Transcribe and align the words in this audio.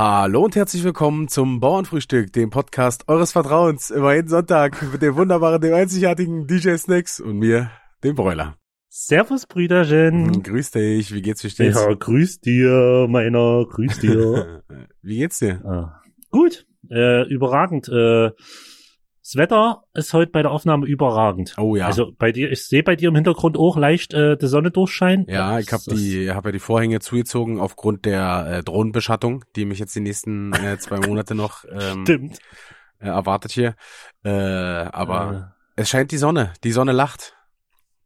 Hallo 0.00 0.44
und 0.44 0.54
herzlich 0.54 0.84
willkommen 0.84 1.26
zum 1.26 1.58
Bauernfrühstück, 1.58 2.32
dem 2.32 2.50
Podcast 2.50 3.08
eures 3.08 3.32
Vertrauens, 3.32 3.90
immer 3.90 4.14
jeden 4.14 4.28
Sonntag 4.28 4.80
mit 4.92 5.02
dem 5.02 5.16
wunderbaren, 5.16 5.60
dem 5.60 5.74
einzigartigen 5.74 6.46
DJ 6.46 6.76
Snacks 6.76 7.18
und 7.18 7.40
mir, 7.40 7.72
dem 8.04 8.14
Broiler. 8.14 8.56
Servus, 8.88 9.46
Brüderchen. 9.46 10.34
Hm, 10.34 10.42
grüß 10.44 10.70
dich, 10.70 11.12
wie 11.12 11.20
geht's, 11.20 11.42
wie 11.42 11.50
steht's? 11.50 11.80
Ja, 11.80 11.92
grüß 11.92 12.38
dir, 12.38 13.08
meiner, 13.10 13.66
grüß 13.68 13.98
dir. 13.98 14.62
wie 15.02 15.16
geht's 15.18 15.40
dir? 15.40 15.64
Ah, 15.64 16.00
gut, 16.30 16.64
äh, 16.92 17.26
überragend. 17.28 17.88
Äh, 17.88 18.30
das 19.28 19.36
Wetter 19.36 19.84
ist 19.92 20.14
heute 20.14 20.32
bei 20.32 20.40
der 20.40 20.50
Aufnahme 20.50 20.86
überragend. 20.86 21.54
Oh 21.58 21.76
ja. 21.76 21.86
Also 21.86 22.12
bei 22.16 22.32
dir, 22.32 22.50
ich 22.50 22.64
sehe 22.64 22.82
bei 22.82 22.96
dir 22.96 23.10
im 23.10 23.14
Hintergrund 23.14 23.58
auch 23.58 23.76
leicht 23.76 24.14
äh, 24.14 24.38
die 24.38 24.46
Sonne 24.46 24.70
durchscheinen. 24.70 25.26
Ja, 25.28 25.58
ich 25.58 25.70
habe 25.70 25.82
die, 25.86 26.30
habe 26.30 26.48
ja 26.48 26.52
die 26.52 26.58
Vorhänge 26.58 27.00
zugezogen 27.00 27.60
aufgrund 27.60 28.06
der 28.06 28.46
äh, 28.48 28.62
Drohnenbeschattung, 28.62 29.44
die 29.54 29.66
mich 29.66 29.80
jetzt 29.80 29.94
die 29.94 30.00
nächsten 30.00 30.54
äh, 30.54 30.78
zwei 30.78 31.06
Monate 31.06 31.34
noch 31.34 31.64
ähm, 31.70 32.04
Stimmt. 32.04 32.38
Äh, 33.00 33.08
erwartet 33.08 33.52
hier. 33.52 33.74
Äh, 34.24 34.30
aber 34.30 35.52
äh, 35.76 35.82
es 35.82 35.90
scheint 35.90 36.10
die 36.10 36.16
Sonne, 36.16 36.54
die 36.64 36.72
Sonne 36.72 36.92
lacht. 36.92 37.36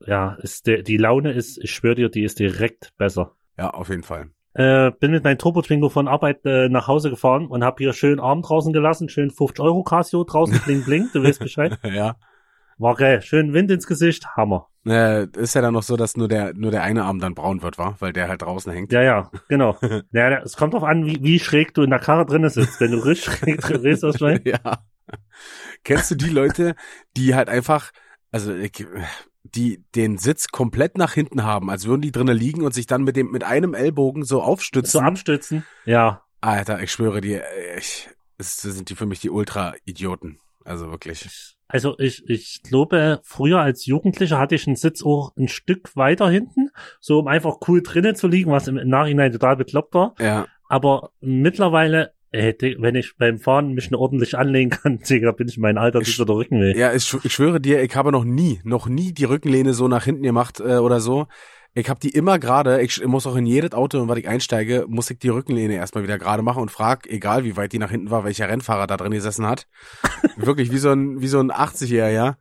Ja, 0.04 0.34
ist 0.42 0.66
der, 0.66 0.82
die 0.82 0.96
Laune 0.96 1.30
ist, 1.30 1.56
ich 1.62 1.70
schwöre 1.70 1.94
dir, 1.94 2.08
die 2.08 2.24
ist 2.24 2.40
direkt 2.40 2.96
besser. 2.96 3.36
Ja, 3.56 3.70
auf 3.70 3.90
jeden 3.90 4.02
Fall. 4.02 4.30
Äh, 4.54 4.90
bin 5.00 5.12
mit 5.12 5.24
meinem 5.24 5.38
Turbo-Twingo 5.38 5.88
von 5.88 6.08
Arbeit 6.08 6.44
äh, 6.44 6.68
nach 6.68 6.86
Hause 6.86 7.08
gefahren 7.08 7.46
und 7.46 7.64
habe 7.64 7.82
hier 7.82 7.94
schön 7.94 8.20
Arm 8.20 8.42
draußen 8.42 8.72
gelassen, 8.72 9.08
schön 9.08 9.30
50 9.30 9.60
Euro 9.60 9.82
Casio 9.82 10.24
draußen, 10.24 10.60
bling 10.64 10.84
bling, 10.84 11.08
du 11.12 11.22
weißt 11.22 11.40
Bescheid. 11.40 11.78
ja. 11.84 12.16
War 12.78 12.94
geil, 12.96 13.22
schön 13.22 13.54
Wind 13.54 13.70
ins 13.70 13.86
Gesicht, 13.86 14.36
Hammer. 14.36 14.68
Äh, 14.86 15.26
ist 15.36 15.54
ja 15.54 15.62
dann 15.62 15.74
noch 15.74 15.84
so, 15.84 15.96
dass 15.96 16.16
nur 16.16 16.28
der 16.28 16.52
nur 16.54 16.70
der 16.70 16.82
eine 16.82 17.04
Arm 17.04 17.20
dann 17.20 17.34
braun 17.34 17.62
wird, 17.62 17.78
war, 17.78 17.96
weil 18.00 18.12
der 18.12 18.28
halt 18.28 18.42
draußen 18.42 18.72
hängt. 18.72 18.92
Ja, 18.92 19.02
ja, 19.02 19.30
genau. 19.48 19.76
ja, 20.12 20.42
es 20.42 20.56
kommt 20.56 20.74
drauf 20.74 20.82
an, 20.82 21.06
wie, 21.06 21.22
wie 21.22 21.38
schräg 21.38 21.72
du 21.74 21.82
in 21.82 21.90
der 21.90 22.00
Karre 22.00 22.26
drin 22.26 22.48
sitzt. 22.48 22.80
Wenn 22.80 22.90
du 22.90 22.98
richtig 22.98 23.34
schräg 23.34 23.60
drin 23.60 23.82
bist, 23.82 24.02
das 24.02 24.18
schon. 24.18 24.40
Ja. 24.44 24.84
Kennst 25.84 26.10
du 26.10 26.14
die 26.16 26.30
Leute, 26.30 26.74
die 27.16 27.34
halt 27.34 27.48
einfach, 27.48 27.92
also 28.32 28.54
ich, 28.54 28.86
die 29.44 29.82
den 29.94 30.18
Sitz 30.18 30.48
komplett 30.48 30.96
nach 30.98 31.12
hinten 31.12 31.44
haben, 31.44 31.70
als 31.70 31.86
würden 31.86 32.02
die 32.02 32.12
drinnen 32.12 32.36
liegen 32.36 32.62
und 32.62 32.72
sich 32.74 32.86
dann 32.86 33.02
mit 33.02 33.16
dem 33.16 33.30
mit 33.30 33.44
einem 33.44 33.74
Ellbogen 33.74 34.24
so 34.24 34.42
aufstützen. 34.42 34.90
So 34.90 35.00
abstützen. 35.00 35.64
Ja. 35.84 36.22
Alter, 36.40 36.82
ich 36.82 36.90
schwöre 36.90 37.20
dir, 37.20 37.42
ich, 37.78 38.08
es 38.38 38.56
sind 38.56 38.90
die 38.90 38.94
für 38.94 39.06
mich 39.06 39.20
die 39.20 39.30
Ultra-Idioten. 39.30 40.38
Also 40.64 40.90
wirklich. 40.90 41.56
Also 41.68 41.98
ich, 41.98 42.28
ich 42.28 42.62
glaube, 42.62 43.20
früher 43.24 43.60
als 43.60 43.86
Jugendlicher 43.86 44.38
hatte 44.38 44.54
ich 44.54 44.66
einen 44.66 44.76
Sitz 44.76 45.02
auch 45.02 45.34
ein 45.36 45.48
Stück 45.48 45.96
weiter 45.96 46.28
hinten, 46.28 46.70
so 47.00 47.20
um 47.20 47.28
einfach 47.28 47.56
cool 47.66 47.82
drinnen 47.82 48.14
zu 48.14 48.28
liegen, 48.28 48.50
was 48.50 48.68
im 48.68 48.74
Nachhinein 48.88 49.32
total 49.32 49.56
bekloppt 49.56 49.94
war. 49.94 50.14
Ja. 50.18 50.46
Aber 50.68 51.10
mittlerweile 51.20 52.12
Ey, 52.34 52.56
wenn 52.78 52.94
ich 52.94 53.16
beim 53.18 53.38
Fahren 53.38 53.74
mich 53.74 53.90
nur 53.90 54.00
ordentlich 54.00 54.38
anlegen 54.38 54.70
kann, 54.70 54.98
Digga, 55.08 55.32
bin 55.32 55.48
ich 55.48 55.58
mein 55.58 55.76
Alter 55.76 56.00
ich, 56.00 56.16
der 56.16 56.28
Rücken. 56.28 56.62
Ja, 56.76 56.94
ich, 56.94 57.12
ich 57.22 57.32
schwöre 57.32 57.60
dir, 57.60 57.82
ich 57.82 57.94
habe 57.94 58.10
noch 58.10 58.24
nie, 58.24 58.60
noch 58.64 58.86
nie 58.88 59.12
die 59.12 59.24
Rückenlehne 59.24 59.74
so 59.74 59.86
nach 59.86 60.04
hinten 60.04 60.22
gemacht 60.22 60.58
äh, 60.60 60.76
oder 60.76 61.00
so. 61.00 61.26
Ich 61.74 61.88
habe 61.88 62.00
die 62.00 62.10
immer 62.10 62.38
gerade, 62.38 62.82
ich 62.82 63.04
muss 63.04 63.26
auch 63.26 63.36
in 63.36 63.46
jedes 63.46 63.72
Auto, 63.72 64.06
wenn 64.06 64.18
ich 64.18 64.28
einsteige, 64.28 64.86
muss 64.88 65.10
ich 65.10 65.18
die 65.18 65.28
Rückenlehne 65.28 65.74
erstmal 65.74 66.04
wieder 66.04 66.18
gerade 66.18 66.42
machen 66.42 66.62
und 66.62 66.70
frag, 66.70 67.06
egal 67.06 67.44
wie 67.44 67.56
weit 67.56 67.72
die 67.72 67.78
nach 67.78 67.90
hinten 67.90 68.10
war, 68.10 68.24
welcher 68.24 68.48
Rennfahrer 68.48 68.86
da 68.86 68.96
drin 68.96 69.12
gesessen 69.12 69.46
hat. 69.46 69.66
Wirklich 70.36 70.70
wie 70.70 70.78
so 70.78 70.90
ein, 70.90 71.20
wie 71.20 71.28
so 71.28 71.38
ein 71.38 71.50
80er, 71.50 72.08
ja. 72.08 72.36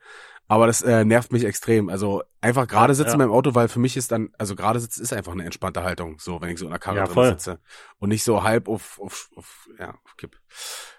Aber 0.52 0.68
das 0.68 0.82
äh, 0.82 1.06
nervt 1.06 1.32
mich 1.32 1.46
extrem. 1.46 1.88
Also 1.88 2.24
einfach 2.42 2.68
gerade 2.68 2.94
sitzen 2.94 3.12
ja. 3.12 3.18
beim 3.20 3.32
Auto, 3.32 3.56
weil 3.56 3.70
für 3.70 3.80
mich 3.80 3.96
ist 3.96 4.12
dann, 4.12 4.32
also 4.38 4.54
gerade 4.54 4.82
sitzen 4.82 5.02
ist 5.02 5.14
einfach 5.14 5.32
eine 5.32 5.46
entspannte 5.46 5.82
Haltung, 5.82 6.20
so 6.20 6.42
wenn 6.42 6.50
ich 6.50 6.60
so 6.60 6.66
in 6.66 6.72
der 6.72 6.80
Karre 6.80 6.98
ja, 6.98 7.06
drin 7.06 7.14
voll. 7.14 7.30
sitze. 7.30 7.62
Und 8.00 8.10
nicht 8.10 8.26
so 8.26 8.44
halb 8.44 8.68
auf, 8.68 9.00
auf, 9.00 9.30
auf, 9.38 9.70
ja, 9.80 9.92
auf 9.92 10.18
Kipp. 10.18 10.38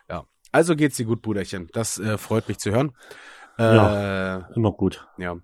Ja. 0.08 0.24
Also 0.52 0.74
geht's 0.74 0.96
dir 0.96 1.04
gut, 1.04 1.20
Bruderchen. 1.20 1.68
Das 1.74 1.98
äh, 1.98 2.16
freut 2.16 2.48
mich 2.48 2.60
zu 2.60 2.70
hören. 2.70 2.92
Äh, 3.58 3.76
ja, 3.76 4.48
immer 4.56 4.72
gut. 4.72 5.06
Ja. 5.18 5.36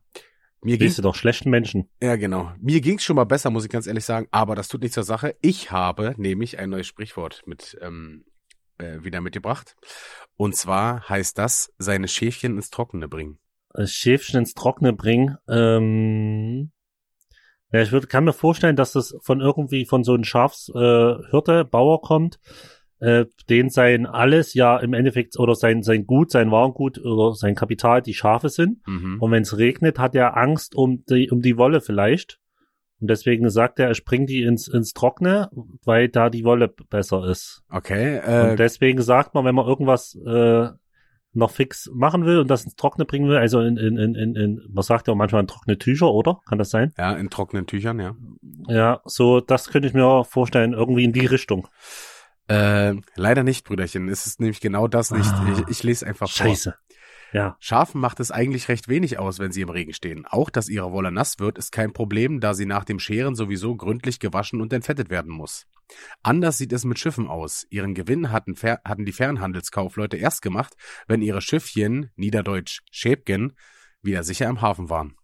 Mir 0.62 0.78
ging 0.78 0.90
doch 1.02 1.14
schlechten 1.14 1.50
Menschen. 1.50 1.91
Ja, 2.02 2.16
genau. 2.16 2.50
Mir 2.62 2.80
ging's 2.80 3.04
schon 3.04 3.16
mal 3.16 3.26
besser, 3.26 3.50
muss 3.50 3.64
ich 3.64 3.70
ganz 3.70 3.86
ehrlich 3.86 4.06
sagen. 4.06 4.26
Aber 4.30 4.54
das 4.54 4.68
tut 4.68 4.80
nichts 4.80 4.94
zur 4.94 5.04
Sache. 5.04 5.36
Ich 5.42 5.70
habe 5.70 6.14
nämlich 6.16 6.58
ein 6.58 6.70
neues 6.70 6.86
Sprichwort 6.86 7.42
mit 7.44 7.76
ähm, 7.82 8.24
äh, 8.78 9.04
wieder 9.04 9.20
mitgebracht. 9.20 9.76
Und 10.38 10.56
zwar 10.56 11.06
heißt 11.10 11.36
das, 11.36 11.74
seine 11.76 12.08
Schäfchen 12.08 12.56
ins 12.56 12.70
Trockene 12.70 13.06
bringen. 13.06 13.38
Schäfchen 13.84 14.40
ins 14.40 14.54
Trockene 14.54 14.92
bringen. 14.92 15.36
Ähm, 15.48 16.70
ja, 17.72 17.82
ich 17.82 17.92
würde, 17.92 18.06
kann 18.06 18.24
mir 18.24 18.32
vorstellen, 18.32 18.76
dass 18.76 18.92
das 18.92 19.16
von 19.22 19.40
irgendwie 19.40 19.84
von 19.84 20.02
so 20.02 20.14
einem 20.14 20.24
Schafshirte, 20.24 21.60
äh, 21.60 21.64
Bauer 21.64 22.00
kommt, 22.00 22.38
äh, 23.00 23.26
den 23.48 23.68
sein 23.68 24.06
alles 24.06 24.54
ja 24.54 24.78
im 24.78 24.94
Endeffekt 24.94 25.38
oder 25.38 25.54
sein 25.54 25.82
sein 25.82 26.06
Gut, 26.06 26.30
sein 26.30 26.50
Warengut 26.50 26.98
oder 26.98 27.34
sein 27.34 27.54
Kapital 27.54 28.02
die 28.02 28.14
Schafe 28.14 28.48
sind. 28.48 28.86
Mhm. 28.86 29.18
Und 29.20 29.30
wenn 29.30 29.42
es 29.42 29.56
regnet, 29.56 29.98
hat 29.98 30.14
er 30.14 30.36
Angst 30.36 30.74
um 30.74 31.04
die 31.08 31.30
um 31.30 31.42
die 31.42 31.56
Wolle 31.56 31.80
vielleicht. 31.80 32.40
Und 33.00 33.08
deswegen 33.08 33.48
sagt 33.50 33.78
er, 33.78 33.92
ich 33.92 34.04
bring 34.04 34.26
die 34.26 34.42
ins 34.42 34.66
ins 34.66 34.92
Trockene, 34.92 35.50
weil 35.84 36.08
da 36.08 36.30
die 36.30 36.44
Wolle 36.44 36.68
besser 36.68 37.24
ist. 37.28 37.62
Okay. 37.70 38.16
Äh, 38.16 38.50
und 38.50 38.58
deswegen 38.58 39.02
sagt 39.02 39.34
man, 39.34 39.44
wenn 39.44 39.54
man 39.54 39.66
irgendwas 39.66 40.16
äh, 40.26 40.68
noch 41.38 41.50
fix 41.50 41.91
machen 41.94 42.26
will 42.26 42.38
und 42.38 42.49
das 42.49 42.65
ins 42.65 42.76
Trockene 42.76 43.04
bringen 43.04 43.28
will, 43.28 43.37
also 43.37 43.60
in, 43.60 43.76
in, 43.76 43.97
in, 43.97 44.15
in, 44.15 44.37
in 44.37 44.62
man 44.71 44.82
sagt 44.82 45.09
ja 45.09 45.15
manchmal 45.15 45.43
in 45.43 45.47
trockene 45.47 45.78
Tücher, 45.78 46.12
oder? 46.12 46.41
Kann 46.47 46.59
das 46.59 46.71
sein? 46.71 46.93
Ja, 46.99 47.12
in 47.15 47.31
trockenen 47.31 47.66
Tüchern, 47.66 48.00
ja. 48.00 48.16
Ja, 48.69 49.00
so, 49.04 49.41
das 49.41 49.69
könnte 49.69 49.88
ich 49.88 49.94
mir 49.94 50.25
vorstellen, 50.25 50.72
irgendwie 50.72 51.04
in 51.04 51.12
die 51.12 51.27
Richtung. 51.27 51.69
Äh, 52.48 52.94
leider 53.15 53.43
nicht, 53.43 53.65
Brüderchen. 53.65 54.09
Es 54.09 54.27
ist 54.27 54.41
nämlich 54.41 54.60
genau 54.60 54.88
das 54.88 55.10
nicht. 55.10 55.31
Ah, 55.31 55.47
ich, 55.53 55.69
ich 55.69 55.82
lese 55.82 56.06
einfach 56.06 56.31
vor. 56.31 56.47
Scheiße. 56.47 56.75
Ja. 57.33 57.56
Schafen 57.61 58.00
macht 58.00 58.21
es 58.21 58.31
eigentlich 58.31 58.69
recht 58.69 58.89
wenig 58.89 59.19
aus, 59.19 59.39
wenn 59.39 59.53
sie 59.53 59.61
im 59.61 59.69
Regen 59.69 59.93
stehen. 59.93 60.27
Auch, 60.27 60.50
dass 60.50 60.69
ihre 60.69 60.93
Wolle 60.93 61.12
nass 61.12 61.39
wird, 61.39 61.59
ist 61.59 61.72
kein 61.72 61.93
Problem, 61.93 62.41
da 62.41 62.55
sie 62.55 62.66
nach 62.66 62.84
dem 62.84 62.99
Scheren 62.99 63.34
sowieso 63.34 63.77
gründlich 63.77 64.19
gewaschen 64.19 64.61
und 64.61 64.72
entfettet 64.72 65.11
werden 65.11 65.33
muss. 65.33 65.66
Anders 66.22 66.59
sieht 66.59 66.72
es 66.72 66.84
mit 66.84 66.99
Schiffen 66.99 67.28
aus. 67.28 67.66
Ihren 67.71 67.94
Gewinn 67.94 68.31
hatten, 68.31 68.56
hatten 68.56 69.05
die 69.05 69.12
Fernhandelskaufleute 69.12 70.16
erst 70.16 70.43
gemacht, 70.43 70.75
wenn 71.06 71.22
ihre 71.22 71.41
Schiffchen, 71.41 72.11
niederdeutsch 72.16 72.81
Schäbgen, 72.91 73.55
wieder 74.03 74.22
sicher 74.22 74.49
im 74.49 74.60
Hafen 74.60 74.91
waren. 74.91 75.16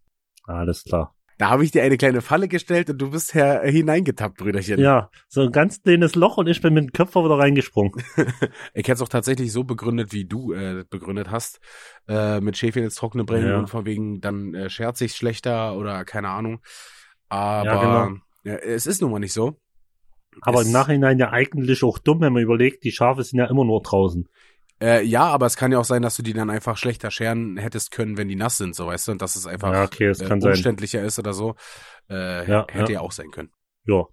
Alles 0.44 0.84
klar. 0.84 1.14
Da 1.44 1.50
habe 1.50 1.62
ich 1.62 1.72
dir 1.72 1.82
eine 1.82 1.98
kleine 1.98 2.22
Falle 2.22 2.48
gestellt 2.48 2.88
und 2.88 2.96
du 2.96 3.10
bist 3.10 3.34
her 3.34 3.60
hineingetappt, 3.66 4.38
Brüderchen. 4.38 4.80
Ja, 4.80 5.10
so 5.28 5.42
ein 5.42 5.52
ganz 5.52 5.82
kleines 5.82 6.14
Loch 6.14 6.38
und 6.38 6.46
ich 6.46 6.62
bin 6.62 6.72
mit 6.72 6.84
dem 6.84 6.92
Köpfer 6.92 7.22
wieder 7.22 7.38
reingesprungen. 7.38 7.92
ich 8.72 8.88
hätte 8.88 8.92
es 8.92 9.02
auch 9.02 9.10
tatsächlich 9.10 9.52
so 9.52 9.62
begründet, 9.62 10.14
wie 10.14 10.24
du 10.24 10.54
äh, 10.54 10.86
begründet 10.88 11.30
hast, 11.30 11.60
äh, 12.08 12.40
mit 12.40 12.56
Schäfchen 12.56 12.82
ins 12.82 12.94
Trockene 12.94 13.24
bringen 13.24 13.48
ja. 13.48 13.58
und 13.58 13.68
von 13.68 13.84
wegen 13.84 14.22
dann 14.22 14.54
äh, 14.54 14.70
schert 14.70 14.96
sich 14.96 15.12
schlechter 15.12 15.76
oder 15.76 16.06
keine 16.06 16.30
Ahnung. 16.30 16.62
Aber 17.28 17.66
ja, 17.66 18.06
genau. 18.06 18.20
ja, 18.44 18.54
es 18.54 18.86
ist 18.86 19.02
nun 19.02 19.10
mal 19.10 19.18
nicht 19.18 19.34
so. 19.34 19.60
Aber 20.40 20.62
es, 20.62 20.68
im 20.68 20.72
Nachhinein 20.72 21.18
ja 21.18 21.28
eigentlich 21.28 21.84
auch 21.84 21.98
dumm, 21.98 22.22
wenn 22.22 22.32
man 22.32 22.42
überlegt, 22.42 22.84
die 22.84 22.92
Schafe 22.92 23.22
sind 23.22 23.38
ja 23.38 23.50
immer 23.50 23.66
nur 23.66 23.82
draußen. 23.82 24.26
Äh, 24.82 25.04
ja, 25.04 25.24
aber 25.24 25.46
es 25.46 25.56
kann 25.56 25.72
ja 25.72 25.78
auch 25.78 25.84
sein, 25.84 26.02
dass 26.02 26.16
du 26.16 26.22
die 26.22 26.32
dann 26.32 26.50
einfach 26.50 26.76
schlechter 26.76 27.10
scheren 27.10 27.56
hättest 27.56 27.90
können, 27.90 28.16
wenn 28.16 28.28
die 28.28 28.36
nass 28.36 28.58
sind, 28.58 28.74
so 28.74 28.86
weißt 28.86 29.08
du, 29.08 29.12
und 29.12 29.22
dass 29.22 29.36
es 29.36 29.46
einfach 29.46 29.72
ja, 29.72 29.84
okay, 29.84 30.06
äh, 30.06 30.32
umständlicher 30.32 30.98
sein. 30.98 31.06
ist 31.06 31.18
oder 31.18 31.32
so. 31.32 31.54
Äh, 32.10 32.48
ja, 32.50 32.66
hätte 32.70 32.92
ja. 32.92 32.98
ja 32.98 33.00
auch 33.00 33.12
sein 33.12 33.30
können. 33.30 33.50
Ja. 33.86 34.04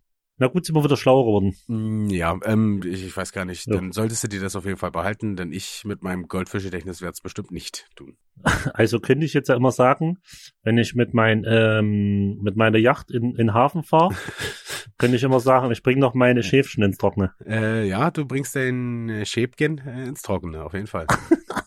Na 0.42 0.48
gut, 0.48 0.66
sind 0.66 0.76
wir 0.76 0.84
wieder 0.84 0.98
schlauer 0.98 1.26
geworden. 1.26 1.56
Mm, 1.68 2.10
ja, 2.10 2.36
ähm, 2.46 2.82
ich, 2.84 3.06
ich 3.06 3.16
weiß 3.16 3.32
gar 3.32 3.46
nicht. 3.46 3.68
Ja. 3.68 3.76
Dann 3.76 3.92
solltest 3.92 4.24
du 4.24 4.28
dir 4.28 4.42
das 4.42 4.56
auf 4.56 4.66
jeden 4.66 4.80
Fall 4.80 4.90
behalten, 4.90 5.36
denn 5.36 5.54
ich 5.54 5.84
mit 5.86 6.02
meinem 6.02 6.28
Goldfischedächtnis 6.28 7.00
werde 7.00 7.14
es 7.14 7.22
bestimmt 7.22 7.52
nicht 7.52 7.88
tun. 7.96 8.18
Also 8.74 9.00
könnte 9.00 9.24
ich 9.24 9.34
jetzt 9.34 9.50
ja 9.50 9.56
immer 9.56 9.72
sagen, 9.72 10.18
wenn 10.64 10.80
ich 10.80 10.96
mit 10.96 11.14
mein 11.14 11.46
ähm, 11.46 12.40
mit 12.42 12.56
meiner 12.56 12.80
Yacht 12.80 13.12
in 13.12 13.36
in 13.36 13.54
Hafen 13.54 13.84
fahre, 13.84 14.16
könnte 14.98 15.16
ich 15.16 15.22
immer 15.22 15.40
sagen, 15.40 15.70
ich 15.72 15.84
bringe 15.84 16.00
noch 16.00 16.16
meine 16.16 16.42
Schäfchen 16.42 16.84
ins 16.84 16.98
Trockene. 16.98 17.36
Äh, 17.46 17.88
ja, 17.88 18.10
du 18.10 18.26
bringst 18.26 18.56
dein 18.56 19.22
Schäbchen 19.26 19.78
äh, 19.78 20.06
ins 20.06 20.24
Trockene, 20.24 20.64
auf 20.64 20.74
jeden 20.74 20.88
Fall. 20.88 21.06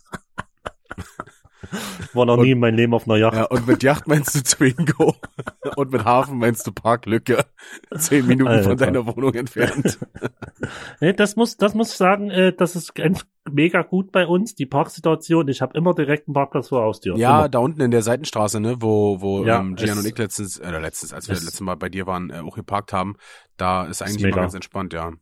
War 2.13 2.27
noch 2.27 2.39
und, 2.39 2.45
nie 2.45 2.53
in 2.53 2.59
meinem 2.59 2.77
Leben 2.77 2.95
auf 2.95 3.09
einer 3.09 3.19
Yacht. 3.19 3.37
Ja, 3.37 3.45
und 3.45 3.67
mit 3.67 3.83
Yacht 3.83 4.07
meinst 4.07 4.35
du 4.35 4.43
Twingo. 4.43 5.15
und 5.77 5.93
mit 5.93 6.05
Hafen 6.05 6.39
meinst 6.39 6.67
du 6.67 6.73
Parklücke. 6.73 7.45
Zehn 7.97 8.27
Minuten 8.27 8.51
Alter. 8.51 8.71
von 8.71 8.77
deiner 8.77 9.07
Wohnung 9.07 9.35
entfernt. 9.35 9.99
das 11.17 11.37
muss, 11.37 11.57
das 11.57 11.75
muss 11.75 11.91
ich 11.91 11.97
sagen, 11.97 12.31
äh, 12.31 12.53
das 12.53 12.77
ist 12.77 12.95
ganz 12.95 13.27
mega 13.51 13.83
gut 13.83 14.13
bei 14.13 14.27
uns, 14.27 14.55
die 14.55 14.67
Parksituation. 14.67 15.49
Ich 15.49 15.61
habe 15.61 15.77
immer 15.77 15.95
direkt 15.95 16.29
einen 16.29 16.35
Parkplatz 16.35 16.69
vor 16.69 16.83
Haustür. 16.83 17.17
Ja, 17.17 17.41
immer. 17.41 17.49
da 17.49 17.59
unten 17.59 17.81
in 17.81 17.91
der 17.91 18.03
Seitenstraße, 18.03 18.61
ne, 18.61 18.77
wo, 18.81 19.21
wo 19.21 19.45
ja, 19.45 19.61
ähm, 19.61 19.77
Gian 19.77 19.99
und 19.99 20.07
ich 20.07 20.17
letztens, 20.17 20.59
äh, 20.59 20.71
letztens, 20.71 21.13
als 21.13 21.29
wir 21.29 21.35
das 21.35 21.45
letzte 21.45 21.65
Mal 21.65 21.77
bei 21.77 21.89
dir 21.89 22.07
waren, 22.07 22.31
äh, 22.31 22.41
auch 22.41 22.57
geparkt 22.57 22.93
haben, 22.93 23.17
da 23.57 23.85
ist 23.85 24.03
eigentlich 24.03 24.17
ist 24.17 24.25
immer 24.25 24.37
ganz 24.37 24.55
entspannt, 24.55 24.93
ja 24.93 25.13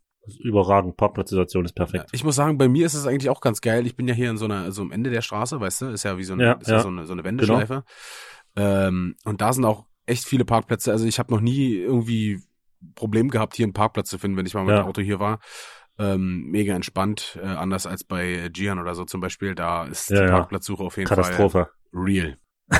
überragend. 0.40 0.96
Parkplatzsituation 0.96 1.64
ist 1.64 1.74
perfekt. 1.74 2.10
Ich 2.12 2.24
muss 2.24 2.36
sagen, 2.36 2.58
bei 2.58 2.69
mir 2.69 2.86
ist 2.86 2.94
es 2.94 3.06
eigentlich 3.06 3.30
auch 3.30 3.40
ganz 3.40 3.60
geil. 3.60 3.86
Ich 3.86 3.96
bin 3.96 4.06
ja 4.08 4.14
hier 4.14 4.30
in 4.30 4.36
so 4.36 4.44
einer, 4.44 4.72
so 4.72 4.82
am 4.82 4.92
Ende 4.92 5.10
der 5.10 5.22
Straße, 5.22 5.60
weißt 5.60 5.82
du, 5.82 5.86
ist 5.88 6.04
ja 6.04 6.19
wie 6.19 6.24
so, 6.24 6.34
eine, 6.34 6.44
ja, 6.44 6.52
ist 6.52 6.69
ja. 6.69 6.80
so, 6.80 6.88
eine, 6.88 7.06
so 7.06 7.12
eine 7.12 7.24
Wendeschleife. 7.24 7.84
Genau. 8.54 8.69
Ähm, 8.88 9.16
und 9.24 9.40
da 9.40 9.52
sind 9.52 9.64
auch 9.64 9.86
echt 10.06 10.24
viele 10.24 10.44
Parkplätze. 10.44 10.92
Also 10.92 11.06
ich 11.06 11.19
habe 11.19 11.32
noch 11.32 11.40
nie 11.40 11.74
irgendwie 11.74 12.40
Problem 12.94 13.30
gehabt, 13.30 13.56
hier 13.56 13.64
einen 13.64 13.72
Parkplatz 13.72 14.08
zu 14.08 14.19
finden, 14.19 14.36
wenn 14.36 14.46
ich 14.46 14.54
mal 14.54 14.64
mit 14.64 14.74
ja. 14.74 14.82
dem 14.82 14.88
Auto 14.88 15.00
hier 15.00 15.20
war. 15.20 15.40
Ähm, 15.98 16.46
mega 16.50 16.74
entspannt, 16.74 17.38
äh, 17.42 17.46
anders 17.46 17.86
als 17.86 18.02
bei 18.02 18.48
Gian 18.52 18.78
oder 18.78 18.94
so 18.94 19.04
zum 19.04 19.20
Beispiel. 19.20 19.54
Da 19.54 19.84
ist 19.84 20.10
Ja, 20.10 20.20
die 20.20 20.26
ja. 20.26 20.30
Parkplatzsuche 20.30 20.82
auf 20.82 20.96
jeden 20.96 21.08
Katastrophe. 21.08 21.66
Fall 21.66 21.70
real. 21.92 22.38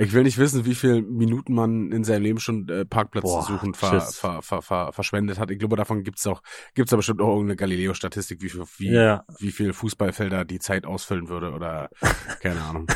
ich 0.00 0.12
will 0.12 0.22
nicht 0.22 0.38
wissen, 0.38 0.64
wie 0.64 0.74
viele 0.74 1.02
Minuten 1.02 1.54
man 1.54 1.90
in 1.92 2.04
seinem 2.04 2.22
Leben 2.22 2.38
schon 2.38 2.68
äh, 2.68 2.84
Parkplatz 2.84 3.24
Boah, 3.24 3.42
suchen 3.42 3.74
ver, 3.74 4.00
ver, 4.00 4.42
ver, 4.42 4.62
ver, 4.62 4.92
verschwendet 4.92 5.38
hat. 5.38 5.50
Ich 5.50 5.58
glaube, 5.58 5.76
davon 5.76 6.04
gibt's 6.04 6.26
auch, 6.26 6.42
gibt's 6.74 6.92
aber 6.92 6.98
bestimmt 6.98 7.20
auch 7.20 7.28
irgendeine 7.28 7.56
Galileo-Statistik, 7.56 8.40
wie, 8.42 8.48
viel- 8.48 8.64
wie, 8.78 8.92
Ja, 8.92 9.24
wie 9.40 9.50
viel 9.50 9.72
Fußballfelder 9.72 10.44
die 10.44 10.58
Zeit 10.60 10.86
ausfüllen 10.86 11.28
würde 11.28 11.52
oder 11.52 11.90
keine 12.40 12.60
Ahnung. 12.62 12.86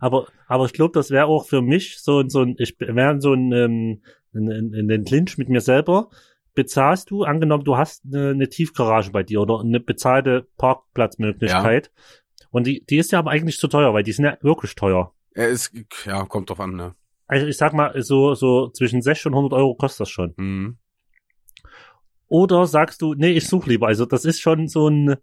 aber, 0.00 0.26
aber 0.46 0.64
ich 0.66 0.72
glaube, 0.72 0.92
das 0.94 1.10
wäre 1.10 1.26
auch 1.26 1.46
für 1.46 1.60
mich 1.62 1.98
so, 2.00 2.20
ein- 2.20 2.30
so 2.30 2.42
ein, 2.42 2.54
ich 2.58 2.76
wäre 2.78 3.20
so 3.20 3.32
ein, 3.34 3.52
ähm, 3.52 4.02
in, 4.34 4.50
in, 4.50 4.72
in 4.74 4.88
den 4.88 5.04
Clinch 5.04 5.36
mit 5.38 5.48
mir 5.48 5.60
selber. 5.60 6.08
Bezahlst 6.54 7.10
du, 7.10 7.24
angenommen, 7.24 7.64
du 7.64 7.76
hast 7.78 8.02
eine, 8.06 8.30
eine 8.30 8.48
Tiefgarage 8.48 9.10
bei 9.10 9.22
dir 9.22 9.40
oder 9.40 9.60
eine 9.60 9.80
bezahlte 9.80 10.46
Parkplatzmöglichkeit. 10.58 11.90
Und 12.50 12.66
die, 12.66 12.84
die 12.84 12.98
ist 12.98 13.10
ja 13.12 13.18
aber 13.18 13.30
eigentlich 13.30 13.58
zu 13.58 13.68
teuer, 13.68 13.94
weil 13.94 14.02
die 14.02 14.12
sind 14.12 14.26
ja 14.26 14.36
wirklich 14.42 14.74
teuer. 14.74 15.14
Er 15.34 15.48
ist, 15.48 15.72
ja, 16.04 16.24
kommt 16.24 16.50
drauf 16.50 16.60
an, 16.60 16.76
ne? 16.76 16.94
Also 17.26 17.46
ich 17.46 17.56
sag 17.56 17.72
mal, 17.72 18.00
so, 18.02 18.34
so 18.34 18.68
zwischen 18.70 19.00
60 19.00 19.26
und 19.26 19.34
100 19.34 19.52
Euro 19.54 19.74
kostet 19.74 20.00
das 20.00 20.10
schon. 20.10 20.34
Mhm. 20.36 20.76
Oder 22.28 22.66
sagst 22.66 23.02
du, 23.02 23.14
nee, 23.14 23.30
ich 23.32 23.46
suche 23.46 23.70
lieber. 23.70 23.86
Also 23.86 24.06
das 24.06 24.24
ist 24.24 24.40
schon 24.40 24.68
so 24.68 24.88
ein, 24.88 25.16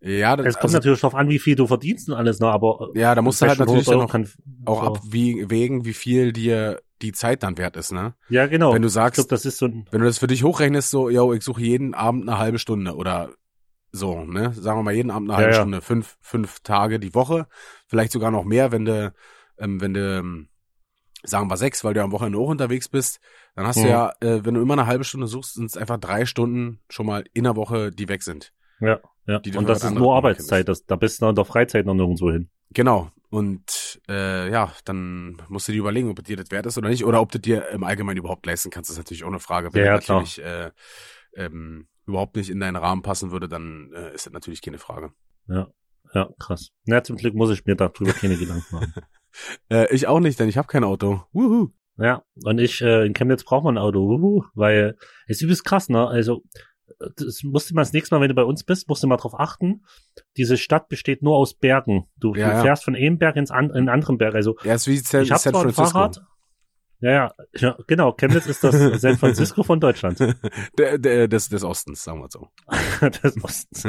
Ja, 0.00 0.36
das, 0.36 0.46
es 0.46 0.54
kommt 0.54 0.64
also, 0.64 0.76
natürlich 0.78 1.00
darauf 1.00 1.14
an, 1.14 1.28
wie 1.28 1.38
viel 1.38 1.54
du 1.54 1.66
verdienst 1.66 2.08
und 2.08 2.14
alles, 2.14 2.40
ne, 2.40 2.48
aber 2.48 2.90
ja, 2.94 3.14
da 3.14 3.22
musst 3.22 3.40
du 3.40 3.46
halt 3.46 3.58
60, 3.58 3.66
natürlich 3.66 3.88
100 3.88 3.88
dann 3.88 3.98
noch 3.98 4.12
kann, 4.12 4.64
auch 4.64 4.82
so. 4.82 4.88
abwägen, 4.88 5.84
wie 5.84 5.92
viel 5.92 6.32
dir 6.32 6.80
die 7.02 7.12
Zeit 7.12 7.42
dann 7.42 7.58
wert 7.58 7.76
ist, 7.76 7.92
ne? 7.92 8.14
Ja, 8.28 8.46
genau. 8.46 8.72
Wenn 8.72 8.82
du 8.82 8.88
sagst, 8.88 9.16
glaube, 9.16 9.28
das 9.30 9.44
ist 9.44 9.58
so 9.58 9.66
ein, 9.66 9.86
wenn 9.90 10.00
du 10.00 10.06
das 10.06 10.18
für 10.18 10.26
dich 10.26 10.42
hochrechnest, 10.42 10.90
so, 10.90 11.08
yo, 11.08 11.32
ich 11.32 11.42
suche 11.42 11.62
jeden 11.62 11.94
Abend 11.94 12.28
eine 12.28 12.38
halbe 12.38 12.58
Stunde 12.58 12.94
oder 12.96 13.30
so, 13.92 14.24
ne? 14.24 14.52
Sagen 14.54 14.78
wir 14.78 14.82
mal 14.82 14.94
jeden 14.94 15.10
Abend 15.10 15.30
eine 15.30 15.34
Ja, 15.34 15.44
halbe 15.44 15.52
ja. 15.52 15.60
Stunde, 15.60 15.80
fünf, 15.82 16.16
fünf 16.20 16.60
Tage 16.60 16.98
die 16.98 17.14
Woche, 17.14 17.46
vielleicht 17.86 18.12
sogar 18.12 18.30
noch 18.30 18.44
mehr, 18.44 18.72
wenn 18.72 18.84
du, 18.84 19.14
ähm, 19.58 19.80
wenn 19.80 19.94
du, 19.94 20.18
ähm, 20.18 20.48
sagen 21.24 21.48
wir 21.48 21.56
sechs, 21.56 21.84
weil 21.84 21.94
du 21.94 22.02
am 22.02 22.10
Wochenende 22.12 22.38
auch 22.38 22.48
unterwegs 22.48 22.88
bist, 22.88 23.20
dann 23.54 23.66
hast 23.66 23.76
du 23.76 23.82
Mhm. 23.82 23.88
ja, 23.88 24.12
äh, 24.20 24.44
wenn 24.44 24.54
du 24.54 24.62
immer 24.62 24.74
eine 24.74 24.86
halbe 24.86 25.04
Stunde 25.04 25.26
suchst, 25.26 25.54
sind 25.54 25.66
es 25.66 25.76
einfach 25.76 25.98
drei 25.98 26.26
Stunden 26.26 26.80
schon 26.88 27.06
mal 27.06 27.24
in 27.32 27.44
der 27.44 27.54
Woche, 27.54 27.90
die 27.92 28.08
weg 28.08 28.22
sind. 28.22 28.52
ja, 28.80 28.98
ja. 29.26 29.38
Du 29.38 29.58
Und 29.58 29.68
das 29.68 29.84
ist 29.84 29.92
nur 29.92 30.16
Arbeitszeit. 30.16 30.68
Das, 30.68 30.84
da 30.84 30.96
bist 30.96 31.22
du 31.22 31.28
in 31.28 31.34
der 31.34 31.44
Freizeit 31.44 31.86
noch 31.86 31.94
nirgendwo 31.94 32.32
hin. 32.32 32.48
Genau. 32.70 33.10
Und 33.30 34.00
äh, 34.08 34.50
ja, 34.50 34.72
dann 34.84 35.40
musst 35.48 35.68
du 35.68 35.72
dir 35.72 35.78
überlegen, 35.78 36.10
ob 36.10 36.22
dir 36.22 36.36
das 36.36 36.50
wert 36.50 36.66
ist 36.66 36.76
oder 36.76 36.88
nicht. 36.88 37.04
Oder 37.04 37.20
ob 37.20 37.30
du 37.32 37.38
dir 37.38 37.68
im 37.68 37.84
Allgemeinen 37.84 38.18
überhaupt 38.18 38.44
leisten 38.44 38.70
kannst. 38.70 38.90
Das 38.90 38.94
ist 38.96 38.98
natürlich 38.98 39.24
auch 39.24 39.28
eine 39.28 39.40
Frage. 39.40 39.72
Wenn 39.72 39.80
Ja, 39.84 39.86
ja, 39.86 39.96
das 39.96 40.08
natürlich 40.08 40.42
äh, 40.42 40.70
ähm, 41.36 41.86
überhaupt 42.06 42.36
nicht 42.36 42.50
in 42.50 42.60
deinen 42.60 42.76
Rahmen 42.76 43.02
passen 43.02 43.30
würde, 43.30 43.48
dann 43.48 43.90
äh, 43.94 44.14
ist 44.14 44.26
das 44.26 44.32
natürlich 44.32 44.62
keine 44.62 44.78
Frage. 44.78 45.12
Ja, 45.48 45.68
ja, 46.14 46.28
krass. 46.38 46.70
Na, 46.84 47.02
zum 47.02 47.16
Glück 47.16 47.34
muss 47.34 47.50
ich 47.50 47.64
mir 47.64 47.74
darüber 47.76 48.12
keine 48.12 48.36
Gedanken 48.36 48.74
machen. 48.74 48.94
Äh, 49.70 49.86
ich 49.94 50.06
auch 50.08 50.20
nicht, 50.20 50.38
denn 50.38 50.50
ich 50.50 50.58
habe 50.58 50.68
kein 50.68 50.84
Auto. 50.84 51.22
Wuhu. 51.32 51.70
Ja, 51.96 52.22
und 52.44 52.58
ich, 52.58 52.82
äh, 52.82 53.06
in 53.06 53.14
Chemnitz 53.14 53.44
braucht 53.44 53.64
man 53.64 53.78
ein 53.78 53.82
Auto, 53.82 54.00
uhu, 54.00 54.44
weil 54.52 54.94
es 55.26 55.38
ist 55.38 55.42
übelst 55.42 55.64
krass, 55.64 55.88
ne? 55.88 56.06
Also, 56.06 56.42
das 57.16 57.42
musst 57.42 57.70
du 57.70 57.74
mal 57.74 57.80
das 57.80 57.94
nächste 57.94 58.14
Mal, 58.14 58.20
wenn 58.20 58.28
du 58.28 58.34
bei 58.34 58.44
uns 58.44 58.62
bist, 58.62 58.90
musst 58.90 59.02
du 59.02 59.06
mal 59.06 59.16
drauf 59.16 59.32
achten. 59.40 59.84
Diese 60.36 60.58
Stadt 60.58 60.88
besteht 60.90 61.22
nur 61.22 61.34
aus 61.36 61.54
Bergen. 61.54 62.08
Du, 62.18 62.34
Ja, 62.34 62.50
du 62.50 62.56
ja. 62.56 62.62
fährst 62.62 62.84
von 62.84 62.94
einem 62.94 63.16
Berg 63.16 63.36
ins 63.36 63.50
an, 63.50 63.70
in 63.70 63.76
einen 63.76 63.88
anderen 63.88 64.18
Berg. 64.18 64.34
Also, 64.34 64.56
Ja, 64.64 64.74
ist 64.74 64.86
wie 64.86 64.98
San, 64.98 65.22
ich 65.22 65.30
habe 65.30 65.40
zwar 65.40 65.54
ein 65.64 65.72
Francisco. 65.72 65.98
Fahrrad. 65.98 66.20
Ja, 67.02 67.34
ja, 67.56 67.76
genau. 67.88 68.12
Chemnitz 68.12 68.46
ist 68.46 68.62
das 68.62 68.74
San 69.00 69.18
Francisco 69.18 69.64
von 69.64 69.80
Deutschland. 69.80 70.20
der, 70.78 70.98
der, 70.98 71.26
des, 71.26 71.48
des 71.48 71.64
Ostens, 71.64 72.04
sagen 72.04 72.20
wir 72.20 72.28
so. 72.30 72.48
des 73.22 73.42
Ostens. 73.42 73.86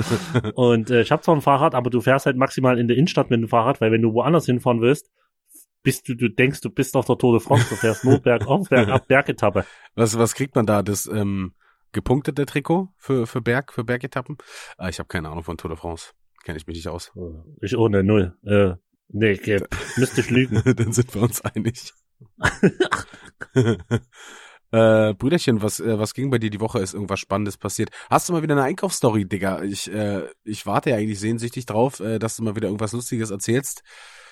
Und 0.56 0.90
äh, 0.90 1.02
ich 1.02 1.12
habe 1.12 1.22
zwar 1.22 1.36
ein 1.36 1.42
Fahrrad, 1.42 1.76
aber 1.76 1.92
du 1.92 2.02
fährst 2.02 2.26
halt 2.26 2.38
maximal 2.38 2.80
in 2.80 2.88
der 2.88 2.98
Innenstadt 2.98 3.30
mit 3.30 3.40
dem 3.40 3.48
Fahrrad, 3.48 3.82
weil 3.82 3.92
wenn 3.92 4.02
du 4.02 4.14
woanders 4.14 4.48
hinfahren 4.48 4.82
willst, 4.82 5.12
bist 5.84 6.10
du, 6.10 6.16
du 6.16 6.28
denkst, 6.28 6.62
du 6.62 6.72
bist 6.72 6.96
auf 6.96 7.06
der 7.06 7.18
Tour 7.18 7.38
de 7.38 7.46
France, 7.46 7.68
du 7.70 7.76
fährst 7.76 8.04
nur 8.04 8.20
bergauf, 8.20 8.70
bergab, 8.70 9.08
Bergetappe. 9.08 9.64
Was, 9.94 10.18
was 10.18 10.34
kriegt 10.34 10.56
man 10.56 10.66
da? 10.66 10.82
Das 10.82 11.06
ähm, 11.06 11.54
gepunktete 11.92 12.48
Trikot 12.48 12.90
für, 12.98 13.28
für 13.28 13.42
Berg, 13.42 13.74
für 13.74 13.84
Bergetappen? 13.84 14.38
Ah, 14.78 14.90
ich 14.90 14.98
habe 14.98 15.08
keine 15.08 15.30
Ahnung 15.30 15.44
von 15.44 15.58
Tour 15.58 15.70
de 15.70 15.78
France. 15.78 16.14
Kenne 16.44 16.58
ich 16.58 16.66
mich 16.66 16.78
nicht 16.78 16.88
aus. 16.88 17.12
Ich 17.62 17.78
ohne 17.78 18.04
Null. 18.04 18.36
Äh, 18.44 18.74
nee, 19.10 19.34
okay, 19.34 19.62
müsste 19.98 20.22
ich 20.22 20.32
lügen. 20.32 20.64
Dann 20.66 20.92
sind 20.92 21.14
wir 21.14 21.22
uns 21.22 21.42
einig. 21.42 21.94
äh, 24.72 25.14
Brüderchen, 25.14 25.62
was, 25.62 25.80
äh, 25.80 26.00
was 26.00 26.14
ging 26.14 26.30
bei 26.30 26.38
dir 26.38 26.50
die 26.50 26.60
Woche? 26.60 26.80
Ist 26.80 26.94
irgendwas 26.94 27.20
Spannendes 27.20 27.58
passiert? 27.58 27.90
Hast 28.10 28.30
du 28.30 28.34
mal 28.34 28.44
wieder 28.44 28.56
eine 28.56 28.64
Einkaufsstory, 28.64 29.26
Digga? 29.26 29.64
Ich, 29.64 29.92
äh, 29.92 30.24
ich 30.44 30.66
warte 30.66 30.92
ja 30.92 30.98
eigentlich 30.98 31.20
sehnsüchtig 31.20 31.66
drauf, 31.66 32.00
äh, 32.00 32.20
dass 32.20 32.36
du 32.36 32.44
mal 32.44 32.56
wieder 32.56 32.68
irgendwas 32.68 32.94
Lustiges 32.94 33.32
erzählst. 33.32 33.84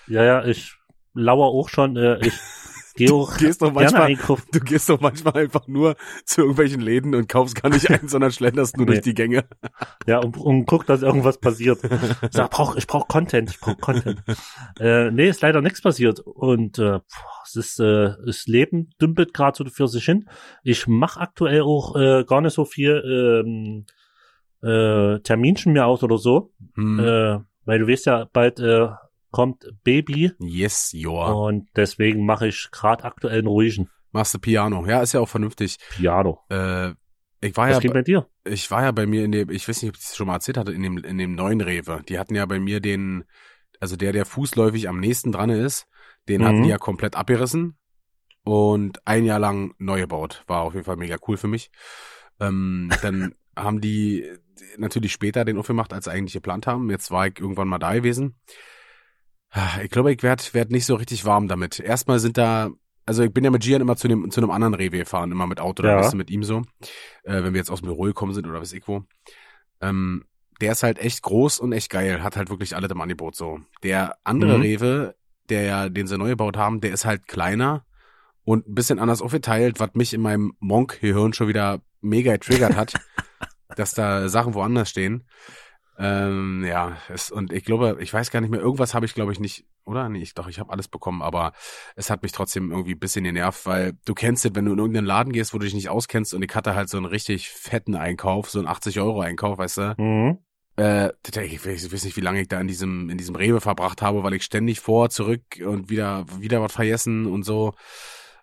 Ja, 0.07 0.23
ja, 0.23 0.45
ich 0.45 0.75
lauer 1.13 1.47
auch 1.47 1.69
schon, 1.69 1.97
äh, 1.97 2.19
ich 2.25 2.33
gehe 2.93 3.11
auch 3.13 3.37
Gehst 3.37 3.61
doch 3.61 3.71
manchmal, 3.73 4.15
du 4.15 4.59
gehst 4.59 4.89
doch 4.89 4.99
manchmal 4.99 5.37
einfach 5.37 5.67
nur 5.67 5.95
zu 6.25 6.41
irgendwelchen 6.41 6.81
Läden 6.81 7.15
und 7.15 7.27
kaufst 7.29 7.61
gar 7.61 7.69
nicht 7.69 7.89
ein, 7.91 8.07
sondern 8.07 8.31
schlenderst 8.31 8.77
nur 8.77 8.85
Nee. 8.85 8.93
durch 8.93 9.03
die 9.03 9.13
Gänge. 9.13 9.45
Ja, 10.07 10.19
und, 10.19 10.37
und 10.37 10.65
guck, 10.65 10.85
dass 10.85 11.01
irgendwas 11.01 11.39
passiert. 11.39 11.79
Ich 11.83 11.89
sag, 12.31 12.49
brauch, 12.51 12.75
ich 12.75 12.87
brauch 12.87 13.07
Content, 13.07 13.49
ich 13.49 13.59
brauch 13.59 13.77
Content. 13.77 14.21
äh, 14.79 15.11
nee, 15.11 15.29
ist 15.29 15.41
leider 15.41 15.61
nichts 15.61 15.81
passiert. 15.81 16.19
Und 16.19 16.79
äh, 16.79 16.99
es 17.45 17.55
ist, 17.55 17.79
äh, 17.79 18.13
das 18.25 18.45
Leben 18.47 18.89
dümpelt 19.01 19.33
gerade 19.33 19.57
so 19.57 19.65
für 19.65 19.87
sich 19.87 20.05
hin. 20.05 20.29
Ich 20.63 20.87
mache 20.87 21.19
aktuell 21.19 21.61
auch 21.61 21.95
äh, 21.95 22.23
gar 22.25 22.41
nicht 22.41 22.53
so 22.53 22.65
viel 22.65 23.43
ähm, 23.45 23.85
äh, 24.63 25.19
Terminchen 25.21 25.73
mehr 25.73 25.87
aus 25.87 26.03
oder 26.03 26.17
so. 26.17 26.51
Hm. 26.75 26.99
Äh, 26.99 27.39
weil 27.65 27.79
du 27.79 27.87
weißt 27.87 28.07
ja, 28.07 28.27
bald 28.31 28.59
äh, 28.59 28.87
kommt 29.31 29.65
Baby 29.83 30.31
yes, 30.39 30.91
joa. 30.93 31.31
und 31.31 31.67
deswegen 31.75 32.25
mache 32.25 32.47
ich 32.47 32.69
gerade 32.71 33.03
aktuell 33.05 33.39
einen 33.39 33.47
ruhigen 33.47 33.89
Machst 34.13 34.33
du 34.33 34.39
Piano. 34.39 34.85
Ja, 34.85 35.01
ist 35.01 35.13
ja 35.13 35.21
auch 35.21 35.29
vernünftig. 35.29 35.77
Piano. 35.91 36.41
Äh, 36.49 36.89
ich 37.39 37.55
war 37.55 37.67
Was 37.69 37.75
ja, 37.75 37.79
geht 37.79 37.93
bei 37.93 38.01
dir? 38.01 38.27
ich 38.43 38.69
war 38.69 38.83
ja 38.83 38.91
bei 38.91 39.05
mir 39.05 39.23
in 39.23 39.31
dem, 39.31 39.49
ich 39.49 39.67
weiß 39.67 39.81
nicht, 39.81 39.89
ob 39.91 39.95
ich 39.97 40.03
das 40.05 40.17
schon 40.17 40.27
mal 40.27 40.33
erzählt 40.35 40.57
hatte, 40.57 40.73
in 40.73 40.83
dem, 40.83 40.97
in 40.97 41.17
dem 41.17 41.33
neuen 41.33 41.61
Rewe. 41.61 42.01
Die 42.09 42.19
hatten 42.19 42.35
ja 42.35 42.45
bei 42.45 42.59
mir 42.59 42.81
den, 42.81 43.23
also 43.79 43.95
der, 43.95 44.11
der 44.11 44.25
fußläufig 44.25 44.89
am 44.89 44.99
nächsten 44.99 45.31
dran 45.31 45.49
ist, 45.49 45.87
den 46.27 46.41
Mhm. 46.41 46.45
hatten 46.45 46.63
die 46.63 46.69
ja 46.69 46.77
komplett 46.77 47.15
abgerissen 47.15 47.77
und 48.43 48.99
ein 49.07 49.23
Jahr 49.23 49.39
lang 49.39 49.73
neu 49.77 50.01
gebaut. 50.01 50.43
War 50.47 50.61
auf 50.61 50.73
jeden 50.73 50.85
Fall 50.85 50.97
mega 50.97 51.15
cool 51.27 51.37
für 51.37 51.47
mich. 51.47 51.71
Ähm, 52.41 52.89
dann 53.01 53.33
haben 53.55 53.79
die 53.79 54.29
natürlich 54.77 55.13
später 55.13 55.45
den 55.45 55.57
aufgemacht, 55.57 55.93
als 55.93 56.05
sie 56.05 56.11
eigentlich 56.11 56.33
geplant 56.33 56.67
haben. 56.67 56.89
Jetzt 56.89 57.11
war 57.11 57.27
ich 57.27 57.39
irgendwann 57.39 57.69
mal 57.69 57.79
da 57.79 57.93
gewesen. 57.93 58.35
Ich 59.83 59.89
glaube, 59.89 60.13
ich 60.13 60.23
werd, 60.23 60.53
werd 60.53 60.71
nicht 60.71 60.85
so 60.85 60.95
richtig 60.95 61.25
warm 61.25 61.47
damit. 61.47 61.79
Erstmal 61.79 62.19
sind 62.19 62.37
da, 62.37 62.69
also 63.05 63.23
ich 63.23 63.33
bin 63.33 63.43
ja 63.43 63.51
mit 63.51 63.63
Gian 63.63 63.81
immer 63.81 63.97
zu 63.97 64.07
dem, 64.07 64.31
zu 64.31 64.39
einem 64.39 64.51
anderen 64.51 64.73
Rewe 64.73 64.99
gefahren, 64.99 65.31
immer 65.31 65.47
mit 65.47 65.59
Auto, 65.59 65.83
oder 65.83 66.01
Ja. 66.01 66.15
mit 66.15 66.29
ihm 66.29 66.43
so. 66.43 66.61
Äh, 67.23 67.43
wenn 67.43 67.53
wir 67.53 67.59
jetzt 67.59 67.69
aus 67.69 67.81
dem 67.81 67.87
Büro 67.87 68.03
gekommen 68.03 68.33
sind 68.33 68.47
oder 68.47 68.61
was 68.61 68.71
ich 68.71 68.87
wo. 68.87 69.03
Ähm, 69.81 70.23
der 70.61 70.71
ist 70.71 70.83
halt 70.83 70.99
echt 70.99 71.21
groß 71.23 71.59
und 71.59 71.73
echt 71.73 71.89
geil, 71.89 72.23
hat 72.23 72.37
halt 72.37 72.49
wirklich 72.49 72.75
alles 72.75 72.91
im 72.91 73.01
Angebot 73.01 73.35
so. 73.35 73.59
Der 73.83 74.15
andere 74.23 74.55
Mhm. 74.57 74.61
Rewe, 74.61 75.15
der 75.49 75.63
ja, 75.63 75.89
den 75.89 76.07
sie 76.07 76.17
neu 76.17 76.29
gebaut 76.29 76.55
haben, 76.55 76.79
der 76.81 76.93
ist 76.93 77.03
halt 77.03 77.27
kleiner 77.27 77.83
und 78.43 78.67
ein 78.67 78.75
bisschen 78.75 78.99
anders 78.99 79.21
aufgeteilt, 79.21 79.79
was 79.79 79.89
mich 79.95 80.13
in 80.13 80.21
meinem 80.21 80.53
Monk-Gehirn 80.59 81.33
schon 81.33 81.47
wieder 81.47 81.81
mega 81.99 82.31
getriggert 82.33 82.75
hat, 82.75 82.93
dass 83.75 83.93
da 83.93 84.29
Sachen 84.29 84.53
woanders 84.53 84.89
stehen. 84.89 85.25
Ähm, 86.03 86.65
ja, 86.65 86.97
es, 87.09 87.29
und 87.29 87.53
ich 87.53 87.63
glaube, 87.63 87.97
ich 87.99 88.11
weiß 88.11 88.31
gar 88.31 88.41
nicht 88.41 88.49
mehr, 88.49 88.59
irgendwas 88.59 88.95
habe 88.95 89.05
ich, 89.05 89.13
glaube 89.13 89.31
ich, 89.31 89.39
nicht, 89.39 89.65
oder? 89.85 90.09
Nee, 90.09 90.23
ich, 90.23 90.33
doch, 90.33 90.47
ich 90.47 90.59
habe 90.59 90.71
alles 90.71 90.87
bekommen, 90.87 91.21
aber 91.21 91.53
es 91.95 92.09
hat 92.09 92.23
mich 92.23 92.31
trotzdem 92.31 92.71
irgendwie 92.71 92.95
ein 92.95 92.99
bisschen 92.99 93.23
genervt, 93.23 93.67
weil 93.67 93.93
du 94.05 94.15
kennst 94.15 94.43
es, 94.43 94.55
wenn 94.55 94.65
du 94.65 94.73
in 94.73 94.79
irgendeinen 94.79 95.05
Laden 95.05 95.31
gehst, 95.31 95.53
wo 95.53 95.59
du 95.59 95.65
dich 95.65 95.75
nicht 95.75 95.89
auskennst 95.89 96.33
und 96.33 96.41
ich 96.41 96.55
hatte 96.55 96.73
halt 96.73 96.89
so 96.89 96.97
einen 96.97 97.05
richtig 97.05 97.49
fetten 97.49 97.93
Einkauf, 97.93 98.49
so 98.49 98.57
einen 98.57 98.67
80-Euro-Einkauf, 98.67 99.59
weißt 99.59 99.77
du? 99.77 99.95
Mhm. 99.99 100.39
Äh, 100.77 101.09
ich 101.43 101.63
weiß, 101.63 101.83
ich 101.83 101.93
weiß 101.93 102.05
nicht, 102.05 102.17
wie 102.17 102.21
lange 102.21 102.41
ich 102.41 102.47
da 102.47 102.59
in 102.59 102.67
diesem, 102.67 103.11
in 103.11 103.19
diesem 103.19 103.35
Rewe 103.35 103.61
verbracht 103.61 104.01
habe, 104.01 104.23
weil 104.23 104.33
ich 104.33 104.43
ständig 104.43 104.79
vor, 104.79 105.11
zurück 105.11 105.43
und 105.63 105.91
wieder, 105.91 106.25
wieder 106.39 106.63
was 106.63 106.73
vergessen 106.73 107.27
und 107.27 107.43
so. 107.43 107.73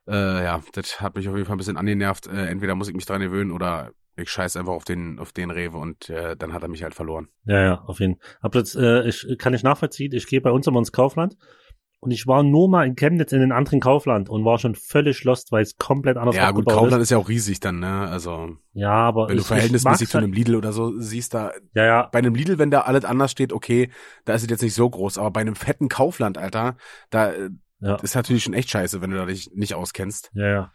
Äh, 0.07 0.45
ja, 0.45 0.63
das 0.73 1.01
hat 1.01 1.17
mich 1.17 1.29
auf 1.29 1.35
jeden 1.35 1.47
Fall 1.47 1.57
ein 1.57 1.59
bisschen 1.59 1.77
angenervt. 1.77 2.29
Äh, 2.29 2.47
entweder 2.47 2.77
muss 2.77 2.89
ich 2.89 2.95
mich 2.95 3.07
dran 3.07 3.21
gewöhnen 3.21 3.51
oder 3.51 3.91
ich 4.19 4.31
scheiß 4.31 4.57
einfach 4.57 4.73
auf 4.73 4.85
den, 4.85 5.19
auf 5.19 5.33
den 5.33 5.51
Rewe 5.51 5.77
und 5.79 6.09
äh, 6.11 6.37
dann 6.37 6.53
hat 6.53 6.63
er 6.63 6.69
mich 6.69 6.83
halt 6.83 6.95
verloren. 6.95 7.29
Ja, 7.45 7.63
ja, 7.63 7.81
auf 7.87 8.01
jeden 8.01 8.17
Fall. 8.17 8.25
Aber 8.41 8.61
das 8.61 8.75
äh, 8.75 9.09
ich, 9.09 9.27
kann 9.39 9.55
ich 9.55 9.63
nachvollziehen. 9.63 10.13
Ich 10.13 10.27
gehe 10.27 10.41
bei 10.41 10.51
uns 10.51 10.67
immer 10.67 10.79
ins 10.79 10.93
Kaufland 10.93 11.37
und 12.01 12.11
ich 12.13 12.27
war 12.27 12.43
nur 12.43 12.69
mal 12.69 12.87
in 12.87 12.95
Chemnitz 12.97 13.33
in 13.33 13.41
den 13.41 13.53
anderen 13.53 13.81
Kaufland 13.81 14.29
und 14.29 14.45
war 14.45 14.59
schon 14.59 14.75
völlig 14.75 15.25
lost, 15.25 15.51
weil 15.53 15.63
es 15.63 15.77
komplett 15.77 16.17
anders 16.17 16.37
Ja, 16.37 16.51
gut, 16.51 16.65
aufgebaut 16.65 16.75
Kaufland 16.75 17.01
ist. 17.01 17.07
ist 17.07 17.11
ja 17.11 17.19
auch 17.19 17.29
riesig 17.29 17.61
dann, 17.61 17.81
ne? 17.81 18.09
Also, 18.09 18.57
Ja, 18.73 18.91
aber 18.93 19.29
wenn 19.29 19.37
du 19.37 19.43
ich, 19.43 19.49
verhältnismäßig 19.49 20.03
ich 20.03 20.09
zu 20.11 20.19
mag's 20.19 20.25
einem 20.25 20.33
Lidl 20.33 20.55
oder 20.57 20.73
so 20.73 20.99
siehst, 21.01 21.35
da, 21.35 21.47
halt- 21.49 21.63
Ja, 21.75 21.85
ja, 21.85 22.09
bei 22.13 22.19
einem 22.21 22.35
Lidl, 22.35 22.59
wenn 22.59 22.71
da 22.71 22.83
alles 22.83 23.05
anders 23.05 23.31
steht, 23.33 23.53
okay, 23.53 23.91
da 24.25 24.35
ist 24.35 24.43
es 24.45 24.51
jetzt 24.51 24.63
nicht 24.63 24.75
so 24.75 24.89
groß, 24.89 25.19
aber 25.19 25.31
bei 25.33 25.41
einem 25.41 25.57
fetten 25.57 25.89
Kaufland, 25.89 26.39
Alter, 26.39 26.77
da 27.11 27.33
äh, 27.33 27.51
ja, 27.81 27.97
ist 27.97 28.15
natürlich 28.15 28.45
schon 28.45 28.55
echt 28.55 28.71
scheiße, 28.71 29.01
wenn 29.01 29.11
du 29.11 29.17
da 29.17 29.27
dich 29.27 29.51
nicht 29.55 29.75
auskennst. 29.75 30.31
ja, 30.35 30.47
ja. 30.49 30.73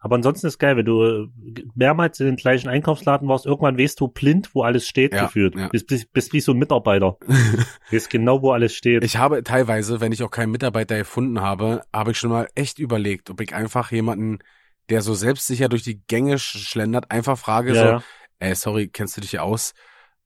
Aber 0.00 0.14
ansonsten 0.16 0.46
ist 0.46 0.58
geil, 0.58 0.76
wenn 0.76 0.84
du 0.84 1.02
äh, 1.02 1.28
mehrmals 1.74 2.20
in 2.20 2.26
den 2.26 2.36
gleichen 2.36 2.68
Einkaufsladen 2.68 3.26
warst, 3.28 3.46
irgendwann 3.46 3.76
weißt 3.78 3.98
du 4.00 4.08
blind, 4.08 4.54
wo 4.54 4.62
alles 4.62 4.86
steht, 4.86 5.12
Ja, 5.12 5.26
gefühlt. 5.26 5.56
ja. 5.56 5.68
Bist, 5.68 5.86
bist, 5.88 6.12
bist 6.12 6.32
wie 6.32 6.40
so 6.40 6.52
ein 6.52 6.58
Mitarbeiter. 6.58 7.16
weißt 7.90 8.08
genau, 8.10 8.40
wo 8.42 8.52
alles 8.52 8.74
steht. 8.74 9.02
Ich 9.04 9.16
habe 9.16 9.42
teilweise, 9.42 10.00
wenn 10.00 10.12
ich 10.12 10.22
auch 10.22 10.30
keinen 10.30 10.50
Mitarbeiter 10.52 10.96
gefunden 10.96 11.40
habe, 11.40 11.82
habe 11.92 12.12
ich 12.12 12.18
schon 12.18 12.30
mal 12.30 12.48
echt 12.54 12.78
überlegt, 12.78 13.30
ob 13.30 13.40
ich 13.40 13.54
einfach 13.54 13.90
jemanden, 13.90 14.38
der 14.88 15.02
so 15.02 15.14
selbstsicher 15.14 15.68
durch 15.68 15.82
die 15.82 16.00
Gänge 16.06 16.36
sch- 16.36 16.58
schlendert, 16.58 17.10
einfach 17.10 17.36
frage 17.36 17.74
ja, 17.74 17.98
so, 17.98 18.04
ey, 18.38 18.54
sorry, 18.54 18.88
kennst 18.88 19.16
du 19.16 19.20
dich 19.20 19.30
hier 19.30 19.42
aus? 19.42 19.74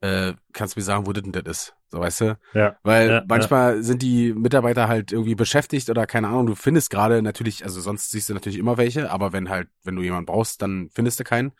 Äh, 0.01 0.35
kannst 0.53 0.77
du 0.77 0.81
mir 0.81 0.85
sagen, 0.85 1.07
wo 1.07 1.13
das 1.13 1.23
denn 1.23 1.33
das 1.33 1.45
ist? 1.45 1.75
So, 1.93 2.01
weißt 2.01 2.23
du? 2.23 2.39
ja. 2.55 2.77
Weil 2.83 3.11
Ja, 3.11 3.25
manchmal 3.29 3.83
sind 3.83 4.03
die 4.03 4.33
Mitarbeiter 4.33 4.89
halt 4.89 5.13
irgendwie 5.13 5.35
beschäftigt 5.35 5.91
oder 5.91 6.07
keine 6.07 6.29
Ahnung, 6.29 6.47
du 6.47 6.55
findest 6.55 6.91
gerade 6.91 7.23
natürlich, 7.23 7.65
also 7.65 7.81
sonst 7.83 8.11
siehst 8.11 8.31
du 8.31 8.35
natürlich 8.35 8.59
immer 8.59 8.79
welche, 8.79 9.11
aber 9.11 9.33
wenn 9.35 9.51
halt, 9.51 9.69
wenn 9.85 9.95
du 9.97 10.03
jemanden 10.03 10.27
brauchst, 10.27 10.63
dann 10.63 10.89
findest 10.93 11.21
du 11.21 11.25
keinen. 11.25 11.53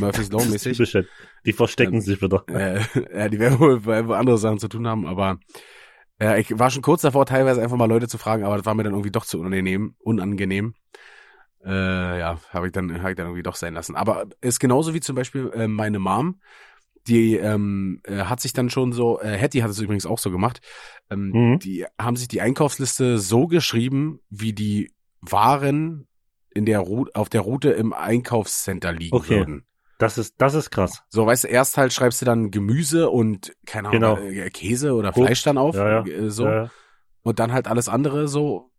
Murphy's 0.00 0.30
Law 0.32 0.44
mäßig. 0.50 0.78
Halt. 0.94 1.08
Die 1.46 1.52
verstecken 1.52 1.96
Ähm, 1.96 2.00
sich 2.00 2.20
wieder. 2.20 2.44
Äh, 2.52 2.80
ja, 3.16 3.28
die 3.28 3.38
werden 3.38 3.60
wohl 3.60 3.86
weil 3.86 4.08
wohl 4.08 4.16
andere 4.16 4.38
Sachen 4.38 4.58
zu 4.58 4.68
tun 4.68 4.88
haben, 4.88 5.06
aber 5.06 5.38
äh, 6.20 6.40
ich 6.40 6.58
war 6.58 6.70
schon 6.70 6.82
kurz 6.82 7.02
davor, 7.02 7.26
teilweise 7.26 7.62
einfach 7.62 7.76
mal 7.76 7.88
Leute 7.88 8.08
zu 8.08 8.18
fragen, 8.18 8.44
aber 8.44 8.56
das 8.56 8.66
war 8.66 8.74
mir 8.74 8.82
dann 8.82 8.92
irgendwie 8.94 9.12
doch 9.12 9.24
zu 9.24 9.38
unangenehm. 9.38 9.94
unangenehm. 10.00 10.74
Äh, 11.64 12.18
ja, 12.18 12.38
habe 12.50 12.66
ich 12.68 12.72
dann 12.72 13.00
habe 13.02 13.10
ich 13.10 13.16
dann 13.16 13.26
irgendwie 13.26 13.42
doch 13.42 13.54
sein 13.56 13.74
lassen. 13.74 13.94
Aber 13.96 14.26
ist 14.40 14.60
genauso 14.60 14.94
wie 14.94 15.00
zum 15.00 15.16
Beispiel 15.16 15.50
äh, 15.54 15.68
meine 15.68 15.98
Mom, 15.98 16.40
die 17.06 17.36
ähm, 17.36 18.00
äh, 18.04 18.24
hat 18.24 18.40
sich 18.40 18.52
dann 18.52 18.70
schon 18.70 18.92
so, 18.92 19.20
äh, 19.20 19.38
Hattie 19.38 19.62
hat 19.62 19.70
es 19.70 19.78
übrigens 19.80 20.06
auch 20.06 20.18
so 20.18 20.30
gemacht, 20.30 20.60
ähm, 21.10 21.30
Mhm. 21.30 21.58
die 21.60 21.86
haben 22.00 22.16
sich 22.16 22.28
die 22.28 22.40
Einkaufsliste 22.40 23.18
so 23.18 23.46
geschrieben, 23.46 24.20
wie 24.30 24.52
die 24.52 24.92
Waren 25.20 26.06
in 26.52 26.66
der 26.66 26.80
Route, 26.80 27.14
auf 27.14 27.28
der 27.28 27.42
Route 27.42 27.70
im 27.70 27.92
Einkaufscenter 27.92 28.92
liegen 28.92 29.16
Okay. 29.16 29.38
würden. 29.40 29.66
Das 29.98 30.18
ist, 30.18 30.34
das 30.38 30.54
ist 30.54 30.70
krass. 30.70 31.02
So, 31.10 31.26
weißt 31.26 31.44
du, 31.44 31.48
erst 31.48 31.76
halt 31.76 31.92
schreibst 31.92 32.20
du 32.22 32.24
dann 32.26 32.50
Gemüse 32.50 33.10
und, 33.10 33.52
keine 33.66 33.88
Ahnung, 33.88 34.00
Genau. 34.00 34.16
äh, 34.18 34.50
Käse 34.50 34.94
oder 34.94 35.10
Obst. 35.10 35.20
Fleisch 35.20 35.42
dann 35.42 35.58
auf, 35.58 35.76
Ja, 35.76 35.88
ja. 35.88 36.06
äh, 36.06 36.30
so. 36.30 36.46
Ja, 36.46 36.70
Und 37.22 37.38
dann 37.38 37.52
halt 37.52 37.66
alles 37.68 37.88
andere 37.88 38.28
so, 38.28 38.72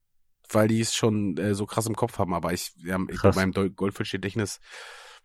weil 0.50 0.68
die 0.68 0.80
es 0.82 0.96
schon 0.96 1.38
äh, 1.38 1.54
so 1.54 1.66
krass 1.68 1.86
im 1.86 1.96
Kopf 1.96 2.18
haben. 2.18 2.34
Aber 2.34 2.54
ich, 2.54 2.72
ja, 2.84 2.98
ich 3.10 3.22
bei 3.22 3.32
meinem 3.34 3.76
Goldfischgedächtnis 3.76 4.60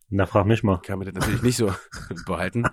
na, 0.08 0.26
frag 0.26 0.46
mich 0.46 0.62
mal. 0.62 0.78
kann 0.78 0.98
mir 0.98 1.06
das 1.06 1.14
natürlich 1.14 1.42
nicht 1.42 1.56
so 1.56 1.72
behalten. 2.26 2.64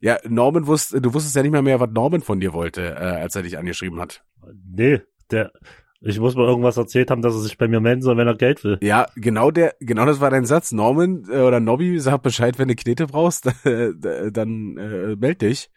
ja, 0.00 0.18
Norman 0.28 0.66
wusste, 0.66 1.00
du 1.00 1.14
wusstest 1.14 1.36
ja 1.36 1.42
nicht 1.42 1.52
mal 1.52 1.62
mehr, 1.62 1.80
was 1.80 1.90
Norman 1.90 2.20
von 2.22 2.40
dir 2.40 2.52
wollte, 2.52 2.82
äh, 2.82 3.20
als 3.20 3.36
er 3.36 3.42
dich 3.42 3.58
angeschrieben 3.58 4.00
hat. 4.00 4.24
Nee, 4.70 5.02
der, 5.30 5.52
ich 6.00 6.18
muss 6.18 6.34
mal 6.34 6.46
irgendwas 6.46 6.76
erzählt 6.76 7.10
haben, 7.10 7.22
dass 7.22 7.34
er 7.34 7.40
sich 7.40 7.58
bei 7.58 7.68
mir 7.68 7.80
melden 7.80 8.02
soll, 8.02 8.16
wenn 8.16 8.26
er 8.26 8.34
Geld 8.36 8.64
will. 8.64 8.78
Ja, 8.82 9.06
genau 9.16 9.50
der, 9.50 9.74
genau 9.80 10.06
das 10.06 10.20
war 10.20 10.30
dein 10.30 10.46
Satz. 10.46 10.72
Norman 10.72 11.26
äh, 11.30 11.40
oder 11.40 11.60
Nobby 11.60 11.98
sag 12.00 12.22
Bescheid, 12.22 12.58
wenn 12.58 12.68
du 12.68 12.74
Knete 12.74 13.06
brauchst, 13.06 13.46
dann 13.64 14.76
äh, 14.76 15.16
meld 15.16 15.42
dich. 15.42 15.70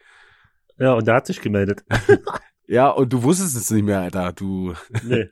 Ja, 0.79 0.93
und 0.93 1.07
der 1.07 1.15
hat 1.15 1.27
sich 1.27 1.41
gemeldet. 1.41 1.83
Ja, 2.65 2.89
und 2.89 3.11
du 3.11 3.23
wusstest 3.23 3.57
es 3.57 3.69
nicht 3.71 3.83
mehr, 3.83 3.99
Alter. 3.99 4.31
Du, 4.31 4.73
Nee, 5.03 5.29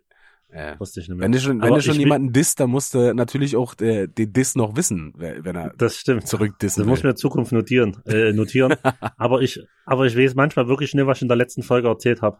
äh, 0.51 0.79
wusste 0.79 0.99
ich 0.99 1.07
nicht 1.07 1.17
mehr. 1.17 1.25
Wenn 1.25 1.31
du 1.31 1.39
schon, 1.39 1.61
wenn 1.61 1.67
Aber 1.67 1.77
du 1.77 1.81
schon 1.81 1.99
jemanden 1.99 2.33
disst, 2.33 2.59
dann 2.59 2.69
musst 2.69 2.93
du 2.93 3.13
natürlich 3.13 3.55
auch 3.55 3.73
äh, 3.79 4.07
den 4.07 4.33
Diss 4.33 4.55
noch 4.55 4.75
wissen, 4.75 5.13
wenn 5.15 5.55
er 5.55 5.73
Das 5.77 5.95
stimmt. 5.97 6.27
zurückdissen 6.27 6.81
Das 6.81 6.87
muss 6.87 6.99
ich 6.99 7.03
mir 7.03 7.11
in 7.11 7.15
Zukunft 7.17 7.51
notieren. 7.51 8.01
Äh, 8.05 8.33
notieren. 8.33 8.75
aber 9.17 9.41
ich, 9.41 9.59
aber 9.85 10.05
ich 10.05 10.17
weiß 10.17 10.35
manchmal 10.35 10.67
wirklich 10.67 10.93
nicht, 10.93 11.05
was 11.07 11.19
ich 11.19 11.21
in 11.23 11.27
der 11.29 11.37
letzten 11.37 11.63
Folge 11.63 11.87
erzählt 11.87 12.21
habe. 12.21 12.37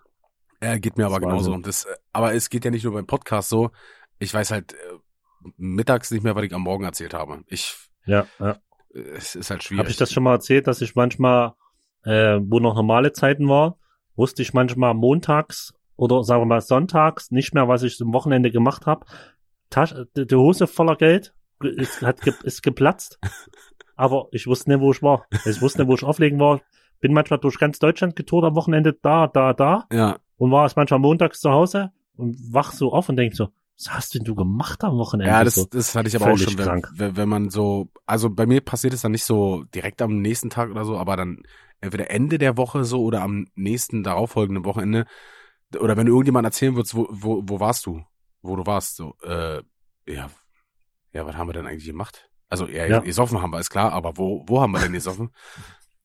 Ja, 0.61 0.77
geht 0.77 0.97
mir 0.97 1.05
aber 1.05 1.19
Das 1.19 1.23
ist 1.23 1.29
genauso. 1.29 1.51
Wahnsinn. 1.51 1.63
Das, 1.63 1.85
äh, 1.85 1.95
aber 2.11 2.33
es 2.33 2.49
geht 2.49 2.65
ja 2.65 2.71
nicht 2.71 2.83
nur 2.83 2.93
beim 2.93 3.07
Podcast 3.07 3.49
so. 3.49 3.71
Ich 4.19 4.33
weiß 4.33 4.51
halt 4.51 4.73
äh, 4.73 4.77
mittags 5.57 6.11
nicht 6.11 6.23
mehr, 6.23 6.35
was 6.35 6.43
ich 6.43 6.53
am 6.53 6.61
Morgen 6.63 6.83
erzählt 6.83 7.13
habe. 7.13 7.41
Ich, 7.47 7.75
Ja, 8.05 8.27
ja. 8.39 8.57
äh, 8.93 8.99
es 9.15 9.35
ist 9.35 9.49
halt 9.49 9.63
schwierig. 9.63 9.79
Habe 9.79 9.89
ich 9.89 9.97
das 9.97 10.11
schon 10.11 10.23
mal 10.23 10.33
erzählt, 10.33 10.67
dass 10.67 10.81
ich 10.81 10.95
manchmal, 10.95 11.53
äh, 12.03 12.39
wo 12.43 12.59
noch 12.59 12.75
normale 12.75 13.13
Zeiten 13.13 13.47
war, 13.47 13.77
wusste 14.15 14.41
ich 14.41 14.53
manchmal 14.53 14.93
montags 14.93 15.73
oder 15.95 16.23
sagen 16.23 16.41
wir 16.41 16.45
mal 16.45 16.61
sonntags 16.61 17.31
nicht 17.31 17.53
mehr, 17.53 17.67
was 17.67 17.83
ich 17.83 18.01
am 18.01 18.13
Wochenende 18.13 18.51
gemacht 18.51 18.85
habe. 18.85 19.05
Tasche, 19.69 20.07
die 20.15 20.35
Hose 20.35 20.67
voller 20.67 20.95
Geld 20.95 21.33
ist, 21.61 22.01
hat, 22.01 22.25
ist 22.43 22.63
geplatzt, 22.63 23.19
aber 23.95 24.27
ich 24.31 24.47
wusste 24.47 24.71
nicht, 24.71 24.81
wo 24.81 24.91
ich 24.91 25.01
war. 25.01 25.25
Ich 25.45 25.61
wusste 25.61 25.81
nicht, 25.81 25.89
wo 25.89 25.95
ich 25.95 26.03
auflegen 26.03 26.39
war. 26.39 26.61
Bin 26.99 27.13
manchmal 27.13 27.39
durch 27.39 27.57
ganz 27.57 27.79
Deutschland 27.79 28.15
getourt 28.15 28.45
am 28.45 28.55
Wochenende, 28.55 28.93
da, 29.01 29.27
da, 29.27 29.53
da 29.53 29.87
Ja, 29.91 30.17
und 30.37 30.51
war 30.51 30.65
es 30.65 30.75
manchmal 30.75 30.99
montags 30.99 31.39
zu 31.39 31.51
Hause 31.51 31.91
und 32.15 32.35
wach 32.51 32.71
so 32.71 32.91
auf 32.91 33.09
und 33.09 33.15
denk 33.15 33.35
so, 33.35 33.49
was 33.77 33.93
hast 33.93 34.15
denn 34.15 34.23
du 34.23 34.35
gemacht 34.35 34.83
am 34.83 34.97
Wochenende? 34.97 35.31
ja, 35.31 35.43
das, 35.43 35.55
so, 35.55 35.65
das 35.65 35.95
hatte 35.95 36.07
ich 36.07 36.15
aber 36.15 36.31
auch 36.31 36.37
schon, 36.37 36.57
wenn, 36.57 36.65
krank. 36.65 36.91
wenn, 36.95 37.17
wenn 37.17 37.29
man 37.29 37.49
so, 37.49 37.89
also 38.05 38.29
bei 38.29 38.45
mir 38.45 38.61
passiert 38.61 38.93
es 38.93 39.01
dann 39.01 39.11
nicht 39.11 39.23
so 39.23 39.63
direkt 39.73 40.01
am 40.01 40.21
nächsten 40.21 40.49
Tag 40.49 40.69
oder 40.69 40.85
so, 40.85 40.97
aber 40.97 41.15
dann 41.17 41.43
entweder 41.79 42.11
Ende 42.11 42.37
der 42.37 42.57
Woche 42.57 42.83
so 42.83 43.01
oder 43.03 43.21
am 43.21 43.47
nächsten 43.55 44.03
darauffolgenden 44.03 44.65
Wochenende 44.65 45.05
oder 45.79 45.97
wenn 45.97 46.05
du 46.05 46.11
irgendjemand 46.13 46.45
erzählen 46.45 46.75
würdest, 46.75 46.95
wo, 46.95 47.07
wo, 47.09 47.41
wo 47.45 47.59
warst 47.59 47.85
du? 47.85 48.03
Wo 48.41 48.55
du 48.55 48.65
warst, 48.65 48.95
so, 48.95 49.15
äh, 49.23 49.61
ja, 50.07 50.29
ja, 51.13 51.25
was 51.25 51.35
haben 51.35 51.47
wir 51.47 51.53
denn 51.53 51.67
eigentlich 51.67 51.85
gemacht? 51.85 52.29
Also, 52.49 52.67
ja, 52.67 52.85
Ja. 52.85 52.99
gesoffen 52.99 53.41
haben 53.41 53.51
wir, 53.51 53.59
ist 53.59 53.69
klar, 53.69 53.93
aber 53.93 54.17
wo, 54.17 54.43
wo 54.47 54.61
haben 54.61 54.71
wir 54.71 54.79
denn 54.81 54.93
gesoffen? 54.93 55.31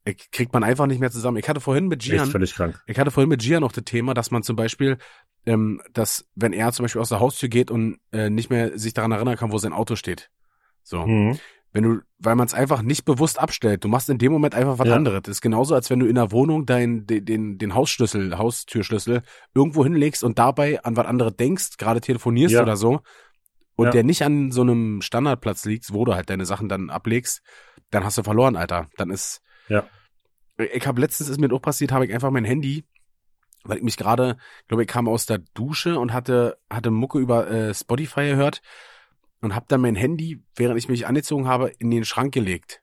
Kriegt 0.31 0.53
man 0.53 0.63
einfach 0.63 0.87
nicht 0.87 1.01
mehr 1.01 1.11
zusammen. 1.11 1.37
Ich 1.39 1.49
hatte 1.49 1.61
vorhin 1.61 1.89
mit 1.89 2.01
Gian, 2.01 2.31
völlig 2.31 2.55
krank. 2.55 2.81
ich 2.87 2.97
hatte 2.97 3.11
vorhin 3.11 3.29
mit 3.29 3.43
Gian 3.43 3.63
noch 3.63 3.73
das 3.73 3.83
Thema, 3.85 4.15
dass 4.15 4.31
man 4.31 4.45
zum 4.45 4.55
Beispiel, 4.55 4.99
ähm, 5.47 5.83
dass 5.93 6.29
wenn 6.37 6.53
er 6.53 6.71
zum 6.73 6.85
Beispiel 6.85 7.01
aus 7.01 7.09
der 7.09 7.19
Haustür 7.19 7.49
geht 7.49 7.73
und 7.73 7.99
äh, 8.13 8.31
nicht 8.31 8.49
mehr 8.49 8.79
sich 8.79 8.95
daran 8.95 9.11
erinnern 9.11 9.37
kann, 9.37 9.51
wo 9.51 9.59
sein 9.59 9.73
Auto 9.73 9.97
steht. 9.97 10.31
So. 10.85 11.05
Mhm. 11.05 11.41
Wenn 11.77 11.83
du, 11.85 12.01
weil 12.19 12.35
man 12.37 12.47
es 12.47 12.55
einfach 12.55 12.81
nicht 12.81 13.05
bewusst 13.05 13.39
abstellt, 13.39 13.85
du 13.85 13.89
machst 13.89 14.09
in 14.09 14.17
dem 14.17 14.33
Moment 14.33 14.55
einfach 14.55 14.79
was 14.79 14.89
Ja. 14.89 14.97
anderes. 14.97 15.21
Das 15.25 15.33
ist 15.33 15.41
genauso, 15.43 15.75
als 15.75 15.91
wenn 15.91 15.99
du 16.01 16.07
in 16.07 16.15
der 16.15 16.33
Wohnung 16.33 16.65
dein, 16.65 17.07
den, 17.07 17.25
den, 17.27 17.59
den 17.59 17.75
Hausschlüssel, 17.75 18.39
Haustürschlüssel 18.39 19.23
irgendwo 19.55 19.85
hinlegst 19.85 20.25
und 20.25 20.39
dabei 20.39 20.83
an 20.85 20.97
was 20.97 21.07
anderes 21.07 21.37
denkst, 21.37 21.77
gerade 21.77 22.01
telefonierst 22.01 22.55
Ja. 22.55 22.63
oder 22.63 22.77
so, 22.79 23.01
und 23.77 23.87
Ja. 23.87 23.91
der 23.91 24.05
nicht 24.05 24.23
an 24.23 24.51
so 24.53 24.63
einem 24.63 25.03
Standardplatz 25.03 25.67
liegt, 25.67 25.93
wo 25.93 26.07
du 26.07 26.15
halt 26.15 26.31
deine 26.31 26.47
Sachen 26.47 26.71
dann 26.71 26.89
ablegst, 26.89 27.43
dann 27.91 28.05
hast 28.05 28.17
du 28.17 28.23
verloren, 28.23 28.57
Alter. 28.57 28.89
Dann 28.97 29.11
ist. 29.11 29.43
Ja. 29.69 29.85
Ich 30.73 30.87
habe 30.87 30.99
letztens 31.03 31.29
ist 31.29 31.39
mir 31.39 31.53
auch 31.53 31.61
passiert, 31.61 31.93
habe 31.93 32.07
ich 32.07 32.15
einfach 32.15 32.31
mein 32.31 32.47
Handy, 32.47 32.87
weil 33.65 33.77
ich 33.77 33.83
mich 33.83 33.99
gerade, 33.99 34.39
glaube 34.69 34.85
ich, 34.85 34.89
kam 34.89 35.09
aus 35.09 35.27
der 35.27 35.41
Dusche 35.53 35.99
und 35.99 36.15
hatte 36.15 36.57
hatte 36.71 36.91
Mucke 36.91 37.19
über 37.19 37.51
äh, 37.51 37.75
Spotify 37.75 38.29
gehört 38.29 38.63
und 39.41 39.55
habe 39.55 39.67
dann 39.69 39.81
mein 39.81 39.95
Handy, 39.95 40.43
während 40.55 40.79
ich 40.79 40.89
mich 40.89 41.07
angezogen 41.07 41.47
habe, 41.47 41.69
in 41.79 41.91
den 41.91 42.05
Schrank 42.05 42.33
gelegt 42.33 42.83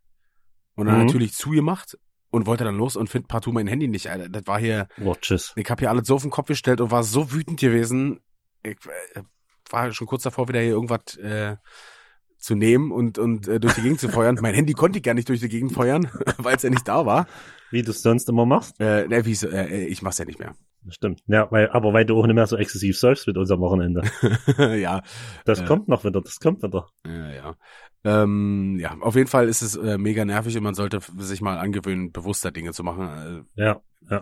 und 0.76 0.86
dann 0.88 1.00
Mhm. 1.00 1.06
natürlich 1.06 1.34
zugemacht 1.34 1.98
und 2.30 2.46
wollte 2.46 2.64
dann 2.64 2.76
los 2.78 2.96
und 2.96 3.10
find 3.10 3.28
partout 3.28 3.52
mein 3.52 3.68
Handy 3.68 3.88
nicht. 3.88 4.10
Alter. 4.10 4.30
Das 4.30 4.48
war 4.48 4.60
hier, 4.60 4.88
tschüss. 5.22 5.54
ich 5.56 5.70
habe 5.70 5.80
hier 5.82 5.90
alles 5.90 6.08
so 6.08 6.16
auf 6.16 6.22
den 6.24 6.32
Kopf 6.32 6.48
gestellt 6.48 6.82
und 6.82 6.92
war 6.92 7.04
so 7.04 7.32
wütend 7.32 7.60
gewesen. 7.60 8.22
Ich 8.64 8.78
äh, 9.16 9.22
war 9.70 9.92
schon 9.92 10.08
kurz 10.08 10.24
davor, 10.24 10.48
wieder 10.48 10.60
hier 10.62 10.72
irgendwas 10.72 11.16
äh, 11.18 11.58
zu 12.44 12.56
nehmen 12.56 12.92
und 12.92 13.18
und 13.18 13.48
äh, 13.48 13.60
durch 13.60 13.74
die 13.76 13.82
Gegend 13.82 14.00
zu 14.02 14.10
feuern. 14.10 14.38
Mein 14.42 14.54
Handy 14.54 14.74
konnte 14.74 15.00
ich 15.00 15.04
gar 15.04 15.14
nicht 15.14 15.30
durch 15.30 15.40
die 15.40 15.48
Gegend 15.50 15.72
feuern, 15.72 16.10
weil 16.38 16.58
es 16.58 16.64
ja 16.64 16.70
nicht 16.70 16.88
da 16.88 17.06
war. 17.06 17.26
Wie 17.72 17.82
du 17.82 17.92
es 17.92 18.02
sonst 18.02 18.28
immer 18.30 18.46
machst. 18.46 18.80
Äh, 18.80 19.08
ne, 19.08 19.26
wie, 19.26 19.34
so, 19.34 19.48
äh, 19.48 19.86
ich 19.86 20.02
mach's 20.02 20.18
ja 20.18 20.26
nicht 20.26 20.40
mehr. 20.40 20.54
Stimmt. 20.90 21.24
Ja, 21.28 21.50
weil, 21.52 21.70
aber 21.70 21.94
weil 21.94 22.06
du 22.06 22.20
auch 22.20 22.26
nicht 22.28 22.36
mehr 22.36 22.46
so 22.46 22.58
exzessiv 22.58 23.00
säufst 23.00 23.26
mit 23.28 23.38
unserem 23.38 23.62
Wochenende. 23.62 24.02
ja, 24.78 25.02
Das 25.46 25.62
Ja. 25.62 25.66
kommt 25.66 25.88
noch 25.88 26.04
wieder, 26.04 26.20
das 26.22 26.40
kommt 26.42 26.62
wieder. 26.62 26.90
Ja, 27.08 27.32
ja. 27.32 27.56
Ähm, 28.04 28.78
ja, 28.78 28.98
auf 29.00 29.16
jeden 29.16 29.30
Fall 29.30 29.48
ist 29.48 29.62
es 29.62 29.78
äh, 29.78 29.98
mega 29.98 30.26
nervig 30.26 30.58
und 30.58 30.64
man 30.64 30.74
sollte 30.76 31.00
sich 31.20 31.40
mal 31.42 31.58
angewöhnen, 31.58 32.12
bewusster 32.12 32.52
Dinge 32.52 32.74
zu 32.74 32.84
machen. 32.84 33.48
Ja, 33.56 33.82
Äh, 34.10 34.20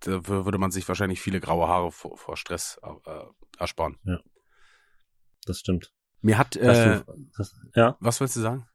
da 0.00 0.26
würde 0.28 0.58
man 0.58 0.70
sich 0.70 0.86
wahrscheinlich 0.86 1.20
viele 1.20 1.40
graue 1.40 1.66
Haare 1.66 1.90
vor, 1.90 2.16
vor 2.16 2.36
Stress 2.36 2.78
äh, 2.84 3.10
ersparen. 3.58 3.96
das 5.44 5.58
stimmt. 5.58 5.92
Mir 6.20 6.38
hat, 6.38 6.56
äh, 6.56 7.00
du, 7.06 7.28
das, 7.36 7.54
ja, 7.74 7.96
was 8.00 8.20
wolltest 8.20 8.36
du 8.36 8.40
sagen? 8.40 8.66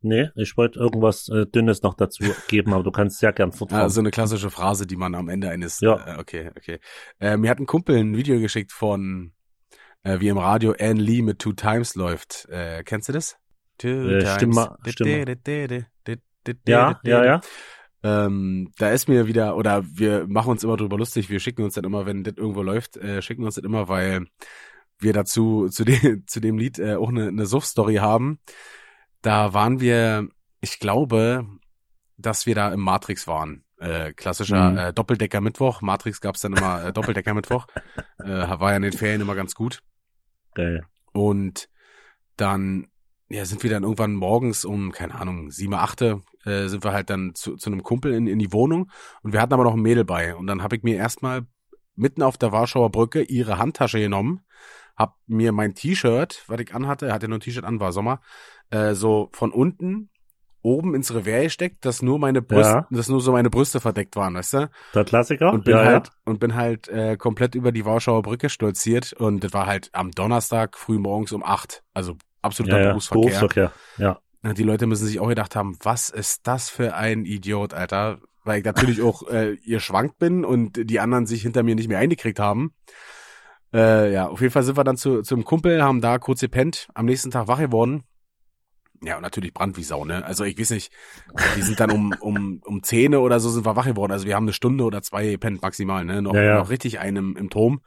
nee, 0.00 0.28
ich 0.36 0.56
wollte 0.56 0.78
irgendwas 0.78 1.28
äh, 1.28 1.46
Dünnes 1.46 1.82
noch 1.82 1.94
dazu 1.94 2.24
geben, 2.48 2.72
aber 2.72 2.82
du 2.82 2.90
kannst 2.90 3.18
sehr 3.18 3.32
gern 3.32 3.52
fortfahren. 3.52 3.86
Ah, 3.86 3.88
so 3.88 4.00
eine 4.00 4.10
klassische 4.10 4.50
Phrase, 4.50 4.86
die 4.86 4.96
man 4.96 5.14
am 5.14 5.28
Ende 5.28 5.50
eines. 5.50 5.80
Ja. 5.80 6.16
Äh, 6.16 6.20
okay, 6.20 6.50
okay. 6.56 6.78
Äh, 7.20 7.36
mir 7.36 7.50
hat 7.50 7.58
ein 7.58 7.66
Kumpel 7.66 7.96
ein 7.96 8.16
Video 8.16 8.38
geschickt 8.40 8.72
von, 8.72 9.32
äh, 10.02 10.20
wie 10.20 10.28
im 10.28 10.38
Radio 10.38 10.74
Anne 10.78 11.00
Lee 11.00 11.22
mit 11.22 11.38
Two 11.38 11.52
Times 11.52 11.94
läuft. 11.94 12.48
Äh, 12.48 12.82
kennst 12.84 13.08
du 13.08 13.12
das? 13.12 13.36
Two 13.78 13.88
Äh, 13.88 14.26
stimm 14.36 14.50
mal, 14.50 14.76
stimm 14.88 15.08
mal. 15.08 15.86
ja, 16.66 17.00
ja, 17.04 17.24
ja. 17.24 17.40
Ähm, 18.04 18.72
da 18.78 18.90
ist 18.90 19.08
mir 19.08 19.26
wieder, 19.26 19.56
oder 19.56 19.84
wir 19.84 20.28
machen 20.28 20.50
uns 20.52 20.62
immer 20.62 20.76
drüber 20.76 20.96
lustig, 20.96 21.30
wir 21.30 21.40
schicken 21.40 21.64
uns 21.64 21.74
dann 21.74 21.82
immer, 21.82 22.06
wenn 22.06 22.22
das 22.22 22.34
irgendwo 22.36 22.62
läuft, 22.62 22.96
äh, 22.96 23.20
schicken 23.22 23.42
uns 23.42 23.56
das 23.56 23.64
immer, 23.64 23.88
weil 23.88 24.26
wir 24.98 25.12
dazu, 25.12 25.68
zu 25.68 25.84
dem, 25.84 26.24
zu 26.26 26.40
dem 26.40 26.58
Lied 26.58 26.78
äh, 26.78 26.96
auch 26.96 27.08
eine, 27.08 27.28
eine 27.28 27.46
Suff-Story 27.46 27.96
haben. 27.96 28.40
Da 29.22 29.54
waren 29.54 29.80
wir, 29.80 30.28
ich 30.60 30.78
glaube, 30.78 31.46
dass 32.16 32.46
wir 32.46 32.54
da 32.54 32.72
im 32.72 32.80
Matrix 32.80 33.26
waren. 33.26 33.64
Äh, 33.78 34.12
klassischer 34.12 34.70
Mhm. 34.70 34.78
äh, 34.78 34.92
Doppeldecker 34.92 35.40
Mittwoch. 35.40 35.82
Matrix 35.82 36.20
gab's 36.20 36.40
dann 36.40 36.54
immer 36.54 36.86
äh, 36.86 36.92
Doppeldecker 36.92 37.34
Mittwoch. 37.34 37.66
Äh, 38.20 38.58
war 38.58 38.72
ja 38.72 38.76
in 38.78 38.82
den 38.82 38.92
Ferien 38.92 39.20
immer 39.20 39.36
ganz 39.36 39.54
gut. 39.54 39.80
Geil. 40.54 40.84
Und 41.12 41.68
dann 42.36 42.88
ja, 43.28 43.44
sind 43.44 43.62
wir 43.62 43.70
dann 43.70 43.82
irgendwann 43.82 44.14
morgens 44.14 44.64
um, 44.64 44.90
keine 44.90 45.14
Ahnung, 45.14 45.50
sieben, 45.50 45.74
achte, 45.74 46.22
äh, 46.44 46.66
sind 46.66 46.82
wir 46.82 46.92
halt 46.92 47.10
dann 47.10 47.34
zu, 47.34 47.56
zu 47.56 47.70
einem 47.70 47.82
Kumpel 47.82 48.12
in, 48.12 48.26
in 48.26 48.38
die 48.38 48.52
Wohnung 48.52 48.90
und 49.22 49.32
wir 49.32 49.40
hatten 49.40 49.52
aber 49.52 49.64
noch 49.64 49.74
ein 49.74 49.82
Mädel 49.82 50.04
bei. 50.04 50.34
Und 50.34 50.46
dann 50.46 50.62
habe 50.62 50.76
ich 50.76 50.82
mir 50.82 50.96
erstmal 50.96 51.46
mitten 51.94 52.22
auf 52.22 52.38
der 52.38 52.52
Warschauer 52.52 52.90
Brücke 52.90 53.22
ihre 53.22 53.58
Handtasche 53.58 54.00
genommen, 54.00 54.40
hab 54.98 55.16
mir 55.26 55.52
mein 55.52 55.74
T-Shirt, 55.74 56.44
was 56.48 56.60
ich 56.60 56.74
anhatte, 56.74 57.06
er 57.06 57.14
hatte 57.14 57.28
nur 57.28 57.38
ein 57.38 57.40
T-Shirt 57.40 57.64
an, 57.64 57.80
war 57.80 57.92
Sommer, 57.92 58.20
äh, 58.70 58.94
so 58.94 59.28
von 59.32 59.52
unten 59.52 60.10
oben 60.62 60.94
ins 60.96 61.14
Revers 61.14 61.44
gesteckt, 61.44 61.84
dass 61.86 62.02
nur 62.02 62.18
meine 62.18 62.42
Brüste, 62.42 62.72
Ja. 62.72 62.86
dass 62.90 63.08
nur 63.08 63.20
so 63.20 63.30
meine 63.32 63.48
Brüste 63.48 63.78
verdeckt 63.80 64.16
waren, 64.16 64.34
weißt 64.34 64.54
du? 64.54 64.70
Der 64.94 65.04
Klassiker? 65.04 65.52
Und 65.52 65.64
bin 65.64 65.76
ja, 65.76 65.84
halt 65.84 66.08
ja. 66.08 66.12
und 66.24 66.40
bin 66.40 66.56
halt 66.56 66.88
äh, 66.88 67.16
komplett 67.16 67.54
über 67.54 67.70
die 67.70 67.84
Warschauer 67.84 68.22
Brücke 68.22 68.48
stolziert 68.50 69.12
und 69.12 69.44
das 69.44 69.52
war 69.52 69.66
halt 69.66 69.88
am 69.92 70.10
Donnerstag 70.10 70.76
früh 70.76 70.98
morgens 70.98 71.32
um 71.32 71.44
acht, 71.44 71.84
also 71.94 72.16
absoluter. 72.42 72.78
Berufsverkehr. 72.88 73.20
Berufsverkehr. 73.22 73.72
Ja. 73.98 74.18
Ja, 74.42 74.52
Die 74.52 74.62
Leute 74.64 74.86
müssen 74.86 75.06
sich 75.06 75.20
auch 75.20 75.28
gedacht 75.28 75.54
haben, 75.56 75.76
was 75.82 76.10
ist 76.10 76.46
das 76.46 76.68
für 76.70 76.94
ein 76.94 77.24
Idiot, 77.24 77.72
Alter? 77.72 78.18
Weil 78.44 78.58
ich 78.58 78.64
natürlich 78.64 79.00
auch 79.02 79.28
äh, 79.28 79.54
ihr 79.62 79.80
schwankt 79.80 80.18
bin 80.18 80.44
und 80.44 80.90
die 80.90 81.00
anderen 81.00 81.26
sich 81.26 81.42
hinter 81.42 81.62
mir 81.62 81.76
nicht 81.76 81.88
mehr 81.88 81.98
eingekriegt 81.98 82.40
haben. 82.40 82.72
Äh, 83.72 84.12
ja, 84.12 84.28
auf 84.28 84.40
jeden 84.40 84.52
Fall 84.52 84.62
sind 84.62 84.76
wir 84.76 84.84
dann 84.84 84.96
zu, 84.96 85.22
zum 85.22 85.44
Kumpel, 85.44 85.82
haben 85.82 86.00
da 86.00 86.18
kurz 86.18 86.40
gepennt, 86.40 86.88
am 86.94 87.06
nächsten 87.06 87.30
Tag 87.30 87.48
wach 87.48 87.58
geworden. 87.58 88.04
Ja, 89.02 89.16
und 89.16 89.22
natürlich 89.22 89.54
Brand 89.54 89.76
wie 89.76 89.84
Sau, 89.84 90.04
ne? 90.04 90.24
Also 90.24 90.44
ich 90.44 90.58
weiß 90.58 90.70
nicht, 90.70 90.92
die 91.56 91.62
sind 91.62 91.78
dann 91.78 91.90
um, 91.90 92.12
um, 92.20 92.60
um 92.64 92.82
Zähne 92.82 93.20
oder 93.20 93.38
so 93.38 93.48
sind 93.48 93.64
wir 93.64 93.76
wach 93.76 93.86
geworden. 93.86 94.10
Also 94.10 94.26
wir 94.26 94.34
haben 94.34 94.44
eine 94.44 94.52
Stunde 94.52 94.84
oder 94.84 95.02
zwei 95.02 95.30
gepennt 95.30 95.62
maximal, 95.62 96.04
ne? 96.04 96.22
Noch, 96.22 96.34
Ja, 96.34 96.42
ja. 96.42 96.58
noch 96.58 96.70
richtig 96.70 96.98
einen 96.98 97.16
im, 97.16 97.36
im 97.36 97.50
Turm. 97.50 97.82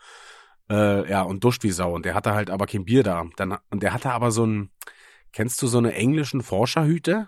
Äh, 0.70 1.10
ja, 1.10 1.24
und 1.24 1.44
duscht 1.44 1.64
wie 1.64 1.72
Sau. 1.72 1.94
Und 1.94 2.06
der 2.06 2.14
hatte 2.14 2.34
halt 2.34 2.50
aber 2.50 2.66
kein 2.66 2.86
Bier 2.86 3.04
da. 3.04 3.26
Dann, 3.36 3.58
und 3.70 3.84
der 3.84 3.94
hatte 3.94 4.12
aber 4.12 4.32
so 4.32 4.46
ein, 4.46 4.70
kennst 5.34 5.62
du 5.62 5.68
so 5.68 5.80
eine 5.80 5.94
englischen 5.94 6.42
Forscherhüte? 6.42 7.28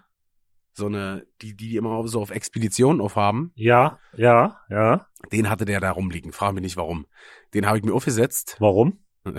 So 0.73 0.87
eine, 0.87 1.25
die, 1.41 1.55
die 1.55 1.75
immer 1.75 2.07
so 2.07 2.21
auf 2.21 2.31
Expeditionen 2.31 3.01
aufhaben. 3.01 3.51
Ja, 3.55 3.99
ja, 4.15 4.59
ja. 4.69 5.07
Den 5.31 5.49
hatte 5.49 5.65
der 5.65 5.79
da 5.79 5.91
rumliegen. 5.91 6.31
Frag 6.31 6.53
mich 6.53 6.63
nicht 6.63 6.77
warum. 6.77 7.05
Den 7.53 7.65
habe 7.65 7.77
ich 7.77 7.83
mir 7.83 7.93
aufgesetzt. 7.93 8.57
Warum? 8.59 8.99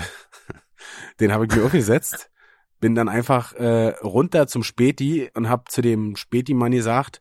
Den 1.21 1.33
habe 1.33 1.47
ich 1.47 1.55
mir 1.55 1.65
aufgesetzt. 1.65 2.31
Bin 2.81 2.95
dann 2.95 3.09
einfach 3.09 3.53
äh, 3.55 3.95
runter 4.03 4.47
zum 4.47 4.63
Späti 4.63 5.31
und 5.35 5.49
habe 5.49 5.65
zu 5.69 5.83
dem 5.83 6.17
Späti-Mann 6.17 6.73
gesagt, 6.73 7.21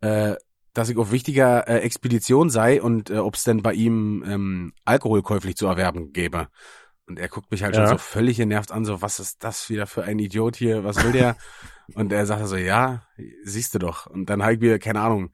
äh, 0.00 0.36
dass 0.74 0.88
ich 0.88 0.96
auf 0.96 1.12
wichtiger 1.12 1.68
äh, 1.68 1.80
Expedition 1.80 2.48
sei 2.48 2.80
und 2.80 3.10
äh, 3.10 3.18
ob 3.18 3.34
es 3.34 3.44
denn 3.44 3.62
bei 3.62 3.74
ihm 3.74 4.24
ähm, 4.26 4.72
Alkohol 4.84 5.22
käuflich 5.22 5.56
zu 5.56 5.66
erwerben 5.66 6.12
gäbe. 6.12 6.48
Und 7.06 7.18
er 7.18 7.28
guckt 7.28 7.50
mich 7.50 7.62
halt 7.62 7.74
Ja. 7.74 7.86
schon 7.86 7.98
so 7.98 8.02
völlig 8.02 8.36
genervt 8.36 8.70
an, 8.72 8.84
so 8.84 9.02
was 9.02 9.18
ist 9.20 9.42
das 9.44 9.68
wieder 9.68 9.86
für 9.86 10.04
ein 10.04 10.18
Idiot 10.18 10.56
hier, 10.56 10.84
was 10.84 11.02
will 11.02 11.12
der? 11.12 11.36
und 11.94 12.12
er 12.12 12.26
sagte 12.26 12.46
so, 12.46 12.56
ja, 12.56 13.02
siehst 13.44 13.74
du 13.74 13.78
doch. 13.78 14.06
Und 14.06 14.30
dann 14.30 14.42
habe 14.42 14.54
ich 14.54 14.60
mir, 14.60 14.78
keine 14.78 15.00
Ahnung, 15.00 15.32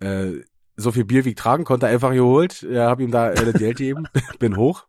äh, 0.00 0.32
so 0.76 0.92
viel 0.92 1.04
Bier 1.04 1.24
wie 1.24 1.30
ich 1.30 1.34
tragen 1.34 1.64
konnte, 1.64 1.86
einfach 1.86 2.12
geholt. 2.12 2.62
Ja, 2.62 2.88
hab 2.88 3.00
ihm 3.00 3.10
da 3.10 3.30
äh, 3.30 3.44
das 3.44 3.54
Geld 3.54 3.78
gegeben, 3.78 4.08
bin 4.38 4.56
hoch. 4.56 4.86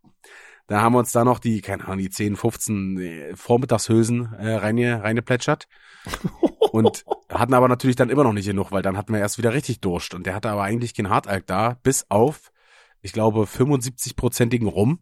Dann 0.67 0.81
haben 0.81 0.93
wir 0.93 0.99
uns 0.99 1.11
da 1.11 1.25
noch 1.25 1.39
die, 1.39 1.61
keine 1.61 1.83
Ahnung, 1.85 1.97
die 1.97 2.09
10, 2.09 2.35
15 2.37 2.99
äh, 2.99 3.35
Vormittagshülsen 3.35 4.33
äh, 4.33 4.55
reine, 4.55 5.03
reine 5.03 5.21
plätschert. 5.21 5.67
Und 6.71 7.05
hatten 7.29 7.53
aber 7.53 7.67
natürlich 7.67 7.95
dann 7.95 8.09
immer 8.09 8.23
noch 8.23 8.33
nicht 8.33 8.47
genug, 8.47 8.71
weil 8.71 8.81
dann 8.81 8.97
hatten 8.97 9.13
wir 9.13 9.19
erst 9.19 9.37
wieder 9.37 9.53
richtig 9.53 9.81
Durst. 9.81 10.13
Und 10.15 10.25
der 10.25 10.33
hatte 10.33 10.49
aber 10.49 10.63
eigentlich 10.63 10.95
kein 10.95 11.09
Hartalk 11.09 11.45
da, 11.45 11.77
bis 11.83 12.05
auf, 12.09 12.51
ich 13.01 13.11
glaube, 13.13 13.43
75-prozentigen 13.43 14.67
Rum 14.67 14.99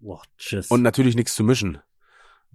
Boah, 0.00 0.22
tschüss. 0.36 0.68
und 0.68 0.82
natürlich 0.82 1.14
nichts 1.14 1.34
zu 1.34 1.44
mischen. 1.44 1.78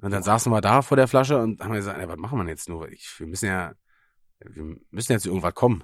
Und 0.02 0.12
dann 0.12 0.24
saßen 0.24 0.52
wir 0.52 0.62
da 0.62 0.82
vor 0.82 0.98
der 0.98 1.08
Flasche 1.08 1.38
und 1.38 1.62
haben 1.62 1.74
gesagt, 1.74 2.00
ey, 2.00 2.08
was 2.08 2.18
machen 2.18 2.38
wir 2.40 2.48
jetzt 2.48 2.68
nur? 2.68 2.90
Ich, 2.90 3.20
wir 3.20 3.28
müssen 3.28 3.46
ja, 3.46 3.74
wir 4.40 4.76
müssen 4.92 5.12
jetzt 5.14 5.24
zu 5.24 5.30
irgendwas 5.30 5.54
kommen. 5.54 5.84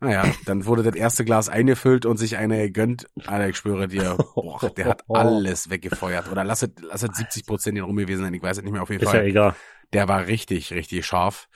Naja, 0.00 0.24
dann 0.46 0.66
wurde 0.66 0.82
das 0.82 0.96
erste 0.96 1.24
Glas 1.24 1.48
eingefüllt 1.48 2.06
und 2.06 2.16
sich 2.16 2.36
eine 2.36 2.58
gegönnt. 2.58 3.06
Alter, 3.24 3.48
ich 3.48 3.56
schwöre 3.56 3.86
dir, 3.86 4.16
boah, 4.34 4.58
der 4.76 4.86
hat 4.86 5.04
alles 5.08 5.70
weggefeuert. 5.70 6.28
Oder 6.30 6.42
lass 6.42 6.62
es, 6.62 6.70
lass 6.80 7.04
es 7.04 7.16
70 7.16 7.46
Prozent 7.46 7.80
rum 7.80 7.96
gewesen 7.96 8.24
sein, 8.24 8.34
ich 8.34 8.42
weiß 8.42 8.58
es 8.58 8.64
nicht 8.64 8.72
mehr 8.72 8.82
auf 8.82 8.90
jeden 8.90 9.02
ist 9.04 9.12
ja 9.12 9.20
Fall. 9.20 9.26
egal. 9.26 9.54
Der 9.92 10.08
war 10.08 10.26
richtig, 10.26 10.72
richtig 10.72 11.06
scharf. 11.06 11.48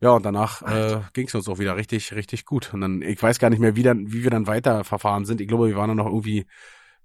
Ja, 0.00 0.10
und 0.10 0.24
danach 0.24 0.62
äh, 0.62 1.00
ging 1.12 1.26
es 1.26 1.34
uns 1.34 1.48
auch 1.48 1.58
wieder 1.58 1.76
richtig, 1.76 2.14
richtig 2.14 2.46
gut. 2.46 2.72
Und 2.72 2.80
dann, 2.80 3.02
ich 3.02 3.22
weiß 3.22 3.38
gar 3.38 3.50
nicht 3.50 3.60
mehr, 3.60 3.76
wie, 3.76 3.82
dann, 3.82 4.12
wie 4.12 4.22
wir 4.22 4.30
dann 4.30 4.46
weiter 4.46 4.84
verfahren 4.84 5.24
sind. 5.24 5.40
Ich 5.40 5.48
glaube, 5.48 5.68
wir 5.68 5.76
waren 5.76 5.88
dann 5.88 5.98
noch 5.98 6.06
irgendwie 6.06 6.46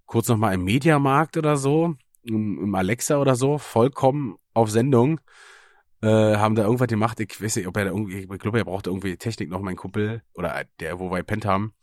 kurz 0.09 0.27
noch 0.27 0.37
mal 0.37 0.53
im 0.55 0.63
Mediamarkt 0.63 1.37
oder 1.37 1.55
so, 1.55 1.95
im, 2.23 2.63
im 2.63 2.75
Alexa 2.75 3.17
oder 3.17 3.35
so, 3.35 3.59
vollkommen 3.59 4.37
auf 4.53 4.71
Sendung. 4.71 5.21
Äh, 6.01 6.37
haben 6.37 6.55
da 6.55 6.63
irgendwas 6.63 6.87
gemacht. 6.87 7.19
Ich 7.19 7.41
weiß 7.41 7.57
nicht, 7.57 7.67
ob 7.67 7.77
er 7.77 7.85
da 7.85 7.91
irgendwie, 7.91 8.19
ich 8.19 8.39
glaube, 8.39 8.57
er 8.57 8.65
brauchte 8.65 8.89
irgendwie 8.89 9.17
Technik 9.17 9.49
noch, 9.49 9.61
mein 9.61 9.75
Kumpel, 9.75 10.23
oder 10.33 10.63
der, 10.79 10.99
wo 10.99 11.11
wir 11.11 11.17
gepennt 11.17 11.45
haben. 11.45 11.73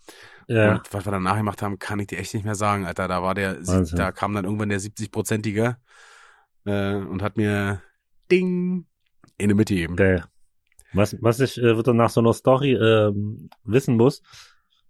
Ja. 0.48 0.72
Und 0.72 0.92
was 0.92 1.06
wir 1.06 1.12
danach 1.12 1.36
gemacht 1.36 1.62
haben, 1.62 1.78
kann 1.78 2.00
ich 2.00 2.08
dir 2.08 2.18
echt 2.18 2.34
nicht 2.34 2.44
mehr 2.44 2.54
sagen, 2.54 2.84
Alter. 2.84 3.06
Da 3.06 3.22
war 3.22 3.34
der, 3.34 3.64
Wahnsinn. 3.66 3.96
da 3.96 4.10
kam 4.10 4.34
dann 4.34 4.44
irgendwann 4.44 4.70
der 4.70 4.80
70-prozentige 4.80 5.76
äh, 6.64 6.94
und 6.94 7.22
hat 7.22 7.36
mir 7.36 7.82
Ding 8.30 8.86
in 9.38 9.48
die 9.48 9.54
Mitte 9.54 9.74
gegeben. 9.74 9.96
Geil. 9.96 10.24
Was, 10.92 11.16
was 11.20 11.38
ich 11.38 11.58
äh, 11.58 11.78
wieder 11.78 11.92
nach 11.94 12.10
so 12.10 12.20
einer 12.20 12.32
Story 12.32 12.72
ähm, 12.72 13.50
wissen 13.62 13.96
muss, 13.96 14.22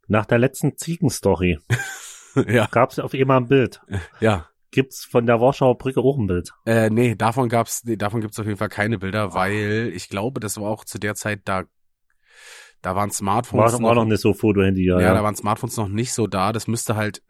nach 0.07 0.25
der 0.25 0.39
letzten 0.39 0.79
Ziegenstory 0.79 1.59
ja, 2.49 2.67
gab 2.71 2.91
es 2.91 2.99
auf 2.99 3.15
einmal 3.15 3.39
ein 3.39 3.49
Bild. 3.49 3.81
ja. 4.21 4.47
Gibt's 4.71 5.05
von 5.05 5.27
der 5.27 5.41
Warschauer 5.41 5.79
Brücke 5.79 6.01
auch 6.01 6.19
ein 6.19 6.27
Bild? 6.27 6.53
Äh, 6.67 6.91
nee, 6.91 7.15
davon 7.15 7.49
gab's, 7.49 7.85
nee, 7.85 7.97
davon 7.97 8.21
gibt's 8.21 8.39
auf 8.39 8.47
jeden 8.47 8.59
Fall 8.59 8.69
keine 8.69 8.99
Bilder, 8.99 9.33
weil 9.33 9.91
ich 9.95 10.09
glaube, 10.09 10.41
das 10.41 10.61
war 10.61 10.69
auch 10.69 10.85
zu 10.85 10.99
der 10.99 11.15
Zeit, 11.15 11.43
da, 11.45 11.65
da 12.83 12.95
waren 12.95 13.11
Smartphones 13.11 13.73
War, 13.75 13.83
war 13.83 13.95
noch 13.95 14.05
nicht 14.05 14.21
so 14.21 14.35
Foto-Handy, 14.35 14.85
ja. 14.85 15.01
ja, 15.01 15.07
ja. 15.07 15.15
da 15.15 15.23
waren 15.23 15.37
Smartphones 15.37 15.77
noch 15.77 15.89
nicht 15.89 16.13
so 16.13 16.27
da. 16.27 16.53
Das 16.53 16.67
müsste 16.67 16.95
halt, 16.97 17.23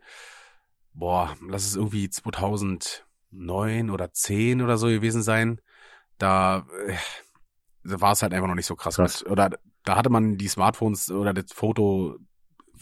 boah, 0.93 1.37
lass 1.47 1.67
es 1.67 1.77
irgendwie 1.77 2.11
2009 2.11 3.91
oder 3.91 4.13
10 4.13 4.63
oder 4.63 4.77
so 4.77 4.89
gewesen 4.89 5.23
sein. 5.23 5.61
Da, 6.19 6.67
äh, 6.89 6.95
da 7.85 8.01
war 8.01 8.13
es 8.13 8.23
halt 8.23 8.35
einfach 8.35 8.49
noch 8.49 8.55
nicht 8.55 8.67
so 8.67 8.75
krass. 8.75 8.97
Krass. 8.97 9.23
Mit, 9.23 9.31
oder 9.31 9.51
da 9.85 9.97
hatte 9.97 10.11
man 10.11 10.37
die 10.37 10.49
Smartphones 10.49 11.11
oder 11.11 11.33
das 11.33 11.53
Foto 11.53 12.17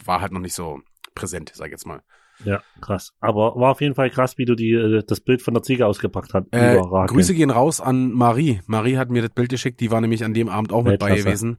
war 0.03 0.21
halt 0.21 0.31
noch 0.31 0.39
nicht 0.39 0.55
so 0.55 0.81
präsent, 1.15 1.51
sag 1.55 1.67
ich 1.67 1.71
jetzt 1.71 1.87
mal. 1.87 2.01
Ja, 2.43 2.61
krass. 2.81 3.13
Aber 3.21 3.55
war 3.55 3.71
auf 3.71 3.81
jeden 3.81 3.95
Fall 3.95 4.09
krass, 4.09 4.37
wie 4.37 4.45
du 4.45 4.55
die, 4.55 4.73
äh, 4.73 5.03
das 5.07 5.21
Bild 5.21 5.41
von 5.41 5.53
der 5.53 5.63
Ziege 5.63 5.85
ausgepackt 5.87 6.33
hast. 6.33 6.47
Äh. 6.51 6.81
Grüße 7.07 7.33
gehen 7.33 7.49
raus 7.49 7.79
an 7.79 8.11
Marie. 8.11 8.59
Marie 8.67 8.97
hat 8.97 9.09
mir 9.09 9.21
das 9.21 9.31
Bild 9.31 9.49
geschickt, 9.49 9.79
die 9.79 9.89
war 9.89 10.01
nämlich 10.01 10.25
an 10.25 10.33
dem 10.33 10.49
Abend 10.49 10.73
auch 10.73 10.83
mit 10.83 10.99
bei 10.99 11.07
Weltklasse. 11.07 11.23
gewesen 11.23 11.57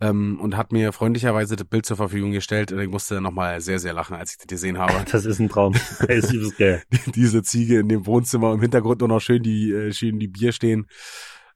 ähm, 0.00 0.40
und 0.40 0.56
hat 0.56 0.72
mir 0.72 0.92
freundlicherweise 0.92 1.56
das 1.56 1.66
Bild 1.66 1.84
zur 1.84 1.98
Verfügung 1.98 2.32
gestellt 2.32 2.72
und 2.72 2.80
ich 2.80 2.88
musste 2.88 3.20
nochmal 3.20 3.60
sehr, 3.60 3.78
sehr 3.78 3.92
lachen, 3.92 4.16
als 4.16 4.32
ich 4.32 4.38
das 4.38 4.46
gesehen 4.46 4.78
habe. 4.78 4.94
Das 5.12 5.26
ist 5.26 5.38
ein 5.38 5.48
Traum. 5.48 5.74
Ey, 6.08 6.18
ist 6.18 6.32
übelst 6.32 6.58
geil. 6.58 6.82
Diese 7.14 7.42
Ziege 7.42 7.80
in 7.80 7.88
dem 7.88 8.06
Wohnzimmer 8.06 8.52
im 8.52 8.60
Hintergrund 8.60 9.00
nur 9.00 9.08
noch 9.08 9.20
schön 9.20 9.42
die, 9.42 9.72
äh, 9.72 9.92
schön 9.92 10.18
die 10.18 10.28
Bier 10.28 10.52
stehen. 10.52 10.86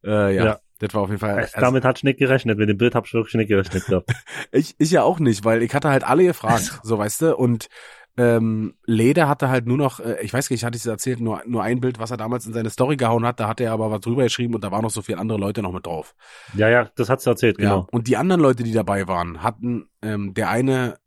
Äh, 0.04 0.36
ja, 0.36 0.44
Ja. 0.44 0.58
Das 0.78 0.94
war 0.94 1.02
auf 1.02 1.08
jeden 1.08 1.20
Fall. 1.20 1.36
Also, 1.36 1.60
Damit 1.60 1.84
hat 1.84 1.98
ich 1.98 2.04
nicht 2.04 2.18
gerechnet. 2.18 2.58
Mit 2.58 2.68
dem 2.68 2.76
Bild 2.76 2.94
hab 2.94 3.06
ich 3.06 3.14
wirklich 3.14 3.34
nicht 3.34 3.48
gerechnet 3.48 3.86
gehabt. 3.86 4.10
ich, 4.52 4.74
ich 4.78 4.90
ja 4.90 5.02
auch 5.02 5.18
nicht, 5.18 5.44
weil 5.44 5.62
ich 5.62 5.74
hatte 5.74 5.88
halt 5.88 6.04
alle 6.04 6.24
gefragt, 6.24 6.80
so 6.82 6.98
weißt 6.98 7.22
du, 7.22 7.36
und 7.36 7.68
ähm, 8.16 8.74
Leder 8.84 9.28
hatte 9.28 9.48
halt 9.48 9.66
nur 9.66 9.76
noch, 9.76 10.00
äh, 10.00 10.20
ich 10.22 10.32
weiß 10.32 10.48
gar 10.48 10.54
nicht, 10.54 10.64
hatte 10.64 10.76
ich 10.76 10.82
es 10.82 10.86
erzählt, 10.86 11.20
nur, 11.20 11.42
nur 11.46 11.62
ein 11.62 11.80
Bild, 11.80 12.00
was 12.00 12.10
er 12.10 12.16
damals 12.16 12.46
in 12.46 12.52
seine 12.52 12.70
Story 12.70 12.96
gehauen 12.96 13.24
hat, 13.24 13.38
da 13.38 13.46
hat 13.46 13.60
er 13.60 13.72
aber 13.72 13.92
was 13.92 14.00
drüber 14.00 14.24
geschrieben 14.24 14.54
und 14.56 14.64
da 14.64 14.72
waren 14.72 14.82
noch 14.82 14.90
so 14.90 15.02
viele 15.02 15.18
andere 15.18 15.38
Leute 15.38 15.62
noch 15.62 15.72
mit 15.72 15.86
drauf. 15.86 16.14
Ja, 16.54 16.68
ja, 16.68 16.90
das 16.96 17.08
hat's 17.08 17.26
erzählt, 17.26 17.60
Ja. 17.60 17.68
genau. 17.68 17.86
Und 17.92 18.08
die 18.08 18.16
anderen 18.16 18.40
Leute, 18.40 18.64
die 18.64 18.72
dabei 18.72 19.06
waren, 19.06 19.42
hatten, 19.42 19.88
ähm, 20.02 20.34
der 20.34 20.50
eine 20.50 20.98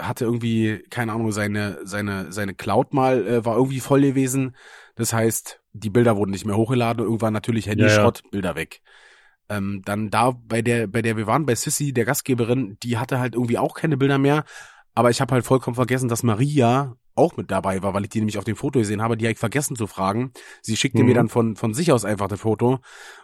hatte 0.00 0.24
irgendwie, 0.24 0.82
keine 0.90 1.12
Ahnung, 1.12 1.32
seine, 1.32 1.78
seine, 1.84 2.32
seine 2.32 2.54
Cloud 2.54 2.92
mal, 2.94 3.26
äh, 3.26 3.44
war 3.44 3.56
irgendwie 3.56 3.80
voll 3.80 4.02
gewesen. 4.02 4.56
Das 4.94 5.12
heißt, 5.12 5.60
die 5.72 5.90
Bilder 5.90 6.16
wurden 6.16 6.30
nicht 6.30 6.46
mehr 6.46 6.56
hochgeladen, 6.56 7.04
irgendwann 7.04 7.32
natürlich 7.32 7.66
Handyschrott, 7.66 8.22
Bilder 8.30 8.54
weg. 8.54 8.80
Ähm, 9.48 9.82
dann 9.84 10.10
da 10.10 10.32
bei 10.32 10.60
der, 10.62 10.86
bei 10.86 11.02
der 11.02 11.16
wir 11.16 11.26
waren, 11.26 11.46
bei 11.46 11.54
Sissy, 11.54 11.92
der 11.92 12.04
Gastgeberin, 12.04 12.76
die 12.82 12.98
hatte 12.98 13.20
halt 13.20 13.34
irgendwie 13.34 13.58
auch 13.58 13.74
keine 13.74 13.96
Bilder 13.96 14.18
mehr. 14.18 14.44
Aber 14.94 15.10
ich 15.10 15.20
habe 15.20 15.34
halt 15.34 15.44
vollkommen 15.44 15.74
vergessen, 15.76 16.08
dass 16.08 16.22
Maria 16.22 16.96
auch 17.14 17.36
mit 17.36 17.50
dabei 17.50 17.82
war, 17.82 17.94
weil 17.94 18.02
ich 18.04 18.10
die 18.10 18.18
nämlich 18.18 18.36
auf 18.38 18.44
dem 18.44 18.56
Foto 18.56 18.78
gesehen 18.78 19.00
habe. 19.00 19.16
Die 19.16 19.24
habe 19.24 19.32
ich 19.32 19.38
vergessen 19.38 19.74
zu 19.76 19.86
fragen. 19.86 20.32
Sie 20.60 20.76
schickte 20.76 21.00
Mhm. 21.02 21.08
mir 21.08 21.14
dann 21.14 21.28
von, 21.28 21.56
von 21.56 21.72
sich 21.74 21.90
aus 21.92 22.04
einfach 22.04 22.28
das 22.28 22.40
Foto. 22.40 22.80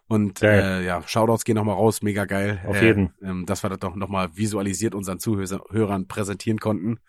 Und 0.09 0.41
Geil. 0.41 0.83
äh, 0.83 0.87
ja, 0.87 1.03
Shoutouts 1.07 1.45
gehen 1.45 1.57
nochmal 1.57 1.75
raus, 1.75 2.01
mega 2.03 2.25
geil. 2.25 2.63
Auf 2.67 2.81
äh, 2.81 2.87
jeden. 2.87 3.15
Ähm, 3.23 3.45
dass 3.45 3.63
wir 3.63 3.69
das 3.71 3.81
doch 3.81 3.95
nochmal 3.95 4.35
visualisiert 4.37 4.95
unseren 4.95 5.19
Zuhörern 5.19 6.09
präsentieren 6.09 6.59
konnten. 6.59 7.01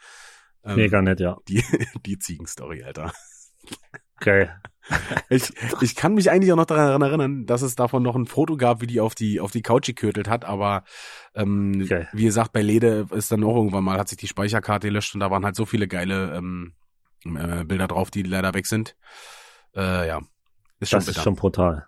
Ähm, 0.66 0.76
Mega 0.76 1.02
nett, 1.02 1.20
ja. 1.22 1.38
Die, 1.48 1.64
die 2.06 2.20
Ziegenstory, 2.20 2.84
Alter. 2.84 3.14
Geil. 4.20 4.56
Ich, 5.30 5.54
ich 5.80 5.96
kann 5.96 6.14
mich 6.14 6.30
eigentlich 6.30 6.52
auch 6.52 6.58
noch 6.58 6.66
daran 6.66 7.02
erinnern, 7.02 7.46
dass 7.46 7.62
es 7.62 7.76
davon 7.76 8.04
noch 8.04 8.16
ein 8.18 8.26
Foto 8.26 8.58
gab, 8.58 8.82
wie 8.82 8.88
die 8.88 9.00
auf 9.00 9.16
die 9.16 9.40
auf 9.40 9.52
die 9.52 9.62
Couch 9.62 9.88
gekürtelt 9.88 10.28
hat, 10.28 10.44
aber 10.44 10.84
ähm, 11.36 11.88
Geil. 11.88 12.10
wie 12.12 12.26
gesagt, 12.26 12.52
bei 12.52 12.62
Lede 12.62 13.08
ist 13.12 13.32
dann 13.32 13.46
auch 13.46 13.56
irgendwann 13.56 13.86
mal, 13.86 13.98
hat 13.98 14.10
sich 14.10 14.18
die 14.18 14.28
Speicherkarte 14.28 14.88
gelöscht 14.88 15.14
und 15.14 15.22
da 15.22 15.32
waren 15.32 15.46
halt 15.46 15.56
so 15.56 15.66
viele 15.66 15.88
geile 15.88 16.36
ähm, 16.36 16.74
äh, 17.26 17.64
Bilder 17.64 17.88
drauf, 17.88 18.12
die 18.12 18.24
leider 18.24 18.54
weg 18.54 18.66
sind. 18.68 18.98
Äh, 19.74 20.08
ja, 20.08 20.22
ist 20.82 20.90
schon 20.90 20.98
Das 21.00 21.06
bitter. 21.06 21.18
ist 21.18 21.24
schon 21.24 21.36
brutal. 21.36 21.86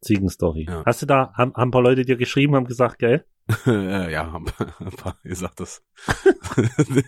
Ziegenstory. 0.00 0.66
Ja. 0.68 0.84
Hast 0.86 1.02
du 1.02 1.06
da, 1.06 1.32
haben, 1.34 1.52
haben 1.54 1.68
ein 1.68 1.70
paar 1.72 1.82
Leute 1.82 2.04
dir 2.04 2.16
geschrieben, 2.16 2.54
haben 2.54 2.66
gesagt, 2.66 2.98
gell? 3.00 3.24
Äh, 3.66 4.12
ja, 4.12 4.30
haben 4.30 4.46
ein 4.78 4.92
paar 4.92 5.16
gesagt 5.24 5.58
das. 5.58 5.82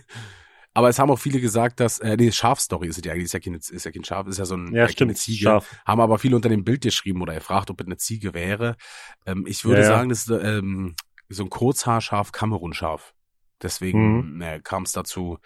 Aber 0.73 0.89
es 0.89 0.99
haben 0.99 1.11
auch 1.11 1.19
viele 1.19 1.41
gesagt, 1.41 1.79
dass, 1.79 1.99
äh, 1.99 2.15
nee, 2.15 2.31
Schafstory 2.31 2.87
ist 2.87 2.97
es 2.97 3.05
ja 3.05 3.11
eigentlich, 3.11 3.25
ist 3.25 3.33
ja 3.33 3.39
kein, 3.39 3.55
ist 3.55 3.85
ja 3.85 3.91
kein 3.91 4.03
Schaf, 4.03 4.27
ist 4.27 4.37
ja 4.37 4.45
so 4.45 4.55
ein, 4.55 4.73
Ja, 4.73 4.85
äh, 4.85 4.89
stimmt. 4.89 5.09
eine 5.09 5.15
Ziege. 5.17 5.43
Scharf. 5.43 5.67
Haben 5.85 6.01
aber 6.01 6.17
viele 6.17 6.35
unter 6.35 6.49
dem 6.49 6.63
Bild 6.63 6.81
geschrieben 6.81 7.21
oder 7.21 7.33
gefragt, 7.33 7.69
ob 7.69 7.81
es 7.81 7.87
eine 7.87 7.97
Ziege 7.97 8.33
wäre. 8.33 8.77
Ähm, 9.25 9.45
ich 9.47 9.65
würde 9.65 9.81
ja. 9.81 9.87
sagen, 9.87 10.09
das 10.09 10.27
ist 10.27 10.29
ähm, 10.29 10.95
so 11.29 11.43
ein 11.43 11.49
Kurzhaarschaf, 11.49 12.31
Kamerunschaf. 12.31 13.13
Deswegen 13.61 14.41
äh, 14.41 14.59
kam 14.63 14.83
es 14.83 14.91
dazu 14.91 15.37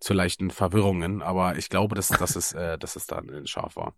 zu 0.00 0.14
leichten 0.14 0.50
Verwirrungen, 0.50 1.22
aber 1.22 1.56
ich 1.56 1.68
glaube, 1.68 1.94
dass, 1.94 2.08
dass 2.08 2.36
es, 2.36 2.52
äh, 2.52 2.78
dass 2.78 2.96
es 2.96 3.06
dann 3.06 3.28
ein 3.30 3.46
Schaf 3.46 3.76
war. 3.76 3.94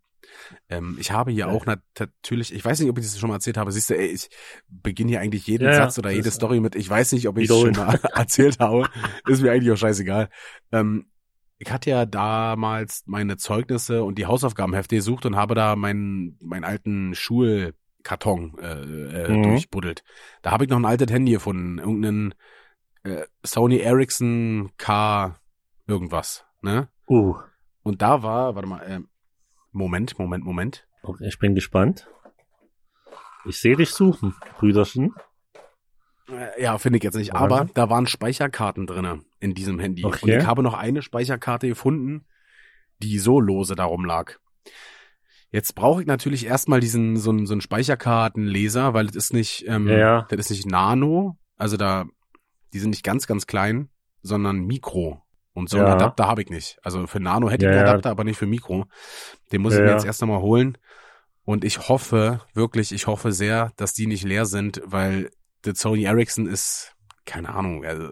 Ähm, 0.68 0.96
ich 0.98 1.10
habe 1.12 1.30
hier 1.30 1.46
Ja. 1.46 1.52
auch 1.52 1.66
nat 1.66 1.80
natürlich, 1.98 2.52
ich 2.52 2.64
weiß 2.64 2.80
nicht, 2.80 2.90
ob 2.90 2.98
ich 2.98 3.04
das 3.04 3.18
schon 3.18 3.28
mal 3.28 3.36
erzählt 3.36 3.56
habe. 3.56 3.70
Siehst 3.72 3.90
du, 3.90 3.98
ey, 3.98 4.06
ich 4.06 4.28
beginne 4.68 5.10
hier 5.10 5.20
eigentlich 5.20 5.46
jeden 5.46 5.66
Ja, 5.66 5.72
Satz 5.72 5.98
oder 5.98 6.10
jede 6.10 6.30
Story 6.30 6.60
mit, 6.60 6.74
ich 6.74 6.88
weiß 6.88 7.12
nicht, 7.12 7.28
ob 7.28 7.38
ich 7.38 7.50
es 7.50 7.58
schon 7.58 7.72
mal 7.74 7.98
erzählt 8.14 8.58
habe. 8.60 8.88
Ist 9.26 9.42
mir 9.42 9.52
eigentlich 9.52 9.72
auch 9.72 9.76
scheißegal. 9.76 10.28
Ähm, 10.72 11.10
ich 11.58 11.70
hatte 11.72 11.90
ja 11.90 12.04
damals 12.04 13.02
meine 13.06 13.36
Zeugnisse 13.38 14.04
und 14.04 14.18
die 14.18 14.26
Hausaufgabenhefte 14.26 14.96
gesucht 14.96 15.24
und 15.26 15.36
habe 15.36 15.54
da 15.54 15.74
meinen, 15.76 16.38
meinen 16.42 16.64
alten 16.64 17.14
Schulkarton 17.14 18.58
äh, 18.58 19.32
äh, 19.32 19.36
Mhm. 19.36 19.38
durchbuddelt. 19.38 20.02
Da 20.42 20.50
habe 20.50 20.64
ich 20.64 20.70
noch 20.70 20.76
ein 20.78 20.84
altes 20.84 21.10
Handy 21.10 21.32
gefunden, 21.32 21.78
irgendeinen 21.78 22.34
äh, 23.06 23.26
Sony 23.44 23.78
Ericsson 23.78 24.70
K 24.78 25.36
irgendwas, 25.86 26.44
ne? 26.62 26.88
Uh, 27.08 27.36
Und 27.82 28.02
da 28.02 28.22
war, 28.22 28.54
warte 28.54 28.68
mal, 28.68 28.80
äh, 28.82 29.00
Moment, 29.72 30.18
Moment, 30.18 30.44
Moment. 30.44 30.88
okay, 31.02 31.26
ich 31.28 31.38
bin 31.38 31.54
gespannt. 31.54 32.08
Ich 33.44 33.60
sehe 33.60 33.76
dich 33.76 33.90
suchen, 33.90 34.34
Brüderchen. 34.58 35.14
Äh, 36.28 36.60
Ja, 36.60 36.78
finde 36.78 36.96
ich 36.98 37.04
jetzt 37.04 37.14
nicht. 37.16 37.34
Aber 37.34 37.68
da 37.74 37.88
waren 37.90 38.06
Speicherkarten 38.08 38.86
drinne 38.86 39.22
in 39.38 39.54
diesem 39.54 39.78
Handy. 39.78 40.04
Und 40.04 40.14
Okay. 40.14 40.38
ich 40.38 40.46
habe 40.46 40.62
noch 40.64 40.74
eine 40.74 41.02
Speicherkarte 41.02 41.68
gefunden, 41.68 42.26
die 43.02 43.18
so 43.18 43.38
lose 43.38 43.76
darum 43.76 44.04
lag. 44.04 44.32
Jetzt 45.52 45.74
brauche 45.76 46.00
ich 46.00 46.06
natürlich 46.08 46.46
erstmal 46.46 46.80
diesen 46.80 47.16
so 47.16 47.30
einen, 47.30 47.46
so 47.46 47.54
einen 47.54 47.60
Speicherkartenleser, 47.60 48.94
weil 48.94 49.06
das 49.06 49.14
ist 49.16 49.32
nicht, 49.32 49.64
ähm, 49.68 49.86
Ja, 49.86 49.96
ja. 49.96 50.26
das 50.28 50.38
ist 50.40 50.50
nicht 50.50 50.66
Nano, 50.66 51.38
also 51.56 51.76
da, 51.76 52.06
die 52.72 52.78
sind 52.78 52.90
nicht 52.90 53.04
ganz, 53.04 53.26
ganz 53.26 53.46
klein, 53.46 53.88
sondern 54.22 54.60
Mikro. 54.60 55.22
Und 55.52 55.70
so 55.70 55.78
einen 55.78 55.86
Ja. 55.86 55.94
Adapter 55.94 56.26
habe 56.26 56.42
ich 56.42 56.50
nicht. 56.50 56.78
Also 56.82 57.06
für 57.06 57.20
Nano 57.20 57.48
hätte 57.48 57.64
ich 57.64 57.72
Ja, 57.72 57.78
einen 57.78 57.86
ja. 57.86 57.92
Adapter, 57.92 58.10
aber 58.10 58.24
nicht 58.24 58.36
für 58.38 58.46
Mikro. 58.46 58.84
Den 59.52 59.62
muss 59.62 59.72
Ja, 59.72 59.78
ich 59.78 59.84
mir 59.84 59.90
ja. 59.90 59.96
jetzt 59.96 60.04
erst 60.04 60.22
einmal 60.22 60.40
holen. 60.40 60.76
Und 61.44 61.64
ich 61.64 61.88
hoffe, 61.88 62.40
wirklich, 62.54 62.92
ich 62.92 63.06
hoffe 63.06 63.32
sehr, 63.32 63.72
dass 63.76 63.92
die 63.94 64.06
nicht 64.06 64.24
leer 64.24 64.46
sind, 64.46 64.82
weil 64.84 65.30
der 65.64 65.74
Sony 65.74 66.04
Ericsson 66.04 66.46
ist, 66.46 66.92
keine 67.24 67.50
Ahnung, 67.54 67.84
also, 67.84 68.10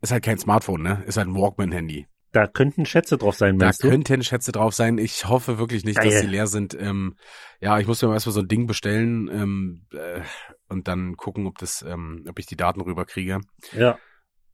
ist 0.00 0.12
halt 0.12 0.24
kein 0.24 0.38
Smartphone, 0.38 0.82
ne? 0.82 1.02
Ist 1.06 1.16
halt 1.18 1.28
ein 1.28 1.34
Walkman-Handy. 1.34 2.06
Da 2.32 2.46
könnten 2.46 2.86
Schätze 2.86 3.18
drauf 3.18 3.34
sein, 3.36 3.58
Da 3.58 3.66
meinst 3.66 3.82
du? 3.82 3.88
könnten 3.88 4.22
Schätze 4.22 4.52
drauf 4.52 4.74
sein. 4.74 4.98
Ich 4.98 5.26
hoffe 5.28 5.58
wirklich 5.58 5.84
nicht, 5.84 5.98
dass 5.98 6.04
Geil. 6.04 6.20
sie 6.20 6.26
leer 6.28 6.46
sind. 6.46 6.74
Ähm, 6.80 7.16
ja, 7.60 7.78
ich 7.80 7.86
muss 7.86 8.00
mir 8.02 8.08
mal 8.08 8.14
erstmal 8.14 8.34
so 8.34 8.40
ein 8.40 8.48
Ding 8.48 8.66
bestellen 8.66 9.28
ähm, 9.32 9.86
äh, 9.92 10.20
und 10.68 10.86
dann 10.88 11.16
gucken, 11.16 11.46
ob 11.46 11.58
das, 11.58 11.82
ähm, 11.82 12.24
ob 12.28 12.38
ich 12.38 12.46
die 12.46 12.56
Daten 12.56 12.80
rüberkriege. 12.80 13.40
Ja, 13.72 13.98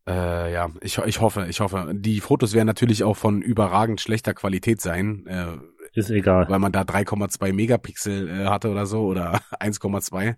Äh, 0.09 0.53
ja, 0.53 0.71
ich, 0.81 0.99
ich 0.99 1.21
hoffe, 1.21 1.47
ich 1.49 1.61
hoffe. 1.61 1.93
Die 1.95 2.21
Fotos 2.21 2.55
werden 2.55 2.67
natürlich 2.67 3.03
auch 3.05 3.17
von 3.17 3.43
überragend 3.43 4.01
schlechter 4.01 4.35
Qualität 4.35 4.81
sein, 4.81 5.27
äh, 5.27 5.59
ist 5.95 6.11
egal. 6.11 6.47
weil 6.49 6.59
man 6.61 6.73
da 6.73 6.83
3,2 6.83 7.53
Megapixel 7.53 8.29
äh, 8.29 8.45
hatte 8.47 8.71
oder 8.71 8.87
so 8.87 9.03
oder 9.05 9.41
1,2. 9.61 10.37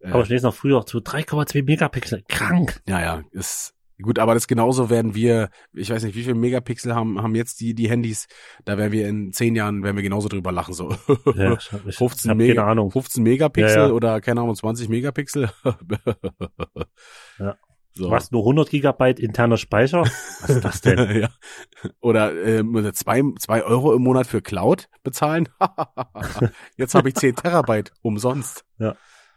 Äh, 0.00 0.08
Aber 0.10 0.22
ich 0.22 0.30
lese 0.30 0.46
noch 0.46 0.54
früher 0.54 0.84
zu 0.86 0.98
3,2 0.98 1.62
Megapixel. 1.64 2.22
Krank. 2.28 2.80
Ja, 2.88 3.00
ja, 3.00 3.22
ist 3.32 3.74
gut, 4.02 4.18
aber 4.18 4.34
das 4.34 4.46
genauso 4.46 4.90
werden 4.90 5.14
wir, 5.14 5.50
ich 5.72 5.90
weiß 5.90 6.02
nicht, 6.04 6.14
wie 6.16 6.22
viel 6.24 6.34
Megapixel 6.34 6.94
haben, 6.94 7.22
haben 7.22 7.34
jetzt 7.34 7.60
die, 7.60 7.74
die 7.74 7.88
Handys, 7.88 8.26
da 8.64 8.76
werden 8.78 8.92
wir 8.92 9.08
in 9.08 9.32
zehn 9.32 9.54
Jahren, 9.56 9.82
werden 9.82 9.96
wir 9.96 10.02
genauso 10.02 10.28
drüber 10.28 10.52
lachen, 10.52 10.74
so. 10.74 10.94
Ja, 11.34 11.54
ich 11.54 11.72
hab, 11.72 11.86
ich 11.86 11.96
15 11.96 12.30
hab 12.30 12.36
Mega- 12.38 12.54
keine 12.62 12.70
Ahnung. 12.72 12.90
15 12.90 13.22
Megapixel 13.22 13.76
Ja, 13.78 13.86
ja. 13.88 13.92
oder 13.92 14.20
keine 14.20 14.40
Ahnung, 14.42 14.54
20 14.54 14.88
Megapixel. 14.88 15.50
Ja. 17.38 17.56
So. 17.98 18.10
Was, 18.10 18.30
nur 18.30 18.42
100 18.42 18.68
Gigabyte 18.68 19.18
interner 19.18 19.56
Speicher? 19.56 20.02
Was 20.02 20.50
ist 20.50 20.62
das 20.66 20.82
denn? 20.82 20.98
ja. 21.22 21.30
Oder 22.00 22.30
oder 22.62 22.92
zwei, 22.92 23.22
zwei 23.38 23.62
Euro 23.62 23.94
im 23.94 24.02
Monat 24.02 24.26
für 24.26 24.42
Cloud 24.42 24.90
bezahlen. 25.02 25.48
Jetzt 26.76 26.94
habe 26.94 27.08
ich 27.08 27.14
10 27.14 27.36
Terabyte 27.36 27.94
umsonst. 28.02 28.66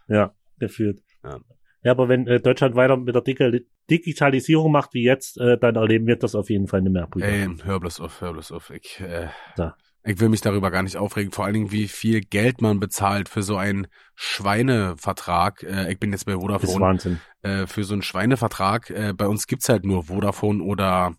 Ja, 0.08 0.34
gefühlt. 0.58 1.02
Ja. 1.24 1.38
Ja, 1.82 1.92
aber 1.92 2.08
wenn 2.08 2.26
äh, 2.26 2.40
Deutschland 2.40 2.74
weiter 2.74 2.96
mit 2.96 3.14
der 3.14 3.22
Digi 3.22 3.66
Digitalisierung 3.90 4.70
macht 4.70 4.92
wie 4.94 5.02
jetzt, 5.02 5.38
äh, 5.38 5.56
dann 5.58 5.76
erleben 5.76 6.06
wir 6.06 6.16
das 6.16 6.34
auf 6.34 6.50
jeden 6.50 6.66
Fall 6.68 6.82
nicht 6.82 6.92
mehr. 6.92 7.06
Brüder. 7.06 7.26
Ey, 7.28 7.48
hör 7.64 7.80
bloß 7.80 8.00
auf, 8.00 8.20
hör 8.20 8.32
bloß 8.32 8.52
auf. 8.52 8.70
Ich, 8.70 9.00
äh, 9.00 9.28
Da. 9.56 9.76
ich 10.04 10.20
will 10.20 10.28
mich 10.28 10.42
darüber 10.42 10.70
gar 10.70 10.82
nicht 10.82 10.96
aufregen. 10.96 11.32
Vor 11.32 11.44
allen 11.44 11.54
Dingen, 11.54 11.72
wie 11.72 11.88
viel 11.88 12.20
Geld 12.20 12.60
man 12.60 12.80
bezahlt 12.80 13.28
für 13.28 13.42
so 13.42 13.56
einen 13.56 13.86
Schweinevertrag. 14.14 15.62
Äh, 15.62 15.92
ich 15.92 15.98
bin 15.98 16.12
jetzt 16.12 16.26
bei 16.26 16.32
ist 16.32 16.40
Vodafone. 16.40 16.80
Wahnsinn. 16.80 17.20
Äh, 17.42 17.66
für 17.66 17.84
so 17.84 17.94
einen 17.94 18.02
Schweinevertrag. 18.02 18.90
Äh, 18.90 19.12
bei 19.16 19.26
uns 19.26 19.46
gibt's 19.46 19.68
halt 19.68 19.84
nur 19.84 20.04
Vodafone 20.04 20.62
oder 20.62 21.14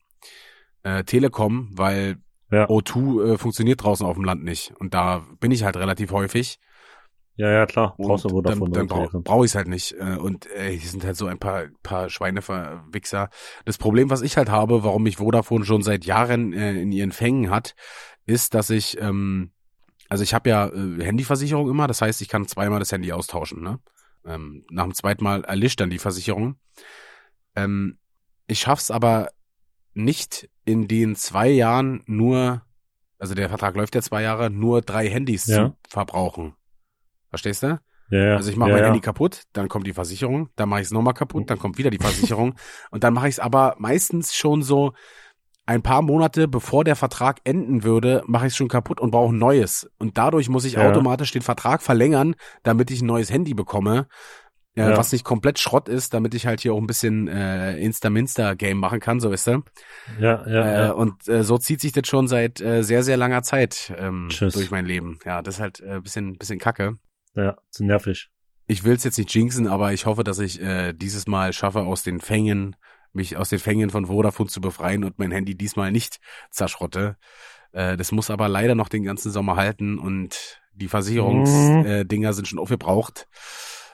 äh, 0.84 1.04
Telekom, 1.04 1.70
weil 1.74 2.18
Ja. 2.52 2.66
O2 2.68 3.34
äh, 3.34 3.38
funktioniert 3.38 3.84
draußen 3.84 4.06
auf 4.06 4.16
dem 4.16 4.26
Land 4.26 4.44
nicht. 4.44 4.74
Und 4.78 4.94
da 4.94 5.26
bin 5.40 5.52
ich 5.52 5.64
halt 5.64 5.78
relativ 5.78 6.12
häufig. 6.12 6.60
Ja, 7.42 7.50
ja, 7.50 7.66
klar. 7.66 7.96
Und 7.98 8.08
Brauchst 8.08 8.26
du 8.26 8.30
wohl 8.30 8.44
davon. 8.44 8.72
dann, 8.72 8.88
dann 8.88 8.88
brauche 8.88 9.20
brauch 9.20 9.44
ich 9.44 9.50
es 9.50 9.56
halt 9.56 9.68
nicht. 9.68 9.94
Äh, 9.94 10.18
Und 10.18 10.46
äh, 10.52 10.70
hier 10.78 10.88
sind 10.88 11.04
halt 11.04 11.18
so 11.18 11.26
ein 11.26 11.40
paar, 11.40 11.70
paar 11.82 12.08
Schweineverwichser. 12.08 13.30
Das 13.66 13.80
Problem, 13.80 14.12
was 14.12 14.22
ich 14.22 14.38
halt 14.38 14.50
habe, 14.50 14.84
warum 14.84 15.02
mich 15.02 15.18
Vodafone 15.18 15.66
schon 15.66 15.82
seit 15.82 16.06
Jahren 16.06 16.54
äh, 16.54 16.74
in 16.80 16.92
ihren 16.92 17.12
Fängen 17.12 17.50
hat, 17.50 17.74
ist, 18.28 18.54
dass 18.54 18.70
ich, 18.70 19.02
ähm, 19.02 19.54
also 20.08 20.24
ich 20.24 20.36
habe 20.36 20.50
ja 20.52 20.68
äh, 20.68 21.04
Handyversicherung 21.04 21.68
immer, 21.68 21.88
das 21.88 22.02
heißt, 22.04 22.22
ich 22.22 22.30
kann 22.30 22.48
zweimal 22.48 22.78
das 22.78 22.92
Handy 22.92 23.12
austauschen. 23.12 23.64
Ne? 23.64 23.80
Ähm, 24.24 24.64
nach 24.70 24.84
dem 24.84 24.94
zweiten 24.94 25.24
Mal 25.24 25.44
erlischt 25.44 25.80
dann 25.80 25.90
die 25.90 25.98
Versicherung. 25.98 26.58
Ähm, 27.56 27.98
ich 28.46 28.60
schaff's 28.60 28.92
aber 28.92 29.30
nicht 29.96 30.48
in 30.64 30.88
den 30.88 31.16
zwei 31.16 31.50
Jahren 31.50 32.04
nur, 32.06 32.62
also 33.18 33.34
der 33.34 33.50
Vertrag 33.50 33.76
läuft 33.76 33.96
ja 33.96 34.02
zwei 34.04 34.22
Jahre, 34.22 34.52
nur 34.52 34.82
drei 34.84 35.10
Handys 35.10 35.48
Ja. 35.48 35.70
zu 35.70 35.76
verbrauchen. 35.90 36.54
Verstehst 37.32 37.64
du? 37.64 37.80
Ja, 38.12 38.20
ja. 38.20 38.36
Also 38.36 38.52
ich 38.52 38.58
mache 38.58 38.70
ja, 38.70 38.76
mein 38.76 38.84
ja. 38.84 38.90
Handy 38.90 39.00
kaputt, 39.02 39.44
dann 39.54 39.68
kommt 39.70 39.88
die 39.88 39.94
Versicherung, 39.94 40.50
dann 40.58 40.70
mache 40.70 40.82
ich 40.82 40.88
es 40.88 40.92
nochmal 40.92 41.14
kaputt, 41.14 41.50
dann 41.50 41.58
kommt 41.58 41.78
wieder 41.78 41.90
die 41.90 41.98
Versicherung 41.98 42.56
und 42.92 43.04
dann 43.04 43.14
mache 43.14 43.28
ich 43.30 43.36
es 43.36 43.40
aber 43.40 43.76
meistens 43.80 44.36
schon 44.36 44.62
so 44.64 44.92
ein 45.66 45.82
paar 45.82 46.02
Monate 46.02 46.48
bevor 46.50 46.84
der 46.84 46.98
Vertrag 46.98 47.40
enden 47.46 47.84
würde, 47.84 48.22
mache 48.28 48.48
ich 48.48 48.52
es 48.52 48.58
schon 48.58 48.68
kaputt 48.68 49.00
und 49.00 49.12
brauche 49.12 49.34
ein 49.34 49.38
neues. 49.38 49.90
Und 49.98 50.18
dadurch 50.18 50.50
muss 50.50 50.66
ich 50.66 50.74
Ja. 50.74 50.90
automatisch 50.90 51.32
den 51.32 51.42
Vertrag 51.42 51.82
verlängern, 51.82 52.36
damit 52.64 52.92
ich 52.92 53.02
ein 53.02 53.06
neues 53.06 53.32
Handy 53.32 53.54
bekomme, 53.54 54.08
äh, 54.76 54.82
Ja. 54.90 54.98
was 54.98 55.14
nicht 55.14 55.24
komplett 55.24 55.60
Schrott 55.60 55.88
ist, 55.88 56.14
damit 56.14 56.34
ich 56.34 56.46
halt 56.48 56.60
hier 56.62 56.74
auch 56.74 56.80
ein 56.80 56.88
bisschen 56.88 57.30
äh, 57.30 57.78
Insta-Minster-Game 57.78 58.78
machen 58.80 59.00
kann, 59.00 59.22
so 59.22 59.32
weißt 59.32 59.48
du. 59.48 59.64
Ja, 60.20 60.46
ja, 60.48 60.66
Äh, 60.66 60.82
ja. 60.88 60.92
Und 60.92 61.28
äh, 61.30 61.44
so 61.44 61.58
zieht 61.58 61.80
sich 61.80 61.94
das 61.94 62.08
schon 62.08 62.28
seit 62.28 62.60
äh, 62.60 62.82
sehr, 62.84 63.04
sehr 63.04 63.16
langer 63.16 63.44
Zeit 63.44 63.94
ähm, 63.98 64.28
Tschüss. 64.30 64.56
durch 64.56 64.72
mein 64.72 64.86
Leben. 64.86 65.20
Ja, 65.26 65.42
das 65.42 65.56
ist 65.56 65.62
halt 65.62 65.80
äh, 65.80 66.02
bisschen, 66.02 66.38
bisschen 66.38 66.60
kacke 66.60 66.98
ja, 67.36 67.58
zu 67.70 67.84
nervig. 67.86 68.30
ich 68.68 68.84
will 68.84 68.94
es 68.96 69.04
jetzt 69.04 69.18
nicht 69.18 69.34
jinxen, 69.34 69.68
aber 69.68 69.94
ich 69.94 70.06
hoffe, 70.06 70.24
dass 70.24 70.40
ich 70.40 70.62
äh, 70.62 70.94
dieses 70.94 71.28
Mal 71.28 71.54
schaffe, 71.54 71.82
aus 71.82 72.04
den 72.04 72.20
Fängen, 72.22 72.76
mich 73.14 73.36
aus 73.38 73.50
den 73.50 73.60
Fängen 73.60 73.90
von 73.90 74.06
Vodafone 74.08 74.50
zu 74.50 74.62
befreien 74.62 75.04
und 75.04 75.20
mein 75.20 75.32
Handy 75.32 75.56
diesmal 75.56 75.92
nicht 75.92 76.20
zerschrotte. 76.50 77.18
Äh, 77.74 77.98
das 77.98 78.12
muss 78.12 78.30
aber 78.30 78.48
leider 78.48 78.76
noch 78.76 78.90
den 78.90 79.04
ganzen 79.04 79.32
Sommer 79.32 79.56
halten 79.58 80.00
und 80.00 80.62
die 80.74 80.88
Versicherungsdinger 80.88 81.80
Mhm. 81.80 81.86
äh, 81.86 82.06
Dinger 82.06 82.32
sind 82.34 82.48
schon 82.48 82.60
aufgebraucht. 82.60 83.28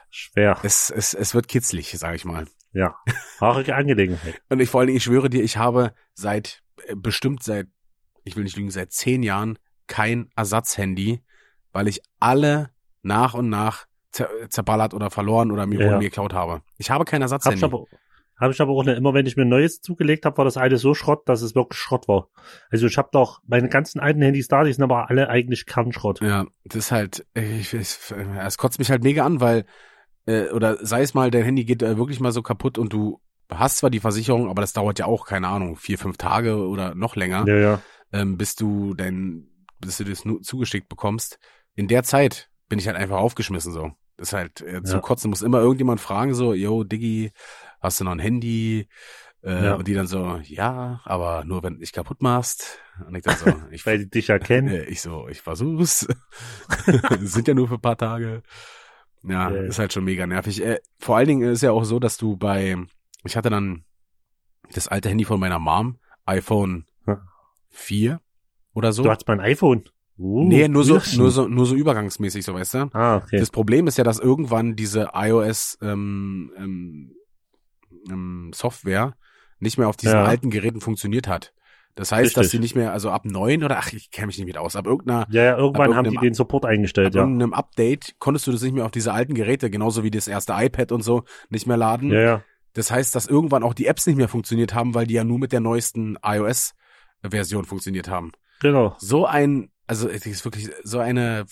Schwer. 0.10 0.58
Es, 0.64 0.90
es, 0.90 1.14
es 1.14 1.34
wird 1.34 1.48
kitzlig, 1.48 1.92
sage 1.98 2.16
ich 2.16 2.26
mal. 2.26 2.46
Ja. 2.74 2.96
Haarige 3.42 3.76
Angelegenheit. 3.76 4.40
Und 4.50 4.60
ich 4.60 4.70
vor 4.70 4.80
allen 4.80 4.88
Dingen, 4.88 4.98
ich 4.98 5.04
schwöre 5.04 5.30
dir, 5.30 5.44
ich 5.44 5.58
habe 5.58 5.94
seit, 6.14 6.62
äh, 6.86 6.96
bestimmt 6.96 7.44
seit, 7.44 7.68
ich 8.24 8.36
will 8.36 8.44
nicht 8.44 8.56
lügen, 8.56 8.70
seit 8.72 8.92
zehn 8.92 9.24
Jahren 9.24 9.58
kein 9.88 10.30
Ersatzhandy, 10.36 11.24
weil 11.72 11.88
ich 11.88 12.02
alle 12.20 12.70
nach 13.08 13.34
und 13.34 13.50
nach 13.50 13.86
zer 14.12 14.30
zerballert 14.50 14.94
oder 14.94 15.10
verloren 15.10 15.52
oder 15.52 15.66
mir, 15.66 15.80
Ja. 15.82 15.98
mir 15.98 16.04
geklaut 16.06 16.34
habe. 16.34 16.62
Ich 16.78 16.90
habe 16.92 17.06
kein 17.06 17.22
Hab 17.22 17.26
Ersatzhandy. 17.26 17.58
ich 17.58 17.64
aber, 17.64 17.86
hab 18.40 18.52
ich 18.52 18.62
aber 18.62 18.72
auch 18.72 18.84
nicht. 18.84 18.98
Immer 18.98 19.14
wenn 19.14 19.26
ich 19.26 19.36
mir 19.36 19.44
ein 19.44 19.50
neues 19.50 19.82
zugelegt 19.82 20.26
habe, 20.26 20.38
war 20.38 20.46
das 20.46 20.58
alte 20.58 20.78
so 20.78 20.94
Schrott, 20.94 21.28
dass 21.28 21.42
es 21.42 21.56
wirklich 21.56 21.80
Schrott 21.80 22.08
war. 22.08 22.30
Also 22.70 22.86
ich 22.88 22.98
habe 22.98 23.10
doch 23.12 23.42
meine 23.48 23.70
ganzen 23.70 24.00
alten 24.00 24.22
Handys 24.22 24.48
da, 24.48 24.64
die 24.64 24.72
sind 24.74 24.84
aber 24.84 25.10
alle 25.10 25.30
eigentlich 25.30 25.66
Kernschrott. 25.66 26.22
Ja, 26.22 26.46
das 26.66 26.76
ist 26.86 26.92
halt, 26.92 27.26
ich, 27.34 27.74
ich, 27.74 27.98
es 28.40 28.58
kotzt 28.58 28.80
mich 28.80 28.90
halt 28.92 29.04
mega 29.04 29.26
an, 29.26 29.42
weil, 29.42 29.66
äh, 30.26 30.50
oder 30.50 30.78
sei 30.86 31.02
es 31.02 31.14
mal, 31.14 31.32
dein 31.32 31.44
Handy 31.44 31.66
geht 31.66 31.82
äh, 31.82 31.98
wirklich 31.98 32.20
mal 32.20 32.32
so 32.32 32.42
kaputt 32.42 32.78
und 32.78 32.94
du 32.94 33.20
hast 33.50 33.78
zwar 33.78 33.90
die 33.90 34.00
Versicherung, 34.02 34.50
aber 34.50 34.62
das 34.62 34.74
dauert 34.74 35.00
ja 35.00 35.06
auch, 35.06 35.26
keine 35.26 35.48
Ahnung, 35.48 35.76
vier, 35.78 35.98
fünf 35.98 36.18
Tage 36.18 36.58
oder 36.68 36.96
noch 36.96 37.16
länger, 37.16 37.46
Ja, 37.48 37.56
ja. 37.56 37.82
ähm, 38.12 38.38
bis 38.38 38.56
du 38.56 38.94
dein, 38.94 39.48
bis 39.80 39.98
du 39.98 40.04
das 40.04 40.24
zugeschickt 40.42 40.90
bekommst. 40.90 41.40
In 41.76 41.88
der 41.88 42.04
Zeit 42.04 42.50
bin 42.70 42.80
ich 42.80 42.88
halt 42.88 42.98
einfach 42.98 43.18
aufgeschmissen 43.18 43.72
so. 43.74 43.92
Das 44.18 44.30
ist 44.30 44.34
halt 44.34 44.62
äh, 44.62 44.74
Ja. 44.76 44.84
zum 44.84 45.02
Kotzen 45.02 45.30
muss 45.30 45.42
immer 45.42 45.60
irgendjemand 45.60 46.02
fragen 46.02 46.34
so, 46.34 46.54
yo 46.54 46.84
Diggi, 46.84 47.32
hast 47.80 48.00
du 48.00 48.04
noch 48.04 48.12
ein 48.14 48.20
Handy? 48.20 48.88
Äh, 49.44 49.66
Ja. 49.66 49.76
Und 49.76 49.88
die 49.88 49.94
dann 49.94 50.08
so, 50.08 50.38
ja, 50.44 51.02
aber 51.06 51.44
nur 51.46 51.62
wenn 51.64 51.76
du 51.76 51.80
dich 51.80 51.94
kaputt 51.94 52.22
machst. 52.22 52.80
Und 53.08 53.16
ich 53.16 53.24
dann 53.24 53.38
so, 53.38 53.46
ich, 53.72 53.86
Weil 53.86 54.00
die 54.00 54.10
dich 54.10 54.28
ja 54.28 54.40
kennen. 54.40 54.84
ich 54.88 55.02
so, 55.02 55.28
ich 55.28 55.42
versuch's. 55.42 56.08
Sind 57.22 57.48
ja 57.48 57.54
nur 57.54 57.68
für 57.68 57.76
ein 57.76 57.82
paar 57.82 57.98
Tage. 57.98 58.42
Ja, 59.24 59.50
Ja. 59.52 59.62
ist 59.64 59.80
halt 59.80 59.94
schon 59.94 60.04
mega 60.06 60.26
nervig. 60.26 60.64
Äh, 60.64 60.80
vor 61.00 61.18
allen 61.18 61.28
Dingen 61.28 61.50
ist 61.52 61.62
ja 61.62 61.72
auch 61.72 61.84
so, 61.84 62.00
dass 62.00 62.18
du 62.18 62.38
bei, 62.38 62.76
ich 63.24 63.38
hatte 63.38 63.50
dann 63.50 63.84
das 64.74 64.88
alte 64.88 65.10
Handy 65.10 65.26
von 65.26 65.40
meiner 65.40 65.60
Mom, 65.60 66.00
iPhone 66.26 66.86
Ja. 67.06 67.22
4 67.70 68.20
oder 68.74 68.92
so. 68.94 69.04
Du 69.04 69.10
hast 69.12 69.28
mein 69.28 69.40
iPhone. 69.40 69.84
Uh, 70.20 70.48
nee, 70.48 70.68
nur 70.68 70.84
so, 70.84 71.00
nur 71.18 71.32
so, 71.32 71.48
nur 71.48 71.66
so 71.66 71.76
übergangsmäßig, 71.76 72.44
so 72.44 72.54
weißt 72.54 72.74
du. 72.74 72.90
Ah, 72.94 73.18
okay. 73.18 73.38
Das 73.38 73.52
Problem 73.52 73.88
ist 73.88 73.98
ja, 73.98 74.04
dass 74.04 74.20
irgendwann 74.20 74.76
diese 74.76 75.10
iOS 75.14 75.78
ähm, 75.82 76.52
ähm, 76.58 77.12
ähm, 78.10 78.52
Software 78.54 79.16
nicht 79.60 79.78
mehr 79.78 79.88
auf 79.88 79.98
diesen 79.98 80.16
Ja. 80.16 80.24
alten 80.24 80.50
Geräten 80.50 80.82
funktioniert 80.82 81.28
hat. 81.28 81.54
Das 81.96 82.12
heißt, 82.12 82.38
dass 82.38 82.46
Richtig. 82.46 82.52
sie 82.52 82.60
nicht 82.60 82.76
mehr, 82.76 82.94
also 82.94 83.10
ab 83.10 83.26
neun 83.26 83.64
oder 83.64 83.80
ach, 83.80 83.92
ich 83.92 84.12
kenne 84.12 84.28
mich 84.28 84.38
nicht 84.38 84.46
mit 84.46 84.58
aus, 84.58 84.76
ab 84.76 84.86
irgendeiner 84.86 85.26
ja, 85.32 85.44
ja, 85.44 85.58
irgendwann 85.58 85.90
ab 85.92 85.98
haben 85.98 86.12
die 86.12 86.18
den 86.18 86.36
Support 86.36 86.66
eingestellt, 86.66 87.08
ab 87.08 87.16
ja. 87.16 87.22
irgendeinem 87.22 87.54
Update 87.54 88.16
konntest 88.20 88.46
du 88.46 88.52
das 88.52 88.62
nicht 88.62 88.74
mehr 88.74 88.86
auf 88.86 88.92
diese 88.92 89.14
alten 89.14 89.34
Geräte, 89.34 89.72
genauso 89.72 90.04
wie 90.04 90.12
das 90.12 90.28
erste 90.28 90.54
iPad 90.56 90.92
und 90.92 91.02
so, 91.02 91.24
nicht 91.50 91.66
mehr 91.66 91.78
laden. 91.78 92.12
Ja, 92.12 92.20
ja. 92.20 92.44
Das 92.74 92.92
heißt, 92.92 93.16
dass 93.16 93.26
irgendwann 93.26 93.64
auch 93.64 93.74
die 93.74 93.88
Apps 93.88 94.06
nicht 94.06 94.18
mehr 94.18 94.28
funktioniert 94.28 94.76
haben, 94.76 94.94
weil 94.94 95.08
die 95.08 95.16
ja 95.16 95.24
nur 95.24 95.40
mit 95.40 95.52
der 95.52 95.60
neuesten 95.60 96.20
iOS-Version 96.24 97.66
funktioniert 97.66 98.08
haben. 98.10 98.32
Genau. 98.60 98.96
So 99.00 99.26
ein, 99.26 99.72
also 99.88 100.10
es 100.10 100.26
ist 100.26 100.46
wirklich 100.46 100.70
so 100.84 101.00
eine 101.00 101.46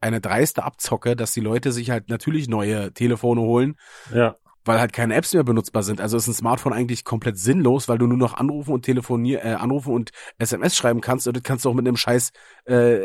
eine 0.00 0.20
dreiste 0.20 0.64
Abzocke, 0.64 1.14
dass 1.14 1.32
die 1.32 1.40
Leute 1.40 1.70
sich 1.70 1.90
halt 1.90 2.08
natürlich 2.08 2.48
neue 2.48 2.92
Telefone 2.92 3.40
holen, 3.40 3.76
Ja. 4.12 4.34
weil 4.64 4.80
halt 4.80 4.92
keine 4.92 5.14
Apps 5.14 5.32
mehr 5.32 5.44
benutzbar 5.44 5.84
sind. 5.84 6.00
Also 6.00 6.16
ist 6.16 6.26
ein 6.26 6.34
Smartphone 6.34 6.72
eigentlich 6.72 7.04
komplett 7.04 7.38
sinnlos, 7.38 7.88
weil 7.88 7.98
du 7.98 8.08
nur 8.08 8.18
noch 8.18 8.34
anrufen 8.34 8.72
und 8.72 8.82
telefonieren, 8.84 9.46
äh, 9.46 9.54
anrufen 9.54 9.94
und 9.94 10.10
SMS 10.38 10.76
schreiben 10.76 11.00
kannst 11.00 11.28
und 11.28 11.36
das 11.36 11.44
kannst 11.44 11.64
du 11.64 11.70
auch 11.70 11.74
mit 11.74 11.86
einem 11.86 11.96
scheiß 11.96 12.32
äh, 12.64 12.98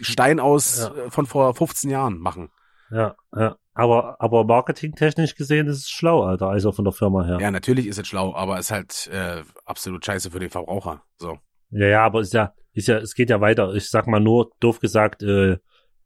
Stein 0.00 0.40
aus 0.40 0.78
Ja. 0.80 1.04
äh, 1.04 1.10
von 1.10 1.26
vor 1.26 1.54
15 1.54 1.88
Jahren 1.88 2.18
machen. 2.18 2.50
Ja, 2.90 3.14
ja. 3.36 3.56
Aber, 3.76 4.16
aber 4.20 4.44
marketingtechnisch 4.44 5.36
gesehen 5.36 5.66
ist 5.68 5.78
es 5.78 5.88
schlau, 5.90 6.22
Alter, 6.24 6.48
also 6.48 6.72
von 6.72 6.84
der 6.84 6.92
Firma 6.92 7.24
her. 7.24 7.38
Ja, 7.40 7.50
natürlich 7.52 7.86
ist 7.86 7.98
es 7.98 8.06
schlau, 8.08 8.34
aber 8.34 8.58
ist 8.58 8.70
halt 8.72 9.08
äh, 9.12 9.42
absolut 9.66 10.04
scheiße 10.04 10.32
für 10.32 10.38
den 10.40 10.50
Verbraucher. 10.50 11.02
So. 11.18 11.38
Ja, 11.70 11.86
ja, 11.86 12.04
aber 12.04 12.20
ist 12.20 12.32
ja, 12.32 12.52
ist 12.74 12.88
ja, 12.88 12.98
es 12.98 13.14
geht 13.14 13.30
ja 13.30 13.40
weiter. 13.40 13.72
Ich 13.74 13.88
sag 13.88 14.06
mal 14.06 14.20
nur, 14.20 14.50
doof 14.60 14.80
gesagt, 14.80 15.22
äh, 15.22 15.56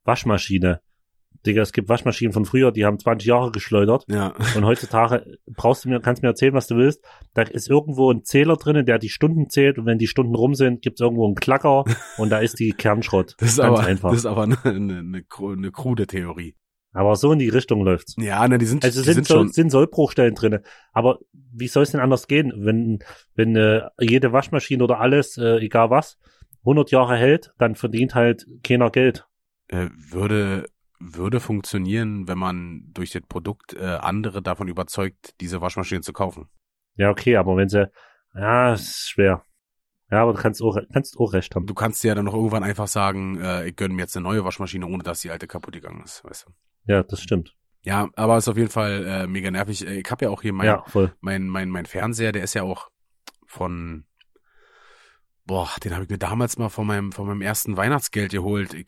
Waschmaschine. 0.04 0.81
Digga, 1.46 1.62
es 1.62 1.72
gibt 1.72 1.88
Waschmaschinen 1.88 2.33
von 2.33 2.44
früher, 2.44 2.72
die 2.72 2.85
haben 2.85 2.98
20 2.98 3.26
Jahre 3.26 3.50
geschleudert. 3.52 4.04
Ja. 4.09 4.35
Und 4.57 4.64
heutzutage 4.64 5.38
brauchst 5.46 5.85
du 5.85 5.88
mir, 5.88 6.00
kannst 6.00 6.22
mir 6.22 6.28
erzählen, 6.28 6.54
was 6.54 6.66
du 6.66 6.76
willst. 6.76 7.04
Da 7.35 7.42
ist 7.42 7.70
irgendwo 7.70 8.11
ein 8.11 8.24
Zähler 8.24 8.57
drinnen, 8.57 8.87
der 8.87 8.98
die 8.98 9.09
Stunden 9.09 9.48
zählt. 9.48 9.78
Und 9.78 9.87
wenn 9.87 9.98
die 9.98 10.09
Stunden 10.09 10.35
rum 10.35 10.54
sind, 10.54 10.83
gibt's 10.83 11.00
irgendwo 11.00 11.26
einen 11.26 11.37
Klacker 11.37 11.85
und 12.18 12.31
da 12.31 12.38
ist 12.38 12.59
die 12.59 12.72
Kernschrott. 12.72 13.35
Das 13.38 13.50
ist 13.50 13.59
Ganz 13.59 13.78
aber, 13.78 13.87
einfach. 13.87 14.11
das 14.11 14.20
ist 14.20 14.26
aber 14.26 14.42
eine, 14.42 14.59
eine, 14.64 14.98
eine, 14.98 15.24
eine 15.40 15.70
krude 15.70 16.07
Theorie. 16.07 16.57
Aber 16.92 17.14
so 17.16 17.33
in 17.33 17.38
die 17.38 17.50
Richtung 17.50 17.85
läuft's. 17.85 18.16
Ja, 18.18 18.48
ne, 18.48 18.59
die 18.59 18.66
sind, 18.66 18.85
Also 18.85 19.00
die 19.00 19.04
sind, 19.04 19.26
sind 19.26 19.28
schon, 19.28 19.52
sind 19.52 19.70
Sollbruchstellen 19.70 20.35
drinne. 20.35 20.62
Aber 20.92 21.18
wie 21.52 21.68
soll 21.68 21.83
es 21.83 21.92
denn 21.92 22.00
anders 22.00 22.26
gehen, 22.26 22.52
wenn, 22.57 22.98
wenn 23.35 23.54
äh, 23.57 23.83
jede 24.00 24.33
Waschmaschine 24.33 24.83
oder 24.83 24.98
alles, 24.98 25.37
äh, 25.37 25.59
egal 25.59 25.90
was, 25.90 26.18
100 26.68 26.90
Jahre 26.90 27.16
hält, 27.16 27.52
dann 27.59 27.74
verdient 27.74 28.14
halt 28.14 28.46
keiner 28.62 28.90
Geld. 28.90 29.26
äh, 29.68 29.88
würde, 30.11 30.68
würde 31.00 31.40
funktionieren, 31.40 32.26
wenn 32.28 32.38
man 32.38 32.83
durch 32.92 33.11
das 33.11 33.22
Produkt 33.28 33.74
äh, 33.74 33.85
andere 33.85 34.42
davon 34.42 34.68
überzeugt, 34.68 35.35
diese 35.40 35.61
Waschmaschine 35.61 36.00
zu 36.02 36.12
kaufen. 36.12 36.48
Ja, 36.96 37.11
okay, 37.11 37.37
aber 37.37 37.57
wenn 37.57 37.68
sie, 37.68 37.90
ja, 38.35 38.72
ist 38.74 39.09
schwer. 39.11 39.44
Ja, 40.11 40.22
aber 40.22 40.33
du 40.33 40.40
kannst 40.40 40.62
auch, 40.62 40.76
kannst 40.92 41.18
auch 41.18 41.33
recht 41.35 41.54
haben. 41.54 41.66
Du 41.66 41.74
kannst 41.74 42.02
ja 42.02 42.14
dann 42.14 42.24
noch 42.24 42.35
irgendwann 42.35 42.64
einfach 42.64 42.88
sagen, 42.88 43.38
äh, 43.40 43.68
ich 43.68 43.76
gönne 43.76 43.94
mir 43.94 44.02
jetzt 44.02 44.16
eine 44.16 44.24
neue 44.24 44.42
Waschmaschine, 44.44 44.87
ohne 44.87 45.02
dass 45.02 45.20
die 45.20 45.31
alte 45.31 45.46
kaputt 45.46 45.74
gegangen 45.74 46.02
ist, 46.02 46.24
weißt 46.24 46.46
du. 46.46 46.52
Ja, 46.92 47.02
das 47.02 47.20
stimmt. 47.20 47.54
Ja, 47.83 48.09
aber 48.16 48.38
ist 48.38 48.48
auf 48.48 48.57
jeden 48.57 48.70
Fall 48.70 49.04
äh, 49.07 49.26
mega 49.26 49.50
nervig. 49.50 49.87
Äh, 49.87 50.00
Ich 50.00 50.11
habe 50.11 50.24
ja 50.24 50.31
auch 50.31 50.42
hier 50.42 50.52
mein, 50.54 50.66
ja, 50.66 50.85
mein, 51.20 51.46
mein, 51.48 51.68
mein 51.68 51.85
Fernseher, 51.87 52.33
der 52.33 52.42
ist 52.42 52.54
ja 52.54 52.62
auch 52.62 52.88
von, 53.46 54.07
boah, 55.48 55.70
den 55.82 55.94
habe 55.94 56.04
ich 56.04 56.11
mir 56.11 56.18
damals 56.18 56.58
mal 56.58 56.68
von 56.68 56.87
meinem, 56.87 57.11
von 57.11 57.26
meinem 57.26 57.42
ersten 57.42 57.76
Weihnachtsgeld 57.76 58.30
geholt. 58.32 58.74
Ich, 58.74 58.87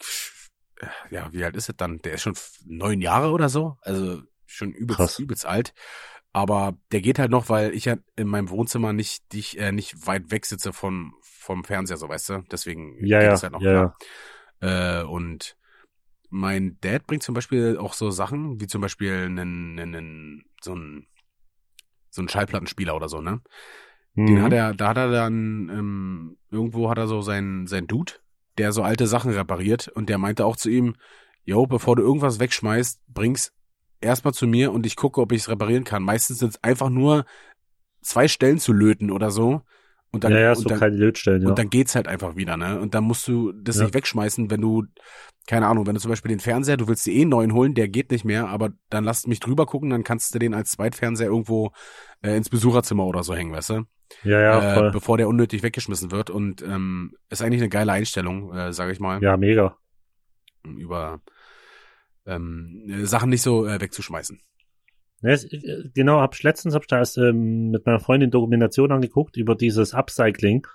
äh, 0.76 0.86
ja, 1.10 1.32
wie 1.32 1.42
alt 1.42 1.56
ist 1.56 1.68
es 1.68 1.76
dann? 1.76 1.98
Der 2.02 2.12
ist 2.12 2.22
schon 2.22 2.34
neun 2.66 3.00
Jahre 3.00 3.32
oder 3.32 3.48
so, 3.48 3.78
also 3.82 4.22
schon 4.46 4.72
übelst, 4.72 4.98
Krass. 4.98 5.18
übelst 5.18 5.46
alt. 5.46 5.74
Aber 6.32 6.78
der 6.92 7.00
geht 7.00 7.18
halt 7.18 7.32
noch, 7.32 7.48
weil 7.48 7.74
ich 7.74 7.86
ja 7.86 7.96
in 8.14 8.28
meinem 8.28 8.50
Wohnzimmer 8.50 8.92
nicht, 8.92 9.32
dich, 9.32 9.58
äh, 9.58 9.72
nicht 9.72 10.06
weit 10.06 10.30
weg 10.30 10.46
sitze 10.46 10.72
vom, 10.72 11.14
vom 11.22 11.64
Fernseher, 11.64 11.96
so 11.96 12.08
weißt 12.08 12.28
du. 12.28 12.44
Deswegen 12.52 13.04
Ja, 13.04 13.20
geht 13.20 13.32
ja, 13.32 13.42
halt 13.42 13.52
noch 13.52 13.62
ja, 13.62 13.94
klar. 14.60 15.02
Äh, 15.02 15.04
und 15.04 15.56
mein 16.28 16.78
Dad 16.80 17.06
bringt 17.06 17.24
zum 17.24 17.34
Beispiel 17.34 17.78
auch 17.78 17.94
so 17.94 18.10
Sachen, 18.10 18.60
wie 18.60 18.68
zum 18.68 18.80
Beispiel 18.80 19.12
einen, 19.12 19.78
einen, 19.80 20.44
so 20.60 20.76
ein 20.76 21.06
so 22.12 22.22
ein 22.22 22.28
Schallplattenspieler 22.28 22.94
oder 22.94 23.08
so, 23.08 23.20
ne? 23.20 23.40
Den 24.16 24.36
Mhm. 24.36 24.42
hat 24.42 24.52
er, 24.52 24.74
da 24.74 24.88
hat 24.88 24.96
er 24.96 25.10
dann, 25.10 25.68
ähm, 25.72 26.36
irgendwo 26.50 26.90
hat 26.90 26.98
er 26.98 27.06
so 27.06 27.22
sein, 27.22 27.66
sein 27.66 27.86
Dude, 27.86 28.14
der 28.58 28.72
so 28.72 28.82
alte 28.82 29.06
Sachen 29.06 29.30
repariert 29.32 29.88
und 29.88 30.08
der 30.08 30.18
meinte 30.18 30.44
auch 30.44 30.56
zu 30.56 30.68
ihm, 30.68 30.96
yo, 31.44 31.66
bevor 31.66 31.96
du 31.96 32.02
irgendwas 32.02 32.40
wegschmeißt, 32.40 33.00
bring's 33.08 33.52
erstmal 34.00 34.34
zu 34.34 34.46
mir 34.46 34.72
und 34.72 34.86
ich 34.86 34.96
gucke, 34.96 35.20
ob 35.20 35.32
ich 35.32 35.42
es 35.42 35.48
reparieren 35.48 35.84
kann. 35.84 36.02
Meistens 36.02 36.38
sind 36.38 36.50
es 36.50 36.62
einfach 36.64 36.90
nur 36.90 37.24
zwei 38.02 38.28
Stellen 38.28 38.58
zu 38.58 38.72
löten 38.72 39.10
oder 39.10 39.30
so. 39.30 39.62
Und 40.12 40.24
dann, 40.24 40.32
ja, 40.32 40.40
ja, 40.40 40.50
und 40.50 40.56
so 40.56 40.68
dann, 40.68 40.80
keine 40.80 40.96
Lötstellen, 40.96 41.42
ja. 41.42 41.48
und 41.48 41.58
dann 41.58 41.70
geht's 41.70 41.94
halt 41.94 42.08
einfach 42.08 42.34
wieder, 42.34 42.56
ne? 42.56 42.80
Und 42.80 42.94
dann 42.94 43.04
musst 43.04 43.28
du 43.28 43.52
das 43.52 43.76
Ja. 43.76 43.84
nicht 43.84 43.94
wegschmeißen, 43.94 44.50
wenn 44.50 44.60
du, 44.60 44.84
keine 45.46 45.68
Ahnung, 45.68 45.86
wenn 45.86 45.94
du 45.94 46.00
zum 46.00 46.08
Beispiel 46.08 46.30
den 46.30 46.40
Fernseher, 46.40 46.76
du 46.76 46.88
willst 46.88 47.06
dir 47.06 47.14
eh 47.14 47.20
einen 47.20 47.30
neuen 47.30 47.52
holen, 47.54 47.74
der 47.74 47.88
geht 47.88 48.10
nicht 48.10 48.24
mehr, 48.24 48.48
aber 48.48 48.70
dann 48.88 49.04
lass 49.04 49.28
mich 49.28 49.38
drüber 49.38 49.66
gucken, 49.66 49.88
dann 49.90 50.02
kannst 50.02 50.34
du 50.34 50.40
den 50.40 50.52
als 50.52 50.72
Zweitfernseher 50.72 51.28
irgendwo 51.28 51.70
äh, 52.22 52.36
ins 52.36 52.48
Besucherzimmer 52.48 53.06
oder 53.06 53.22
so 53.22 53.36
hängen, 53.36 53.52
weißt 53.52 53.70
du? 53.70 53.82
Ja, 54.24 54.40
ja, 54.40 54.72
äh, 54.72 54.74
voll. 54.74 54.90
bevor 54.90 55.16
der 55.16 55.28
unnötig 55.28 55.62
weggeschmissen 55.62 56.10
wird. 56.10 56.30
Und 56.30 56.62
ähm, 56.62 57.14
ist 57.28 57.42
eigentlich 57.42 57.60
eine 57.62 57.68
geile 57.68 57.92
Einstellung, 57.92 58.54
äh, 58.54 58.72
sage 58.72 58.92
ich 58.92 59.00
mal, 59.00 59.22
Ja, 59.22 59.36
mega. 59.36 59.76
über 60.64 61.20
ähm, 62.26 62.84
äh, 62.88 63.06
Sachen 63.06 63.30
nicht 63.30 63.42
so 63.42 63.66
äh, 63.66 63.80
wegzuschmeißen. 63.80 64.40
Ja, 65.22 65.30
äh, 65.32 65.90
genau, 65.94 66.20
hab 66.20 66.34
ich 66.34 66.42
letztens 66.42 66.74
hab 66.74 66.82
ich 66.82 66.88
da 66.88 66.98
erst 66.98 67.18
ähm, 67.18 67.70
mit 67.70 67.84
meiner 67.86 68.00
Freundin 68.00 68.30
Dokumentation 68.30 68.92
angeguckt 68.92 69.36
über 69.36 69.54
dieses 69.54 69.94
Upcycling. 69.94 70.66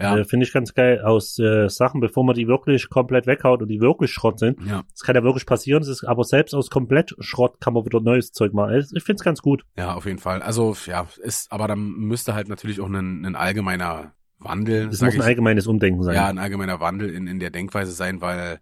Ja, 0.00 0.16
Äh, 0.18 0.24
Finde 0.24 0.46
ich 0.46 0.52
ganz 0.52 0.72
geil 0.74 1.00
aus 1.02 1.38
äh, 1.38 1.68
Sachen, 1.68 2.00
bevor 2.00 2.24
man 2.24 2.34
die 2.34 2.48
wirklich 2.48 2.88
komplett 2.88 3.26
weghaut 3.26 3.62
und 3.62 3.68
die 3.68 3.80
wirklich 3.80 4.10
Schrott 4.12 4.38
sind. 4.38 4.58
ja, 4.66 4.82
Das 4.92 5.00
kann 5.02 5.14
ja 5.14 5.22
wirklich 5.22 5.46
passieren, 5.46 5.82
es 5.82 5.88
ist, 5.88 6.04
aber 6.04 6.24
selbst 6.24 6.54
aus 6.54 6.70
komplett 6.70 7.14
Schrott 7.20 7.60
kann 7.60 7.74
man 7.74 7.84
wieder 7.84 8.00
neues 8.00 8.32
Zeug 8.32 8.52
machen. 8.54 8.70
Also, 8.70 8.96
Ich 8.96 9.04
finde 9.04 9.20
es 9.20 9.24
ganz 9.24 9.42
gut. 9.42 9.64
ja, 9.76 9.94
auf 9.94 10.06
jeden 10.06 10.18
Fall. 10.18 10.42
Also 10.42 10.76
ja, 10.86 11.06
ist, 11.22 11.52
aber 11.52 11.68
dann 11.68 11.80
müsste 11.90 12.34
halt 12.34 12.48
natürlich 12.48 12.80
auch 12.80 12.88
ein, 12.88 13.24
ein 13.26 13.36
allgemeiner 13.36 14.14
Wandel, 14.38 14.88
Es 14.88 14.98
sag 14.98 15.06
muss 15.08 15.14
ein 15.16 15.20
ich, 15.20 15.26
allgemeines 15.26 15.66
Umdenken 15.66 16.02
sein. 16.02 16.14
ja, 16.14 16.28
ein 16.28 16.38
allgemeiner 16.38 16.80
Wandel 16.80 17.10
in, 17.10 17.26
in 17.26 17.38
der 17.38 17.50
Denkweise 17.50 17.92
sein, 17.92 18.20
weil 18.22 18.60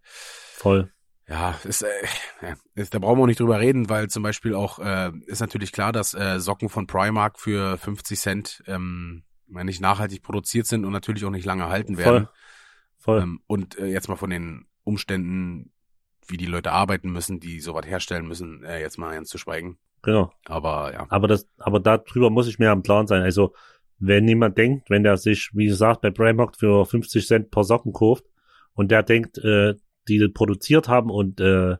Voll. 0.57 0.90
Ja, 1.29 1.55
ist, 1.64 1.83
äh, 1.83 1.88
ist, 2.74 2.94
da 2.94 2.98
brauchen 2.98 3.18
wir 3.18 3.22
auch 3.24 3.27
nicht 3.27 3.38
drüber 3.40 3.61
reden, 3.61 3.90
weil 3.90 4.09
zum 4.09 4.22
Beispiel 4.22 4.55
auch 4.55 4.79
äh, 4.79 5.12
ist 5.27 5.40
natürlich 5.40 5.72
klar, 5.72 5.92
dass 5.92 6.14
äh, 6.14 6.40
Socken 6.40 6.68
von 6.70 6.87
Primark 6.87 7.38
für 7.38 7.77
50 7.77 8.18
Cent 8.18 8.62
ähm, 8.66 9.24
nicht 9.48 9.80
nachhaltig 9.80 10.22
produziert 10.22 10.66
sind 10.66 10.84
und 10.84 10.92
natürlich 10.92 11.24
auch 11.24 11.30
nicht 11.30 11.44
lange 11.46 11.68
halten 11.68 11.96
werden. 11.98 12.28
Voll. 12.98 13.20
Ähm, 13.22 13.40
und 13.46 13.78
äh, 13.78 13.87
jetzt 13.87 14.08
mal 14.08 14.16
von 14.16 14.30
den 14.30 14.66
Umständen, 14.84 15.70
wie 16.26 16.37
die 16.37 16.46
Leute 16.46 16.72
arbeiten 16.72 17.11
müssen, 17.11 17.40
die 17.40 17.61
sowas 17.61 17.87
herstellen 17.87 18.26
müssen, 18.28 18.62
äh, 18.64 18.80
jetzt 18.80 18.98
mal 18.98 19.14
ganz 19.14 19.28
zu 19.28 19.38
schweigen. 19.38 19.78
Genau. 20.02 20.32
Aber 20.46 20.92
ja, 20.92 21.06
Aber 21.08 21.26
das, 21.28 21.48
aber 21.58 21.80
darüber 21.80 22.30
muss 22.30 22.48
ich 22.48 22.58
mir 22.58 22.70
am 22.70 22.82
Plan 22.82 23.06
sein. 23.06 23.22
Also, 23.22 23.54
wenn 23.98 24.28
jemand 24.28 24.56
denkt, 24.58 24.90
wenn 24.90 25.02
der 25.02 25.16
sich, 25.16 25.50
wie 25.54 25.66
gesagt, 25.66 26.02
bei 26.02 26.11
Primark 26.11 26.56
für 26.56 26.87
50 26.87 27.26
Cent 27.26 27.50
paar 27.50 27.64
Socken 27.64 27.92
kauft 27.92 28.24
und 28.74 28.90
der 28.90 29.02
denkt, 29.02 29.38
äh, 29.38 29.74
die 30.06 30.28
produziert 30.28 30.87
haben 30.88 31.11
und 31.11 31.40
äh, 31.40 31.72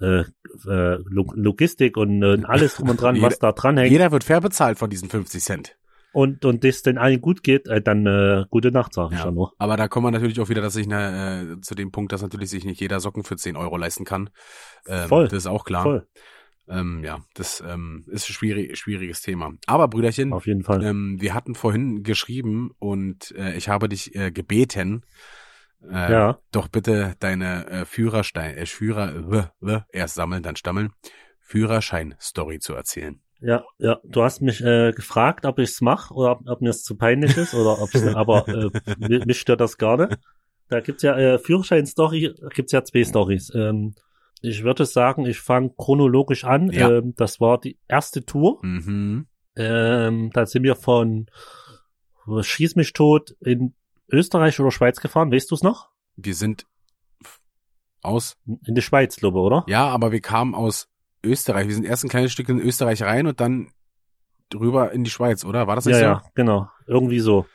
äh, 0.00 0.20
äh, 0.20 0.98
Log- 1.08 1.34
Logistik 1.34 1.96
und 1.96 2.22
äh, 2.22 2.38
alles 2.44 2.76
drum 2.76 2.90
und 2.90 3.00
dran, 3.00 3.14
Jeder- 3.16 3.26
was 3.26 3.38
da 3.40 3.50
dran 3.52 3.76
hängt 3.76 3.90
jeder 3.90 4.12
wird 4.12 4.22
fair 4.22 4.40
bezahlt 4.40 4.78
von 4.78 4.88
diesen 4.90 5.08
50 5.08 5.42
Cent. 5.42 5.77
Und 6.18 6.44
und 6.44 6.64
das 6.64 6.82
den 6.82 6.98
allen 6.98 7.20
gut 7.20 7.42
geht, 7.42 7.68
äh, 7.68 7.80
dann 7.80 8.06
äh, 8.06 8.44
gute 8.50 8.70
Nacht, 8.72 8.92
sag 8.94 9.12
ich 9.12 9.18
Ja. 9.18 9.26
ja 9.26 9.30
nur. 9.30 9.52
Aber 9.58 9.76
da 9.76 9.86
kommen 9.88 10.06
wir 10.06 10.10
natürlich 10.10 10.40
auch 10.40 10.48
wieder, 10.48 10.62
dass 10.62 10.74
sich 10.74 10.86
ne, 10.88 11.56
äh, 11.58 11.60
zu 11.60 11.74
dem 11.74 11.90
Punkt, 11.92 12.12
dass 12.12 12.22
natürlich 12.22 12.50
sich 12.50 12.64
nicht 12.64 12.80
jeder 12.80 13.00
Socken 13.00 13.22
für 13.24 13.36
10 13.36 13.56
Euro 13.56 13.76
leisten 13.76 14.04
kann. 14.04 14.30
Ähm, 14.86 15.08
Voll. 15.08 15.24
Das 15.28 15.34
ist 15.38 15.46
auch 15.46 15.64
klar. 15.64 15.84
Voll, 15.84 16.08
Ähm, 16.68 17.02
ja, 17.04 17.20
das 17.34 17.62
ähm, 17.66 18.04
ist 18.08 18.28
ein 18.28 18.32
schwierig, 18.34 18.76
schwieriges 18.78 19.22
Thema. 19.22 19.52
Aber 19.66 19.88
Brüderchen, 19.88 20.32
auf 20.32 20.46
jeden 20.46 20.64
Fall. 20.64 20.82
ähm, 20.84 21.16
wir 21.20 21.32
hatten 21.34 21.54
vorhin 21.54 22.02
geschrieben 22.02 22.72
und 22.78 23.32
äh, 23.38 23.56
ich 23.56 23.68
habe 23.68 23.88
dich 23.88 24.14
äh, 24.14 24.30
gebeten, 24.30 25.06
äh, 25.88 26.10
Ja. 26.12 26.38
doch 26.50 26.68
bitte 26.68 27.14
deine 27.20 27.66
äh, 27.68 27.84
Führerstein, 27.86 28.56
äh, 28.56 28.66
Führer, 28.66 29.50
äh, 29.64 29.72
äh, 29.72 29.80
erst 29.92 30.16
sammeln, 30.16 30.42
dann 30.42 30.56
stammeln, 30.56 30.90
Führerschein-Story 31.40 32.58
zu 32.58 32.74
erzählen. 32.74 33.20
Ja, 33.40 33.64
ja, 33.78 34.00
du 34.04 34.22
hast 34.22 34.40
mich 34.42 34.60
äh, 34.62 34.92
gefragt, 34.92 35.46
ob 35.46 35.58
ich's 35.60 35.80
mache 35.80 36.12
oder 36.12 36.32
ob, 36.32 36.48
ob 36.48 36.60
mir 36.60 36.70
es 36.70 36.82
zu 36.82 36.96
peinlich 36.96 37.36
ist 37.36 37.54
oder 37.54 37.80
ob 37.80 37.94
aber 38.16 38.48
äh, 38.48 38.70
mi- 38.98 39.24
mich 39.24 39.38
stört 39.40 39.60
das 39.60 39.78
gar 39.78 39.96
nicht. 39.96 40.18
Da 40.68 40.80
gibt's 40.80 41.02
ja 41.02 41.16
äh, 41.16 41.38
Führerschein-Story, 41.38 42.34
gibt's 42.54 42.72
ja 42.72 42.82
zwei 42.84 43.04
Stories. 43.04 43.52
Ähm, 43.54 43.94
ich 44.42 44.64
würde 44.64 44.84
sagen, 44.86 45.24
ich 45.24 45.40
fange 45.40 45.70
chronologisch 45.76 46.44
an. 46.44 46.70
Ja. 46.72 46.90
Ähm, 46.90 47.14
das 47.16 47.40
war 47.40 47.58
die 47.60 47.78
erste 47.88 48.24
Tour. 48.24 48.58
Mhm. 48.62 49.28
Ähm, 49.56 50.30
da 50.32 50.46
sind 50.46 50.64
wir 50.64 50.76
von 50.76 51.26
Schieß 52.40 52.76
mich 52.76 52.92
tot 52.92 53.36
in 53.40 53.74
Österreich 54.10 54.58
oder 54.60 54.70
Schweiz 54.70 55.00
gefahren, 55.00 55.32
weißt 55.32 55.50
du's 55.50 55.62
noch? 55.62 55.88
Wir 56.16 56.34
sind 56.34 56.66
aus, 58.02 58.36
In 58.66 58.74
die 58.74 58.82
Schweiz, 58.82 59.16
glaube 59.16 59.38
ich, 59.38 59.42
oder? 59.42 59.64
ja, 59.68 59.86
aber 59.88 60.12
wir 60.12 60.20
kamen 60.20 60.54
aus 60.54 60.88
Österreich. 61.24 61.68
Wir 61.68 61.74
sind 61.74 61.84
erst 61.84 62.04
ein 62.04 62.08
kleines 62.08 62.32
Stück 62.32 62.48
in 62.48 62.60
Österreich 62.60 63.02
rein 63.02 63.26
und 63.26 63.40
dann 63.40 63.68
drüber 64.50 64.92
in 64.92 65.04
die 65.04 65.10
Schweiz, 65.10 65.44
oder? 65.44 65.66
War 65.66 65.76
das 65.76 65.86
nicht 65.86 65.96
ja, 65.96 66.00
so? 66.00 66.04
ja, 66.04 66.22
genau. 66.34 66.68
Irgendwie 66.86 67.20
so. 67.20 67.46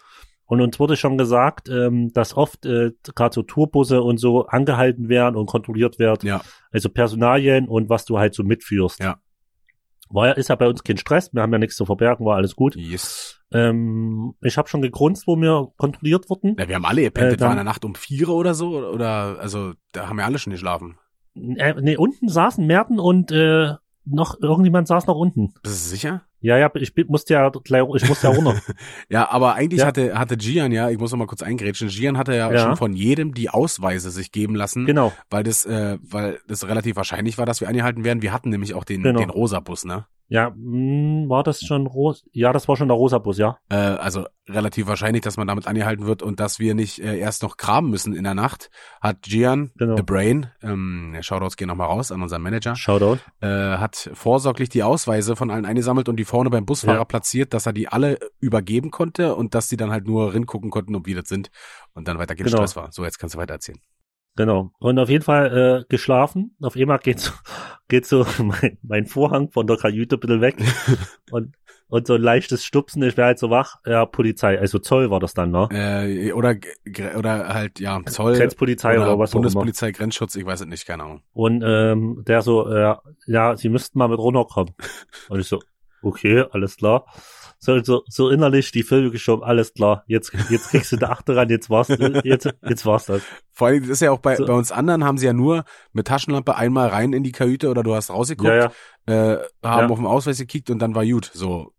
Und 0.46 0.62
uns 0.62 0.80
wurde 0.80 0.98
schon 0.98 1.18
gesagt, 1.18 1.70
ähm, 1.70 2.12
dass 2.14 2.36
oft 2.36 2.66
äh, 2.66 2.92
gerade 3.16 3.34
so 3.34 3.44
Tourbusse 3.44 4.02
und 4.02 4.18
so 4.18 4.46
angehalten 4.46 5.10
werden 5.10 5.36
und 5.36 5.48
kontrolliert 5.48 6.00
wird. 6.00 6.24
Ja. 6.24 6.42
Also 6.72 6.90
Personalien 6.90 7.68
und 7.68 7.90
was 7.90 8.06
du 8.06 8.20
halt 8.20 8.36
so 8.36 8.44
mitführst. 8.44 9.00
Ja. 9.00 9.18
War 10.10 10.28
ja, 10.28 10.34
ist 10.34 10.50
ja 10.50 10.56
bei 10.56 10.68
uns 10.68 10.84
kein 10.84 10.98
Stress, 10.98 11.34
wir 11.34 11.42
haben 11.42 11.52
ja 11.52 11.58
nichts 11.58 11.76
zu 11.76 11.86
verbergen, 11.86 12.26
war 12.26 12.36
alles 12.36 12.56
gut. 12.56 12.76
Yes. 12.76 13.42
Ähm, 13.52 14.36
ich 14.42 14.58
habe 14.58 14.70
schon 14.70 14.84
gegrunzt, 14.84 15.26
wo 15.26 15.36
wir 15.38 15.72
kontrolliert 15.78 16.30
wurden. 16.30 16.56
Ja, 16.60 16.68
wir 16.68 16.76
haben 16.76 16.86
alle 16.86 17.02
gepennt. 17.02 17.34
Äh, 17.34 17.40
war 17.40 17.50
in 17.50 17.56
der 17.56 17.64
Nacht 17.64 17.84
um 17.84 17.96
vier 17.96 18.30
oder 18.30 18.54
so, 18.54 18.78
oder, 18.78 19.40
also, 19.40 19.74
da 19.92 20.10
haben 20.10 20.18
wir 20.18 20.26
alle 20.26 20.38
schon 20.38 20.52
geschlafen. 20.52 21.00
Äh, 21.36 21.74
nee, 21.82 21.98
unten 21.98 22.30
saßen 22.30 22.66
Merten 22.66 23.00
und 23.00 23.32
äh, 23.32 23.74
noch 24.06 24.40
irgendjemand 24.42 24.88
saß 24.88 25.08
noch 25.08 25.16
unten. 25.16 25.54
Bist 25.64 25.86
du 25.86 25.90
sicher? 25.90 26.24
Ja, 26.42 26.58
ja, 26.58 26.70
ich 26.76 26.94
musste 27.08 27.36
ja 27.36 27.50
ich 27.50 28.10
musste 28.10 28.28
ja 28.28 28.34
runter. 28.34 28.56
Ja, 29.10 29.32
aber 29.32 29.56
eigentlich 29.56 29.80
Ja. 29.80 29.88
hatte, 29.88 30.20
hatte 30.20 30.36
Gian 30.36 30.74
ja, 30.74 30.90
ich 30.90 31.00
muss 31.00 31.12
noch 31.12 31.18
mal 31.18 31.26
kurz 31.26 31.42
eingrätschen, 31.42 31.88
Gian 31.88 32.18
hatte 32.18 32.36
ja, 32.36 32.52
Ja. 32.52 32.60
schon 32.60 32.76
von 32.76 32.94
jedem 32.94 33.34
die 33.34 33.50
Ausweise 33.50 34.12
sich 34.12 34.34
geben 34.34 34.54
lassen, 34.56 34.86
genau. 34.86 35.14
weil 35.30 35.44
das, 35.44 35.66
äh, 35.66 35.98
weil 36.02 36.40
das 36.50 36.68
relativ 36.68 36.98
wahrscheinlich 36.98 37.38
war, 37.38 37.46
dass 37.46 37.62
wir 37.62 37.70
angehalten 37.70 38.04
werden. 38.04 38.22
Wir 38.22 38.34
hatten 38.34 38.50
nämlich 38.50 38.74
auch 38.74 38.84
den, 38.84 39.04
Genau. 39.04 39.20
den 39.22 39.30
rosa 39.30 39.62
Bus, 39.62 39.86
ne? 39.86 40.06
Ja, 40.34 40.50
mh, 40.56 41.30
war 41.30 41.44
das 41.44 41.62
schon 41.62 41.86
rosa? 41.86 42.24
Ja, 42.32 42.52
das 42.54 42.68
war 42.68 42.76
schon 42.76 42.88
der 42.88 42.98
rosa 42.98 43.20
Bus, 43.20 43.38
ja. 43.38 43.60
Äh, 43.70 43.76
also 43.76 44.26
relativ 44.50 44.88
wahrscheinlich, 44.88 45.22
dass 45.22 45.38
man 45.38 45.46
damit 45.48 45.68
angehalten 45.68 46.08
wird 46.08 46.24
und 46.24 46.40
dass 46.40 46.58
wir 46.58 46.74
nicht 46.74 46.98
äh, 46.98 47.20
erst 47.20 47.44
noch 47.44 47.56
kramen 47.56 47.92
müssen 47.92 48.16
in 48.16 48.24
der 48.24 48.34
Nacht, 48.34 48.72
hat 49.00 49.22
Gian, 49.22 49.72
Genau. 49.78 49.96
The 49.96 50.02
Brain, 50.02 50.48
ähm, 50.64 51.16
Shoutouts 51.22 51.56
gehen 51.56 51.68
nochmal 51.68 51.86
raus 51.88 52.12
an 52.12 52.24
unseren 52.24 52.42
Manager, 52.42 52.76
Shoutout. 52.76 53.20
äh, 53.42 53.48
hat 53.78 54.10
vorsorglich 54.16 54.70
die 54.70 54.82
Ausweise 54.82 55.36
von 55.36 55.52
allen 55.52 55.66
eingesammelt 55.66 56.10
und 56.10 56.16
die 56.16 56.26
vorne 56.26 56.50
beim 56.50 56.66
Busfahrer 56.66 56.98
Ja. 56.98 57.06
platziert, 57.06 57.54
dass 57.54 57.68
er 57.68 57.74
die 57.74 57.88
alle 57.90 58.18
übergeben 58.40 58.90
konnte 58.90 59.36
und 59.36 59.54
dass 59.54 59.68
die 59.68 59.78
dann 59.78 59.92
halt 59.92 60.08
nur 60.08 60.34
ringucken 60.34 60.72
konnten, 60.72 60.96
ob 60.96 61.06
wir 61.06 61.16
das 61.16 61.30
sind 61.30 61.52
und 61.94 62.08
dann 62.08 62.18
weiter 62.18 62.34
kein 62.36 62.46
Genau. 62.48 62.58
Stress 62.58 62.76
war. 62.76 62.92
So, 62.92 63.06
jetzt 63.06 63.20
kannst 63.20 63.36
du 63.36 63.40
weiter 63.40 63.54
erzählen. 63.54 63.78
Genau. 64.36 64.72
Und 64.80 64.98
auf 64.98 65.10
jeden 65.10 65.24
Fall 65.24 65.84
äh, 65.84 65.86
geschlafen. 65.90 66.56
Auf 66.62 66.76
einmal 66.76 67.00
geht 67.00 67.20
so, 67.20 67.32
geht 67.88 68.06
so 68.06 68.26
mein, 68.40 68.78
mein 68.82 69.06
Vorhang 69.06 69.52
von 69.52 69.68
der 69.68 69.78
Kajüte 69.78 70.16
ein 70.18 70.20
bisschen 70.20 70.42
weg. 70.42 70.56
und, 71.32 71.56
und 71.88 72.08
so 72.08 72.16
ein 72.16 72.22
leichtes 72.22 72.66
Stupsen, 72.66 73.04
ich 73.04 73.18
wäre 73.18 73.28
halt 73.28 73.40
so 73.40 73.52
wach. 73.52 73.76
Ja, 73.86 74.06
Polizei, 74.06 74.58
also 74.60 74.80
Zoll 74.80 75.12
war 75.12 75.20
das 75.20 75.36
dann, 75.36 75.52
ne? 75.52 75.68
Äh, 75.72 76.32
oder, 76.32 76.56
oder 77.16 77.54
halt, 77.54 77.80
ja, 77.80 78.02
Zoll 78.06 78.36
Grenzpolizei 78.36 78.98
oder, 78.98 79.20
was 79.20 79.32
auch 79.32 79.36
immer. 79.36 79.42
Bundespolizei, 79.44 79.92
Grenzschutz, 79.92 80.36
ich 80.36 80.46
weiß 80.46 80.62
es 80.62 80.68
nicht, 80.68 80.88
keine 80.88 81.04
Ahnung. 81.04 81.22
Und 81.34 81.64
ähm, 81.64 82.24
der 82.28 82.42
so, 82.42 82.68
äh, 82.68 82.96
ja, 83.28 83.56
sie 83.56 83.70
müssten 83.70 84.00
mal 84.00 84.08
mit 84.08 84.18
runterkommen. 84.18 84.74
Und 85.30 85.40
ich 85.40 85.48
so, 85.48 85.60
okay, 86.02 86.46
alles 86.52 86.78
klar. 86.78 87.06
So, 87.66 87.82
so, 87.82 88.04
so 88.10 88.30
innerlich 88.30 88.72
die 88.74 88.84
Filme 88.84 89.10
geschoben, 89.10 89.42
alles 89.42 89.74
klar. 89.74 90.04
Jetzt, 90.08 90.34
jetzt 90.50 90.70
kriegst 90.70 90.92
du 90.92 90.98
der 90.98 91.12
Achte 91.12 91.34
ran, 91.36 91.48
jetzt 91.48 91.70
war's, 91.70 91.88
jetzt, 91.88 92.54
jetzt 92.62 92.86
war's 92.86 93.06
das. 93.06 93.22
Vor 93.54 93.68
allem, 93.68 93.80
das 93.84 93.90
ist 93.90 94.02
ja 94.02 94.12
auch 94.12 94.20
bei, 94.20 94.36
So. 94.36 94.46
bei 94.46 94.52
uns 94.54 94.74
anderen 94.74 95.06
haben 95.06 95.18
sie 95.18 95.28
ja 95.28 95.32
nur 95.32 95.64
mit 95.94 96.08
Taschenlampe 96.08 96.56
einmal 96.58 96.90
rein 96.90 97.14
in 97.14 97.24
die 97.24 97.32
Kajüte 97.32 97.70
oder 97.70 97.82
du 97.82 97.96
hast 97.96 98.10
rausgeguckt, 98.10 98.50
Ja, 98.50 98.72
ja. 99.08 99.34
äh, 99.36 99.40
haben 99.64 99.88
Ja. 99.88 99.90
auf 99.90 99.98
dem 99.98 100.06
Ausweis 100.06 100.40
gekickt 100.40 100.70
und 100.70 100.80
dann 100.80 100.94
war 100.94 101.06
gut. 101.06 101.32
So 101.34 101.72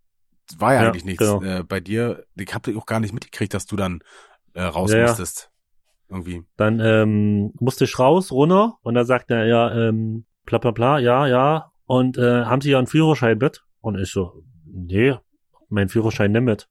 war 0.57 0.73
ja, 0.73 0.81
eigentlich 0.81 1.05
nichts. 1.05 1.19
genau. 1.19 1.43
Äh, 1.43 1.65
bei 1.65 1.81
dir, 1.81 2.25
ich 2.35 2.55
habe 2.55 2.75
auch 2.79 2.87
gar 2.87 3.01
nicht 3.01 3.13
mitgekriegt, 3.13 3.53
dass 3.53 3.67
du 3.67 3.77
dann 3.77 4.01
äh, 4.55 4.63
raus 4.63 4.91
musstest. 4.95 5.51
Irgendwie. 6.09 6.45
Dann 6.57 6.81
ähm, 6.81 7.53
musste 7.61 7.85
ich 7.85 7.99
raus, 7.99 8.33
runter 8.33 8.79
und 8.83 8.95
dann 8.95 9.05
sagt 9.05 9.31
er, 9.31 9.45
ja, 9.47 9.71
ähm, 9.89 10.25
bla 10.47 10.57
bla 10.57 10.71
bla, 10.71 10.99
ja, 10.99 11.27
ja. 11.27 11.73
Und 11.85 12.17
äh, 12.17 12.45
haben 12.45 12.63
Sie 12.63 12.71
ja 12.71 12.79
einen 12.79 12.87
Führerschein 12.87 13.37
mit? 13.37 13.65
Und 13.83 13.99
ich 13.99 14.11
so, 14.11 14.43
nee, 14.65 15.15
mein 15.69 15.89
Führerschein 15.89 16.33
nicht 16.33 16.43
mit. 16.43 16.69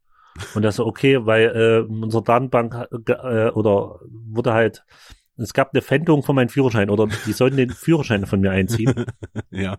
Und 0.56 0.64
er 0.64 0.72
so, 0.72 0.86
okay, 0.86 1.26
weil 1.26 1.86
äh, 1.88 1.92
unsere 1.92 2.24
Datenbank 2.24 2.88
äh, 3.08 3.50
oder 3.52 4.00
wurde 4.10 4.54
halt, 4.54 4.84
es 5.38 5.54
gab 5.54 5.74
eine 5.74 5.82
Pfändung 5.82 6.24
von 6.24 6.36
meinem 6.36 6.50
Führerschein 6.50 6.90
oder 6.90 7.08
die 7.26 7.34
sollten 7.34 7.58
den 7.58 7.70
Führerschein 7.70 8.26
von 8.26 8.40
mir 8.40 8.52
einziehen. 8.52 9.06
Ja. 9.52 9.78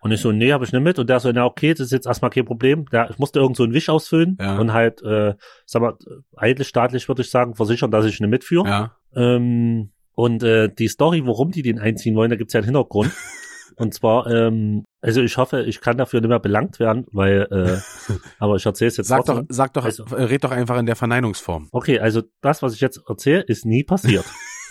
Und 0.00 0.10
ich 0.10 0.20
so, 0.20 0.32
nee, 0.32 0.52
habe 0.52 0.64
ich 0.64 0.72
nicht 0.72 0.82
mit. 0.82 0.98
Und 0.98 1.08
der 1.08 1.20
so, 1.20 1.30
na 1.30 1.44
okay, 1.44 1.72
das 1.72 1.80
ist 1.86 1.92
jetzt 1.92 2.06
erstmal 2.06 2.30
kein 2.30 2.44
Problem. 2.44 2.86
Der, 2.86 3.08
ich 3.08 3.18
musste 3.18 3.38
irgend 3.38 3.56
so 3.56 3.62
einen 3.62 3.72
Wisch 3.72 3.88
ausfüllen 3.88 4.36
Ja. 4.40 4.58
und 4.58 4.72
halt, 4.72 5.00
äh, 5.02 5.34
sag 5.64 5.80
mal, 5.80 5.96
eigentlich 6.36 6.66
staatlich 6.68 7.06
würde 7.08 7.22
ich 7.22 7.30
sagen, 7.30 7.54
versichern, 7.54 7.92
dass 7.92 8.04
ich 8.04 8.18
nicht 8.18 8.28
mitführe. 8.28 8.68
Ja. 8.68 8.96
Ähm, 9.14 9.92
und 10.14 10.42
äh, 10.42 10.68
die 10.68 10.88
Story, 10.88 11.22
warum 11.24 11.52
die 11.52 11.62
den 11.62 11.78
einziehen 11.78 12.16
wollen, 12.16 12.30
da 12.30 12.36
gibt's 12.36 12.52
ja 12.52 12.58
einen 12.58 12.66
Hintergrund. 12.66 13.12
und 13.76 13.94
zwar, 13.94 14.26
ähm, 14.26 14.84
also 15.02 15.20
ich 15.20 15.36
hoffe, 15.36 15.62
ich 15.64 15.80
kann 15.80 15.98
dafür 15.98 16.20
nicht 16.20 16.28
mehr 16.30 16.38
belangt 16.38 16.78
werden, 16.78 17.06
weil, 17.12 17.46
äh, 17.50 18.14
aber 18.38 18.56
ich 18.56 18.64
erzähle 18.64 18.88
es 18.88 18.96
jetzt 18.96 19.08
Sag 19.08 19.26
doch, 19.26 19.42
sag 19.48 19.74
doch, 19.74 19.84
Also- 19.84 20.04
äh, 20.04 20.22
red 20.22 20.42
doch 20.44 20.52
einfach 20.52 20.78
in 20.78 20.86
der 20.86 20.96
Verneinungsform. 20.96 21.68
Okay, 21.72 21.98
also 21.98 22.22
das, 22.40 22.62
was 22.62 22.72
ich 22.74 22.80
jetzt 22.80 23.02
erzähle, 23.06 23.42
ist 23.42 23.66
nie 23.66 23.84
passiert. 23.84 24.24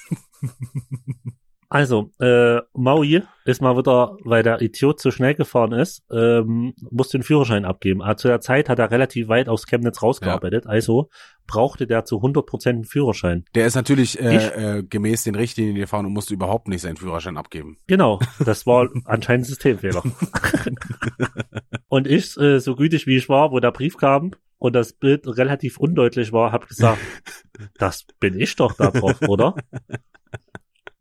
also, 1.72 2.12
äh, 2.20 2.60
Maui 2.74 3.24
ist 3.46 3.62
mal 3.62 3.78
wieder, 3.78 4.18
weil 4.26 4.44
der 4.44 4.62
Idiot 4.62 5.00
zu 5.00 5.10
schnell 5.10 5.36
gefahren 5.36 5.72
ist, 5.72 6.04
ähm, 6.12 6.74
musste 6.92 7.18
den 7.18 7.24
Führerschein 7.24 7.64
abgeben. 7.64 8.02
Aber 8.02 8.18
zu 8.18 8.28
der 8.28 8.42
Zeit 8.42 8.68
hat 8.68 8.78
er 8.78 8.92
relativ 8.92 9.30
weit 9.30 9.48
aus 9.48 9.66
Chemnitz 9.66 10.04
rausgearbeitet, 10.04 10.68
also 10.68 11.10
brauchte 11.48 11.88
der 11.88 12.04
zu 12.04 12.22
100% 12.22 12.76
einen 12.76 12.84
Führerschein. 12.84 13.46
Der 13.56 13.66
ist 13.66 13.76
natürlich 13.76 14.20
Ich- 14.20 14.24
äh, 14.26 14.80
äh, 14.80 14.84
gemäß 14.84 15.24
den 15.24 15.36
Richtlinien 15.36 15.76
gefahren 15.76 16.06
und 16.06 16.12
musste 16.14 16.34
überhaupt 16.34 16.68
nicht 16.68 16.82
seinen 16.82 16.98
Führerschein 16.98 17.38
abgeben. 17.38 17.78
Genau, 17.88 18.20
das 18.46 18.68
war 18.68 18.90
anscheinend 19.06 19.46
ein 19.46 19.50
Systemfehler. 19.50 20.04
und 21.88 22.06
ich, 22.06 22.38
äh, 22.38 22.60
so 22.60 22.76
gütig 22.76 23.08
wie 23.08 23.16
ich 23.18 23.30
war, 23.30 23.52
wo 23.52 23.60
der 23.62 23.72
Brief 23.72 23.96
kam 23.98 24.32
und 24.58 24.74
das 24.76 24.92
Bild 24.94 25.26
relativ 25.26 25.78
undeutlich 25.78 26.34
war, 26.34 26.52
habe 26.52 26.68
gesagt, 26.68 27.00
das 27.78 28.06
bin 28.20 28.40
ich 28.40 28.56
doch 28.58 28.74
da 28.74 28.92
drauf, 28.92 29.22
oder? 29.28 29.56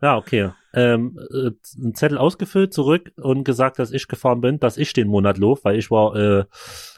Ja, 0.02 0.16
okay. 0.16 0.50
Ähm, 0.72 1.18
äh, 1.32 1.50
einen 1.80 1.94
Zettel 1.94 2.18
ausgefüllt, 2.18 2.72
zurück 2.72 3.12
und 3.16 3.44
gesagt, 3.44 3.78
dass 3.78 3.90
ich 3.90 4.08
gefahren 4.08 4.40
bin, 4.40 4.60
dass 4.60 4.76
ich 4.76 4.92
den 4.92 5.08
Monat 5.08 5.36
lob, 5.36 5.64
weil 5.64 5.78
ich 5.78 5.90
war 5.90 6.14
äh, 6.14 6.44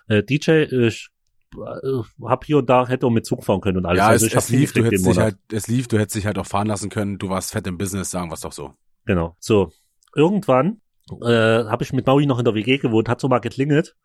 äh, 0.09 0.23
DJ, 0.23 0.65
ich 0.65 1.09
äh, 1.57 2.03
hab 2.23 2.45
hier 2.45 2.59
und 2.59 2.69
da 2.69 2.87
hätte 2.87 3.07
auch 3.07 3.11
mit 3.11 3.25
Zug 3.25 3.45
fahren 3.45 3.61
können 3.61 3.79
und 3.79 3.87
alles. 3.87 3.99
ja, 3.99 4.09
also 4.09 4.27
es, 4.27 4.35
es 4.35 4.49
lief, 4.51 4.73
du 4.73 4.85
hättest 4.85 5.07
dich 5.07 5.19
halt, 5.19 5.37
es 5.51 5.69
lief, 5.69 5.89
du 5.89 5.99
hättest 5.99 6.17
dich 6.17 6.27
halt 6.27 6.39
auch 6.39 6.47
fahren 6.47 6.67
lassen 6.67 6.91
können, 6.91 7.19
du 7.19 7.29
warst 7.29 7.53
fett 7.53 7.67
im 7.67 7.79
Business, 7.79 8.11
sagen 8.11 8.31
wir 8.31 8.35
es 8.35 8.41
doch 8.41 8.53
so. 8.53 8.75
Genau. 9.07 9.37
So, 9.41 9.73
irgendwann 10.15 10.81
äh, 11.23 11.65
habe 11.65 11.83
ich 11.83 11.93
mit 11.93 12.07
Maui 12.07 12.27
noch 12.27 12.39
in 12.39 12.45
der 12.45 12.55
WG 12.55 12.79
gewohnt, 12.79 13.09
hat 13.09 13.21
so 13.21 13.29
mal 13.29 13.39
geklingelt 13.39 13.97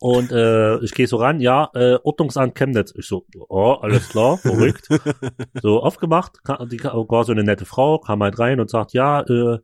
und 0.00 0.30
äh, 0.32 0.78
ich 0.84 0.92
gehe 0.94 1.06
so 1.06 1.16
ran, 1.16 1.40
ja, 1.40 1.70
äh, 1.74 1.98
Ordnungsamt 2.02 2.54
Chemnitz. 2.54 2.92
Ich 2.96 3.06
so, 3.06 3.24
oh, 3.48 3.72
alles 3.80 4.08
klar, 4.08 4.38
verrückt. 4.38 4.88
so 5.62 5.82
aufgemacht, 5.82 6.44
ka- 6.44 6.64
die 6.66 6.82
war 6.82 7.24
so 7.24 7.32
eine 7.32 7.42
nette 7.44 7.64
Frau, 7.64 7.98
kam 7.98 8.22
halt 8.22 8.38
rein 8.38 8.60
und 8.60 8.70
sagt, 8.70 8.92
ja, 8.92 9.22
äh, 9.22 9.58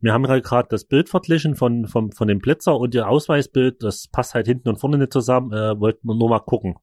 wir 0.00 0.12
haben 0.12 0.26
halt 0.28 0.44
gerade 0.44 0.68
das 0.68 0.84
Bild 0.84 1.08
verglichen 1.08 1.54
von, 1.56 1.86
von, 1.86 2.12
von 2.12 2.28
dem 2.28 2.38
Blitzer 2.40 2.76
und 2.76 2.94
ihr 2.94 3.08
Ausweisbild, 3.08 3.82
das 3.82 4.08
passt 4.08 4.34
halt 4.34 4.46
hinten 4.46 4.68
und 4.68 4.76
vorne 4.80 4.98
nicht 4.98 5.12
zusammen, 5.12 5.52
äh, 5.52 5.78
wollten 5.78 6.06
wir 6.08 6.14
nur 6.14 6.28
mal 6.28 6.40
gucken. 6.40 6.76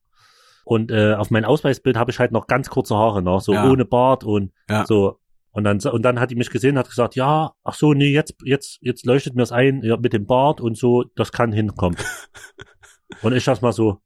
Und 0.64 0.90
äh, 0.90 1.14
auf 1.14 1.30
mein 1.30 1.44
Ausweisbild 1.44 1.96
habe 1.96 2.10
ich 2.10 2.18
halt 2.18 2.32
noch 2.32 2.46
ganz 2.46 2.70
kurze 2.70 2.94
Haare 2.96 3.22
noch, 3.22 3.40
so 3.40 3.52
Ja. 3.54 3.68
ohne 3.70 3.84
Bart 3.84 4.24
und 4.24 4.52
Ja. 4.68 4.84
so. 4.86 5.16
Und 5.52 5.64
dann, 5.64 5.80
und 5.80 6.02
dann 6.02 6.20
hat 6.20 6.30
die 6.30 6.36
mich 6.36 6.48
gesehen, 6.50 6.78
hat 6.78 6.88
gesagt, 6.88 7.16
ja, 7.16 7.52
ach 7.64 7.74
so, 7.74 7.92
nee, 7.92 8.12
jetzt, 8.12 8.36
jetzt, 8.44 8.78
jetzt 8.82 9.04
leuchtet 9.04 9.34
mir 9.34 9.42
das 9.42 9.50
ein, 9.52 9.82
ja, 9.82 9.96
mit 9.96 10.12
dem 10.12 10.24
Bart 10.26 10.60
und 10.60 10.76
so, 10.78 11.04
das 11.16 11.32
kann 11.32 11.50
hinkommen. 11.52 11.98
und 13.22 13.32
ich 13.34 13.44
dachte 13.44 13.62
mal 13.64 13.72
so, 13.72 13.98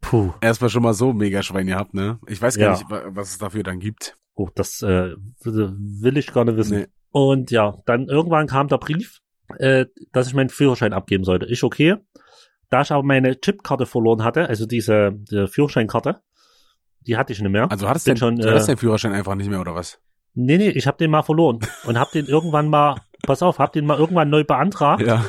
puh, 0.00 0.32
Erstmal 0.40 0.70
schon 0.70 0.82
mal 0.82 0.94
so 0.94 1.12
mega 1.12 1.42
Schwein 1.42 1.66
gehabt, 1.66 1.94
ne? 1.94 2.18
Ich 2.26 2.40
weiß 2.40 2.56
gar 2.56 2.66
Ja. 2.66 2.72
nicht, 2.72 2.90
wa- 2.90 3.04
was 3.08 3.30
es 3.30 3.38
dafür 3.38 3.62
dann 3.62 3.80
gibt. 3.80 4.16
oh, 4.34 4.48
das 4.54 4.82
äh, 4.82 5.14
will 5.44 6.16
ich 6.16 6.32
gar 6.32 6.44
nicht 6.44 6.56
wissen. 6.56 6.78
Nee. 6.80 6.86
Und 7.10 7.50
ja, 7.50 7.76
dann 7.86 8.06
irgendwann 8.08 8.46
kam 8.46 8.68
der 8.68 8.78
Brief, 8.78 9.18
äh, 9.58 9.86
dass 10.12 10.28
ich 10.28 10.34
meinen 10.34 10.48
Führerschein 10.50 10.92
abgeben 10.92 11.24
sollte. 11.24 11.46
Ich 11.46 11.62
okay. 11.64 11.96
Da 12.70 12.82
ich 12.82 12.92
aber 12.92 13.02
meine 13.02 13.40
Chipkarte 13.40 13.86
verloren 13.86 14.22
hatte, 14.22 14.48
also 14.48 14.66
diese, 14.66 15.10
diese 15.12 15.48
Führerscheinkarte, 15.48 16.20
die 17.00 17.16
hatte 17.16 17.32
ich 17.32 17.40
nicht 17.40 17.50
mehr. 17.50 17.70
Also 17.72 17.88
hattest 17.88 18.06
du 18.06 18.14
schon, 18.16 18.34
hattest 18.44 18.64
äh, 18.68 18.72
deinen 18.72 18.76
Führerschein 18.78 19.12
einfach 19.14 19.34
nicht 19.34 19.48
mehr, 19.48 19.60
oder 19.60 19.74
was? 19.74 19.98
Nee, 20.34 20.58
nee, 20.58 20.68
ich 20.68 20.86
habe 20.86 20.98
den 20.98 21.10
mal 21.10 21.22
verloren 21.22 21.60
und 21.84 21.98
habe 21.98 22.10
den 22.12 22.26
irgendwann 22.26 22.68
mal, 22.68 22.96
pass 23.22 23.42
auf, 23.42 23.58
habe 23.58 23.72
den 23.72 23.86
mal 23.86 23.98
irgendwann 23.98 24.28
neu 24.28 24.44
beantragt. 24.44 25.02
Ja. 25.04 25.24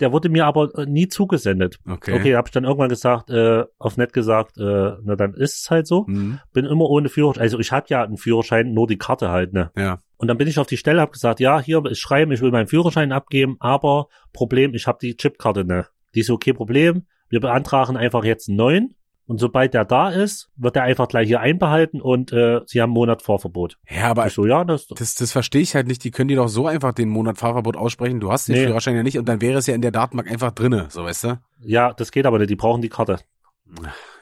Der 0.00 0.12
wurde 0.12 0.28
mir 0.28 0.46
aber 0.46 0.76
äh, 0.76 0.86
nie 0.86 1.08
zugesendet. 1.08 1.78
Okay. 1.88 2.14
Okay, 2.14 2.36
habe 2.36 2.48
ich 2.48 2.52
dann 2.52 2.64
irgendwann 2.64 2.88
gesagt, 2.88 3.30
äh, 3.30 3.64
auf 3.78 3.96
nett 3.96 4.12
gesagt, 4.12 4.58
äh, 4.58 4.92
na 5.02 5.16
dann 5.16 5.34
ist 5.34 5.62
es 5.62 5.70
halt 5.70 5.86
so. 5.86 6.04
Mhm. 6.06 6.40
Bin 6.52 6.64
immer 6.64 6.88
ohne 6.90 7.08
Führerschein. 7.08 7.42
Also 7.42 7.58
ich 7.58 7.70
hatte 7.70 7.94
ja 7.94 8.02
einen 8.02 8.16
Führerschein, 8.16 8.72
nur 8.72 8.86
die 8.86 8.98
Karte 8.98 9.30
halt, 9.30 9.52
ne? 9.52 9.70
Ja. 9.76 9.98
Und 10.16 10.28
dann 10.28 10.38
bin 10.38 10.48
ich 10.48 10.58
auf 10.58 10.66
die 10.66 10.76
Stelle, 10.76 11.00
habe 11.00 11.12
gesagt, 11.12 11.38
ja, 11.40 11.60
hier 11.60 11.84
ist 11.86 12.00
schreiben, 12.00 12.32
ich 12.32 12.40
will 12.40 12.50
meinen 12.50 12.66
Führerschein 12.66 13.12
abgeben, 13.12 13.56
aber 13.60 14.08
Problem, 14.32 14.74
ich 14.74 14.86
habe 14.86 14.98
die 15.00 15.16
Chipkarte, 15.16 15.64
ne? 15.64 15.86
Die 16.14 16.20
ist 16.20 16.30
okay, 16.30 16.52
Problem. 16.52 17.06
Wir 17.28 17.40
beantragen 17.40 17.96
einfach 17.96 18.24
jetzt 18.24 18.48
einen 18.48 18.56
neuen. 18.56 18.96
Und 19.26 19.38
sobald 19.38 19.72
der 19.72 19.86
da 19.86 20.10
ist, 20.10 20.50
wird 20.56 20.76
er 20.76 20.82
einfach 20.82 21.08
gleich 21.08 21.28
hier 21.28 21.40
einbehalten 21.40 22.02
und 22.02 22.30
äh, 22.32 22.60
sie 22.66 22.82
haben 22.82 22.90
Monat 22.90 23.22
Fahrverbot. 23.22 23.78
Ja, 23.88 24.10
aber 24.10 24.26
Ich 24.26 24.34
so, 24.34 24.44
ja, 24.44 24.64
das 24.64 24.86
das, 24.88 25.14
das 25.14 25.32
verstehe 25.32 25.62
ich 25.62 25.74
halt 25.74 25.86
nicht. 25.86 26.04
Die 26.04 26.10
können 26.10 26.28
dir 26.28 26.36
doch 26.36 26.48
so 26.48 26.66
einfach 26.66 26.92
den 26.92 27.08
Monat 27.08 27.38
Fahrverbot 27.38 27.76
aussprechen. 27.76 28.20
Du 28.20 28.30
hast 28.30 28.48
den 28.48 28.56
Nee. 28.56 28.66
Führerschein 28.66 28.96
ja 28.96 29.02
nicht 29.02 29.16
und 29.18 29.26
dann 29.26 29.40
wäre 29.40 29.58
es 29.58 29.66
ja 29.66 29.74
in 29.74 29.80
der 29.80 29.92
Datenbank 29.92 30.30
einfach 30.30 30.52
drinne, 30.52 30.86
so 30.90 31.04
weißt 31.04 31.24
du? 31.24 31.40
ja, 31.60 31.94
das 31.94 32.10
geht 32.12 32.26
aber 32.26 32.38
nicht, 32.38 32.50
die 32.50 32.56
brauchen 32.56 32.82
die 32.82 32.90
Karte. 32.90 33.18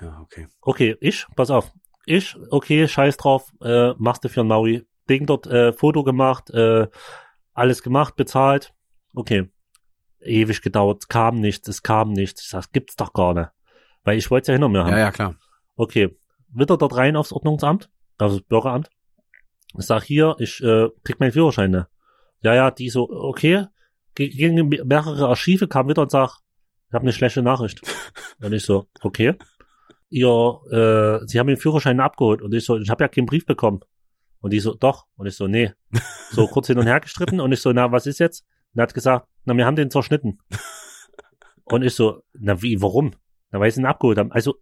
Ja, 0.01 0.21
okay. 0.23 0.47
Okay, 0.61 0.97
ich, 1.01 1.27
pass 1.35 1.51
auf. 1.51 1.73
Ich, 2.07 2.37
okay, 2.51 2.87
scheiß 2.87 3.17
drauf, 3.17 3.51
äh, 3.61 3.93
machst 3.99 4.23
du 4.25 4.29
für 4.29 4.41
einen 4.41 4.49
Maui. 4.49 4.87
Ding 5.11 5.27
dort, 5.27 5.47
äh, 5.49 5.73
Foto 5.73 6.05
gemacht, 6.05 6.49
äh, 6.51 6.87
alles 7.55 7.83
gemacht, 7.83 8.15
bezahlt. 8.15 8.73
Okay. 9.15 9.51
Ewig 10.21 10.63
gedauert, 10.63 11.09
kam 11.09 11.41
nichts, 11.41 11.67
es 11.69 11.83
kam 11.83 12.13
nichts. 12.13 12.43
Ich 12.43 12.49
sag, 12.51 12.73
gibt's 12.73 12.95
doch 12.95 13.13
gar 13.13 13.35
nicht. 13.35 13.49
Weil 14.05 14.19
ich 14.19 14.31
wollte 14.31 14.43
es 14.45 14.49
ja 14.49 14.53
hinter 14.55 14.69
mir 14.69 14.81
haben. 14.85 14.91
Ja, 14.93 14.99
ja, 14.99 15.11
klar. 15.13 15.37
Okay. 15.77 16.17
Wieder 16.55 16.77
dort 16.77 16.97
rein 16.97 17.17
aufs 17.17 17.33
Ordnungsamt, 17.33 17.91
also 18.19 18.39
das 18.39 18.47
Bürgeramt. 18.47 18.91
Ich 19.79 19.87
sag 19.87 20.03
hier, 20.03 20.37
ich 20.39 20.63
äh, 20.63 20.89
krieg 21.05 21.19
meinen 21.19 21.33
Führerschein. 21.33 21.71
Ne? 21.71 21.89
Ja, 22.43 22.55
ja, 22.55 22.71
die 22.71 22.91
so, 22.91 23.09
okay. 23.09 23.67
Ge- 24.15 24.29
Gegen 24.29 24.69
mehrere 24.69 25.29
Archive 25.29 25.67
kam 25.69 25.89
wieder 25.89 26.03
und 26.03 26.11
sag, 26.11 26.37
ich 26.89 26.95
habe 26.95 27.03
eine 27.05 27.13
schlechte 27.13 27.43
Nachricht. 27.43 27.81
und 28.43 28.53
ich 28.53 28.65
so, 28.65 28.87
okay. 29.03 29.35
Ihr, 30.11 30.29
äh, 30.71 31.27
sie 31.27 31.39
haben 31.39 31.47
den 31.47 31.57
Führerschein 31.57 32.01
abgeholt. 32.01 32.43
Und 32.43 32.53
ich 32.53 32.67
so, 32.67 32.77
ich 32.77 32.91
habe 32.91 33.03
ja 33.05 33.09
keinen 33.09 33.25
Brief 33.25 33.47
bekommen. 33.47 33.81
Und 34.41 34.53
die 34.53 34.61
so, 34.61 34.75
doch. 34.75 35.07
Und 35.17 35.27
ich 35.27 35.37
so, 35.37 35.47
nee. 35.47 35.73
So 36.33 36.47
kurz 36.53 36.67
hin 36.67 36.77
und 36.79 36.87
her 36.87 37.01
gestritten. 37.01 37.41
Und 37.41 37.53
ich 37.53 37.63
so, 37.63 37.73
na, 37.73 37.91
was 37.93 38.07
ist 38.07 38.19
jetzt? 38.19 38.45
Und 38.75 38.81
er 38.81 38.83
hat 38.83 38.93
gesagt, 38.95 39.27
na, 39.47 39.57
wir 39.57 39.65
haben 39.65 39.77
den 39.77 39.91
zerschnitten. 39.91 40.39
Und 41.65 41.83
ich 41.83 41.95
so, 41.95 42.23
na, 42.35 42.61
wie, 42.61 42.83
warum? 42.83 43.13
Na, 43.53 43.61
weil 43.61 43.71
sie 43.71 43.81
ihn 43.81 43.87
abgeholt 43.87 44.19
haben. 44.19 44.33
Also, 44.33 44.57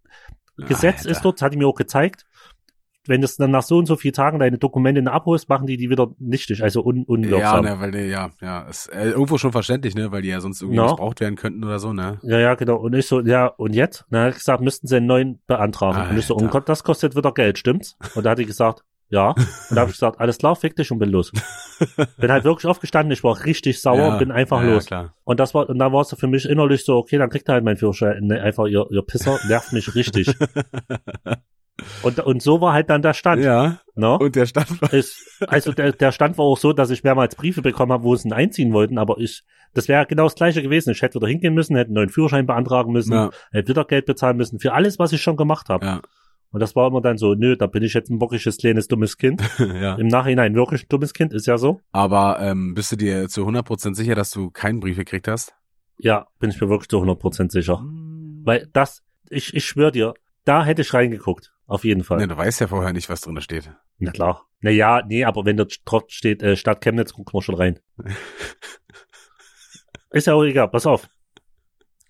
Gesetz 0.57 0.99
Alter. 1.01 1.11
ist 1.11 1.25
dort, 1.25 1.37
das 1.41 1.47
hat 1.47 1.53
die 1.55 1.57
mir 1.57 1.67
auch 1.69 1.75
gezeigt, 1.75 2.27
wenn 3.07 3.23
du 3.23 3.29
dann 3.39 3.51
nach 3.51 3.63
so 3.63 3.79
und 3.79 3.87
so 3.87 3.97
vielen 3.97 4.13
Tagen 4.13 4.39
deine 4.39 4.59
Dokumente 4.59 5.11
abholst, 5.11 5.49
machen 5.49 5.67
die 5.67 5.79
die 5.79 5.89
wieder 5.89 6.09
nichtig, 6.19 6.63
also 6.63 6.83
un 6.85 6.99
Ja, 6.99 7.05
unwirksam. 7.07 7.65
Ja, 7.65 7.75
ne, 7.77 7.81
weil 7.81 7.91
die, 7.93 7.99
ja, 8.11 8.31
ja, 8.43 8.61
ist 8.69 8.89
äh, 8.93 9.11
irgendwo 9.11 9.39
schon 9.39 9.53
verständlich, 9.53 9.95
ne, 9.95 10.13
weil 10.13 10.21
die 10.21 10.29
ja 10.29 10.41
sonst 10.41 10.61
irgendwie 10.61 10.77
Ja. 10.77 10.85
missbraucht 10.85 11.21
werden 11.21 11.35
könnten 11.37 11.65
oder 11.65 11.79
so, 11.79 11.95
ne? 11.95 12.19
ja, 12.23 12.39
ja, 12.39 12.55
genau. 12.57 12.77
Und 12.77 12.95
ich 12.95 13.07
so, 13.07 13.21
ja, 13.21 13.47
und 13.47 13.75
jetzt? 13.75 14.05
Na, 14.11 14.25
hat 14.27 14.35
gesagt, 14.35 14.61
müssten 14.63 14.87
sie 14.87 14.97
einen 14.99 15.07
neuen 15.07 15.41
beantragen. 15.47 16.11
Und 16.11 16.19
ich 16.19 16.27
so, 16.27 16.35
Alter. 16.35 16.45
um 16.45 16.51
Gott, 16.51 16.69
das 16.69 16.85
kostet 16.85 17.17
wieder 17.17 17.33
Geld, 17.33 17.57
stimmt's? 17.59 17.97
Und 18.15 18.25
da 18.25 18.31
hat 18.31 18.39
die 18.39 18.45
gesagt, 18.47 18.85
ja. 19.11 19.31
Und 19.31 19.77
da 19.77 19.83
habe 19.83 19.91
ich 19.91 19.97
gesagt, 19.97 20.21
alles 20.21 20.39
klar, 20.39 20.57
fick 20.57 20.77
dich 20.77 20.91
und 20.91 20.99
bin 20.99 21.11
los. 21.11 21.33
bin 22.19 22.31
halt 22.31 22.45
wirklich 22.45 22.67
aufgestanden, 22.67 23.13
ich 23.13 23.25
war 23.25 23.45
richtig 23.45 23.81
sauer 23.81 23.99
ja, 23.99 24.13
und 24.13 24.19
bin 24.19 24.31
einfach 24.31 24.63
ja, 24.63 24.71
los. 24.71 24.85
Ja, 24.85 24.89
klar. 24.89 25.15
Und 25.25 25.41
das 25.41 25.53
war, 25.53 25.69
und 25.69 25.79
da 25.79 25.93
war 25.93 26.03
es 26.03 26.09
so 26.09 26.17
für 26.17 26.29
mich 26.29 26.49
innerlich 26.49 26.85
so, 26.85 26.97
okay, 26.97 27.19
dann 27.19 27.29
kriegt 27.29 27.49
er 27.49 27.55
halt 27.55 27.65
meinen 27.65 27.77
Führerschein. 27.77 28.25
Ne, 28.25 28.41
einfach, 28.41 28.67
ihr, 28.67 28.87
ihr 28.91 29.03
Pisser 29.03 29.39
nervt 29.49 29.73
mich 29.73 29.95
richtig. 29.95 30.33
und, 32.03 32.21
und 32.21 32.43
so 32.43 32.61
war 32.61 32.73
halt 32.73 32.89
dann 32.89 33.03
der 33.03 33.15
Stand. 33.15 33.43
Ja, 33.43 33.79
Ne? 33.97 34.19
und 34.19 34.35
der 34.35 34.47
Stand 34.47 34.81
war, 34.81 34.93
ist, 34.95 35.43
also 35.47 35.73
der, 35.73 35.93
der 35.93 36.11
Stand 36.13 36.39
war 36.39 36.47
auch 36.47 36.57
so, 36.57 36.73
dass 36.73 36.89
ich 36.91 37.05
mehrmals 37.05 37.35
Briefe 37.35 37.61
bekommen 37.61 37.93
habe, 37.93 38.05
wo 38.05 38.17
sie 38.17 38.29
ihn 38.29 38.33
einziehen 38.33 38.73
wollten, 38.73 38.97
aber 38.97 39.19
ich, 39.19 39.43
das 39.75 39.89
wäre 39.89 40.07
genau 40.07 40.25
das 40.25 40.37
gleiche 40.37 40.63
gewesen. 40.63 40.91
Ich 40.91 41.03
hätte 41.03 41.17
wieder 41.17 41.29
hingehen 41.29 41.53
müssen, 41.53 41.77
hätte 41.77 41.89
einen 41.89 41.95
neuen 41.95 42.09
Führerschein 42.09 42.47
beantragen 42.47 42.93
müssen, 42.93 43.31
hätte 43.53 43.69
wieder 43.69 43.85
Geld 43.85 44.07
bezahlen 44.07 44.39
müssen 44.39 44.59
für 44.59 44.73
alles, 44.73 44.99
was 44.99 45.13
ich 45.13 45.21
schon 45.21 45.37
gemacht 45.37 45.69
habe. 45.69 45.85
ja, 45.85 46.01
Und 46.53 46.61
das 46.61 46.75
war 46.75 46.89
immer 46.89 47.01
dann 47.01 47.17
so, 47.17 47.35
nö, 47.35 47.57
da 47.57 47.67
bin 47.67 47.83
ich 47.83 47.95
jetzt 47.95 48.11
ein 48.11 48.21
wirkliches 48.21 48.57
kleines 48.57 48.89
dummes 48.89 49.19
Kind. 49.19 49.43
ja. 49.59 49.95
Im 49.97 50.09
Nachhinein 50.09 50.55
wirklich 50.55 50.85
ein 50.85 50.89
dummes 50.89 51.15
Kind, 51.15 51.33
ist 51.33 51.47
ja 51.47 51.59
so. 51.59 51.81
Aber 51.93 52.39
ähm, 52.41 52.75
bist 52.75 52.91
du 52.91 52.97
dir 52.97 53.29
zu 53.29 53.47
100% 53.47 53.95
sicher, 53.95 54.15
dass 54.15 54.31
du 54.31 54.51
keinen 54.51 54.81
Brief 54.81 54.97
gekriegt 54.97 55.29
hast? 55.29 55.55
Ja, 55.99 56.27
bin 56.39 56.51
ich 56.51 56.61
mir 56.61 56.69
wirklich 56.69 56.89
zu 56.89 56.99
100% 56.99 57.51
sicher. 57.53 57.85
Weil 58.43 58.69
das, 58.73 59.03
ich, 59.29 59.55
ich 59.55 59.65
schwör 59.65 59.91
dir, 59.91 60.15
da 60.45 60.65
hätte 60.65 60.83
ich 60.83 60.93
reingeguckt. 60.93 61.53
Auf 61.67 61.85
jeden 61.85 62.03
Fall. 62.03 62.19
Ne, 62.19 62.27
du 62.27 62.37
weißt 62.37 62.61
ja 62.61 62.67
vorher 62.67 62.93
nicht, 62.93 63.09
was 63.09 63.21
drin 63.21 63.41
steht. 63.41 63.71
Na 63.99 64.11
klar. 64.11 64.47
Naja, 64.61 65.03
nee, 65.07 65.25
aber 65.25 65.45
wenn 65.45 65.57
dort 65.57 65.81
drauf 65.85 66.03
steht, 66.09 66.43
äh, 66.43 66.57
Stadt 66.57 66.81
Chemnitz, 66.81 67.13
gucken 67.13 67.33
wir 67.33 67.43
schon 67.43 67.55
rein. 67.55 67.79
Ist 70.11 70.27
ja 70.27 70.35
auch 70.35 70.43
egal, 70.43 70.69
pass 70.69 70.87
auf. 70.87 71.09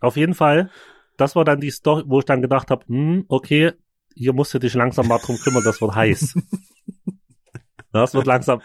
Auf 0.01 0.17
jeden 0.17 0.33
Fall, 0.33 0.71
das 1.19 1.37
war 1.37 1.45
dann 1.45 1.61
die 1.61 1.71
Story, 1.71 2.05
wo 2.07 2.21
ich 2.21 2.25
dann 2.25 2.41
gedacht 2.41 2.71
habe, 2.71 2.87
hm, 2.87 3.27
okay, 3.29 3.73
hier 4.21 4.33
musst 4.35 4.53
du 4.55 4.59
dich 4.59 4.75
langsam 4.75 5.09
mal 5.09 5.19
drum 5.19 5.37
kümmern, 5.39 5.65
das 5.65 5.81
wird 5.81 5.95
heiß. 5.95 6.35
Das 7.93 8.15
wird 8.15 8.27
langsam, 8.27 8.61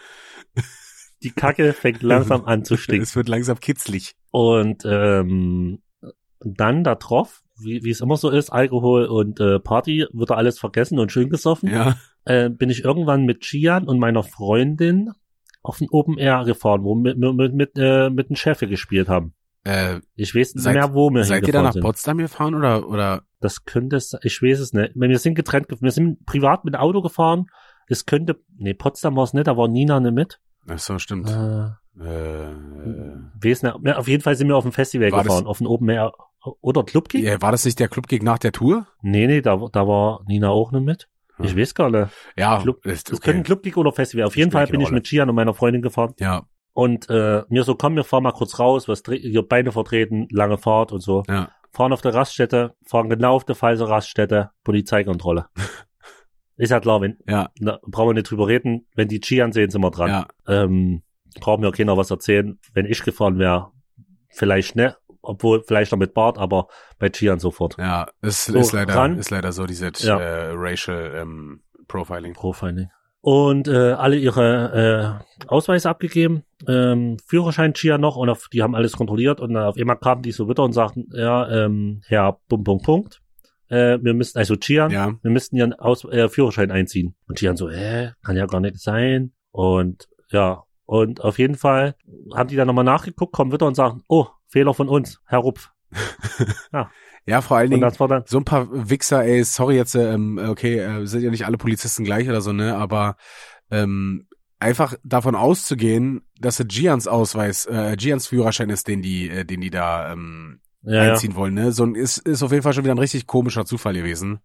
die 1.24 1.30
Kacke 1.32 1.72
fängt 1.72 2.02
langsam 2.04 2.44
an 2.44 2.64
zu 2.64 2.76
stinken. 2.76 3.02
Es 3.02 3.16
wird 3.16 3.28
langsam 3.28 3.58
kitzlig. 3.58 4.14
Und 4.30 4.84
ähm, 4.84 5.82
dann 6.40 6.84
da 6.84 6.94
drauf, 6.94 7.42
wie 7.60 7.82
wie 7.82 7.90
es 7.90 8.00
immer 8.00 8.16
so 8.16 8.30
ist, 8.30 8.50
Alkohol 8.50 9.06
und 9.06 9.40
äh, 9.40 9.58
Party, 9.58 10.06
wird 10.12 10.30
da 10.30 10.34
alles 10.34 10.60
vergessen 10.60 11.00
und 11.00 11.10
schön 11.10 11.28
gesoffen 11.28 11.70
Ja, 11.70 11.96
äh, 12.24 12.50
bin 12.50 12.70
ich 12.70 12.84
irgendwann 12.84 13.24
mit 13.24 13.40
Gian 13.40 13.88
und 13.88 13.98
meiner 13.98 14.22
Freundin 14.22 15.10
auf 15.62 15.78
den 15.78 15.88
Open 15.90 16.18
Air 16.18 16.44
gefahren, 16.44 16.84
wo 16.84 16.94
wir 16.94 17.16
mit, 17.16 17.34
mit, 17.36 17.54
mit, 17.54 17.70
äh, 17.76 18.10
mit 18.10 18.28
einem 18.28 18.36
Chef 18.36 18.60
gespielt 18.60 19.08
haben. 19.08 19.34
äh, 19.64 19.98
Ich 20.14 20.36
weiß 20.36 20.54
nicht 20.54 20.62
Seid- 20.62 20.74
mehr, 20.76 20.94
wo 20.94 21.10
wir 21.10 21.24
seid 21.24 21.44
ihr 21.48 21.52
da 21.52 21.62
nach 21.62 21.72
sind. 21.72 21.82
Potsdam 21.82 22.18
gefahren 22.18 22.54
oder, 22.54 22.88
oder, 22.88 23.22
Das 23.46 23.64
könnte 23.64 23.96
es, 23.96 24.16
ich 24.22 24.42
weiß 24.42 24.58
es 24.60 24.72
nicht. 24.72 24.92
Wir 24.96 25.18
sind 25.18 25.34
getrennt, 25.36 25.68
ge- 25.68 25.78
wir 25.80 25.90
sind 25.92 26.26
privat 26.26 26.64
mit 26.64 26.74
dem 26.74 26.80
Auto 26.80 27.00
gefahren. 27.02 27.46
Es 27.88 28.04
könnte, 28.06 28.40
nee, 28.56 28.74
Potsdam 28.74 29.14
war 29.16 29.22
es 29.24 29.32
nicht, 29.34 29.46
da 29.46 29.56
war 29.56 29.68
Nina 29.68 30.00
nicht 30.00 30.14
mit. 30.14 30.40
ach 30.68 30.78
so, 30.78 30.98
stimmt. 30.98 31.30
Äh, 31.30 31.68
Äh, 31.98 32.54
weiß 33.42 33.62
nicht. 33.62 33.96
Auf 33.96 34.08
jeden 34.08 34.22
Fall 34.22 34.36
sind 34.36 34.48
wir 34.48 34.56
auf 34.56 34.64
dem 34.64 34.72
Festival 34.72 35.10
War 35.12 35.18
das- 35.18 35.28
gefahren, 35.28 35.46
auf 35.46 35.58
den 35.58 35.66
Open 35.66 35.88
Air. 35.88 36.12
Oder 36.60 36.84
Clubgig? 36.84 37.24
ja, 37.24 37.40
war 37.42 37.50
das 37.52 37.64
nicht 37.64 37.80
der 37.80 37.88
Clubgig 37.88 38.22
nach 38.22 38.38
der 38.38 38.52
Tour? 38.52 38.86
Nee, 39.02 39.26
nee, 39.26 39.40
da, 39.40 39.56
da 39.72 39.86
war 39.88 40.20
Nina 40.26 40.50
auch 40.50 40.70
nicht 40.72 40.84
mit. 40.84 41.08
Ich 41.42 41.52
Hm. 41.52 41.58
weiß 41.58 41.74
gar 41.74 41.90
nicht. 41.90 42.10
Ja, 42.36 42.60
Club- 42.60 42.84
ist 42.86 43.10
Das 43.12 43.20
könnte 43.20 43.38
ein 43.40 43.44
Clubgig 43.44 43.76
oder 43.76 43.92
Festival. 43.92 44.26
Auf 44.26 44.36
jeden 44.36 44.50
Fall 44.52 44.66
bin 44.66 44.80
ich 44.80 44.90
mit 44.90 45.06
Gian 45.08 45.28
und 45.28 45.34
meiner 45.36 45.54
Freundin 45.54 45.82
gefahren. 45.82 46.14
Ja, 46.18 46.42
Und 46.72 47.08
äh, 47.08 47.42
mir 47.48 47.62
so, 47.64 47.74
komm, 47.74 47.96
wir 47.96 48.04
fahren 48.04 48.22
mal 48.22 48.32
kurz 48.32 48.58
raus, 48.58 48.86
was 48.88 49.02
ihr 49.08 49.42
Beine 49.42 49.72
vertreten, 49.72 50.28
lange 50.30 50.58
Fahrt 50.58 50.92
und 50.92 51.00
so. 51.00 51.22
ja. 51.28 51.48
Fahren 51.76 51.92
auf 51.92 52.00
der 52.00 52.14
Raststätte, 52.14 52.74
fahren 52.86 53.10
genau 53.10 53.34
auf 53.34 53.44
der 53.44 53.54
falsche 53.54 53.86
Raststätte, 53.86 54.50
Polizeikontrolle. 54.64 55.46
Ist 56.56 56.70
ja 56.70 56.80
klar, 56.80 57.02
wenn, 57.02 57.18
Ja, 57.28 57.50
na, 57.60 57.78
brauchen 57.86 58.08
wir 58.10 58.14
nicht 58.14 58.30
drüber 58.30 58.46
reden, 58.48 58.86
wenn 58.94 59.08
die 59.08 59.20
Gian 59.20 59.52
sehen, 59.52 59.68
sind 59.70 59.82
wir 59.82 59.90
dran. 59.90 60.08
ja, 60.08 60.26
Ähm, 60.48 61.02
brauchen 61.38 61.60
mir 61.60 61.70
keiner 61.72 61.98
was 61.98 62.10
erzählen. 62.10 62.58
Wenn 62.72 62.86
ich 62.86 63.02
gefahren 63.02 63.38
wäre, 63.38 63.72
vielleicht 64.30 64.74
ne, 64.74 64.96
obwohl 65.20 65.62
vielleicht 65.66 65.92
noch 65.92 65.98
mit 65.98 66.14
Bart, 66.14 66.38
aber 66.38 66.68
bei 66.98 67.10
Gian 67.10 67.40
sofort. 67.40 67.76
ja. 67.76 68.06
Es 68.22 68.46
So, 68.46 68.58
ist 68.58 68.72
leider, 68.72 68.94
ran. 68.94 69.18
ist 69.18 69.28
leider 69.30 69.52
so, 69.52 69.66
diese 69.66 69.92
Ja. 69.98 70.18
äh, 70.18 70.52
Racial 70.54 71.12
ähm, 71.14 71.62
Profiling. 71.88 72.32
Profiling. 72.32 72.88
Und 73.20 73.66
äh, 73.66 73.92
alle 73.92 74.16
ihre 74.16 75.20
äh, 75.40 75.46
Ausweise 75.48 75.88
abgegeben, 75.90 76.44
ähm, 76.68 77.16
Führerschein 77.26 77.74
Chia 77.74 77.98
noch 77.98 78.16
und 78.16 78.28
auf, 78.28 78.48
die 78.52 78.62
haben 78.62 78.76
alles 78.76 78.92
kontrolliert 78.92 79.40
und 79.40 79.56
auf 79.56 79.76
einmal 79.76 79.98
kamen 79.98 80.22
die 80.22 80.32
so 80.32 80.48
wieder 80.48 80.62
und 80.62 80.72
sagten, 80.72 81.08
ja, 81.12 81.48
ähm, 81.48 82.02
Herr 82.06 82.38
Punkt, 82.48 82.64
Punkt, 82.64 82.84
Punkt, 82.84 83.22
äh, 83.68 83.98
wir 84.00 84.14
müssten, 84.14 84.38
also 84.38 84.54
Chian, 84.56 84.90
Ja, 84.90 85.12
wir 85.22 85.30
müssten 85.30 85.56
ihren 85.56 85.72
Aus 85.72 86.04
äh, 86.04 86.28
Führerschein 86.28 86.70
einziehen. 86.70 87.16
Und 87.26 87.38
Chian 87.38 87.56
so, 87.56 87.68
hä, 87.68 88.12
kann 88.24 88.36
ja 88.36 88.46
gar 88.46 88.60
nicht 88.60 88.78
sein. 88.78 89.32
Und 89.50 90.08
ja, 90.30 90.62
und 90.84 91.22
auf 91.22 91.38
jeden 91.38 91.56
Fall 91.56 91.96
haben 92.34 92.48
die 92.48 92.56
dann 92.56 92.68
nochmal 92.68 92.84
nachgeguckt, 92.84 93.32
kommen 93.32 93.52
wieder 93.52 93.66
und 93.66 93.74
sagen, 93.74 94.02
oh, 94.08 94.26
Fehler 94.46 94.74
von 94.74 94.88
uns, 94.88 95.20
Herr 95.26 95.40
Rupf. 95.40 95.70
ja, 97.26 97.40
vor 97.40 97.56
allen 97.56 97.70
Dingen, 97.70 97.90
so 98.26 98.38
ein 98.38 98.44
paar 98.44 98.68
Wichser, 98.90 99.24
ey, 99.24 99.42
sorry 99.44 99.76
jetzt, 99.76 99.94
ähm, 99.94 100.38
okay, 100.48 100.78
äh, 100.78 101.06
sind 101.06 101.22
ja 101.22 101.30
nicht 101.30 101.46
alle 101.46 101.56
Polizisten 101.58 102.04
gleich 102.04 102.28
oder 102.28 102.40
so, 102.40 102.52
ne, 102.52 102.76
aber 102.76 103.16
ähm, 103.70 104.28
einfach 104.58 104.94
davon 105.04 105.34
auszugehen, 105.34 106.22
dass 106.40 106.60
es 106.60 106.66
Gians 106.68 107.08
Ausweis, 107.08 107.66
äh, 107.66 107.96
Gians 107.96 108.26
Führerschein 108.26 108.70
ist, 108.70 108.88
den 108.88 109.02
die, 109.02 109.28
äh, 109.30 109.44
den 109.44 109.60
die 109.60 109.70
da 109.70 110.12
ähm, 110.12 110.60
ja, 110.82 111.04
ja. 111.04 111.12
einziehen 111.12 111.34
wollen, 111.34 111.54
ne, 111.54 111.72
so 111.72 111.84
ein, 111.84 111.94
ist, 111.94 112.18
ist 112.18 112.42
auf 112.42 112.52
jeden 112.52 112.62
Fall 112.62 112.72
schon 112.72 112.84
wieder 112.84 112.94
ein 112.94 112.98
richtig 112.98 113.26
komischer 113.26 113.64
Zufall 113.64 113.94
gewesen. 113.94 114.40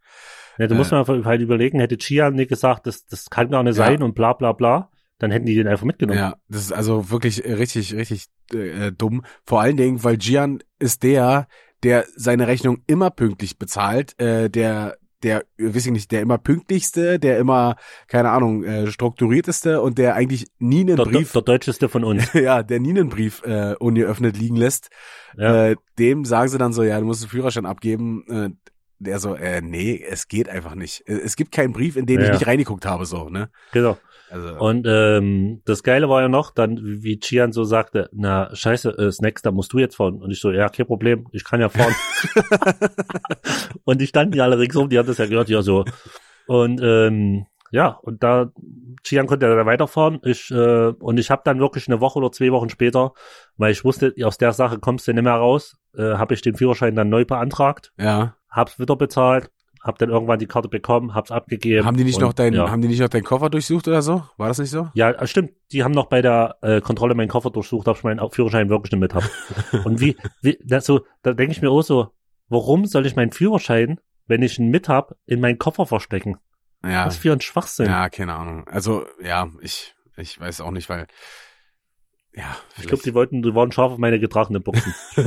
Ja, 0.58 0.68
du 0.68 0.74
Äh, 0.74 0.78
musst 0.78 0.92
mir 0.92 1.00
einfach 1.00 1.24
halt 1.26 1.42
überlegen, 1.42 1.80
hätte 1.80 1.98
Chian 1.98 2.34
nicht 2.36 2.50
gesagt, 2.50 2.88
das, 2.88 3.06
das 3.06 3.30
kann 3.30 3.50
gar 3.50 3.64
nicht 3.64 3.78
Ja. 3.78 3.86
sein 3.86 4.04
und 4.04 4.16
bla 4.16 4.34
bla 4.34 4.52
bla, 4.54 4.90
dann 5.22 5.32
hätten 5.32 5.46
die 5.46 5.56
den 5.56 5.68
einfach 5.68 5.86
mitgenommen. 5.86 6.20
Ja, 6.20 6.36
das 6.50 6.62
ist 6.64 6.72
also 6.72 7.10
wirklich 7.12 7.44
richtig, 7.44 7.94
richtig 7.94 8.26
äh, 8.54 8.92
dumm. 8.92 9.24
Vor 9.46 9.62
allen 9.62 9.78
Dingen, 9.78 10.04
weil 10.04 10.18
Gian 10.18 10.64
ist 10.80 11.04
der, 11.04 11.48
der 11.84 12.06
seine 12.16 12.48
Rechnung 12.48 12.80
immer 12.88 13.10
pünktlich 13.12 13.58
bezahlt, 13.58 14.20
äh, 14.20 14.50
der 14.50 14.98
der, 15.24 15.44
weiß 15.60 15.86
ich 15.86 15.92
nicht, 15.92 16.12
der 16.12 16.22
immer 16.22 16.40
pünktlichste, 16.40 17.20
der 17.20 17.38
immer, 17.38 17.76
keine 18.08 18.32
Ahnung, 18.32 18.64
äh, 18.64 18.88
strukturierteste 18.88 19.80
und 19.80 20.00
der 20.00 20.16
eigentlich 20.16 20.48
nie 20.58 20.80
einen 20.80 20.96
Der, 20.96 21.04
Brief, 21.04 21.32
der, 21.32 21.44
der 21.44 21.54
deutscheste 21.54 21.90
von 21.90 22.04
uns. 22.04 22.34
ja, 22.34 22.64
der 22.64 22.80
nie 22.80 22.90
einen 22.90 23.10
Brief 23.10 23.44
äh, 23.44 23.76
ungeöffnet 23.78 24.36
liegen 24.36 24.56
lässt, 24.56 24.90
Ja. 25.38 25.68
äh, 25.68 25.76
dem 26.00 26.26
sagen 26.26 26.50
sie 26.50 26.58
dann 26.58 26.74
so, 26.74 26.82
ja, 26.82 27.00
du 27.00 27.06
musst 27.06 27.22
den 27.22 27.30
Führerschein 27.30 27.68
abgeben. 27.68 28.24
Äh, 28.32 28.50
der 28.98 29.20
so, 29.20 29.36
äh, 29.36 29.62
nee, 29.62 30.04
es 30.10 30.28
geht 30.28 30.50
einfach 30.50 30.74
nicht. 30.76 31.08
Äh, 31.08 31.20
Es 31.24 31.36
gibt 31.36 31.52
keinen 31.52 31.74
Brief, 31.74 31.98
in 31.98 32.06
den 32.08 32.20
ich 32.22 32.28
Ja. 32.28 32.34
nicht 32.34 32.48
reingeguckt 32.48 32.86
habe, 32.88 33.06
so, 33.06 33.30
ne? 33.30 33.50
Genau. 33.74 33.98
Also, 34.32 34.58
Und 34.60 34.88
ähm, 34.88 35.62
das 35.66 35.84
Geile 35.84 36.08
war 36.08 36.22
ja 36.22 36.30
noch, 36.30 36.52
dann 36.52 36.80
wie 36.82 37.20
Chian 37.20 37.52
so 37.52 37.66
sagte, 37.66 38.10
na 38.14 38.50
scheiße, 38.56 38.98
äh, 38.98 39.12
Snacks, 39.12 39.42
da 39.42 39.52
musst 39.52 39.74
du 39.74 39.80
jetzt 39.80 39.98
fahren. 39.98 40.22
Und 40.22 40.32
ich 40.32 40.40
so, 40.40 40.52
ja, 40.52 40.70
kein 40.70 40.86
Problem, 40.88 41.28
ich 41.34 41.44
kann 41.44 41.60
ja 41.60 41.68
fahren. 41.68 41.94
und 43.84 44.00
die 44.00 44.08
standen 44.08 44.38
ja 44.38 44.46
alle 44.46 44.58
ringsum, 44.58 44.88
die 44.88 44.98
haben 44.98 45.08
das 45.08 45.18
ja 45.18 45.26
gehört, 45.26 45.50
ja 45.50 45.62
so. 45.62 45.84
Und 46.48 46.80
ähm, 46.82 47.46
ja, 47.72 48.00
und 48.02 48.24
da 48.24 48.52
Chian 49.04 49.28
konnte 49.28 49.48
ja 49.48 49.56
dann 49.56 49.66
weiterfahren. 49.66 50.20
Ich 50.24 50.52
äh, 50.52 50.88
und 50.88 51.18
ich 51.18 51.30
habe 51.30 51.42
dann 51.44 51.60
wirklich 51.60 51.88
eine 51.88 52.02
Woche 52.02 52.20
oder 52.20 52.32
zwei 52.32 52.52
Wochen 52.52 52.70
später, 52.70 53.14
weil 53.58 53.72
ich 53.72 53.84
wusste, 53.84 54.14
aus 54.24 54.38
der 54.38 54.54
Sache 54.54 54.80
kommst 54.80 55.08
du 55.08 55.14
nicht 55.14 55.24
mehr 55.24 55.34
raus, 55.34 55.78
äh, 55.96 56.16
habe 56.16 56.34
ich 56.34 56.42
den 56.42 56.56
Führerschein 56.56 56.96
dann 56.96 57.10
neu 57.10 57.26
beantragt, 57.26 57.92
ja. 57.98 58.36
hab's 58.50 58.80
wieder 58.80 58.96
bezahlt, 58.96 59.52
hab 59.82 59.98
dann 59.98 60.10
irgendwann 60.10 60.40
die 60.40 60.46
Karte 60.46 60.70
bekommen, 60.70 61.16
hab's 61.16 61.32
abgegeben. 61.32 61.86
Haben 61.86 61.98
die 61.98 62.04
nicht 62.04 62.18
und, 62.18 62.22
noch 62.22 62.34
deinen, 62.34 62.54
ja. 62.54 62.70
haben 62.70 62.82
die 62.82 62.88
nicht 62.88 63.00
noch 63.00 63.10
deinen 63.10 63.24
Koffer 63.24 63.50
durchsucht 63.50 63.88
oder 63.88 64.02
so? 64.02 64.24
War 64.38 64.48
das 64.48 64.60
nicht 64.60 64.70
so? 64.70 64.90
Ja, 64.94 65.12
äh, 65.12 65.28
stimmt. 65.28 65.52
Die 65.72 65.84
haben 65.84 65.92
noch 65.92 66.06
bei 66.06 66.22
der 66.22 66.58
äh, 66.62 66.82
Kontrolle 66.82 67.16
meinen 67.16 67.30
Koffer 67.30 67.50
durchsucht, 67.50 67.88
ob 67.88 67.98
ich 67.98 68.04
meinen 68.04 68.22
Führerschein 68.30 68.70
wirklich 68.70 68.92
nicht 68.92 69.02
mit 69.02 69.16
habe. 69.16 69.26
Und 69.84 70.00
wie, 70.00 70.18
wie 70.42 70.60
das 70.64 70.86
so, 70.86 71.02
da 71.24 71.34
denke 71.34 71.54
ich 71.54 71.62
mir 71.62 71.72
auch 71.72 71.82
so, 71.82 72.10
warum 72.50 72.86
soll 72.86 73.06
ich 73.06 73.16
meinen 73.16 73.32
Führerschein, 73.32 74.00
wenn 74.28 74.44
ich 74.44 74.60
ihn 74.60 74.70
mit 74.70 74.88
hab, 74.88 75.16
in 75.26 75.42
meinen 75.42 75.58
Koffer 75.58 75.86
verstecken? 75.86 76.38
Ja. 76.84 77.06
Was 77.06 77.18
für 77.18 77.32
ein 77.32 77.42
Schwachsinn. 77.42 77.88
Ja, 77.88 78.10
keine 78.10 78.34
Ahnung. 78.34 78.68
Also, 78.68 79.06
ja, 79.24 79.50
ich, 79.62 79.96
ich 80.18 80.40
weiß 80.40 80.62
auch 80.62 80.72
nicht, 80.72 80.90
weil, 80.90 81.08
ja, 82.34 82.56
ich 82.80 82.88
glaube, 82.88 83.04
die 83.04 83.14
wollten, 83.14 83.42
die 83.42 83.54
waren 83.54 83.72
scharf 83.72 83.92
auf 83.94 83.98
meine 83.98 84.20
getragenen 84.20 84.64
Boxen. 84.64 84.94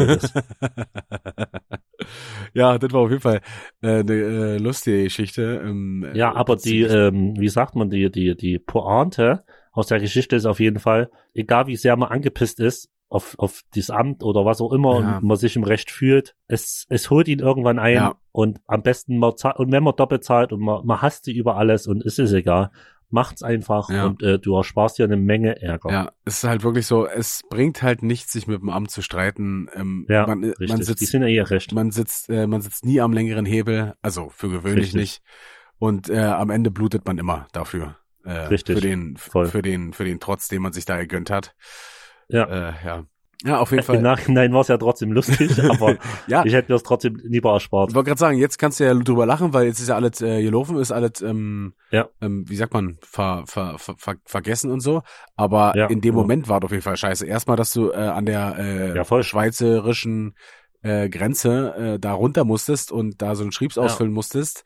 ja, 2.54 2.78
das 2.78 2.92
war 2.92 3.00
auf 3.02 3.10
jeden 3.10 3.22
Fall 3.22 3.40
äh, 3.82 4.00
eine 4.00 4.12
äh, 4.12 4.56
lustige 4.58 5.04
Geschichte. 5.04 5.62
Ähm, 5.64 6.06
ja, 6.14 6.32
äh, 6.32 6.34
aber 6.36 6.56
die, 6.56 6.82
ähm, 6.82 7.34
wie 7.38 7.48
sagt 7.48 7.76
man, 7.76 7.90
die, 7.90 8.10
die, 8.10 8.36
die 8.36 8.58
Pointe 8.58 9.44
aus 9.72 9.88
der 9.88 10.00
Geschichte 10.00 10.36
ist 10.36 10.46
auf 10.46 10.60
jeden 10.60 10.78
Fall, 10.78 11.10
egal 11.34 11.66
wie 11.66 11.76
sehr 11.76 11.96
man 11.96 12.10
angepisst 12.10 12.60
ist, 12.60 12.90
auf, 13.08 13.34
auf 13.38 13.62
dieses 13.74 13.90
Amt 13.90 14.24
oder 14.24 14.44
was 14.44 14.60
auch 14.60 14.72
immer 14.72 15.00
Ja. 15.00 15.18
und 15.18 15.24
man 15.24 15.36
sich 15.36 15.56
im 15.56 15.62
Recht 15.62 15.90
fühlt, 15.90 16.34
es, 16.48 16.86
es 16.88 17.10
holt 17.10 17.28
ihn 17.28 17.38
irgendwann 17.40 17.78
ein 17.78 17.94
Ja. 17.94 18.14
und 18.32 18.60
am 18.66 18.82
besten 18.82 19.18
man 19.18 19.36
zahlt, 19.36 19.58
und 19.58 19.70
wenn 19.72 19.84
man 19.84 19.94
doppelt 19.96 20.24
zahlt 20.24 20.52
und 20.52 20.60
man, 20.60 20.84
man 20.84 21.00
hasst 21.02 21.24
sie 21.24 21.36
über 21.36 21.56
alles 21.56 21.86
und 21.86 22.04
es 22.04 22.18
ist 22.18 22.32
egal, 22.32 22.70
macht's 23.10 23.42
einfach 23.42 23.90
Ja. 23.90 24.06
und 24.06 24.22
äh, 24.22 24.38
du 24.38 24.56
ersparst 24.56 24.98
dir 24.98 25.04
eine 25.04 25.16
Menge 25.16 25.60
Ärger. 25.62 25.90
Ja, 25.90 26.12
es 26.24 26.38
ist 26.38 26.44
halt 26.44 26.62
wirklich 26.64 26.86
so, 26.86 27.06
es 27.06 27.42
bringt 27.48 27.82
halt 27.82 28.02
nichts, 28.02 28.32
sich 28.32 28.46
mit 28.46 28.60
dem 28.60 28.70
Amt 28.70 28.90
zu 28.90 29.02
streiten. 29.02 29.68
Ähm, 29.74 30.06
Ja, 30.08 30.26
man, 30.26 30.42
Richtig, 30.44 30.68
man 30.68 30.78
die 30.78 30.84
sitzt, 30.84 31.06
sind 31.06 31.22
ja 31.22 31.28
eh 31.28 31.40
recht. 31.42 31.72
man 31.72 31.90
sitzt, 31.90 32.28
äh, 32.30 32.46
man 32.46 32.60
sitzt 32.60 32.84
nie 32.84 33.00
am 33.00 33.12
längeren 33.12 33.44
Hebel, 33.46 33.94
also 34.02 34.28
für 34.30 34.48
gewöhnlich 34.50 34.86
Richtig. 34.94 35.00
nicht. 35.00 35.22
Und 35.78 36.08
äh, 36.08 36.18
am 36.20 36.50
Ende 36.50 36.70
blutet 36.70 37.06
man 37.06 37.18
immer 37.18 37.46
dafür. 37.52 37.96
Äh, 38.24 38.32
Richtig, 38.32 38.76
Für 38.76 38.80
den, 38.80 39.16
voll. 39.16 39.46
für 39.46 39.60
den, 39.60 39.92
für 39.92 40.04
den 40.04 40.18
Trotz, 40.18 40.48
den 40.48 40.62
man 40.62 40.72
sich 40.72 40.86
da 40.86 40.96
gegönnt 40.96 41.30
hat. 41.30 41.54
Ja. 42.28 42.44
Äh, 42.44 42.72
ja. 42.84 43.04
Ja, 43.44 43.58
auf 43.58 43.70
jeden 43.70 43.80
Im 43.82 43.86
Fall. 43.86 44.02
Nachhinein 44.02 44.52
war 44.52 44.60
es 44.60 44.68
ja 44.68 44.76
trotzdem 44.78 45.12
lustig, 45.12 45.50
aber 45.70 45.96
Ja, 46.26 46.44
ich 46.44 46.52
hätte 46.52 46.70
mir 46.72 46.76
es 46.76 46.82
trotzdem 46.82 47.16
lieber 47.24 47.52
erspart. 47.52 47.90
Ich 47.90 47.94
wollte 47.94 48.08
gerade 48.08 48.18
sagen, 48.20 48.38
jetzt 48.38 48.58
kannst 48.58 48.80
du 48.80 48.84
ja 48.84 48.94
drüber 48.94 49.26
lachen, 49.26 49.52
weil 49.52 49.66
jetzt 49.66 49.80
ist 49.80 49.88
ja 49.88 49.96
alles 49.96 50.20
äh, 50.20 50.42
gelaufen, 50.42 50.76
ist 50.78 50.92
alles, 50.92 51.20
ähm, 51.22 51.74
Ja. 51.90 52.08
ähm, 52.20 52.44
wie 52.48 52.56
sagt 52.56 52.72
man, 52.72 52.98
ver, 53.02 53.44
ver, 53.46 53.78
ver, 53.78 53.94
ver, 53.98 54.14
vergessen 54.24 54.70
und 54.70 54.80
so. 54.80 55.02
Aber 55.36 55.72
Ja, 55.76 55.86
in 55.86 56.00
dem 56.00 56.14
ja. 56.14 56.20
Moment 56.20 56.48
war 56.48 56.58
es 56.58 56.64
auf 56.64 56.70
jeden 56.70 56.82
Fall 56.82 56.96
scheiße. 56.96 57.26
Erstmal, 57.26 57.56
dass 57.56 57.72
du 57.72 57.90
äh, 57.90 57.96
an 57.96 58.26
der 58.26 58.56
äh, 58.58 58.96
Ja, 58.96 59.04
voll. 59.04 59.22
schweizerischen 59.22 60.34
äh, 60.82 61.08
Grenze 61.08 61.74
äh, 61.94 61.98
da 61.98 62.12
runter 62.12 62.44
musstest 62.44 62.92
und 62.92 63.22
da 63.22 63.34
so 63.34 63.42
einen 63.42 63.52
Schriebs 63.52 63.78
ausfüllen 63.78 64.12
musstest. 64.12 64.64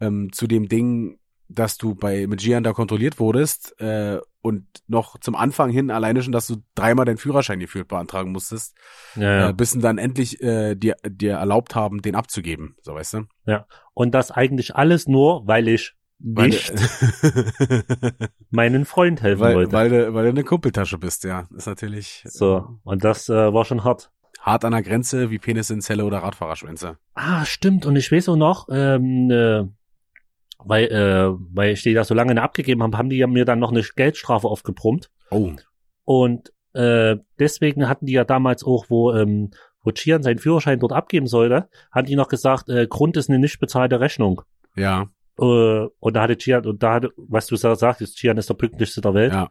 Ähm, 0.00 0.30
zu 0.32 0.46
dem 0.46 0.68
Ding, 0.68 1.18
dass 1.48 1.76
du 1.78 1.94
bei 1.94 2.26
mit 2.26 2.40
Gian 2.40 2.64
da 2.64 2.72
kontrolliert 2.72 3.18
wurdest 3.20 3.80
äh, 3.80 4.18
und 4.42 4.64
noch 4.86 5.18
zum 5.20 5.34
Anfang 5.34 5.70
hin 5.70 5.90
alleine 5.90 6.22
schon, 6.22 6.32
dass 6.32 6.46
du 6.46 6.56
dreimal 6.74 7.04
deinen 7.04 7.18
Führerschein 7.18 7.58
gefühlt 7.60 7.88
beantragen 7.88 8.32
musstest, 8.32 8.76
Ja, 9.16 9.22
ja. 9.22 9.48
äh, 9.48 9.52
bis 9.52 9.72
sie 9.72 9.80
dann 9.80 9.98
endlich 9.98 10.40
äh, 10.42 10.74
dir, 10.74 10.96
dir 11.08 11.34
erlaubt 11.34 11.74
haben, 11.74 12.02
den 12.02 12.14
abzugeben. 12.14 12.76
So 12.82 12.94
weißt 12.94 13.14
du? 13.46 13.58
Und 13.94 14.14
das 14.14 14.30
eigentlich 14.30 14.76
alles 14.76 15.06
nur, 15.08 15.46
weil 15.46 15.68
ich 15.68 15.94
Weil, 16.18 16.48
nicht 16.48 16.72
meinen 18.50 18.84
Freund 18.84 19.22
helfen 19.22 19.40
weil, 19.40 19.54
wollte. 19.54 19.72
weil, 19.72 19.88
du, 19.90 20.14
weil 20.14 20.24
du 20.24 20.30
eine 20.30 20.44
Kumpeltasche 20.44 20.98
bist, 20.98 21.24
ja. 21.24 21.46
Ist 21.56 21.66
natürlich 21.66 22.22
so, 22.26 22.78
und 22.84 23.04
das 23.04 23.28
äh, 23.28 23.52
war 23.52 23.64
schon 23.64 23.84
hart. 23.84 24.10
hart 24.40 24.64
an 24.64 24.72
der 24.72 24.82
Grenze 24.82 25.30
wie 25.30 25.38
Penis 25.38 25.70
in 25.70 25.80
Zelle 25.80 26.04
oder 26.04 26.18
Radfahrerschwänze. 26.18 26.98
Ah, 27.14 27.44
stimmt. 27.44 27.84
Und 27.86 27.96
ich 27.96 28.10
weiß 28.12 28.28
auch 28.30 28.36
noch, 28.36 28.68
ähm, 28.70 29.30
äh, 29.30 29.64
weil, 30.66 30.84
äh, 30.86 31.30
weil 31.54 31.72
ich 31.72 31.82
die 31.82 31.94
da 31.94 32.04
so 32.04 32.14
lange 32.14 32.34
nicht 32.34 32.42
abgegeben 32.42 32.82
habe, 32.82 32.96
haben 32.98 33.08
die 33.10 33.16
ja 33.16 33.26
mir 33.26 33.44
dann 33.44 33.58
noch 33.58 33.70
eine 33.72 33.82
Geldstrafe 33.82 34.48
aufgebrummt. 34.48 35.10
Oh. 35.30 35.52
Und 36.04 36.52
äh, 36.74 37.16
deswegen 37.38 37.88
hatten 37.88 38.06
die 38.06 38.12
ja 38.12 38.24
damals 38.24 38.62
auch, 38.64 38.86
wo, 38.88 39.12
ähm, 39.12 39.50
wo 39.82 39.92
Chian 39.92 40.22
seinen 40.22 40.38
Führerschein 40.38 40.78
dort 40.80 40.92
abgeben 40.92 41.26
sollte, 41.26 41.68
hatten 41.90 42.06
die 42.08 42.16
noch 42.16 42.28
gesagt, 42.28 42.68
äh, 42.68 42.86
Grund 42.86 43.16
ist 43.16 43.30
eine 43.30 43.38
nicht 43.38 43.58
bezahlte 43.60 44.00
Rechnung. 44.00 44.42
Ja, 44.76 45.06
Äh, 45.38 45.42
und 46.00 46.14
da 46.16 46.22
hatte 46.22 46.36
Chian, 46.38 46.66
und 46.66 46.82
da 46.82 46.94
hatte, 46.94 47.10
was 47.16 47.46
du 47.46 47.56
sa- 47.56 47.74
sagtest, 47.76 48.16
Chian 48.16 48.36
ist 48.38 48.48
der 48.48 48.54
pünktlichste 48.54 49.00
der 49.00 49.14
Welt. 49.14 49.32
ja. 49.32 49.48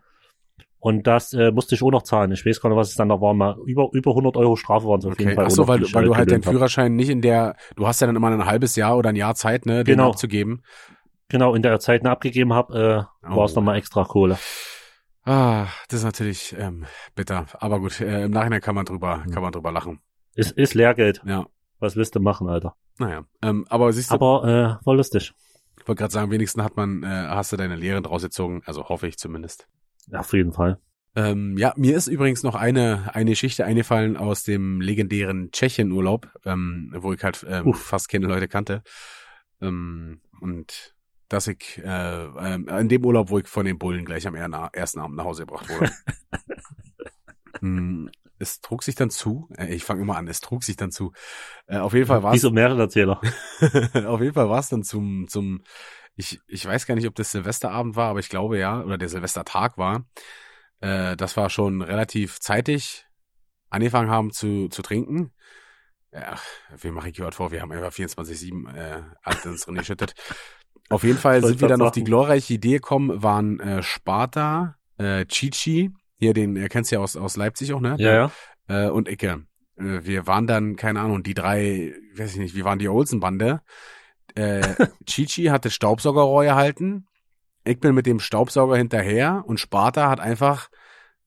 Und 0.79 1.07
das 1.07 1.33
äh, 1.33 1.51
musste 1.51 1.73
ich 1.73 1.81
auch 1.81 1.89
noch 1.89 2.03
zahlen. 2.03 2.31
Ich 2.31 2.45
weiß 2.45 2.61
gar 2.61 2.69
nicht, 2.69 2.77
was 2.77 2.89
es 2.89 2.95
dann 2.95 3.07
noch 3.07 3.19
war. 3.19 3.33
Mal 3.33 3.55
über, 3.65 3.89
über 3.93 4.11
100 4.11 4.37
Euro 4.37 4.55
Strafe 4.55 4.85
waren 4.87 4.99
es 4.99 5.05
auf 5.07 5.17
jeden 5.17 5.29
Okay. 5.31 5.35
Fall. 5.35 5.45
Ach 5.45 5.47
auch 5.47 5.55
so, 5.55 5.61
noch, 5.63 5.67
weil, 5.69 5.81
weil 5.93 6.05
du 6.05 6.15
halt 6.15 6.29
deinen 6.29 6.41
gelöhnt 6.41 6.45
hab. 6.45 6.53
Führerschein 6.53 6.95
nicht 6.95 7.09
in 7.09 7.21
der, 7.21 7.55
du 7.75 7.87
hast 7.87 8.01
ja 8.01 8.07
dann 8.07 8.15
immer 8.15 8.29
ein 8.29 8.45
halbes 8.45 8.75
Jahr 8.75 8.95
oder 8.95 9.09
ein 9.09 9.15
Jahr 9.15 9.33
Zeit, 9.33 9.65
ne, 9.65 9.83
den 9.83 9.95
Genau. 9.97 10.09
abzugeben. 10.09 10.61
Genau, 11.29 11.55
in 11.55 11.61
der 11.63 11.79
Zeit 11.79 12.03
ne, 12.03 12.11
abgegeben 12.11 12.53
habe, 12.53 13.07
äh, 13.23 13.27
Oh. 13.27 13.37
war 13.37 13.45
es 13.45 13.55
nochmal 13.55 13.77
extra 13.77 14.03
Kohle. 14.03 14.37
Ah, 15.23 15.67
das 15.89 15.99
ist 16.01 16.05
natürlich 16.05 16.55
ähm, 16.57 16.85
bitter. 17.15 17.47
Aber 17.53 17.79
gut, 17.79 17.99
äh, 17.99 18.25
im 18.25 18.31
Nachhinein 18.31 18.61
kann 18.61 18.75
man 18.75 18.85
drüber, 18.85 19.23
Hm. 19.23 19.31
kann 19.31 19.41
man 19.41 19.51
drüber 19.51 19.71
lachen. 19.71 19.99
Ist, 20.35 20.51
ist 20.51 20.73
Lehrgeld. 20.75 21.21
Ja, 21.25 21.47
Was 21.79 21.95
willst 21.95 22.15
du 22.15 22.19
machen, 22.19 22.47
Alter? 22.47 22.75
naja. 22.99 23.25
Ähm, 23.41 23.65
aber 23.69 23.91
siehst 23.91 24.11
du, 24.11 24.15
Aber 24.15 24.79
äh, 24.81 24.85
war 24.85 24.95
lustig. 24.95 25.33
ich 25.79 25.87
wollte 25.87 25.99
gerade 25.99 26.13
sagen, 26.13 26.29
wenigstens 26.31 26.63
hat 26.63 26.77
man, 26.77 27.03
äh, 27.03 27.07
hast 27.07 27.51
du 27.51 27.57
deine 27.57 27.75
Lehren 27.75 28.03
draus 28.03 28.21
gezogen, 28.21 28.61
also 28.65 28.87
hoffe 28.87 29.07
ich 29.07 29.17
zumindest. 29.17 29.67
Ja, 30.07 30.19
auf 30.19 30.31
jeden 30.33 30.53
Fall. 30.53 30.79
Ähm, 31.15 31.57
ja, 31.57 31.73
mir 31.77 31.95
ist 31.95 32.07
übrigens 32.07 32.43
noch 32.43 32.55
eine, 32.55 33.09
eine 33.15 33.31
Geschichte 33.31 33.65
eingefallen 33.65 34.17
aus 34.17 34.43
dem 34.43 34.79
legendären 34.81 35.49
Tschechien-Urlaub, 35.51 36.27
ähm, 36.45 36.93
wo 36.97 37.13
ich 37.13 37.23
halt 37.23 37.45
ähm, 37.49 37.67
Uff. 37.67 37.81
fast 37.81 38.09
keine 38.09 38.27
Leute 38.27 38.47
kannte. 38.47 38.83
Ähm, 39.61 40.21
und 40.41 40.94
dass 41.29 41.47
ich 41.47 41.79
äh, 41.83 42.25
ähm, 42.25 42.67
in 42.67 42.89
dem 42.89 43.05
Urlaub, 43.05 43.29
wo 43.29 43.39
ich 43.39 43.47
von 43.47 43.65
den 43.65 43.77
Bullen 43.77 44.05
gleich 44.05 44.27
am 44.27 44.35
ersten 44.35 44.99
Abend 44.99 45.17
nach 45.17 45.25
Hause 45.25 45.45
gebracht 45.45 45.69
wurde. 45.69 45.91
Hm, 47.61 48.11
es 48.37 48.59
trug 48.59 48.83
sich 48.83 48.95
dann 48.95 49.09
zu, 49.09 49.47
äh, 49.57 49.73
ich 49.73 49.85
fange 49.85 50.01
immer 50.01 50.17
an, 50.17 50.27
es 50.27 50.41
trug 50.41 50.63
sich 50.63 50.75
dann 50.75 50.91
zu. 50.91 51.13
Äh, 51.67 51.77
auf 51.77 51.93
jeden 51.93 52.05
Fall 52.05 52.21
war 52.21 52.33
es 52.33 52.41
so 52.41 52.51
Märchenerzähler. 52.51 53.21
auf 54.07 54.21
jeden 54.21 54.33
Fall 54.33 54.49
war 54.49 54.59
es 54.59 54.67
dann 54.67 54.83
zum, 54.83 55.27
zum, 55.29 55.63
ich, 56.15 56.41
ich 56.47 56.65
weiß 56.65 56.85
gar 56.85 56.95
nicht, 56.95 57.07
ob 57.07 57.15
das 57.15 57.31
Silvesterabend 57.31 57.95
war, 57.95 58.09
aber 58.09 58.19
ich 58.19 58.29
glaube 58.29 58.59
ja, 58.59 58.81
oder 58.81 58.97
der 58.97 59.09
Silvestertag 59.09 59.77
war. 59.77 60.05
Äh, 60.81 61.15
das 61.15 61.37
war 61.37 61.49
schon 61.49 61.81
relativ 61.81 62.39
zeitig 62.39 63.05
angefangen 63.69 64.09
haben 64.09 64.31
zu, 64.31 64.69
zu 64.69 64.81
trinken. 64.81 65.31
Ja, 66.11 66.39
wie 66.77 66.91
mache 66.91 67.09
ich 67.09 67.15
gehört 67.15 67.35
vor? 67.35 67.51
Wir 67.51 67.61
haben 67.61 67.71
einfach 67.71 67.91
24-7 67.91 68.73
äh, 68.73 69.03
alles 69.21 69.45
ins 69.45 69.67
Rennen 69.67 69.79
geschüttet. 69.79 70.13
Auf 70.89 71.03
jeden 71.03 71.17
Fall 71.17 71.43
sind 71.43 71.61
wir 71.61 71.67
dann 71.67 71.81
auf 71.81 71.91
die 71.91 72.03
glorreiche 72.03 72.53
Idee 72.53 72.73
gekommen, 72.73 73.23
waren 73.23 73.59
äh, 73.59 73.81
Sparta, 73.81 74.75
äh, 74.97 75.25
Chichi, 75.25 75.91
hier 76.17 76.33
den, 76.33 76.55
er 76.55 76.69
kennst 76.69 76.91
ja 76.91 76.99
aus, 76.99 77.17
aus 77.17 77.37
Leipzig 77.37 77.73
auch, 77.73 77.81
ne? 77.81 77.95
Ja, 77.97 78.31
ja. 78.69 78.85
äh, 78.85 78.89
und 78.89 79.09
Icke. 79.09 79.45
Äh, 79.77 80.01
wir 80.03 80.27
waren 80.27 80.47
dann, 80.47 80.75
keine 80.75 81.01
Ahnung, 81.01 81.23
die 81.23 81.33
drei, 81.33 81.93
weiß 82.15 82.33
ich 82.33 82.39
nicht, 82.39 82.55
wie 82.55 82.63
waren 82.63 82.79
die 82.79 82.87
Olsen-Bande. 82.87 83.61
Äh, 84.35 84.61
Chichi 85.05 85.45
hatte 85.45 85.71
Staubsaugerrohr 85.71 86.43
gehalten. 86.43 87.07
Ich 87.63 87.79
bin 87.79 87.95
mit 87.95 88.05
dem 88.05 88.19
Staubsauger 88.19 88.77
hinterher 88.77 89.43
und 89.47 89.59
Sparta 89.59 90.09
hat 90.09 90.19
einfach 90.19 90.69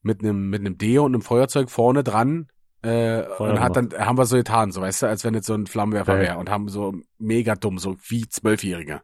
mit 0.03 0.23
einem 0.23 0.49
mit 0.51 0.61
einem 0.61 0.79
Deo 0.79 1.05
und 1.05 1.15
einem 1.15 1.23
Feuerzeug 1.23 1.69
vorne 1.69 2.05
dran 2.05 2.47
äh, 2.83 3.23
und 3.23 3.61
hat 3.61 3.75
dann 3.75 3.93
haben 3.99 4.17
wir 4.17 4.25
so 4.25 4.37
getan, 4.37 4.71
so 4.71 4.81
weißt 4.81 5.03
du, 5.03 5.07
als 5.07 5.25
wenn 5.25 5.35
jetzt 5.35 5.47
so 5.47 5.55
ein 5.55 5.67
Flammenwerfer 5.67 6.15
Geil. 6.15 6.23
wäre 6.23 6.39
und 6.39 6.49
haben 6.49 6.69
so 6.69 6.95
mega 7.19 7.57
dumm, 7.57 7.79
so 7.79 7.97
wie 8.07 8.29
Zwölfjährige. 8.29 9.03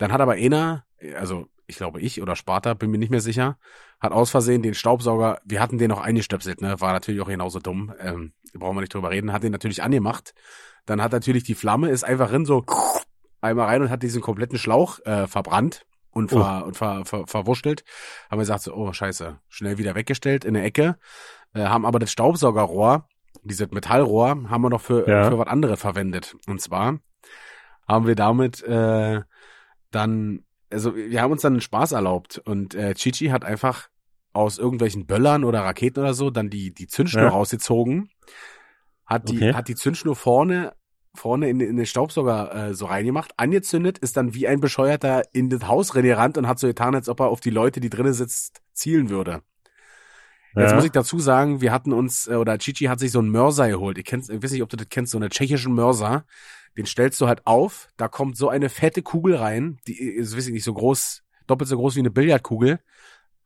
Dann 0.00 0.12
hat 0.12 0.20
aber 0.20 0.32
einer, 0.32 0.84
also 1.14 1.46
ich 1.66 1.76
glaube 1.76 2.00
ich 2.00 2.20
oder 2.22 2.34
Sparta, 2.34 2.72
bin 2.74 2.90
mir 2.90 2.98
nicht 2.98 3.10
mehr 3.10 3.20
sicher, 3.20 3.58
hat 4.00 4.12
aus 4.12 4.30
Versehen 4.30 4.62
den 4.62 4.74
Staubsauger, 4.74 5.38
wir 5.44 5.60
hatten 5.60 5.76
den 5.78 5.90
noch 5.90 6.00
eingestöpselt, 6.00 6.62
ne, 6.62 6.80
war 6.80 6.92
natürlich 6.92 7.20
auch 7.20 7.28
genauso 7.28 7.60
dumm, 7.60 7.92
ähm, 8.00 8.32
brauchen 8.54 8.76
wir 8.76 8.80
nicht 8.80 8.94
drüber 8.94 9.10
reden, 9.10 9.32
hat 9.32 9.42
den 9.42 9.52
natürlich 9.52 9.82
angemacht. 9.82 10.34
Dann 10.86 11.02
hat 11.02 11.12
natürlich 11.12 11.44
die 11.44 11.54
Flamme, 11.54 11.90
ist 11.90 12.02
einfach 12.02 12.32
rin 12.32 12.46
so 12.46 12.64
einmal 13.42 13.66
rein 13.66 13.82
und 13.82 13.90
hat 13.90 14.02
diesen 14.02 14.22
kompletten 14.22 14.58
Schlauch 14.58 14.98
äh, 15.04 15.26
verbrannt 15.26 15.84
und, 16.12 16.30
ver, 16.30 16.64
und 16.66 16.76
ver, 16.76 17.04
ver, 17.04 17.26
verwurschtelt. 17.26 17.84
Haben 18.30 18.38
wir 18.38 18.42
gesagt, 18.42 18.62
so, 18.62 18.74
oh 18.74 18.92
scheiße, 18.92 19.38
schnell 19.48 19.76
wieder 19.78 19.94
weggestellt 19.94 20.44
in 20.46 20.54
der 20.54 20.64
Ecke. 20.64 20.96
Äh, 21.54 21.64
haben 21.64 21.84
aber 21.84 21.98
das 21.98 22.10
Staubsaugerrohr, 22.10 23.06
dieses 23.42 23.70
Metallrohr, 23.70 24.30
haben 24.48 24.62
wir 24.62 24.70
noch 24.70 24.80
für, 24.80 25.06
Ja. 25.08 25.30
für 25.30 25.38
was 25.38 25.46
anderes 25.46 25.78
verwendet. 25.78 26.34
Und 26.48 26.60
zwar 26.60 26.98
haben 27.86 28.06
wir 28.06 28.14
damit 28.16 28.62
äh, 28.62 29.20
dann, 29.90 30.44
also 30.70 30.94
wir 30.94 31.20
haben 31.20 31.32
uns 31.32 31.42
dann 31.42 31.54
einen 31.54 31.60
Spaß 31.60 31.92
erlaubt 31.92 32.38
und 32.44 32.74
äh, 32.74 32.94
Chichi 32.94 33.26
hat 33.28 33.44
einfach 33.44 33.88
aus 34.32 34.58
irgendwelchen 34.58 35.06
Böllern 35.06 35.44
oder 35.44 35.60
Raketen 35.62 36.00
oder 36.00 36.14
so 36.14 36.30
dann 36.30 36.50
die, 36.50 36.72
die 36.72 36.86
Zündschnur 36.86 37.24
Ja. 37.24 37.30
rausgezogen, 37.30 38.10
hat 39.06 39.28
die, 39.28 39.36
Okay. 39.36 39.52
hat 39.54 39.68
die 39.68 39.74
Zündschnur 39.74 40.16
vorne 40.16 40.72
vorne 41.14 41.50
in, 41.50 41.58
in 41.58 41.76
den 41.76 41.86
Staubsauger 41.86 42.68
äh, 42.68 42.74
so 42.74 42.86
reingemacht, 42.86 43.32
angezündet, 43.36 43.98
ist 43.98 44.16
dann 44.16 44.32
wie 44.32 44.46
ein 44.46 44.60
Bescheuerter 44.60 45.22
in 45.32 45.50
das 45.50 45.66
Haus 45.66 45.96
reingerannt 45.96 46.38
und 46.38 46.46
hat 46.46 46.60
so 46.60 46.68
getan, 46.68 46.94
als 46.94 47.08
ob 47.08 47.18
er 47.18 47.26
auf 47.30 47.40
die 47.40 47.50
Leute, 47.50 47.80
die 47.80 47.90
drinnen 47.90 48.12
sitzt, 48.12 48.62
zielen 48.74 49.08
würde. 49.08 49.42
Jetzt 50.56 50.70
Ja. 50.70 50.76
muss 50.76 50.84
ich 50.84 50.92
dazu 50.92 51.18
sagen, 51.18 51.60
wir 51.60 51.72
hatten 51.72 51.92
uns, 51.92 52.28
äh, 52.28 52.34
oder 52.36 52.58
Chichi 52.58 52.84
hat 52.84 53.00
sich 53.00 53.10
so 53.12 53.18
einen 53.18 53.30
Mörser 53.30 53.68
geholt. 53.68 53.98
Ich, 53.98 54.04
kenn's, 54.04 54.28
ich 54.28 54.42
weiß 54.42 54.52
nicht, 54.52 54.62
ob 54.62 54.68
du 54.68 54.76
das 54.76 54.88
kennst, 54.88 55.12
so 55.12 55.18
einen 55.18 55.30
tschechischen 55.30 55.74
Mörser. 55.74 56.24
Den 56.76 56.86
stellst 56.86 57.20
du 57.20 57.26
halt 57.26 57.46
auf, 57.46 57.88
da 57.96 58.08
kommt 58.08 58.36
so 58.36 58.48
eine 58.48 58.68
fette 58.68 59.02
Kugel 59.02 59.36
rein, 59.36 59.78
die 59.86 59.98
ist, 59.98 60.36
weiß 60.36 60.46
ich 60.46 60.52
nicht, 60.52 60.64
so 60.64 60.72
groß, 60.74 61.22
doppelt 61.46 61.68
so 61.68 61.76
groß 61.76 61.96
wie 61.96 62.00
eine 62.00 62.10
Billardkugel. 62.10 62.80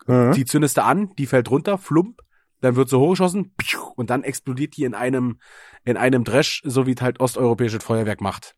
Mhm. 0.06 0.32
Die 0.32 0.44
zündest 0.44 0.76
du 0.76 0.84
an, 0.84 1.14
die 1.16 1.26
fällt 1.26 1.50
runter, 1.50 1.78
flump, 1.78 2.20
dann 2.60 2.76
wird 2.76 2.88
so 2.88 3.00
hochgeschossen, 3.00 3.54
und 3.96 4.10
dann 4.10 4.22
explodiert 4.22 4.76
die 4.76 4.84
in 4.84 4.94
einem, 4.94 5.38
in 5.84 5.96
einem 5.96 6.24
Dresch, 6.24 6.62
so 6.64 6.86
wie 6.86 6.94
es 6.94 7.00
halt 7.00 7.20
osteuropäisches 7.20 7.82
Feuerwerk 7.82 8.20
macht. 8.20 8.54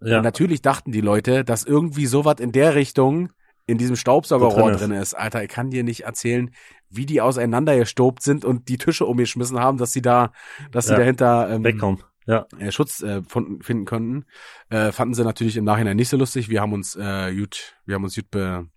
ja. 0.00 0.18
Und 0.18 0.22
natürlich 0.22 0.62
dachten 0.62 0.92
die 0.92 1.00
Leute, 1.00 1.44
dass 1.44 1.64
irgendwie 1.64 2.06
sowas 2.06 2.36
in 2.38 2.52
der 2.52 2.74
Richtung 2.74 3.30
in 3.66 3.76
diesem 3.76 3.96
Staubsaugerrohr 3.96 4.70
drin 4.72 4.90
drin 4.90 5.00
ist. 5.02 5.14
Alter, 5.14 5.42
ich 5.42 5.50
kann 5.50 5.70
dir 5.70 5.84
nicht 5.84 6.04
erzählen, 6.04 6.50
wie 6.88 7.04
die 7.04 7.20
auseinandergestobt 7.20 8.22
sind 8.22 8.44
und 8.44 8.68
die 8.68 8.78
Tische 8.78 9.04
umgeschmissen 9.04 9.60
haben, 9.60 9.76
dass 9.76 9.92
sie 9.92 10.00
da, 10.00 10.32
dass 10.70 10.86
sie 10.86 10.92
Ja. 10.92 10.98
dahinter 10.98 11.50
ähm, 11.50 11.64
Wegkommen. 11.64 12.02
Ja. 12.28 12.46
äh, 12.58 12.70
Schutz 12.70 13.02
äh, 13.02 13.22
von, 13.22 13.62
finden 13.62 13.86
konnten. 13.86 14.26
Äh, 14.68 14.92
fanden 14.92 15.14
sie 15.14 15.24
natürlich 15.24 15.56
im 15.56 15.64
Nachhinein 15.64 15.96
nicht 15.96 16.10
so 16.10 16.16
lustig. 16.18 16.48
Wir 16.50 16.60
haben 16.60 16.74
uns 16.74 16.94
äh, 16.94 17.34
gut, 17.34 17.74
wir 17.86 17.94
haben 17.94 18.04
uns 18.04 18.14
gut 18.14 18.30
be, 18.30 18.68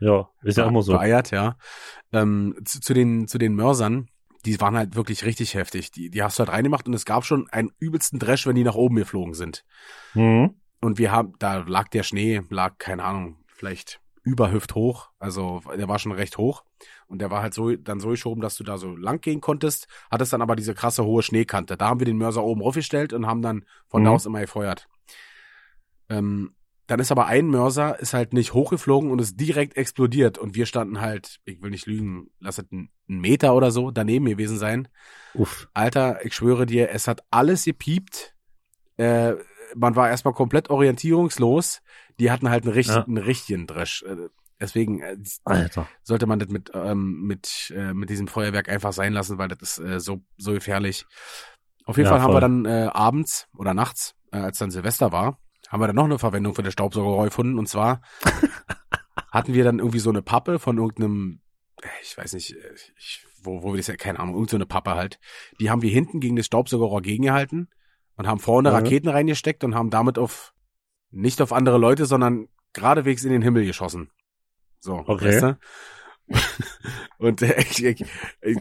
Ja, 0.00 0.28
ist 0.42 0.58
ja 0.58 0.66
immer 0.66 0.82
so. 0.82 0.92
beeiert, 0.92 1.30
ja. 1.30 1.56
Ähm, 2.12 2.56
zu, 2.64 2.80
zu 2.80 2.94
den 2.94 3.28
zu 3.28 3.38
den 3.38 3.54
Mörsern, 3.54 4.08
die 4.44 4.60
waren 4.60 4.76
halt 4.76 4.96
wirklich 4.96 5.24
richtig 5.24 5.54
heftig. 5.54 5.92
Die, 5.92 6.10
die 6.10 6.22
hast 6.24 6.38
du 6.38 6.40
halt 6.40 6.50
reingemacht 6.50 6.88
und 6.88 6.94
es 6.94 7.04
gab 7.04 7.24
schon 7.24 7.48
einen 7.50 7.70
übelsten 7.78 8.18
Dresch, 8.18 8.46
wenn 8.48 8.56
die 8.56 8.64
nach 8.64 8.74
oben 8.74 8.96
geflogen 8.96 9.34
sind. 9.34 9.64
Mhm. 10.14 10.54
Und 10.80 10.98
wir 10.98 11.12
haben, 11.12 11.34
da 11.38 11.58
lag 11.58 11.88
der 11.88 12.02
Schnee, 12.02 12.42
lag, 12.50 12.78
keine 12.78 13.04
Ahnung, 13.04 13.36
vielleicht 13.46 14.00
über 14.28 14.52
Hüft 14.52 14.74
hoch. 14.74 15.08
Also 15.18 15.62
der 15.76 15.88
war 15.88 15.98
schon 15.98 16.12
recht 16.12 16.38
hoch. 16.38 16.64
Und 17.06 17.20
der 17.20 17.30
war 17.30 17.42
halt 17.42 17.54
so 17.54 17.74
dann 17.74 18.00
so 18.00 18.08
geschoben, 18.10 18.40
dass 18.42 18.56
du 18.56 18.64
da 18.64 18.76
so 18.78 18.94
lang 18.96 19.20
gehen 19.20 19.40
konntest, 19.40 19.88
hattest 20.10 20.32
dann 20.32 20.42
aber 20.42 20.56
diese 20.56 20.74
krasse 20.74 21.04
hohe 21.04 21.22
Schneekante. 21.22 21.76
Da 21.76 21.88
haben 21.88 22.00
wir 22.00 22.04
den 22.04 22.18
Mörser 22.18 22.44
oben 22.44 22.62
raufgestellt 22.62 23.12
und 23.12 23.26
haben 23.26 23.42
dann 23.42 23.64
von 23.88 24.04
da 24.04 24.10
Mhm. 24.10 24.16
aus 24.16 24.26
immer 24.26 24.40
gefeuert. 24.40 24.88
Ähm, 26.08 26.54
dann 26.86 27.00
ist 27.00 27.12
aber 27.12 27.26
ein 27.26 27.48
Mörser, 27.48 27.98
ist 28.00 28.14
halt 28.14 28.32
nicht 28.32 28.54
hochgeflogen 28.54 29.10
und 29.10 29.18
ist 29.20 29.38
direkt 29.38 29.76
explodiert. 29.76 30.38
Und 30.38 30.54
wir 30.54 30.64
standen 30.64 31.00
halt, 31.00 31.38
ich 31.44 31.60
will 31.60 31.70
nicht 31.70 31.86
lügen, 31.86 32.30
lass 32.40 32.58
es 32.58 32.70
ein 32.72 32.90
ein 33.10 33.20
Meter 33.20 33.54
oder 33.54 33.70
so 33.70 33.90
daneben 33.90 34.26
gewesen 34.26 34.58
sein. 34.58 34.86
Uff. 35.32 35.66
Alter, 35.72 36.24
ich 36.26 36.34
schwöre 36.34 36.66
dir, 36.66 36.90
es 36.90 37.08
hat 37.08 37.22
alles 37.30 37.64
gepiept. 37.64 38.34
Äh, 38.98 39.34
man 39.74 39.96
war 39.96 40.08
erstmal 40.08 40.34
komplett 40.34 40.70
orientierungslos. 40.70 41.80
Die 42.18 42.30
hatten 42.30 42.50
halt 42.50 42.64
einen, 42.64 42.72
richtig, 42.74 42.96
Ja. 42.96 43.04
einen 43.04 43.18
richtigen 43.18 43.66
Dresch. 43.66 44.02
Äh, 44.02 44.28
Deswegen 44.60 45.00
äh, 45.02 45.16
sollte 46.02 46.26
man 46.26 46.40
das 46.40 46.48
mit, 46.48 46.72
ähm, 46.74 47.22
mit, 47.22 47.72
äh, 47.76 47.94
mit 47.94 48.10
diesem 48.10 48.26
Feuerwerk 48.26 48.68
einfach 48.68 48.92
sein 48.92 49.12
lassen, 49.12 49.38
weil 49.38 49.46
das 49.46 49.60
ist 49.60 49.78
äh, 49.78 50.00
so, 50.00 50.20
so 50.36 50.52
gefährlich. 50.52 51.06
Auf 51.84 51.96
jeden 51.96 52.06
Ja, 52.08 52.14
Fall 52.14 52.22
haben 52.22 52.30
wir 52.34 52.40
voll. 52.40 52.64
dann 52.64 52.64
äh, 52.64 52.88
abends 52.92 53.46
oder 53.56 53.72
nachts, 53.72 54.16
äh, 54.32 54.38
als 54.38 54.58
dann 54.58 54.72
Silvester 54.72 55.12
war, 55.12 55.38
haben 55.68 55.80
wir 55.80 55.86
dann 55.86 55.94
noch 55.94 56.06
eine 56.06 56.18
Verwendung 56.18 56.56
für 56.56 56.64
das 56.64 56.72
Staubsaugerrohr 56.72 57.26
gefunden. 57.26 57.56
Und 57.56 57.68
zwar 57.68 58.00
hatten 59.30 59.54
wir 59.54 59.62
dann 59.62 59.78
irgendwie 59.78 60.00
so 60.00 60.10
eine 60.10 60.22
Pappe 60.22 60.58
von 60.58 60.76
irgendeinem, 60.78 61.40
äh, 61.80 61.86
ich 62.02 62.18
weiß 62.18 62.32
nicht, 62.32 62.52
äh, 62.56 62.74
ich, 62.98 63.24
wo, 63.42 63.62
wo 63.62 63.72
wir 63.72 63.76
das 63.76 63.86
ja, 63.86 63.94
keine 63.96 64.18
Ahnung, 64.18 64.34
irgendeine 64.34 64.50
so 64.50 64.56
eine 64.56 64.66
Pappe 64.66 64.96
halt. 64.96 65.20
Die 65.60 65.70
haben 65.70 65.82
wir 65.82 65.90
hinten 65.90 66.18
gegen 66.18 66.34
das 66.34 66.46
Staubsaugerrohr 66.46 67.02
gegengehalten 67.02 67.68
und 68.18 68.26
haben 68.26 68.38
vorne 68.40 68.68
Mhm. 68.70 68.74
Raketen 68.74 69.08
reingesteckt 69.08 69.64
und 69.64 69.74
haben 69.74 69.88
damit 69.90 70.18
auf, 70.18 70.52
nicht 71.10 71.40
auf 71.40 71.52
andere 71.54 71.78
Leute, 71.78 72.04
sondern 72.04 72.48
geradewegs 72.74 73.24
in 73.24 73.32
den 73.32 73.40
Himmel 73.42 73.64
geschossen. 73.64 74.10
So, 74.80 75.02
Okay. 75.06 75.24
weißt 75.24 75.42
du? 75.42 75.58
Und 77.18 77.40
äh, 77.42 77.58
ich, 77.62 77.82
ich, 77.84 78.04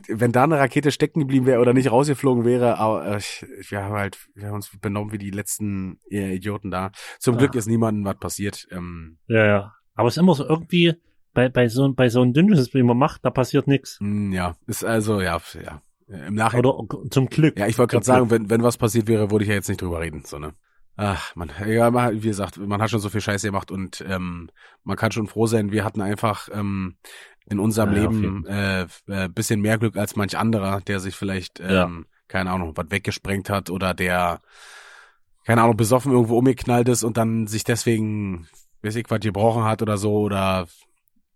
wenn 0.08 0.32
da 0.32 0.46
eine 0.46 0.58
Rakete 0.58 0.92
stecken 0.92 1.20
geblieben 1.20 1.46
wäre 1.46 1.60
oder 1.60 1.74
nicht 1.74 1.92
rausgeflogen 1.92 2.46
wäre, 2.46 2.78
aber 2.78 3.06
äh, 3.06 3.18
ich, 3.18 3.46
wir 3.70 3.84
haben 3.84 3.94
halt, 3.94 4.18
wir 4.36 4.48
haben 4.48 4.56
uns 4.56 4.72
benommen 4.80 5.12
wie 5.12 5.18
die 5.18 5.32
letzten 5.32 6.00
äh, 6.10 6.34
Idioten 6.36 6.72
da. 6.72 6.92
Zum 7.20 7.36
Ah. 7.36 7.40
Glück 7.40 7.56
ist 7.56 7.68
niemandem 7.68 8.06
was 8.06 8.18
passiert. 8.18 8.66
Ähm, 8.72 9.18
Ja, 9.28 9.46
ja. 9.46 9.74
Aber 9.96 10.08
es 10.08 10.16
ist 10.16 10.22
immer 10.22 10.34
so 10.34 10.46
irgendwie, 10.48 10.94
bei, 11.34 11.50
bei 11.50 11.68
so, 11.68 11.92
bei 11.94 12.10
so 12.10 12.22
einem 12.22 12.34
Dünnschiss, 12.34 12.74
wie 12.74 12.84
man 12.84 12.98
macht, 12.98 13.26
da 13.26 13.30
passiert 13.32 13.68
nichts. 13.68 13.98
mh, 14.00 14.36
ja, 14.36 14.56
ist 14.66 14.84
also, 14.86 15.22
ja, 15.22 15.40
ja. 15.64 15.82
Im 16.08 16.36
Nachhinein. 16.36 16.66
Oder 16.66 17.10
zum 17.10 17.28
Glück. 17.28 17.58
Ja, 17.60 17.68
ich 17.68 17.78
wollte 17.78 17.92
gerade 17.92 18.06
sagen, 18.06 18.30
wenn, 18.30 18.50
wenn 18.50 18.64
was 18.64 18.78
passiert 18.78 19.08
wäre, 19.08 19.30
würde 19.30 19.44
ich 19.44 19.50
ja 19.50 19.56
jetzt 19.56 19.68
nicht 19.68 19.82
drüber 19.82 20.00
reden, 20.00 20.24
so, 20.26 20.40
ne? 20.40 20.54
Ach, 20.96 21.36
man, 21.36 21.52
ja, 21.68 21.92
man, 21.92 22.24
wie 22.24 22.28
gesagt, 22.28 22.58
man 22.58 22.82
hat 22.82 22.90
schon 22.90 23.00
so 23.00 23.10
viel 23.10 23.22
Scheiße 23.22 23.48
gemacht 23.48 23.70
und 23.72 24.04
ähm, 24.08 24.50
man 24.84 24.98
kann 24.98 25.12
schon 25.12 25.28
froh 25.28 25.46
sein, 25.46 25.72
wir 25.72 25.84
hatten 25.84 26.02
einfach 26.02 26.50
ähm, 26.52 26.96
in 27.46 27.60
unserem 27.60 27.94
Ja, 27.94 28.00
Leben 28.02 28.46
äh, 28.48 28.88
äh, 29.08 29.30
bisschen 29.30 29.62
mehr 29.62 29.78
Glück 29.78 29.96
als 29.96 30.16
manch 30.16 30.38
anderer, 30.38 30.82
der 30.82 31.00
sich 31.00 31.16
vielleicht, 31.16 31.60
ähm, 31.60 31.68
Ja. 31.70 31.90
keine 32.28 32.52
Ahnung, 32.52 32.72
was 32.76 32.90
weggesprengt 32.90 33.50
hat 33.50 33.70
oder 33.70 33.94
der, 33.94 34.40
keine 35.46 35.62
Ahnung, 35.62 35.78
besoffen 35.78 36.12
irgendwo 36.14 36.38
umgeknallt 36.38 36.90
ist 36.90 37.04
und 37.04 37.18
dann 37.18 37.46
sich 37.48 37.64
deswegen, 37.64 38.48
weiß 38.82 38.96
ich, 38.96 39.06
was 39.10 39.20
gebrochen 39.20 39.66
hat 39.66 39.82
oder 39.82 39.98
so 39.98 40.14
oder 40.20 40.68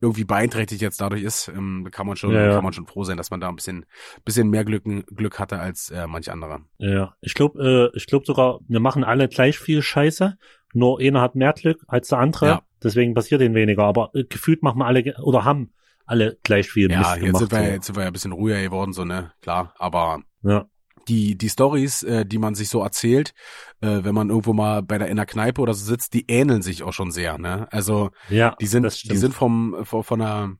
irgendwie 0.01 0.23
beeinträchtigt 0.23 0.81
jetzt 0.81 0.99
dadurch 0.99 1.21
ist, 1.23 1.47
ähm, 1.47 1.87
kann 1.91 2.07
man 2.07 2.17
schon, 2.17 2.33
Ja, 2.33 2.53
kann 2.55 2.63
man 2.63 2.73
schon 2.73 2.87
froh 2.87 3.03
sein, 3.03 3.17
dass 3.17 3.29
man 3.31 3.39
da 3.39 3.47
ein 3.49 3.55
bisschen, 3.55 3.85
bisschen 4.25 4.49
mehr 4.49 4.65
Glück, 4.65 4.83
Glück 5.15 5.39
hatte 5.39 5.59
als 5.59 5.89
äh, 5.91 6.07
manch 6.07 6.31
anderer. 6.31 6.61
Ja, 6.79 7.15
ich 7.21 7.33
glaube, 7.35 7.91
äh, 7.93 7.97
ich 7.97 8.07
glaube 8.07 8.25
sogar, 8.25 8.59
wir 8.67 8.79
machen 8.79 9.03
alle 9.03 9.27
gleich 9.27 9.59
viel 9.59 9.81
Scheiße. 9.81 10.37
Nur 10.73 10.99
einer 10.99 11.21
hat 11.21 11.35
mehr 11.35 11.53
Glück 11.53 11.83
als 11.87 12.07
der 12.07 12.19
andere. 12.19 12.45
Ja. 12.45 12.61
Deswegen 12.83 13.13
passiert 13.13 13.41
ihnen 13.41 13.55
weniger. 13.55 13.83
Aber 13.83 14.09
äh, 14.13 14.23
gefühlt 14.23 14.63
machen 14.63 14.79
wir 14.79 14.85
alle 14.85 15.15
oder 15.21 15.45
haben 15.45 15.71
alle 16.05 16.37
gleich 16.43 16.69
viel 16.69 16.89
Ja, 16.91 16.97
Mist 16.99 17.09
jetzt 17.11 17.19
gemacht. 17.25 17.39
sind, 17.39 17.51
wir, 17.51 17.59
so. 17.59 17.65
jetzt 17.71 17.85
sind 17.85 17.95
wir 17.95 18.01
ja 18.01 18.07
ein 18.07 18.13
bisschen 18.13 18.31
ruhiger 18.31 18.61
geworden, 18.61 18.93
so, 18.93 19.05
ne? 19.05 19.31
Klar, 19.41 19.73
aber 19.77 20.21
Ja, 20.43 20.65
die, 21.07 21.37
die 21.37 21.49
Stories, 21.49 22.03
äh, 22.03 22.25
die 22.25 22.37
man 22.37 22.55
sich 22.55 22.69
so 22.69 22.81
erzählt, 22.81 23.33
äh, 23.81 24.03
wenn 24.03 24.15
man 24.15 24.29
irgendwo 24.29 24.53
mal 24.53 24.81
bei 24.81 24.97
der 24.97 25.07
in 25.07 25.17
der 25.17 25.25
Kneipe 25.25 25.61
oder 25.61 25.73
so 25.73 25.85
sitzt, 25.85 26.13
die 26.13 26.25
ähneln 26.29 26.61
sich 26.61 26.83
auch 26.83 26.93
schon 26.93 27.11
sehr, 27.11 27.37
ne? 27.37 27.67
Also 27.71 28.11
ja, 28.29 28.55
die 28.59 28.67
sind, 28.67 28.83
das 28.83 29.01
die 29.01 29.17
sind 29.17 29.33
vom, 29.33 29.77
von, 29.83 30.03
von 30.03 30.19
der 30.19 30.51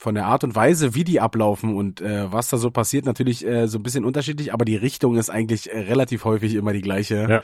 von 0.00 0.14
der 0.14 0.24
Art 0.24 0.44
und 0.44 0.54
Weise, 0.54 0.94
wie 0.94 1.04
die 1.04 1.20
ablaufen 1.20 1.76
und 1.76 2.00
äh, 2.00 2.32
was 2.32 2.48
da 2.48 2.56
so 2.56 2.70
passiert, 2.70 3.04
natürlich 3.04 3.46
äh, 3.46 3.68
so 3.68 3.78
ein 3.78 3.82
bisschen 3.82 4.06
unterschiedlich, 4.06 4.54
aber 4.54 4.64
die 4.64 4.76
Richtung 4.76 5.16
ist 5.16 5.28
eigentlich 5.28 5.70
äh, 5.70 5.78
relativ 5.78 6.24
häufig 6.24 6.54
immer 6.54 6.72
die 6.72 6.80
gleiche. 6.80 7.26
Ja. 7.28 7.42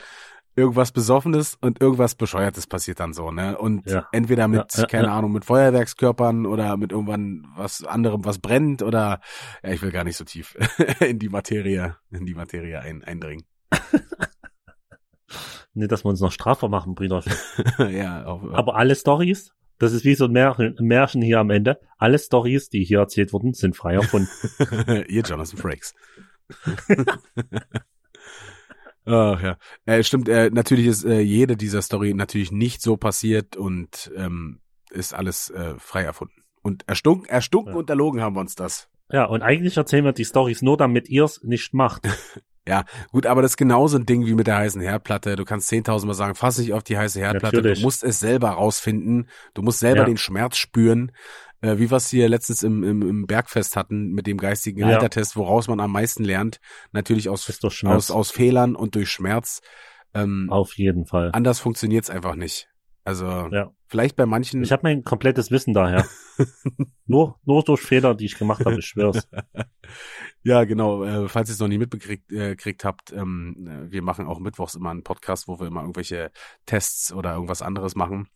Irgendwas 0.57 0.91
Besoffenes 0.91 1.55
und 1.61 1.79
irgendwas 1.81 2.15
Bescheuertes 2.15 2.65
passiert 2.67 2.99
dann 2.99 3.13
so, 3.13 3.31
ne? 3.31 3.57
Und 3.57 3.89
Ja. 3.89 4.07
entweder 4.11 4.47
mit, 4.47 4.73
Ja, 4.73 4.81
ja, 4.81 4.87
keine. 4.87 5.11
Ahnung, 5.11 5.31
mit 5.31 5.45
Feuerwerkskörpern 5.45 6.45
oder 6.47 6.75
mit 6.77 6.91
irgendwann 6.91 7.47
was 7.55 7.83
anderem, 7.85 8.25
was 8.25 8.39
brennt 8.39 8.81
oder 8.81 9.21
ja, 9.63 9.69
ich 9.69 9.81
will 9.83 9.91
gar 9.91 10.03
nicht 10.03 10.17
so 10.17 10.23
tief 10.25 10.55
in 10.99 11.19
die 11.19 11.29
Materie, 11.29 11.95
in 12.09 12.25
die 12.25 12.33
Materie 12.33 12.79
ein, 12.81 13.03
eindringen. 13.03 13.45
Nicht, 15.73 15.91
dass 15.91 16.03
wir 16.03 16.09
uns 16.09 16.21
noch 16.21 16.31
strafbar 16.31 16.69
machen, 16.69 16.95
Brüder. 16.95 17.21
ja, 17.91 18.25
auf, 18.25 18.41
Aber 18.51 18.75
alle 18.77 18.95
Stories, 18.95 19.51
das 19.77 19.93
ist 19.93 20.05
wie 20.05 20.15
so 20.15 20.25
ein 20.25 20.31
Märchen, 20.31 20.75
Märchen 20.79 21.21
hier 21.21 21.39
am 21.39 21.51
Ende. 21.51 21.79
Alle 21.99 22.17
Stories, 22.17 22.69
die 22.69 22.83
hier 22.83 22.97
erzählt 22.99 23.31
wurden, 23.31 23.53
sind 23.53 23.75
frei 23.75 23.93
erfunden. 23.93 24.29
Ihr 25.07 25.21
Jonathan 25.21 25.59
Frakes. 25.59 25.93
Ach 29.07 29.41
ja. 29.41 29.57
Äh, 29.85 30.03
stimmt, 30.03 30.27
äh, 30.29 30.49
natürlich 30.51 30.85
ist 30.87 31.05
äh, 31.05 31.19
jede 31.21 31.55
dieser 31.57 31.81
Story 31.81 32.13
natürlich 32.13 32.51
nicht 32.51 32.81
so 32.81 32.97
passiert 32.97 33.55
und 33.55 34.11
ähm, 34.15 34.59
ist 34.91 35.13
alles 35.13 35.49
äh, 35.49 35.75
frei 35.79 36.03
erfunden. 36.03 36.43
Und 36.61 36.83
erstunken, 36.87 37.27
erstunken 37.29 37.73
Ja. 37.73 37.79
und 37.79 37.89
erlogen 37.89 38.21
haben 38.21 38.35
wir 38.35 38.41
uns 38.41 38.55
das. 38.55 38.89
ja, 39.11 39.23
und 39.25 39.41
eigentlich 39.41 39.77
erzählen 39.77 40.03
wir 40.05 40.11
die 40.13 40.25
Stories 40.25 40.61
nur, 40.61 40.75
damit 40.77 41.07
ihr 41.09 41.23
es 41.23 41.41
nicht 41.43 41.73
macht. 41.73 42.03
Gut, 43.13 43.25
aber 43.25 43.41
das 43.41 43.51
ist 43.51 43.57
genauso 43.57 43.97
ein 43.97 44.05
Ding 44.05 44.25
wie 44.25 44.33
mit 44.33 44.45
der 44.47 44.57
heißen 44.57 44.81
Herdplatte. 44.81 45.37
Du 45.37 45.45
kannst 45.45 45.71
10.000 45.71 46.05
Mal 46.05 46.13
sagen, 46.13 46.35
fass 46.35 46.57
nicht 46.57 46.73
auf 46.73 46.83
die 46.83 46.97
heiße 46.97 47.17
Herdplatte. 47.17 47.55
Natürlich. 47.55 47.79
Du 47.79 47.85
musst 47.85 48.03
es 48.03 48.19
selber 48.19 48.49
rausfinden. 48.49 49.29
Du 49.53 49.61
musst 49.61 49.79
selber 49.79 49.99
Ja. 50.01 50.05
den 50.05 50.17
Schmerz 50.17 50.57
spüren. 50.57 51.13
Äh, 51.61 51.77
wie 51.77 51.89
wir 51.89 51.97
es 51.97 52.09
hier 52.09 52.29
letztens 52.29 52.61
im, 52.63 52.83
im, 52.83 53.01
im 53.01 53.25
Bergfest 53.25 53.75
hatten 53.75 54.11
mit 54.11 54.27
dem 54.27 54.37
geistigen 54.37 54.79
Ja. 54.81 54.87
Altertest, 54.87 55.35
woraus 55.35 55.67
man 55.67 55.79
am 55.79 55.91
meisten 55.91 56.23
lernt. 56.23 56.59
Natürlich 56.91 57.29
aus, 57.29 57.49
aus, 57.85 58.11
aus 58.11 58.31
Fehlern 58.31 58.75
und 58.75 58.95
durch 58.95 59.09
Schmerz. 59.09 59.61
Ähm, 60.13 60.47
Auf 60.51 60.77
jeden 60.77 61.05
Fall. 61.05 61.31
anders 61.33 61.59
funktioniert's 61.59 62.09
einfach 62.09 62.35
nicht. 62.35 62.69
Also 63.03 63.25
Ja. 63.51 63.71
vielleicht 63.87 64.15
bei 64.17 64.25
manchen. 64.25 64.61
Ich 64.63 64.71
habe 64.73 64.81
mein 64.83 65.03
komplettes 65.03 65.49
Wissen 65.49 65.73
daher. 65.73 66.05
nur, 67.05 67.39
nur 67.45 67.63
durch 67.63 67.81
Fehler, 67.81 68.15
die 68.15 68.25
ich 68.25 68.37
gemacht 68.37 68.65
habe, 68.65 68.79
ich 68.79 68.85
schwör's. 68.85 69.27
Ja, 70.43 70.63
genau. 70.63 71.03
Äh, 71.03 71.27
falls 71.27 71.49
ihr 71.49 71.53
es 71.53 71.59
noch 71.59 71.67
nie 71.67 71.77
mitbekriegt 71.77 72.31
äh, 72.31 72.49
gekriegt 72.55 72.85
habt, 72.85 73.11
ähm, 73.11 73.67
äh, 73.67 73.91
wir 73.91 74.01
machen 74.01 74.27
auch 74.27 74.39
mittwochs 74.39 74.75
immer 74.75 74.91
einen 74.91 75.03
Podcast, 75.03 75.47
wo 75.47 75.59
wir 75.59 75.67
immer 75.67 75.81
irgendwelche 75.81 76.31
Tests 76.65 77.11
oder 77.11 77.33
irgendwas 77.33 77.61
anderes 77.61 77.95
machen. 77.95 78.29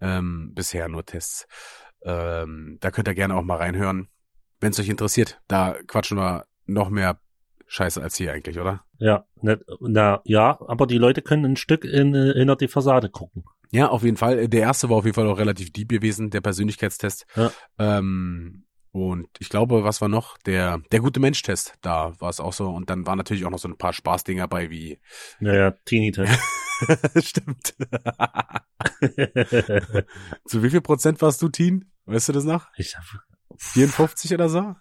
Ähm, 0.00 0.52
bisher 0.54 0.88
nur 0.88 1.04
Tests. 1.04 1.46
Ähm, 2.02 2.78
da 2.80 2.90
könnt 2.90 3.08
ihr 3.08 3.14
gerne 3.14 3.34
auch 3.34 3.42
mal 3.42 3.56
reinhören, 3.56 4.08
wenn 4.60 4.70
es 4.70 4.80
euch 4.80 4.88
interessiert. 4.88 5.40
Da 5.48 5.76
quatschen 5.86 6.16
wir 6.16 6.46
noch 6.66 6.90
mehr 6.90 7.20
Scheiße 7.66 8.02
als 8.02 8.16
hier 8.16 8.32
eigentlich, 8.32 8.58
oder? 8.58 8.84
Ja, 8.98 9.24
ne, 9.40 9.60
na, 9.80 10.20
ja, 10.24 10.58
aber 10.66 10.86
die 10.86 10.98
Leute 10.98 11.22
können 11.22 11.44
ein 11.44 11.56
Stück 11.56 11.84
in, 11.84 12.14
äh, 12.14 12.32
hinter 12.34 12.56
die 12.56 12.68
Fassade 12.68 13.10
gucken. 13.10 13.44
Ja, 13.70 13.88
auf 13.88 14.02
jeden 14.02 14.16
Fall. 14.16 14.48
Der 14.48 14.62
erste 14.62 14.90
war 14.90 14.96
auf 14.96 15.04
jeden 15.04 15.14
Fall 15.14 15.28
auch 15.28 15.38
relativ 15.38 15.72
deep 15.72 15.88
gewesen, 15.88 16.30
der 16.30 16.40
Persönlichkeitstest. 16.40 17.26
Ja. 17.36 17.52
Ähm, 17.78 18.64
und 18.92 19.28
ich 19.38 19.48
glaube, 19.48 19.84
was 19.84 20.00
war 20.00 20.08
noch? 20.08 20.36
Der, 20.38 20.80
der 20.90 21.00
gute 21.00 21.20
Mensch-Test, 21.20 21.74
da 21.80 22.12
war 22.20 22.30
es 22.30 22.40
auch 22.40 22.52
so. 22.52 22.68
Und 22.68 22.90
dann 22.90 23.06
waren 23.06 23.18
natürlich 23.18 23.44
auch 23.44 23.50
noch 23.50 23.58
so 23.58 23.68
ein 23.68 23.78
paar 23.78 23.92
Spaßdinger 23.92 24.48
bei 24.48 24.70
wie. 24.70 25.00
Naja, 25.38 25.72
Teenie-Test. 25.84 26.40
Stimmt. 27.22 27.74
Zu 30.46 30.62
wie 30.62 30.70
viel 30.70 30.80
Prozent 30.80 31.20
warst 31.22 31.40
du 31.42 31.48
Teen? 31.48 31.92
Weißt 32.06 32.28
du 32.28 32.32
das 32.32 32.44
noch? 32.44 32.66
ich 32.76 32.96
hab, 32.96 33.04
54 33.58 34.34
oder 34.34 34.48
so? 34.48 34.74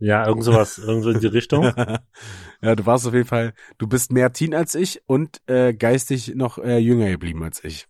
ja, 0.00 0.26
irgend 0.26 0.44
sowas, 0.44 0.78
irgend 0.78 1.04
so 1.04 1.10
in 1.10 1.20
die 1.20 1.26
Richtung. 1.26 1.64
ja, 2.62 2.74
du 2.74 2.86
warst 2.86 3.06
auf 3.06 3.12
jeden 3.12 3.26
Fall, 3.26 3.52
du 3.78 3.86
bist 3.86 4.10
mehr 4.10 4.32
Teen 4.32 4.54
als 4.54 4.74
ich 4.74 5.02
und 5.06 5.40
äh, 5.46 5.74
geistig 5.74 6.34
noch 6.34 6.58
äh, 6.58 6.78
jünger 6.78 7.08
geblieben 7.10 7.44
als 7.44 7.62
ich. 7.62 7.86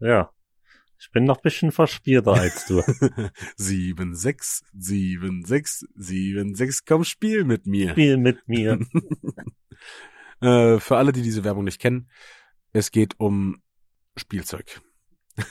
Ja. 0.00 0.30
Ich 1.02 1.10
bin 1.10 1.24
noch 1.24 1.38
ein 1.38 1.42
bisschen 1.42 1.72
verspielter 1.72 2.34
als 2.34 2.66
du. 2.66 2.80
sieben, 3.56 4.14
sechs, 4.14 4.62
sieben, 4.72 5.44
sechs, 5.44 5.84
sieben, 5.96 6.54
sechs, 6.54 6.84
komm, 6.84 7.02
spiel 7.02 7.42
mit 7.42 7.66
mir. 7.66 7.90
Spiel 7.90 8.16
mit 8.16 8.46
mir. 8.48 8.78
Äh, 10.40 10.80
für 10.80 10.96
alle, 10.96 11.12
die 11.12 11.22
diese 11.22 11.44
Werbung 11.44 11.62
nicht 11.62 11.80
kennen, 11.80 12.10
es 12.72 12.90
geht 12.90 13.14
um 13.20 13.62
Spielzeug. 14.16 14.82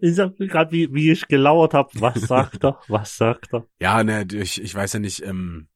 ich 0.00 0.18
hab 0.18 0.36
gerade, 0.36 0.72
wie, 0.72 0.92
wie 0.92 1.12
ich 1.12 1.28
gelauert 1.28 1.74
habe. 1.74 1.88
Was 2.00 2.22
sagt 2.22 2.64
er? 2.64 2.80
Was 2.88 3.16
sagt 3.16 3.54
er? 3.54 3.68
Ja, 3.78 4.02
ne, 4.02 4.26
ich, 4.32 4.60
ich 4.60 4.74
weiß 4.74 4.94
ja 4.94 4.98
nicht, 4.98 5.22
ähm, 5.22 5.68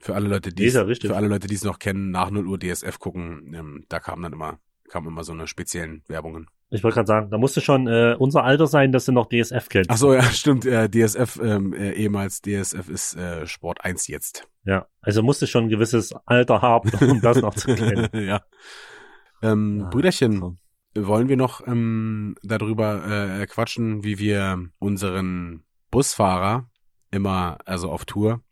für 0.00 0.16
alle 0.16 0.28
Leute, 0.28 0.52
die 0.52 0.64
ja 0.64 0.84
für 0.84 1.14
alle 1.14 1.28
Leute, 1.28 1.46
die 1.46 1.54
es 1.54 1.62
noch 1.62 1.78
kennen, 1.78 2.10
nach 2.10 2.32
0 2.32 2.48
Uhr 2.48 2.58
DSF 2.58 2.98
gucken, 2.98 3.54
ähm, 3.54 3.84
da 3.88 4.00
kamen 4.00 4.24
dann 4.24 4.32
immer, 4.32 4.58
kamen 4.92 5.08
immer 5.08 5.24
so 5.24 5.32
eine 5.32 5.46
speziellen 5.46 6.02
Werbungen. 6.06 6.48
Ich 6.68 6.84
wollte 6.84 6.96
gerade 6.96 7.06
sagen, 7.06 7.30
da 7.30 7.38
musste 7.38 7.60
schon 7.62 7.86
äh, 7.86 8.14
unser 8.18 8.44
Alter 8.44 8.66
sein, 8.66 8.92
dass 8.92 9.06
du 9.06 9.12
noch 9.12 9.26
DSF 9.28 9.68
kennst. 9.68 9.90
Ach 9.90 9.96
so, 9.96 10.12
ja, 10.12 10.22
stimmt, 10.22 10.66
äh, 10.66 10.88
DSF, 10.88 11.40
ähm, 11.42 11.72
äh, 11.72 11.92
ehemals 11.92 12.42
DSF 12.42 12.88
ist 12.88 13.16
äh, 13.16 13.46
Sport 13.46 13.84
1 13.84 14.06
jetzt. 14.08 14.46
Ja, 14.64 14.86
also 15.00 15.22
musste 15.22 15.46
schon 15.46 15.64
ein 15.64 15.68
gewisses 15.70 16.14
Alter 16.26 16.60
haben, 16.60 16.90
um 17.10 17.20
das 17.22 17.38
noch 17.38 17.54
zu 17.54 17.74
kennen. 17.74 18.08
ja. 18.12 18.42
Ähm, 19.42 19.82
Ah, 19.86 19.88
Brüderchen, 19.90 20.40
so. 20.40 20.56
wollen 20.94 21.28
wir 21.28 21.36
noch 21.36 21.66
ähm, 21.66 22.36
darüber 22.42 23.40
äh, 23.40 23.46
quatschen, 23.46 24.04
wie 24.04 24.18
wir 24.18 24.68
unseren 24.78 25.64
Busfahrer 25.90 26.68
immer, 27.10 27.58
also 27.64 27.90
auf 27.90 28.04
Tour, 28.04 28.42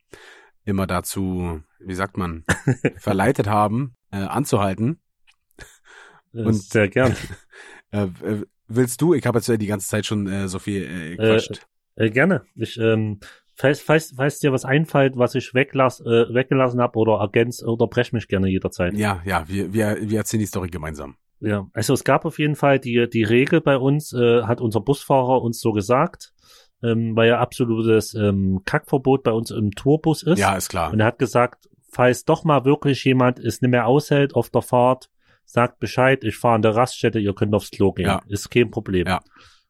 immer 0.65 0.87
dazu, 0.87 1.61
wie 1.79 1.95
sagt 1.95 2.17
man, 2.17 2.45
verleitet 2.97 3.47
haben, 3.47 3.95
äh, 4.11 4.17
anzuhalten. 4.17 4.99
Äh, 6.33 6.43
Und- 6.43 6.53
sehr 6.61 6.87
gern. 6.89 7.15
Äh, 7.93 8.03
äh, 8.23 8.45
willst 8.69 9.01
du? 9.01 9.13
Ich 9.13 9.25
habe 9.25 9.39
jetzt 9.39 9.47
ja 9.49 9.57
die 9.57 9.67
ganze 9.67 9.85
Zeit 9.85 10.05
schon 10.05 10.25
äh, 10.25 10.47
so 10.47 10.59
viel 10.59 10.83
äh, 10.83 11.17
gequatscht. 11.17 11.67
Äh, 11.97 12.09
gerne. 12.09 12.43
Ich, 12.55 12.77
ähm, 12.77 13.19
falls, 13.55 13.81
falls, 13.81 14.13
falls 14.15 14.39
dir 14.39 14.53
was 14.53 14.63
einfällt, 14.63 15.17
was 15.17 15.35
ich 15.35 15.53
weglass, 15.53 15.99
äh, 15.99 16.33
weggelassen 16.33 16.79
habe 16.79 16.97
oder 16.97 17.19
ergänzt, 17.19 17.63
unterbrech 17.63 18.13
mich 18.13 18.29
gerne 18.29 18.47
jederzeit. 18.47 18.93
ja, 18.93 19.21
ja, 19.25 19.43
wir, 19.49 19.73
wir, 19.73 19.97
wir 19.99 20.19
erzählen 20.19 20.39
die 20.39 20.45
Story 20.45 20.69
gemeinsam. 20.69 21.17
Ja, 21.41 21.67
also 21.73 21.93
es 21.93 22.05
gab 22.05 22.23
auf 22.23 22.39
jeden 22.39 22.55
Fall 22.55 22.79
die, 22.79 23.09
die 23.09 23.23
Regel 23.23 23.59
bei 23.59 23.75
uns, 23.75 24.13
äh, 24.13 24.43
hat 24.43 24.61
unser 24.61 24.79
Busfahrer 24.79 25.41
uns 25.41 25.59
so 25.59 25.73
gesagt, 25.73 26.33
ähm, 26.81 27.13
weil 27.17 27.27
ja 27.27 27.39
absolutes 27.39 28.13
ähm, 28.13 28.61
Kackverbot 28.63 29.23
bei 29.23 29.31
uns 29.31 29.51
im 29.51 29.71
Tourbus 29.71 30.23
ist. 30.23 30.39
Ja, 30.39 30.55
ist 30.55 30.69
klar. 30.69 30.93
Und 30.93 31.01
er 31.01 31.07
hat 31.07 31.19
gesagt, 31.19 31.67
falls 31.91 32.23
doch 32.23 32.45
mal 32.45 32.63
wirklich 32.63 33.03
jemand 33.03 33.37
es 33.37 33.61
nicht 33.61 33.71
mehr 33.71 33.87
aushält 33.87 34.33
auf 34.33 34.49
der 34.49 34.61
Fahrt, 34.61 35.09
sagt 35.45 35.79
Bescheid, 35.79 36.23
ich 36.23 36.37
fahre 36.37 36.55
an 36.55 36.61
der 36.61 36.75
Raststätte, 36.75 37.19
ihr 37.19 37.33
könnt 37.33 37.53
aufs 37.53 37.71
Klo 37.71 37.91
gehen. 37.91 38.07
Ja. 38.07 38.21
Ist 38.27 38.49
kein 38.49 38.71
Problem. 38.71 39.07
Ja. 39.07 39.19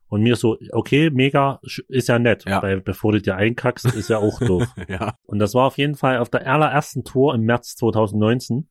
Und 0.07 0.21
mir 0.23 0.35
so, 0.35 0.57
okay, 0.71 1.09
mega, 1.09 1.59
ist 1.87 2.09
ja 2.09 2.19
nett, 2.19 2.43
Ja. 2.45 2.61
weil 2.61 2.81
bevor 2.81 3.13
du 3.13 3.21
dir 3.21 3.35
einkackst, 3.37 3.85
ist 3.85 4.09
ja 4.09 4.17
auch 4.17 4.39
doof. 4.45 4.67
ja, 4.89 5.15
Und 5.25 5.39
das 5.39 5.53
war 5.53 5.67
auf 5.67 5.77
jeden 5.77 5.95
Fall 5.95 6.17
auf 6.17 6.29
der 6.29 6.45
allerersten 6.45 7.03
Tour 7.03 7.33
im 7.33 7.41
März 7.43 7.75
2019. 7.77 8.67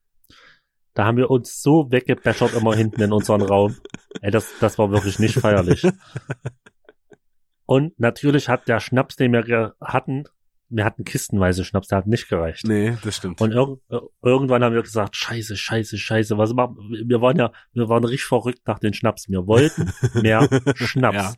Da 0.95 1.05
haben 1.07 1.17
wir 1.17 1.31
uns 1.31 1.63
so 1.63 1.91
weggebechert 1.91 2.53
immer 2.55 2.75
hinten 2.75 3.01
in 3.01 3.13
unseren 3.13 3.43
Raum. 3.43 3.77
Ey, 4.21 4.31
das, 4.31 4.53
das 4.61 4.77
war 4.79 4.91
wirklich 4.91 5.19
nicht 5.19 5.35
feierlich. 5.37 5.87
Und 7.67 7.99
natürlich 7.99 8.49
hat 8.49 8.67
der 8.69 8.81
Schnaps, 8.81 9.17
den 9.17 9.33
wir 9.33 9.75
hatten, 9.81 10.25
wir 10.71 10.85
hatten 10.85 11.05
kistenweise 11.05 11.65
Schnaps, 11.65 11.89
der 11.89 11.99
hat 11.99 12.07
nicht 12.07 12.29
gereicht. 12.29 12.65
nee, 12.67 12.97
das 13.03 13.17
stimmt. 13.17 13.41
Und 13.41 13.53
irg 13.53 13.81
äh, 13.91 13.99
irgendwann 14.23 14.63
haben 14.63 14.75
wir 14.75 14.83
gesagt, 14.83 15.17
scheiße, 15.17 15.57
scheiße, 15.57 15.99
scheiße, 15.99 16.39
was 16.39 16.55
machen 16.55 16.77
wir? 17.05 17.21
Waren 17.21 17.37
ja, 17.37 17.53
wir 17.73 17.89
waren 17.89 18.05
richtig 18.05 18.27
verrückt 18.27 18.61
nach 18.67 18.79
den 18.79 18.95
Schnaps. 18.95 19.29
Wir 19.29 19.47
wollten 19.47 19.93
mehr 20.23 20.49
Schnaps. 20.77 21.17
Ja. 21.17 21.35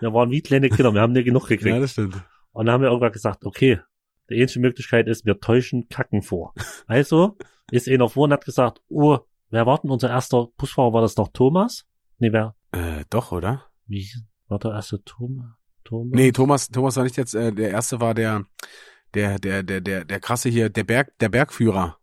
Wir 0.00 0.14
waren 0.14 0.30
wie 0.30 0.40
kleine 0.40 0.70
Kinder, 0.70 0.94
wir 0.94 1.02
haben 1.02 1.12
nicht 1.12 1.26
genug 1.26 1.46
gekriegt. 1.46 1.74
ja, 1.74 1.78
das 1.78 1.92
stimmt. 1.92 2.16
Und 2.52 2.66
dann 2.66 2.74
haben 2.74 2.82
wir 2.82 2.88
irgendwann 2.88 3.12
gesagt, 3.12 3.44
okay, 3.44 3.80
die 4.30 4.40
einzige 4.40 4.60
Möglichkeit 4.60 5.08
ist, 5.08 5.26
wir 5.26 5.38
täuschen 5.40 5.88
Kacken 5.88 6.22
vor. 6.22 6.54
Also 6.86 7.36
ist 7.70 7.88
einer 7.88 8.08
vor 8.08 8.24
und 8.24 8.32
hat 8.32 8.44
gesagt, 8.44 8.80
oh, 8.88 9.18
wer 9.50 9.66
war 9.66 9.78
denn 9.78 9.90
unser 9.90 10.08
erster 10.08 10.48
Busfahrer? 10.56 10.92
War 10.92 11.02
das 11.02 11.14
doch 11.14 11.28
Thomas? 11.32 11.86
Nee, 12.18 12.32
wer? 12.32 12.56
Äh, 12.72 13.04
doch, 13.10 13.32
oder? 13.32 13.66
Wie 13.86 14.08
war 14.48 14.58
der 14.58 14.72
erste 14.72 15.02
Thomas? 15.04 15.59
Thomas? 15.84 16.10
Nee, 16.12 16.32
Thomas, 16.32 16.68
Thomas 16.68 16.96
war 16.96 17.04
nicht 17.04 17.16
jetzt, 17.16 17.34
äh, 17.34 17.52
der 17.52 17.70
erste 17.70 18.00
war 18.00 18.14
der, 18.14 18.44
der, 19.14 19.38
der, 19.38 19.62
der, 19.62 19.80
der, 19.80 20.04
der 20.04 20.20
krasse 20.20 20.48
hier, 20.48 20.68
der 20.68 20.84
Berg, 20.84 21.18
der 21.18 21.28
Bergführer. 21.28 21.96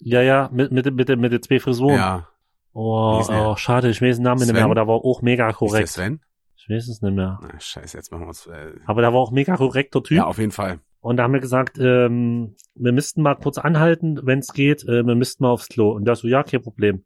Ja, 0.00 0.22
ja, 0.22 0.48
mit, 0.52 0.70
mit, 0.72 0.86
mit, 0.94 1.08
mit 1.18 1.32
den 1.32 1.42
zwei 1.42 1.58
Frisuren. 1.60 1.96
Ja. 1.96 2.28
Oh, 2.72 3.24
oh, 3.28 3.56
schade, 3.56 3.90
ich 3.90 4.00
weiß 4.00 4.16
den 4.16 4.24
Namen 4.24 4.38
nicht 4.38 4.46
Sven? 4.48 4.56
mehr, 4.56 4.64
aber 4.64 4.74
der 4.74 4.86
war 4.86 4.96
auch 4.96 5.22
mega 5.22 5.48
Ist 5.48 5.60
der 5.60 5.68
korrekt. 5.68 5.88
Sven? 5.88 6.20
Ich 6.56 6.68
weiß 6.68 6.88
es 6.88 7.02
nicht 7.02 7.14
mehr. 7.14 7.38
Na, 7.42 7.58
scheiße, 7.58 7.96
jetzt 7.96 8.12
machen 8.12 8.22
wir 8.22 8.28
uns, 8.28 8.46
äh, 8.46 8.72
Aber 8.86 9.00
der 9.00 9.12
war 9.12 9.20
auch 9.20 9.30
mega 9.32 9.56
korrekter 9.56 10.02
Typ. 10.02 10.16
ja, 10.16 10.26
auf 10.26 10.38
jeden 10.38 10.52
Fall. 10.52 10.80
Und 11.00 11.16
da 11.16 11.22
haben 11.24 11.32
wir 11.32 11.40
gesagt, 11.40 11.78
ähm, 11.78 12.56
wir 12.74 12.92
müssten 12.92 13.22
mal 13.22 13.36
kurz 13.36 13.58
anhalten, 13.58 14.20
wenn 14.24 14.40
es 14.40 14.52
geht, 14.52 14.82
äh, 14.84 15.04
wir 15.04 15.14
müssten 15.14 15.44
mal 15.44 15.50
aufs 15.50 15.68
Klo. 15.68 15.90
Und 15.90 16.04
der 16.04 16.16
so, 16.16 16.28
ja, 16.28 16.42
kein 16.42 16.60
Problem. 16.62 17.04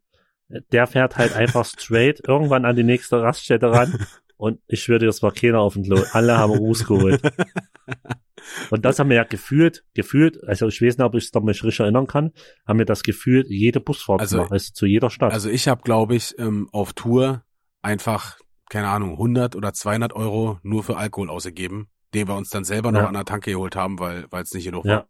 Der 0.71 0.87
fährt 0.87 1.17
halt 1.17 1.35
einfach 1.35 1.65
straight 1.79 2.21
irgendwann 2.27 2.65
an 2.65 2.75
die 2.75 2.83
nächste 2.83 3.21
Raststätte 3.21 3.71
ran. 3.71 4.05
Und 4.43 4.59
ich 4.67 4.83
schwöre 4.83 4.99
dir, 4.99 5.07
es 5.07 5.23
war 5.23 5.31
keiner 5.31 5.59
auf 5.61 5.75
dem 5.75 5.83
Klo. 5.83 6.03
Alle 6.11 6.37
haben 6.37 6.51
Ruß 6.51 6.85
geholt. 6.85 7.21
Und 8.71 8.83
das 8.83 8.99
haben 8.99 9.09
wir 9.09 9.15
ja 9.15 9.23
gefühlt, 9.23 9.85
gefühlt, 9.93 10.43
also 10.43 10.67
ich 10.67 10.81
weiß 10.81 10.97
nicht, 10.97 11.05
ob 11.05 11.15
ich 11.15 11.29
es 11.33 11.41
mich 11.41 11.63
richtig 11.63 11.79
erinnern 11.79 12.07
kann, 12.07 12.33
haben 12.67 12.77
wir 12.77 12.85
das 12.85 13.03
gefühlt, 13.03 13.47
jede 13.49 13.79
Busfahrt 13.79 14.19
Also- 14.19 14.35
gemacht, 14.37 14.51
also 14.51 14.73
zu 14.73 14.85
jeder 14.85 15.09
Stadt. 15.09 15.31
Also 15.31 15.49
ich 15.49 15.69
habe, 15.69 15.81
glaube 15.83 16.15
ich, 16.15 16.37
ähm, 16.39 16.67
auf 16.73 16.91
Tour 16.91 17.45
einfach, 17.81 18.37
keine 18.69 18.89
Ahnung, 18.89 19.11
100 19.13 19.55
oder 19.55 19.71
200 19.73 20.11
Euro 20.13 20.59
nur 20.61 20.83
für 20.83 20.97
Alkohol 20.97 21.29
ausgegeben, 21.29 21.87
den 22.13 22.27
wir 22.27 22.35
uns 22.35 22.49
dann 22.49 22.65
selber 22.65 22.91
noch 22.91 22.99
Ja. 22.99 23.07
an 23.07 23.13
der 23.13 23.23
Tanke 23.23 23.51
geholt 23.51 23.77
haben, 23.77 23.97
weil 23.97 24.25
weil 24.29 24.43
es 24.43 24.53
nicht 24.53 24.65
genug 24.65 24.83
ja. 24.83 25.05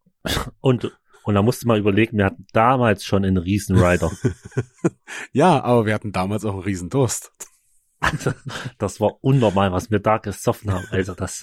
Und, 0.61 0.95
und 1.23 1.33
da 1.33 1.41
musste 1.41 1.67
man 1.67 1.79
überlegen, 1.79 2.17
wir 2.19 2.25
hatten 2.25 2.45
damals 2.53 3.03
schon 3.03 3.25
einen 3.25 3.37
Riesenrider. 3.37 4.11
war. 4.11 4.91
Ja, 5.31 5.63
aber 5.63 5.87
wir 5.87 5.95
hatten 5.95 6.11
damals 6.11 6.45
auch 6.45 6.53
einen 6.53 6.61
riesen 6.61 6.89
Durst. 8.11 8.35
Das 8.77 8.99
war 8.99 9.15
unnormal, 9.21 9.71
was 9.71 9.89
wir 9.91 9.99
da 9.99 10.17
gesoffen 10.17 10.71
haben. 10.73 10.85
Also 10.91 11.13
das, 11.13 11.39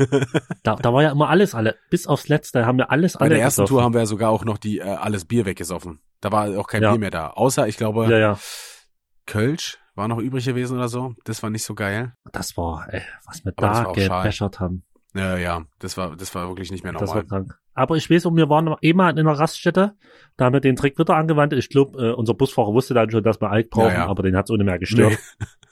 da, 0.62 0.76
da 0.76 0.92
war 0.92 1.02
ja 1.02 1.10
immer 1.12 1.28
alles 1.28 1.54
alle. 1.54 1.76
Bis 1.90 2.06
aufs 2.06 2.28
Letzte 2.28 2.66
haben 2.66 2.78
wir 2.78 2.90
alles 2.90 3.14
Bei 3.14 3.26
alle 3.26 3.34
der 3.36 3.42
ersten 3.44 3.62
gesoffen. 3.62 3.74
Tour 3.76 3.82
haben 3.82 3.94
wir 3.94 4.00
ja 4.00 4.06
sogar 4.06 4.30
auch 4.30 4.44
noch 4.44 4.58
die 4.58 4.78
äh, 4.78 4.82
alles 4.82 5.24
Bier 5.24 5.46
weggesoffen. 5.46 6.00
Da 6.20 6.30
war 6.32 6.48
auch 6.58 6.66
kein 6.66 6.82
Ja. 6.82 6.90
Bier 6.92 7.00
mehr 7.00 7.10
da. 7.10 7.28
Außer, 7.30 7.66
ich 7.68 7.76
glaube, 7.76 8.06
Ja, 8.10 8.18
ja. 8.18 8.38
Kölsch 9.26 9.78
war 9.94 10.08
noch 10.08 10.18
übrig 10.18 10.44
gewesen 10.44 10.76
oder 10.78 10.88
so. 10.88 11.14
Das 11.24 11.42
war 11.42 11.50
nicht 11.50 11.64
so 11.64 11.74
geil. 11.74 12.12
Das 12.32 12.56
war, 12.56 12.86
ey, 12.92 13.02
was 13.26 13.44
wir 13.44 13.52
Aber 13.56 13.84
da 13.84 13.92
gebechert 13.92 14.60
haben. 14.60 14.84
Ja, 15.14 15.36
ja, 15.36 15.64
das 15.80 15.96
war, 15.96 16.14
das 16.16 16.34
war 16.34 16.48
wirklich 16.48 16.70
nicht 16.70 16.84
mehr 16.84 16.92
Das 16.92 17.00
war 17.10 17.16
normal. 17.22 17.26
krank. 17.26 17.58
Aber 17.74 17.96
ich 17.96 18.10
weiß, 18.10 18.24
wir 18.26 18.48
waren 18.48 18.74
eh 18.82 18.92
mal 18.92 19.10
in 19.10 19.18
einer 19.18 19.38
Raststätte, 19.38 19.94
da 20.36 20.44
haben 20.44 20.52
wir 20.52 20.60
den 20.60 20.76
Trick 20.76 20.98
wieder 20.98 21.16
angewandt. 21.16 21.52
Ich 21.54 21.68
glaube, 21.68 22.10
äh, 22.10 22.12
unser 22.12 22.34
Busfahrer 22.34 22.72
wusste 22.72 22.94
dann 22.94 23.10
schon, 23.10 23.22
dass 23.24 23.40
wir 23.40 23.50
Alk 23.50 23.70
brauchen, 23.70 23.88
Ja, 23.88 23.94
ja. 23.94 24.06
aber 24.06 24.22
den 24.22 24.36
hat's 24.36 24.50
ohne 24.50 24.64
mehr 24.64 24.78
gestört. 24.78 25.18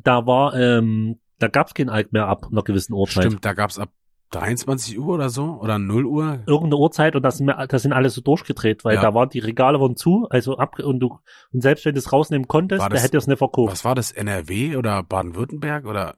Da 0.00 0.26
war, 0.26 0.54
ähm, 0.54 1.18
da 1.38 1.48
gab's 1.48 1.74
kein 1.74 1.88
Alk 1.88 2.12
mehr 2.12 2.26
ab 2.26 2.46
einer 2.50 2.62
gewissen 2.62 2.92
Uhrzeit. 2.94 3.24
Stimmt, 3.26 3.44
da 3.44 3.52
gab's 3.52 3.78
ab 3.78 3.90
23 4.30 4.98
Uhr 4.98 5.08
oder 5.14 5.28
so? 5.28 5.58
Oder 5.60 5.78
0 5.78 6.06
Uhr? 6.06 6.38
irgendeine 6.46 6.76
Uhrzeit 6.78 7.14
und 7.16 7.22
das 7.22 7.36
sind, 7.38 7.46
wir- 7.48 7.66
das 7.66 7.82
sind 7.82 7.92
alle 7.92 8.08
so 8.08 8.22
durchgedreht, 8.22 8.84
weil 8.84 8.94
Ja. 8.94 9.02
da 9.02 9.12
waren 9.14 9.28
die 9.28 9.40
Regale 9.40 9.78
waren 9.78 9.94
zu, 9.96 10.26
also 10.30 10.56
ab 10.56 10.78
und 10.78 11.00
du 11.00 11.18
und 11.52 11.60
selbst 11.60 11.84
wenn 11.84 11.94
du 11.94 11.98
es 11.98 12.12
rausnehmen 12.12 12.48
konntest, 12.48 12.80
das- 12.90 13.02
hätte 13.02 13.18
es 13.18 13.26
nicht 13.26 13.38
verkauft. 13.38 13.72
Was 13.72 13.84
war 13.84 13.94
das? 13.94 14.10
NRW 14.12 14.76
oder 14.76 15.02
Baden-Württemberg 15.02 15.84
oder 15.84 16.14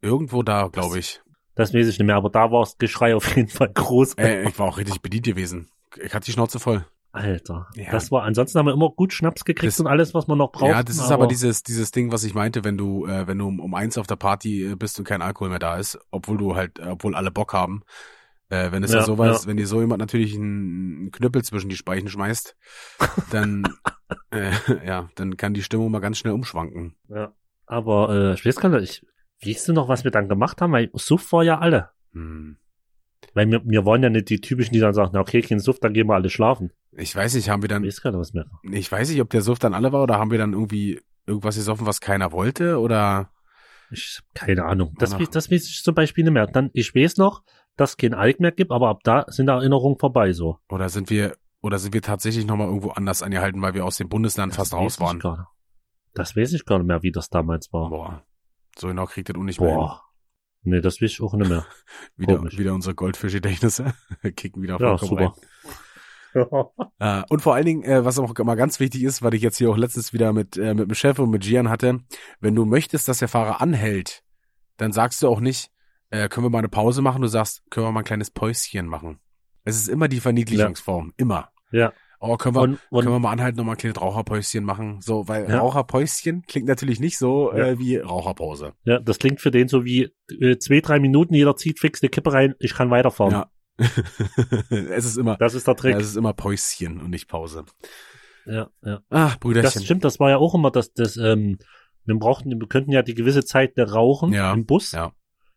irgendwo 0.00 0.42
da, 0.42 0.66
glaube 0.68 0.98
ich. 0.98 1.20
Das 1.54 1.72
weiß 1.72 1.86
ich 1.86 1.98
nicht 1.98 2.06
mehr, 2.06 2.16
aber 2.16 2.30
da 2.30 2.50
war 2.50 2.60
das 2.62 2.78
Geschrei 2.78 3.14
auf 3.14 3.36
jeden 3.36 3.48
Fall 3.48 3.70
groß. 3.72 4.14
Ey, 4.14 4.48
ich 4.48 4.58
war 4.58 4.66
auch 4.66 4.78
richtig 4.78 5.00
bedient 5.02 5.26
gewesen. 5.26 5.68
Ich 6.02 6.14
hatte 6.14 6.24
die 6.24 6.32
Schnauze 6.32 6.58
voll. 6.58 6.84
Alter, 7.12 7.68
Ja. 7.74 7.90
das 7.90 8.10
war. 8.10 8.22
Ansonsten 8.22 8.58
haben 8.58 8.66
wir 8.66 8.72
immer 8.72 8.88
gut 8.90 9.12
Schnaps 9.12 9.44
gekriegt 9.44 9.72
Das- 9.72 9.80
und 9.80 9.86
alles, 9.86 10.14
was 10.14 10.26
man 10.26 10.38
noch 10.38 10.50
braucht. 10.50 10.70
ja, 10.70 10.82
das 10.82 10.96
ist 10.96 11.10
aber, 11.10 11.26
dieses, 11.26 11.62
dieses 11.62 11.90
Ding, 11.90 12.10
was 12.10 12.24
ich 12.24 12.34
meinte, 12.34 12.64
wenn 12.64 12.78
du, 12.78 13.06
äh, 13.06 13.26
wenn 13.26 13.38
du 13.38 13.48
um, 13.48 13.60
um 13.60 13.74
eins 13.74 13.98
auf 13.98 14.06
der 14.06 14.16
Party 14.16 14.72
äh, 14.72 14.74
bist 14.76 14.98
und 14.98 15.04
kein 15.06 15.20
Alkohol 15.22 15.50
mehr 15.50 15.58
da 15.58 15.76
ist, 15.76 15.98
obwohl 16.10 16.38
du 16.38 16.56
halt, 16.56 16.78
äh, 16.78 16.86
obwohl 16.88 17.14
alle 17.14 17.30
Bock 17.30 17.52
haben. 17.52 17.82
Äh, 18.48 18.72
wenn 18.72 18.82
es 18.82 18.92
ja, 18.92 19.00
Ja, 19.00 19.04
so 19.04 19.18
was, 19.18 19.42
ja. 19.44 19.48
wenn 19.48 19.56
dir 19.58 19.66
so 19.66 19.80
jemand 19.80 20.00
natürlich 20.00 20.34
einen, 20.34 21.10
Knüppel 21.10 21.42
zwischen 21.42 21.68
die 21.68 21.76
Speichen 21.76 22.08
schmeißt, 22.08 22.56
dann, 23.30 23.64
äh, 24.30 24.50
ja, 24.86 25.10
dann 25.14 25.36
kann 25.36 25.54
die 25.54 25.62
Stimmung 25.62 25.90
mal 25.90 26.00
ganz 26.00 26.18
schnell 26.18 26.32
umschwanken. 26.32 26.94
Ja. 27.08 27.32
Aber 27.66 28.10
äh, 28.10 28.34
ich 28.34 28.44
weiß 28.44 28.56
gar 28.56 28.68
nicht, 28.70 29.02
ich, 29.40 29.48
weißt 29.54 29.68
du 29.68 29.72
noch, 29.74 29.88
was 29.88 30.04
wir 30.04 30.10
dann 30.10 30.28
gemacht 30.28 30.60
haben? 30.62 30.72
Weil 30.72 30.90
Suff 30.94 31.30
war 31.32 31.42
ja 31.44 31.58
alle. 31.58 31.90
Hm. 32.12 32.56
Weil 33.34 33.50
wir, 33.50 33.62
wir 33.64 33.86
waren 33.86 34.02
ja 34.02 34.10
nicht 34.10 34.28
die 34.30 34.40
typischen, 34.40 34.74
die 34.74 34.80
dann 34.80 34.92
sagen, 34.94 35.10
na 35.14 35.20
okay, 35.20 35.40
kein 35.42 35.60
Suff, 35.60 35.78
dann 35.78 35.92
gehen 35.94 36.06
wir 36.08 36.14
alle 36.14 36.28
schlafen. 36.30 36.72
Ich 36.94 37.14
weiß 37.16 37.34
nicht, 37.34 37.48
haben 37.48 37.62
wir 37.62 37.68
Ich 37.70 37.74
dann, 37.74 37.84
weiß 37.86 38.00
gar 38.02 38.10
nicht, 38.10 38.20
was 38.20 38.32
mehr. 38.34 38.46
ich 38.70 38.90
weiß 38.92 39.10
nicht, 39.10 39.20
ob 39.20 39.30
der 39.30 39.40
Suff 39.42 39.58
dann 39.58 39.74
alle 39.74 39.92
war 39.92 40.02
oder 40.02 40.18
haben 40.18 40.30
wir 40.30 40.38
dann 40.38 40.52
irgendwie 40.52 41.00
irgendwas 41.26 41.54
gesoffen, 41.56 41.86
was 41.86 42.00
keiner 42.00 42.32
wollte 42.32 42.78
oder, 42.78 43.30
Ich 43.90 44.20
keine 44.34 44.64
Ahnung. 44.64 44.94
Das, 44.98 45.14
weiß- 45.14 45.30
das 45.30 45.50
weiß 45.50 45.68
ich 45.68 45.82
zum 45.82 45.94
Beispiel 45.94 46.24
nicht 46.24 46.32
mehr. 46.34 46.46
Dann, 46.46 46.70
ich 46.74 46.94
weiß 46.94 47.16
noch, 47.16 47.42
dass 47.76 47.90
es 47.90 47.96
kein 47.96 48.12
Alk 48.14 48.40
mehr 48.40 48.52
gibt, 48.52 48.70
aber 48.70 48.88
ab 48.90 49.00
da 49.04 49.24
sind 49.28 49.48
Erinnerungen 49.48 49.98
vorbei 49.98 50.32
so. 50.32 50.58
oder 50.68 50.88
sind 50.90 51.08
wir, 51.10 51.36
oder 51.62 51.78
sind 51.78 51.94
wir 51.94 52.02
tatsächlich 52.02 52.44
nochmal 52.46 52.66
irgendwo 52.66 52.90
anders 52.90 53.22
angehalten, 53.22 53.62
weil 53.62 53.72
wir 53.74 53.84
aus 53.86 53.96
dem 53.96 54.08
Bundesland 54.10 54.54
fast 54.54 54.72
Das 54.72 54.78
raus 54.78 55.00
weiß 55.00 55.00
ich 55.00 55.00
waren? 55.00 55.18
gar. 55.20 55.52
Das 56.14 56.36
weiß 56.36 56.52
ich 56.52 56.66
gar 56.66 56.78
nicht 56.78 56.88
mehr, 56.88 57.02
wie 57.02 57.12
das 57.12 57.30
damals 57.30 57.72
war. 57.72 57.88
Boah. 57.88 58.26
So 58.76 58.88
genau 58.88 59.06
kriegt 59.06 59.28
das 59.30 59.36
auch 59.36 59.42
nicht 59.42 59.60
mehr 59.60 59.70
hin. 59.70 59.78
Boah. 59.78 60.02
Nee, 60.64 60.80
das 60.82 61.00
weiß 61.00 61.10
ich 61.12 61.20
auch 61.22 61.32
nicht 61.34 61.48
mehr. 61.48 61.64
Wieder, 62.16 62.42
wieder 62.52 62.74
unsere 62.74 62.94
Goldfischgedächtnisse. 62.94 63.94
Kicken 64.36 64.62
wieder 64.62 64.74
Ja, 64.78 64.96
vollkommen 64.98 65.08
super. 65.08 65.22
rein. 65.22 65.32
Äh, 66.98 67.22
und 67.30 67.40
vor 67.42 67.54
allen 67.54 67.66
Dingen, 67.66 67.82
äh, 67.82 68.04
was 68.04 68.18
auch 68.18 68.32
immer 68.38 68.54
ganz 68.54 68.78
wichtig 68.78 69.02
ist, 69.02 69.22
weil 69.22 69.34
ich 69.34 69.42
jetzt 69.42 69.58
hier 69.58 69.70
auch 69.70 69.76
letztens 69.76 70.12
wieder 70.12 70.32
mit, 70.32 70.56
äh, 70.56 70.72
mit 70.74 70.88
dem 70.88 70.94
Chef 70.94 71.18
und 71.18 71.30
mit 71.30 71.42
Gian 71.42 71.68
hatte, 71.68 71.98
wenn 72.40 72.54
du 72.54 72.64
möchtest, 72.64 73.08
dass 73.08 73.18
der 73.18 73.26
Fahrer 73.28 73.60
anhält, 73.60 74.22
dann 74.76 74.92
sagst 74.92 75.20
du 75.22 75.28
auch 75.28 75.40
nicht, 75.40 75.70
äh, 76.10 76.28
können 76.28 76.46
wir 76.46 76.50
mal 76.50 76.58
eine 76.58 76.68
Pause 76.68 77.02
machen, 77.02 77.22
du 77.22 77.28
sagst, 77.28 77.62
können 77.70 77.86
wir 77.86 77.92
mal 77.92 78.00
ein 78.00 78.04
kleines 78.04 78.30
Päuschen 78.30 78.86
machen. 78.86 79.18
Es 79.64 79.76
ist 79.76 79.88
immer 79.88 80.06
die 80.08 80.20
Verniedlichungsform. 80.20 81.12
Immer. 81.16 81.50
Ja. 81.72 81.92
Oh, 82.20 82.36
können 82.36 82.54
wir, 82.54 82.60
Und, 82.62 82.78
und 82.90 83.02
können 83.02 83.16
wir 83.16 83.18
mal 83.18 83.32
anhalten 83.32 83.58
und 83.58 83.66
mal 83.66 83.72
ein 83.72 83.78
kleines 83.78 84.00
Raucherpäuschen 84.00 84.62
machen? 84.64 85.00
So, 85.00 85.26
weil 85.26 85.50
Ja. 85.50 85.58
Raucherpäuschen 85.58 86.44
klingt 86.46 86.68
natürlich 86.68 87.00
nicht 87.00 87.18
so 87.18 87.52
Ja. 87.52 87.66
äh, 87.66 87.78
wie 87.80 87.96
Raucherpause. 87.96 88.74
ja, 88.84 89.00
das 89.00 89.18
klingt 89.18 89.40
für 89.40 89.50
den 89.50 89.66
so 89.66 89.84
wie 89.84 90.12
äh, 90.40 90.56
zwei, 90.58 90.80
drei 90.80 91.00
Minuten, 91.00 91.34
jeder 91.34 91.56
zieht 91.56 91.80
fix 91.80 92.00
eine 92.00 92.10
Kippe 92.10 92.32
rein, 92.32 92.54
ich 92.60 92.74
kann 92.74 92.90
weiterfahren. 92.90 93.32
Ja. 93.32 93.50
es 94.70 95.04
ist 95.04 95.16
immer, 95.16 95.36
Das 95.36 95.54
ist 95.54 95.66
der 95.66 95.76
Trick. 95.76 95.92
ja, 95.92 95.98
es 96.00 96.06
ist 96.08 96.16
immer 96.16 96.32
Päuschen 96.32 97.00
und 97.00 97.10
nicht 97.10 97.28
Pause. 97.28 97.64
Ja, 98.46 98.68
ja. 98.84 99.00
Ach, 99.10 99.38
Brüderchen. 99.38 99.70
Das 99.72 99.84
stimmt, 99.84 100.04
das 100.04 100.18
war 100.20 100.30
ja 100.30 100.36
auch 100.38 100.54
immer 100.54 100.70
das, 100.70 100.92
das, 100.92 101.16
ähm, 101.16 101.58
wir 102.04 102.18
brauchten, 102.18 102.50
wir 102.50 102.68
könnten 102.68 102.90
ja 102.90 103.02
die 103.02 103.14
gewisse 103.14 103.44
Zeit 103.44 103.72
rauchen 103.78 104.32
Ja, 104.32 104.52
im 104.52 104.66
Bus. 104.66 104.92
ja. 104.92 105.12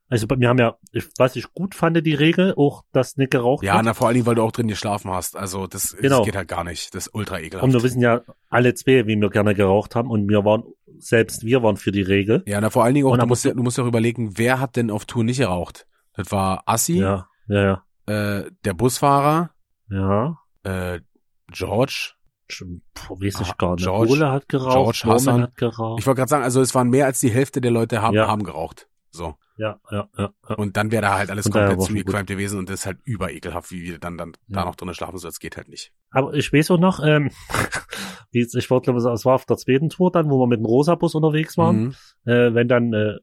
Also 0.07 0.27
wir 0.29 0.47
haben 0.49 0.59
ja, 0.59 0.77
ich, 0.91 1.05
was 1.17 1.35
ich 1.35 1.51
gut 1.55 1.73
fand, 1.73 2.05
die 2.05 2.13
Regel, 2.13 2.53
auch, 2.55 2.83
dass 2.91 3.17
nicht 3.17 3.31
geraucht 3.31 3.63
Ja, 3.63 3.73
wird. 3.77 3.85
na, 3.85 3.93
vor 3.95 4.05
allen 4.05 4.13
Dingen, 4.13 4.27
weil 4.27 4.35
du 4.35 4.43
auch 4.43 4.51
drin 4.51 4.67
geschlafen 4.67 5.09
hast. 5.09 5.35
Also, 5.35 5.65
das, 5.65 5.97
Genau. 5.97 6.17
das 6.19 6.25
geht 6.27 6.35
halt 6.35 6.47
gar 6.47 6.63
nicht. 6.63 6.93
Das 6.93 7.07
ist 7.07 7.15
ultra 7.15 7.39
ekelhaft. 7.39 7.63
Und 7.63 7.73
wir 7.73 7.81
wissen 7.81 8.01
ja 8.01 8.21
alle 8.49 8.75
zwei, 8.75 9.07
wie 9.07 9.15
wir 9.15 9.29
gerne 9.31 9.55
geraucht 9.55 9.95
haben 9.95 10.11
und 10.11 10.29
wir 10.29 10.45
waren, 10.45 10.63
selbst 10.99 11.43
wir 11.43 11.63
waren 11.63 11.75
für 11.77 11.91
die 11.91 12.03
Regel. 12.03 12.43
ja, 12.45 12.61
na, 12.61 12.69
vor 12.69 12.83
allen 12.83 12.93
Dingen 12.93 13.07
auch, 13.07 13.13
Und 13.13 13.19
du 13.19 13.25
musst 13.25 13.45
ja, 13.45 13.53
du 13.55 13.63
musst 13.63 13.79
ja 13.79 13.83
auch 13.83 13.87
überlegen, 13.87 14.37
wer 14.37 14.59
hat 14.59 14.75
denn 14.75 14.91
auf 14.91 15.05
Tour 15.05 15.23
nicht 15.23 15.39
geraucht? 15.39 15.87
Das 16.13 16.31
war 16.31 16.61
Assi, 16.67 16.99
Ja, 16.99 17.27
ja, 17.47 17.63
ja. 17.63 17.83
Äh, 18.07 18.43
der 18.63 18.73
Busfahrer, 18.73 19.51
Ja. 19.89 20.37
äh, 20.63 20.99
George. 21.51 22.11
Weiß 22.47 23.41
ich 23.41 23.49
Ah, 23.49 23.55
gar 23.57 23.71
nicht. 23.75 23.83
George- 23.85 24.11
Ole 24.11 24.31
hat 24.31 24.47
geraucht, 24.47 24.73
George 24.73 25.01
Norman 25.05 25.15
Hassan. 25.19 25.41
hat 25.43 25.55
geraucht. 25.57 25.99
Ich 25.99 26.05
wollte 26.05 26.19
gerade 26.19 26.29
sagen, 26.29 26.43
also 26.43 26.61
es 26.61 26.75
waren 26.75 26.89
mehr 26.89 27.05
als 27.05 27.19
die 27.19 27.31
Hälfte 27.31 27.59
der 27.61 27.71
Leute 27.71 28.01
haben, 28.03 28.13
Ja. 28.15 28.27
haben 28.27 28.43
geraucht. 28.43 28.87
So. 29.11 29.35
ja, 29.57 29.79
ja, 29.89 30.09
ja, 30.17 30.29
ja. 30.49 30.55
Und 30.55 30.75
dann 30.75 30.91
wäre 30.91 31.01
da 31.03 31.17
halt 31.17 31.29
alles 31.31 31.45
Und 31.45 31.53
komplett 31.53 31.81
zugequalmt 31.81 32.27
gewesen 32.27 32.59
und 32.59 32.69
das 32.69 32.81
ist 32.81 32.85
halt 32.85 32.97
überekelhaft, 33.05 33.71
wie 33.71 33.83
wir 33.83 33.97
dann, 33.99 34.17
dann 34.17 34.33
da 34.49 34.59
Ja. 34.59 34.65
noch 34.65 34.75
drinnen 34.75 34.93
schlafen 34.93 35.17
so, 35.17 35.25
das 35.29 35.39
geht 35.39 35.55
halt 35.55 35.69
nicht. 35.69 35.93
Aber 36.11 36.33
ich 36.33 36.51
weiß 36.51 36.69
auch 36.71 36.77
noch, 36.77 36.99
ähm, 37.01 37.31
wie 38.31 38.41
es- 38.41 38.53
ich 38.53 38.67
glaube 38.67 38.91
ich, 38.91 39.05
es 39.05 39.23
war 39.25 39.35
auf 39.35 39.45
der 39.45 39.55
zweiten 39.55 39.87
Tour 39.89 40.11
dann, 40.11 40.29
wo 40.29 40.37
wir 40.41 40.47
mit 40.47 40.59
dem 40.59 40.65
Rosa-Bus 40.65 41.15
unterwegs 41.15 41.57
waren. 41.57 41.77
Mhm. 41.77 41.95
äh, 42.25 42.53
wenn 42.53 42.67
dann, 42.67 42.91
äh, 42.93 43.15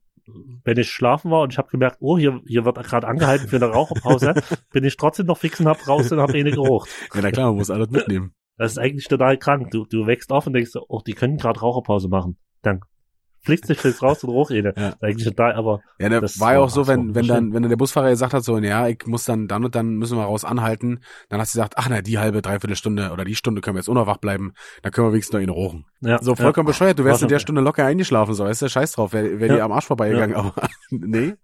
wenn 0.65 0.79
ich 0.79 0.91
schlafen 0.91 1.31
war 1.31 1.43
und 1.43 1.53
ich 1.53 1.59
habe 1.59 1.69
gemerkt, 1.69 1.99
oh, 2.01 2.19
hier, 2.19 2.41
hier 2.47 2.65
wird 2.65 2.77
gerade 2.77 3.07
angehalten 3.07 3.49
für 3.49 3.57
eine 3.57 3.67
Raucherpause, 3.67 4.35
bin 4.73 4.85
ich 4.85 4.97
trotzdem 4.97 5.27
noch 5.27 5.39
fix 5.39 5.61
und 5.61 5.69
hab 5.69 5.87
raus 5.87 6.13
und 6.13 6.21
hab 6.21 6.35
eh 6.35 6.43
nicht 6.43 6.57
geraucht. 6.57 6.89
Ja, 7.15 7.21
na 7.23 7.31
klar, 7.31 7.49
man 7.49 7.57
muss 7.57 7.71
alles 7.71 7.91
mitnehmen. 7.91 8.35
Das 8.57 8.73
ist 8.73 8.79
eigentlich 8.79 9.09
total 9.09 9.39
krank. 9.39 9.71
Du, 9.71 9.87
du 9.87 10.07
wächst 10.07 10.31
auf 10.31 10.47
und 10.47 10.53
denkst, 10.53 10.73
oh, 10.89 11.01
die 11.05 11.15
können 11.15 11.39
gerade 11.39 11.61
Raucherpause 11.61 12.09
machen. 12.09 12.39
Dann 12.63 12.81
fliegst 13.43 13.69
du 13.69 13.75
jetzt 13.75 14.03
raus 14.03 14.23
und 14.25 14.51
nicht. 14.51 14.65
Ja. 14.77 14.95
Eigentlich 15.01 15.25
total, 15.27 15.53
aber 15.55 15.81
Ja, 15.99 16.09
ne, 16.09 16.21
Das 16.21 16.39
war 16.41 16.53
ja 16.53 16.59
war 16.59 16.67
auch 16.67 16.71
so, 16.71 16.87
wenn, 16.87 17.15
wenn 17.15 17.27
dann, 17.27 17.53
wenn 17.53 17.63
dann 17.63 17.71
der 17.71 17.77
Busfahrer 17.77 18.11
gesagt 18.11 18.35
hat, 18.35 18.45
so, 18.45 18.59
ja, 18.59 18.89
ich 18.89 19.07
muss 19.07 19.25
dann, 19.25 19.49
dann 19.49 19.65
und 19.65 19.75
dann 19.75 19.97
müssen 19.97 20.17
wir 20.17 20.25
raus 20.25 20.45
anhalten, 20.45 21.01
dann 21.29 21.41
hast 21.41 21.55
du 21.55 21.59
gesagt, 21.59 21.75
ach 21.77 21.89
na, 21.91 22.03
die 22.03 22.19
halbe, 22.19 22.43
dreiviertel 22.43 22.77
Stunde 22.77 23.11
oder 23.13 23.25
die 23.25 23.35
Stunde 23.35 23.61
können 23.61 23.77
wir 23.77 23.81
jetzt 23.81 23.89
auch 23.89 23.95
noch 23.95 24.07
wach 24.07 24.19
bleiben, 24.19 24.55
dann 24.83 24.93
können 24.93 25.09
wir 25.09 25.13
wenigstens 25.13 25.35
noch 25.35 25.41
ihn 25.41 25.49
rochen. 25.49 25.87
ja, 26.01 26.23
So 26.23 26.35
vollkommen 26.35 26.67
bescheuert, 26.67 26.99
du 26.99 27.05
wärst 27.05 27.21
War 27.23 27.27
in 27.29 27.33
der 27.33 27.39
Stunde 27.41 27.61
locker 27.61 27.85
eingeschlafen, 27.85 28.35
so, 28.35 28.45
weißt 28.45 28.63
du, 28.63 28.69
scheiß 28.69 28.93
drauf, 28.93 29.13
wär, 29.13 29.41
wär 29.41 29.49
Ja. 29.49 29.55
dir 29.57 29.65
am 29.65 29.73
Arsch 29.73 29.87
vorbeigegangen, 29.87 30.37
aber 30.37 30.55
nee, 30.91 31.35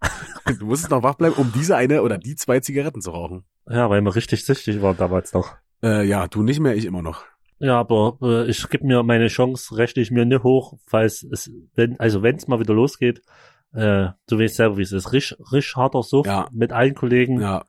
du 0.59 0.65
musstest 0.65 0.91
noch 0.91 1.03
wach 1.03 1.15
bleiben, 1.15 1.35
um 1.35 1.51
diese 1.53 1.75
eine 1.75 2.01
oder 2.01 2.17
die 2.17 2.35
zwei 2.35 2.59
Zigaretten 2.59 3.01
zu 3.01 3.11
rauchen. 3.11 3.43
Ja, 3.67 3.75
ja, 3.77 3.89
weil 3.89 4.01
wir 4.01 4.15
richtig 4.15 4.45
süchtig 4.45 4.81
waren 4.81 4.97
damals 4.97 5.33
noch. 5.33 5.55
Äh, 5.83 6.03
ja, 6.05 6.27
du 6.27 6.43
nicht 6.43 6.59
mehr, 6.59 6.75
ich 6.75 6.85
immer 6.85 7.01
noch. 7.01 7.23
Ja, 7.59 7.79
aber 7.79 8.17
äh, 8.21 8.49
ich 8.49 8.67
gebe 8.69 8.85
mir 8.85 9.03
meine 9.03 9.27
Chance, 9.27 9.75
rechne 9.77 10.01
ich 10.01 10.11
mir 10.11 10.25
nicht 10.25 10.43
hoch, 10.43 10.77
falls 10.87 11.23
es, 11.23 11.51
wenn, 11.75 11.99
also 11.99 12.23
wenn 12.23 12.37
es 12.37 12.47
mal 12.47 12.59
wieder 12.59 12.73
losgeht, 12.73 13.21
äh, 13.73 14.07
du 14.27 14.39
weißt 14.39 14.55
selber, 14.55 14.77
wie 14.77 14.81
es 14.83 14.91
ist. 14.93 15.11
Risch, 15.11 15.35
risch 15.51 15.75
harter 15.75 16.01
Suff 16.03 16.25
Ja. 16.25 16.47
mit 16.51 16.71
allen 16.71 16.95
Kollegen, 16.95 17.41
Ja, 17.41 17.65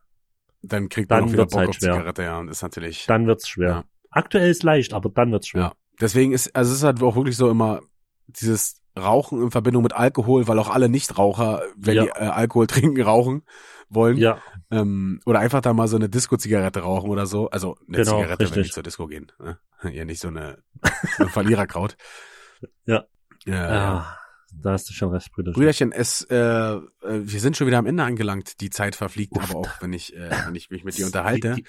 dann 0.62 0.88
kriegt 0.88 1.10
Dann 1.10 1.20
man 1.20 1.28
auch 1.28 1.32
wieder 1.32 1.46
Bock 1.46 1.58
halt 1.58 1.68
auf 1.70 1.74
schwer. 1.76 1.92
Zigarette, 1.94 2.22
ja, 2.22 2.38
und 2.38 2.48
ist 2.48 2.62
natürlich. 2.62 3.06
dann 3.06 3.26
wird's 3.26 3.48
schwer. 3.48 3.68
Ja. 3.68 3.84
Aktuell 4.10 4.50
ist 4.50 4.62
leicht, 4.62 4.92
aber 4.94 5.08
dann 5.10 5.32
wird's 5.32 5.48
schwer. 5.48 5.60
Ja. 5.62 5.72
Deswegen 6.00 6.32
ist, 6.32 6.54
also 6.54 6.70
es 6.72 6.78
ist 6.78 6.84
halt 6.84 7.02
auch 7.02 7.16
wirklich 7.16 7.36
so 7.36 7.50
immer 7.50 7.80
dieses 8.26 8.80
Rauchen 8.98 9.42
in 9.42 9.50
Verbindung 9.50 9.82
mit 9.82 9.92
Alkohol, 9.92 10.46
weil 10.48 10.58
auch 10.58 10.68
alle 10.70 10.88
Nichtraucher, 10.88 11.62
wenn 11.76 11.94
Ja. 11.96 12.02
die 12.04 12.08
äh, 12.10 12.26
Alkohol 12.26 12.66
trinken, 12.68 13.00
rauchen 13.02 13.42
wollen. 13.90 14.16
Ja, 14.16 14.40
Ähm, 14.70 15.20
oder 15.26 15.40
einfach 15.40 15.60
da 15.60 15.72
mal 15.72 15.88
so 15.88 15.96
eine 15.96 16.08
Disco-Zigarette 16.08 16.80
rauchen 16.80 17.10
oder 17.10 17.26
so. 17.26 17.50
Also 17.50 17.76
eine 17.88 17.98
Genau, 17.98 18.18
Zigarette, 18.20 18.44
wenn 18.44 18.52
die 18.52 18.58
richtig. 18.60 18.74
zur 18.74 18.82
Disco 18.82 19.06
gehen. 19.06 19.30
Ne? 19.38 19.58
Ja, 19.92 20.04
nicht 20.04 20.20
so 20.20 20.28
eine, 20.28 20.62
so 21.16 21.24
ein 21.24 21.28
Verliererkraut. 21.30 21.96
Ja. 22.84 23.06
Ja, 23.46 23.54
ja. 23.54 23.70
ja. 23.70 24.18
da 24.52 24.72
hast 24.72 24.90
du 24.90 24.92
schon 24.92 25.10
recht, 25.14 25.32
Brüder. 25.32 25.52
Brüderchen, 25.52 25.92
es, 25.92 26.22
äh, 26.30 26.36
äh, 26.36 26.80
wir 27.02 27.40
sind 27.40 27.56
schon 27.56 27.66
wieder 27.66 27.78
am 27.78 27.86
Ende 27.86 28.02
angelangt. 28.04 28.60
Die 28.60 28.68
Zeit 28.68 28.94
verfliegt, 28.96 29.34
Uff. 29.34 29.48
aber 29.50 29.60
auch 29.60 29.70
wenn 29.80 29.94
ich, 29.94 30.14
äh, 30.14 30.30
wenn 30.44 30.54
ich 30.54 30.68
mich 30.68 30.84
mit 30.84 30.98
dir 30.98 31.06
unterhalte. 31.06 31.54
Die, 31.54 31.62
die, 31.62 31.68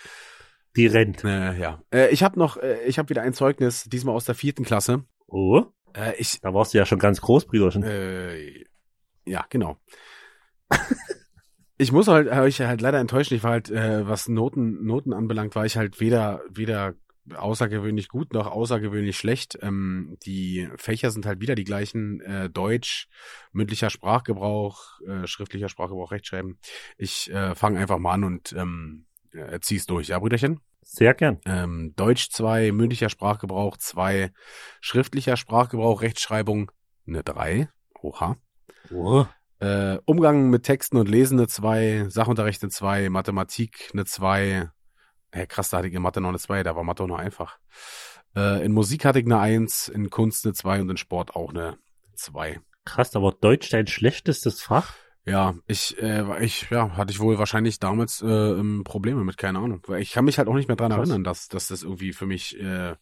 die 0.75 0.87
rennt. 0.87 1.23
Äh, 1.23 1.57
ja. 1.57 1.81
Äh, 1.93 2.09
ich 2.09 2.23
habe 2.23 2.37
noch, 2.37 2.57
äh, 2.57 2.83
ich 2.83 2.99
habe 2.99 3.07
wieder 3.09 3.21
ein 3.21 3.33
Zeugnis, 3.33 3.85
diesmal 3.85 4.13
aus 4.15 4.25
der 4.25 4.35
vierten 4.35 4.65
Klasse. 4.65 5.05
Oh, 5.27 5.63
Äh, 5.95 6.15
ich, 6.17 6.41
da 6.41 6.53
warst 6.53 6.73
du 6.73 6.77
ja 6.79 6.85
schon 6.85 6.99
ganz 6.99 7.21
groß, 7.21 7.45
Brüderchen. 7.45 7.83
Äh, 7.83 8.65
ja, 9.25 9.45
genau. 9.49 9.77
Ich 11.81 11.91
muss 11.91 12.07
halt, 12.07 12.27
ich 12.47 12.61
halt 12.61 12.81
leider 12.81 12.99
enttäuscht. 12.99 13.31
Ich 13.31 13.43
war 13.43 13.51
halt, 13.51 13.71
äh, 13.71 14.07
was 14.07 14.27
Noten, 14.27 14.85
Noten 14.85 15.13
anbelangt, 15.13 15.55
war 15.55 15.65
ich 15.65 15.77
halt 15.77 15.99
weder, 15.99 16.41
weder 16.47 16.93
außergewöhnlich 17.35 18.07
gut 18.07 18.33
noch 18.33 18.45
außergewöhnlich 18.45 19.17
schlecht. 19.17 19.57
Ähm, 19.61 20.17
die 20.23 20.69
Fächer 20.75 21.09
sind 21.09 21.25
halt 21.25 21.41
wieder 21.41 21.55
die 21.55 21.63
gleichen. 21.63 22.21
Äh, 22.21 22.51
Deutsch, 22.51 23.07
mündlicher 23.51 23.89
Sprachgebrauch, 23.89 25.01
äh, 25.07 25.25
schriftlicher 25.25 25.69
Sprachgebrauch, 25.69 26.11
Rechtschreiben. 26.11 26.59
Ich 26.97 27.31
äh, 27.31 27.55
fange 27.55 27.79
einfach 27.79 27.97
mal 27.97 28.13
an 28.13 28.25
und 28.25 28.53
ähm, 28.53 29.07
äh, 29.31 29.59
zieh's 29.59 29.87
durch, 29.87 30.09
ja, 30.09 30.19
Brüderchen? 30.19 30.59
Sehr 30.83 31.15
gern. 31.15 31.39
Ähm, 31.45 31.93
Deutsch 31.95 32.29
2, 32.29 32.71
mündlicher 32.71 33.09
Sprachgebrauch 33.09 33.77
2, 33.77 34.31
schriftlicher 34.81 35.35
Sprachgebrauch, 35.35 36.03
Rechtschreibung 36.03 36.71
eine 37.07 37.23
3. 37.23 37.69
Oha. 38.01 38.37
Oh, 38.91 39.25
Äh, 39.61 39.99
Umgang 40.05 40.49
mit 40.49 40.63
Texten 40.63 40.97
und 40.97 41.07
Lesen 41.07 41.37
eine 41.37 41.47
2, 41.47 42.05
Sachunterricht 42.09 42.63
eine 42.63 42.71
2, 42.71 43.09
Mathematik 43.09 43.91
eine 43.93 44.05
2. 44.05 44.69
Hä, 45.31 45.47
krass, 45.47 45.69
da 45.69 45.77
hatte 45.77 45.87
ich 45.87 45.93
in 45.93 46.01
Mathe 46.01 46.19
noch 46.19 46.29
eine 46.29 46.39
2, 46.39 46.63
da 46.63 46.75
war 46.75 46.83
Mathe 46.83 47.03
auch 47.03 47.07
noch 47.07 47.19
einfach. 47.19 47.59
Äh, 48.35 48.65
in 48.65 48.71
Musik 48.71 49.05
hatte 49.05 49.19
ich 49.19 49.25
eine 49.25 49.39
1, 49.39 49.87
in 49.89 50.09
Kunst 50.09 50.45
eine 50.45 50.53
2 50.53 50.81
und 50.81 50.89
in 50.89 50.97
Sport 50.97 51.35
auch 51.35 51.51
eine 51.51 51.77
2. 52.15 52.59
krass, 52.85 53.15
aber 53.15 53.33
Deutsch 53.33 53.69
dein 53.69 53.85
schlechtestes 53.85 54.63
Fach? 54.63 54.95
Ja, 55.25 55.53
ich, 55.67 56.01
äh, 56.01 56.43
ich, 56.43 56.71
ja, 56.71 56.97
hatte 56.97 57.11
ich 57.11 57.19
wohl 57.19 57.37
wahrscheinlich 57.37 57.77
damals 57.77 58.23
äh, 58.23 58.81
Probleme 58.83 59.23
mit, 59.23 59.37
keine 59.37 59.59
Ahnung. 59.59 59.85
Ich 59.99 60.13
kann 60.13 60.25
mich 60.25 60.39
halt 60.39 60.47
auch 60.47 60.55
nicht 60.55 60.69
mehr 60.69 60.75
dran 60.75 60.89
Krass. 60.89 61.01
erinnern, 61.01 61.23
dass, 61.23 61.47
dass 61.49 61.67
das 61.67 61.83
irgendwie 61.83 62.13
für 62.13 62.25
mich 62.25 62.59
äh, 62.59 62.95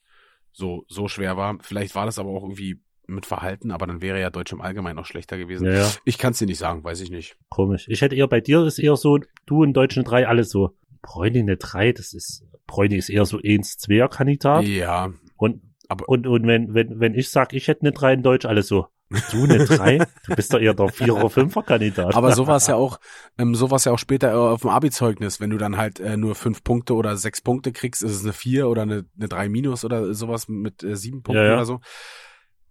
so, 0.52 0.84
so 0.90 1.08
schwer 1.08 1.38
war. 1.38 1.58
Vielleicht 1.62 1.96
war 1.96 2.06
das 2.06 2.20
aber 2.20 2.32
auch 2.32 2.44
irgendwie 2.44 2.82
mit 3.10 3.26
Verhalten, 3.26 3.72
aber 3.72 3.88
dann 3.88 4.02
wäre 4.02 4.20
ja 4.20 4.30
Deutsch 4.30 4.52
im 4.52 4.62
Allgemeinen 4.62 4.96
noch 4.96 5.06
schlechter 5.06 5.38
gewesen. 5.38 5.66
Ja, 5.68 5.74
ja, 5.74 5.92
Ich 6.06 6.18
kann 6.18 6.32
es 6.32 6.40
dir 6.40 6.46
nicht 6.46 6.60
sagen, 6.60 6.84
weiß 6.84 7.02
ich 7.02 7.12
nicht. 7.12 7.38
komisch. 7.50 7.86
Ich 7.90 8.02
hätte 8.02 8.16
eher 8.16 8.28
bei 8.28 8.42
dir 8.42 8.66
ist 8.66 8.80
eher 8.80 8.96
so, 8.96 9.20
du 9.46 9.64
in 9.64 9.74
Deutschen 9.74 10.04
3, 10.04 10.28
alles 10.28 10.50
so. 10.50 10.76
Bräuning 11.02 11.44
eine 11.44 11.58
3, 11.58 11.94
das 11.94 12.14
ist, 12.14 12.44
Bräuning 12.68 13.00
ist 13.00 13.10
eher 13.10 13.26
so 13.26 13.40
1, 13.44 13.80
2er 13.80 14.08
Kandidat. 14.10 14.66
Ja, 14.66 15.12
Und, 15.38 15.62
Aber- 15.88 16.08
und, 16.10 16.28
und 16.28 16.46
wenn, 16.46 16.74
wenn, 16.74 17.00
wenn 17.00 17.14
ich 17.16 17.30
sag, 17.30 17.54
ich 17.54 17.68
hätte 17.68 17.82
eine 17.82 17.92
3 17.92 18.14
in 18.14 18.24
Deutsch, 18.24 18.46
alles 18.46 18.68
so. 18.68 18.88
Du 19.32 19.44
eine 19.46 19.66
3? 19.66 19.98
du 20.28 20.36
bist 20.36 20.54
doch 20.54 20.60
eher 20.60 20.76
der 20.76 20.86
4er 20.86 21.14
oder 21.14 21.28
5er 21.30 21.64
Kandidat. 21.64 22.14
aber 22.14 22.32
so 22.34 22.46
war 22.46 22.58
es 22.58 22.68
ja 22.68 22.76
auch, 22.76 23.00
ähm, 23.40 23.56
so 23.56 23.72
war 23.72 23.78
es 23.78 23.86
ja 23.86 23.92
auch 23.92 23.98
später 23.98 24.38
auf 24.38 24.62
dem 24.62 24.70
Abi-Zeugnis, 24.70 25.40
wenn 25.40 25.50
du 25.50 25.58
dann 25.58 25.78
halt 25.78 26.00
äh, 26.00 26.16
nur 26.16 26.36
fünf 26.36 26.64
Punkte 26.64 26.94
oder 26.94 27.18
sechs 27.18 27.42
Punkte 27.42 27.72
kriegst, 27.72 28.04
ist 28.04 28.12
es 28.12 28.24
eine 28.24 28.34
vier 28.34 28.68
oder 28.70 28.84
eine, 28.84 29.06
eine 29.18 29.28
drei 29.28 29.50
minus 29.50 29.84
oder 29.84 30.14
sowas 30.14 30.48
mit 30.48 30.84
äh, 30.84 30.96
sieben 30.96 31.24
Punkten 31.24 31.44
ja. 31.44 31.54
oder 31.54 31.66
so. 31.66 31.80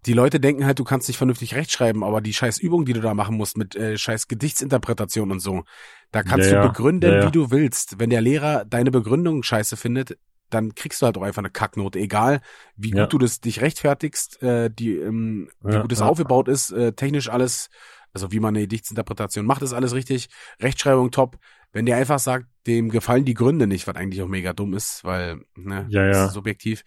Die 0.07 0.13
Leute 0.13 0.41
denken 0.41 0.65
halt, 0.65 0.79
du 0.79 0.85
kannst 0.85 1.09
nicht 1.09 1.17
vernünftig 1.19 1.55
rechtschreiben, 1.55 2.05
aber 2.05 2.21
die 2.21 2.33
scheiß 2.33 2.59
Übung, 2.59 2.85
die 2.85 2.93
du 2.93 3.01
da 3.01 3.15
machen 3.15 3.37
musst 3.37 3.57
mit 3.57 3.75
äh, 3.77 3.99
scheiß 3.99 4.29
Gedichtsinterpretation 4.29 5.31
und 5.33 5.41
so, 5.41 5.65
da 6.13 6.23
kannst 6.23 6.47
Ja, 6.47 6.53
du 6.63 6.69
begründen, 6.69 7.11
Ja, 7.11 7.17
ja. 7.17 7.27
wie 7.27 7.31
du 7.33 7.51
willst. 7.51 7.99
Wenn 7.99 8.11
der 8.11 8.21
Lehrer 8.21 8.65
deine 8.65 8.91
Begründung 8.91 9.43
scheiße 9.43 9.77
findet, 9.77 10.17
dann 10.51 10.75
kriegst 10.75 11.03
du 11.03 11.07
halt 11.07 11.19
auch 11.19 11.23
einfach 11.23 11.41
eine 11.43 11.51
Kacknote, 11.51 11.99
egal 11.99 12.41
wie 12.77 12.93
gut 12.93 13.13
du 13.13 13.19
das 13.19 13.41
dich 13.41 13.61
rechtfertigst, 13.61 14.43
äh, 14.43 14.71
die, 14.71 14.97
ähm, 14.97 15.51
wie 15.61 15.79
gut 15.79 15.93
es 15.93 16.01
aufgebaut 16.01 16.49
ist, 16.49 16.71
äh, 16.71 16.93
technisch 16.93 17.29
alles, 17.29 17.69
also 18.15 18.33
wie 18.33 18.41
man 18.41 18.55
eine 18.55 18.63
Gedichtsinterpretation 18.63 19.45
macht, 19.45 19.61
ist 19.63 19.75
alles 19.75 19.95
richtig, 19.95 20.29
Rechtschreibung 20.61 21.11
top. 21.11 21.37
Wenn 21.73 21.85
der 21.85 21.99
einfach 21.99 22.19
sagt, 22.19 22.47
dem 22.67 22.89
gefallen 22.89 23.27
die 23.27 23.35
Gründe 23.35 23.67
nicht, 23.67 23.87
was 23.87 23.97
eigentlich 23.97 24.23
auch 24.23 24.29
mega 24.29 24.55
dumm 24.55 24.73
ist, 24.73 25.05
weil, 25.05 25.41
ne, 25.55 25.91
Ja, 25.91 26.03
das 26.07 26.17
ja. 26.17 26.25
ist 26.25 26.33
subjektiv, 26.33 26.83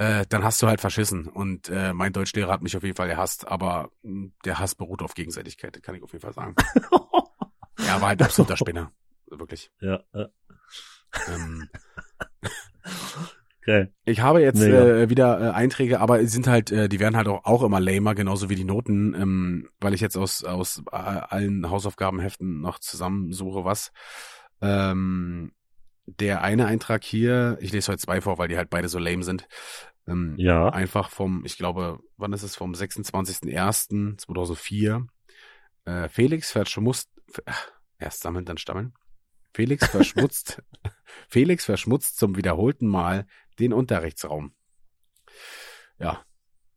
äh, 0.00 0.24
dann 0.30 0.42
hast 0.42 0.62
du 0.62 0.66
halt 0.66 0.80
verschissen. 0.80 1.28
Und 1.28 1.68
äh, 1.68 1.92
mein 1.92 2.14
Deutschlehrer 2.14 2.50
hat 2.50 2.62
mich 2.62 2.74
auf 2.74 2.82
jeden 2.82 2.96
Fall 2.96 3.08
gehasst, 3.08 3.46
aber 3.46 3.90
mh, 4.02 4.30
der 4.46 4.58
Hass 4.58 4.74
beruht 4.74 5.02
auf 5.02 5.14
Gegenseitigkeit, 5.14 5.82
kann 5.82 5.94
ich 5.94 6.02
auf 6.02 6.12
jeden 6.12 6.22
Fall 6.22 6.32
sagen. 6.32 6.54
ja, 7.78 8.00
war 8.00 8.08
halt 8.08 8.22
absoluter 8.22 8.56
Spinner. 8.56 8.90
Wirklich. 9.26 9.70
ja, 9.80 10.00
ja. 10.14 10.28
Ähm, 11.28 11.68
Okay. 13.62 13.88
Ich 14.06 14.20
habe 14.20 14.40
jetzt 14.40 14.58
Mega. 14.58 15.02
äh, 15.02 15.10
wieder 15.10 15.38
äh, 15.38 15.50
Einträge, 15.50 16.00
aber 16.00 16.18
die 16.18 16.26
sind 16.26 16.46
halt, 16.46 16.72
äh, 16.72 16.88
die 16.88 16.98
werden 16.98 17.14
halt 17.14 17.28
auch, 17.28 17.44
auch 17.44 17.62
immer 17.62 17.78
lamer, 17.78 18.14
genauso 18.14 18.48
wie 18.48 18.54
die 18.54 18.64
Noten, 18.64 19.14
ähm, 19.14 19.68
weil 19.80 19.92
ich 19.92 20.00
jetzt 20.00 20.16
aus 20.16 20.44
aus 20.44 20.82
äh, 20.90 20.96
allen 20.96 21.68
Hausaufgabenheften 21.68 22.62
noch 22.62 22.78
zusammensuche, 22.78 23.66
was. 23.66 23.92
Ähm, 24.62 25.52
der 26.06 26.42
eine 26.42 26.66
Eintrag 26.66 27.04
hier, 27.04 27.56
ich 27.60 27.72
lese 27.72 27.92
heute 27.92 28.02
zwei 28.02 28.20
vor, 28.20 28.38
weil 28.38 28.48
die 28.48 28.56
halt 28.56 28.70
beide 28.70 28.88
so 28.88 28.98
lame 28.98 29.22
sind. 29.22 29.46
Ähm, 30.06 30.34
Ja. 30.38 30.68
Einfach 30.70 31.10
vom, 31.10 31.44
ich 31.44 31.56
glaube, 31.56 32.00
wann 32.16 32.32
ist 32.32 32.42
es? 32.42 32.56
Vom 32.56 32.72
26.01.2004. 32.72 35.06
Äh, 35.84 36.08
Felix 36.08 36.50
verschmutzt, 36.50 37.10
erst 37.98 38.22
sammeln, 38.22 38.44
dann 38.44 38.58
stammeln. 38.58 38.94
Felix 39.52 39.88
verschmutzt, 39.88 40.62
Felix 41.28 41.64
verschmutzt 41.64 42.18
zum 42.18 42.36
wiederholten 42.36 42.86
Mal 42.86 43.26
den 43.58 43.72
Unterrichtsraum. 43.72 44.54
Ja, 45.98 46.24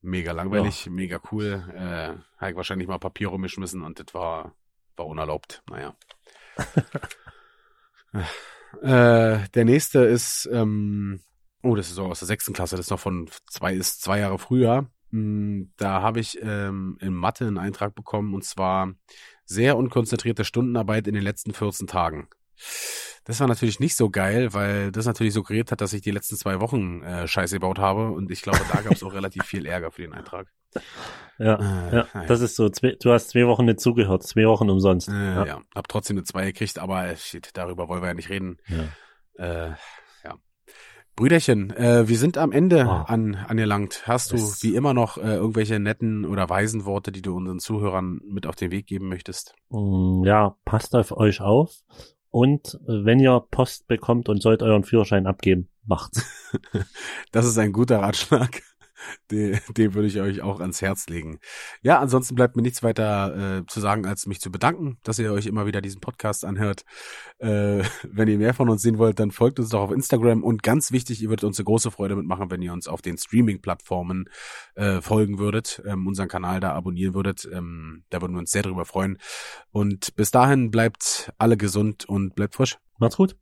mega 0.02 0.32
langweilig, 0.32 0.90
mega 0.90 1.20
cool. 1.32 1.64
Äh, 1.76 2.16
habe 2.38 2.52
ich 2.52 2.58
wahrscheinlich 2.58 2.88
mal 2.88 2.98
Papier 3.00 3.28
rumgeschmissen 3.30 3.84
und 3.84 4.00
das 4.00 4.14
war, 4.14 4.56
war 4.96 5.06
unerlaubt. 5.06 5.64
Naja. 5.70 5.96
äh, 8.82 9.48
der 9.54 9.66
nächste 9.66 10.00
ist, 10.00 10.50
ähm, 10.52 11.22
oh, 11.62 11.76
das 11.76 11.90
ist 11.90 11.96
so 11.96 12.06
aus 12.06 12.20
der 12.20 12.28
sechsten 12.28 12.54
Klasse, 12.54 12.76
das 12.76 12.88
ist 12.88 12.92
noch 12.92 13.00
von 13.00 13.30
zwei, 13.50 13.74
ist 13.74 14.02
zwei 14.02 14.20
Jahre 14.20 14.40
früher. 14.40 14.90
Mm, 15.12 15.64
Da 15.78 16.02
habe 16.02 16.20
ich 16.20 16.40
ähm, 16.42 16.98
in 17.00 17.14
Mathe 17.14 17.46
einen 17.46 17.58
Eintrag 17.58 17.96
bekommen 17.96 18.34
und 18.34 18.44
zwar 18.44 18.94
sehr 19.46 19.78
unkonzentrierte 19.78 20.46
Stundenarbeit 20.46 21.08
in 21.08 21.14
den 21.14 21.24
letzten 21.24 21.54
14 21.54 21.88
Tagen. 21.88 22.28
Das 23.26 23.40
war 23.40 23.48
natürlich 23.48 23.80
nicht 23.80 23.96
so 23.96 24.10
geil, 24.10 24.54
weil 24.54 24.92
das 24.92 25.06
natürlich 25.06 25.34
suggeriert 25.34 25.72
hat, 25.72 25.82
dass 25.82 25.94
ich 25.94 26.02
die 26.02 26.12
letzten 26.12 26.36
zwei 26.36 26.60
Wochen 26.60 27.02
äh, 27.04 27.28
Scheiße 27.28 27.56
gebaut 27.56 27.80
habe 27.80 28.10
und 28.12 28.32
ich 28.32 28.42
glaube, 28.42 28.60
da 28.72 28.82
gab 28.82 28.94
es 28.94 29.04
auch 29.04 29.14
relativ 29.14 29.46
viel 29.46 29.66
Ärger 29.66 29.92
für 29.92 30.02
den 30.02 30.14
Eintrag. 30.14 30.48
Ja, 31.40 31.56
Äh, 31.56 31.96
ja, 31.96 32.08
naja. 32.14 32.28
das 32.28 32.42
ist 32.42 32.56
so, 32.56 32.70
zwei, 32.70 32.96
du 33.02 33.12
hast 33.12 33.30
zwei 33.30 33.48
Wochen 33.48 33.66
nicht 33.66 33.80
zugehört, 33.80 34.24
zwei 34.24 34.46
Wochen 34.48 34.70
umsonst. 34.70 35.10
Äh, 35.10 35.12
ja. 35.14 35.46
ja. 35.46 35.62
hab 35.74 35.88
trotzdem 35.88 36.18
eine 36.18 36.24
2 36.24 36.46
gekriegt, 36.46 36.78
aber 36.80 37.08
äh, 37.08 37.18
shit, 37.18 37.50
darüber 37.54 37.88
wollen 37.90 38.02
wir 38.02 38.10
ja 38.10 38.14
nicht 38.14 38.30
reden. 38.30 38.58
Ja. 38.68 38.84
Äh, 39.44 39.70
ja. 40.24 40.36
Brüderchen, 41.16 41.70
äh, 41.76 42.08
wir 42.08 42.18
sind 42.18 42.38
am 42.38 42.52
Ende 42.52 42.86
Oh. 42.88 42.92
an, 43.12 43.36
angelangt. 43.36 44.04
Hast 44.08 44.32
du 44.32 44.36
Es- 44.36 44.64
wie 44.64 44.76
immer 44.76 44.94
noch 44.94 45.18
äh, 45.18 45.36
irgendwelche 45.36 45.80
netten 45.80 46.26
oder 46.26 46.50
weisen 46.50 46.86
Worte, 46.86 47.12
die 47.12 47.22
du 47.22 47.36
unseren 47.36 47.60
Zuhörern 47.60 48.20
mit 48.26 48.48
auf 48.48 48.56
den 48.56 48.72
Weg 48.72 48.88
geben 48.88 49.10
möchtest? 49.10 49.54
Mm, 49.70 50.24
Ja, 50.26 50.56
passt 50.66 50.96
auf 50.96 51.12
euch 51.12 51.42
auf. 51.42 51.72
Und 52.30 52.80
äh, 52.88 53.06
wenn 53.06 53.20
ihr 53.20 53.44
Post 53.52 53.88
bekommt 53.88 54.28
und 54.30 54.42
sollt 54.42 54.64
euren 54.64 54.84
Führerschein 54.84 55.28
abgeben, 55.28 55.70
macht's. 55.86 56.26
Das 57.32 57.46
ist 57.48 57.58
ein 57.58 57.74
guter 57.74 58.00
Ratschlag. 58.00 58.62
Den, 59.32 59.60
den 59.70 59.94
würde 59.94 60.08
ich 60.08 60.20
euch 60.20 60.42
auch 60.42 60.60
ans 60.60 60.82
Herz 60.82 61.08
legen. 61.08 61.40
Ja, 61.82 62.00
ansonsten 62.00 62.36
bleibt 62.36 62.56
mir 62.56 62.62
nichts 62.62 62.84
weiter 62.84 63.60
äh, 63.60 63.66
zu 63.68 63.80
sagen, 63.80 64.06
als 64.06 64.26
mich 64.26 64.40
zu 64.40 64.52
bedanken, 64.52 64.98
dass 65.04 65.20
ihr 65.20 65.32
euch 65.32 65.46
immer 65.46 65.66
wieder 65.66 65.82
diesen 65.82 66.02
Podcast 66.02 66.46
anhört. 66.46 66.84
Äh, 67.40 67.84
wenn 68.04 68.28
ihr 68.28 68.38
mehr 68.38 68.54
von 68.54 68.70
uns 68.70 68.82
sehen 68.82 68.98
wollt, 68.98 69.20
dann 69.20 69.32
folgt 69.32 69.60
uns 69.60 69.70
doch 69.70 69.82
auf 69.82 69.92
Instagram 69.92 70.44
und 70.44 70.64
ganz 70.64 70.92
wichtig, 70.92 71.22
ihr 71.22 71.30
würdet 71.30 71.46
uns 71.46 71.60
eine 71.60 71.66
große 71.66 71.92
Freude 71.92 72.16
mitmachen, 72.16 72.52
wenn 72.52 72.62
ihr 72.62 72.74
uns 72.74 72.88
auf 72.88 73.02
den 73.02 73.18
Streaming-Plattformen 73.18 74.26
äh, 74.76 75.02
folgen 75.02 75.40
würdet, 75.40 75.82
ähm, 75.86 76.08
unseren 76.08 76.28
Kanal 76.28 76.60
da 76.60 76.74
abonnieren 76.74 77.14
würdet. 77.14 77.48
Ähm, 77.52 78.04
da 78.10 78.22
würden 78.22 78.34
wir 78.34 78.40
uns 78.40 78.52
sehr 78.52 78.64
drüber 78.64 78.86
freuen. 78.86 79.18
Und 79.72 80.16
bis 80.16 80.32
dahin 80.32 80.72
bleibt 80.72 81.32
alle 81.38 81.58
gesund 81.58 82.06
und 82.06 82.36
bleibt 82.36 82.56
frisch. 82.56 82.78
Macht's 83.00 83.18
gut. 83.18 83.36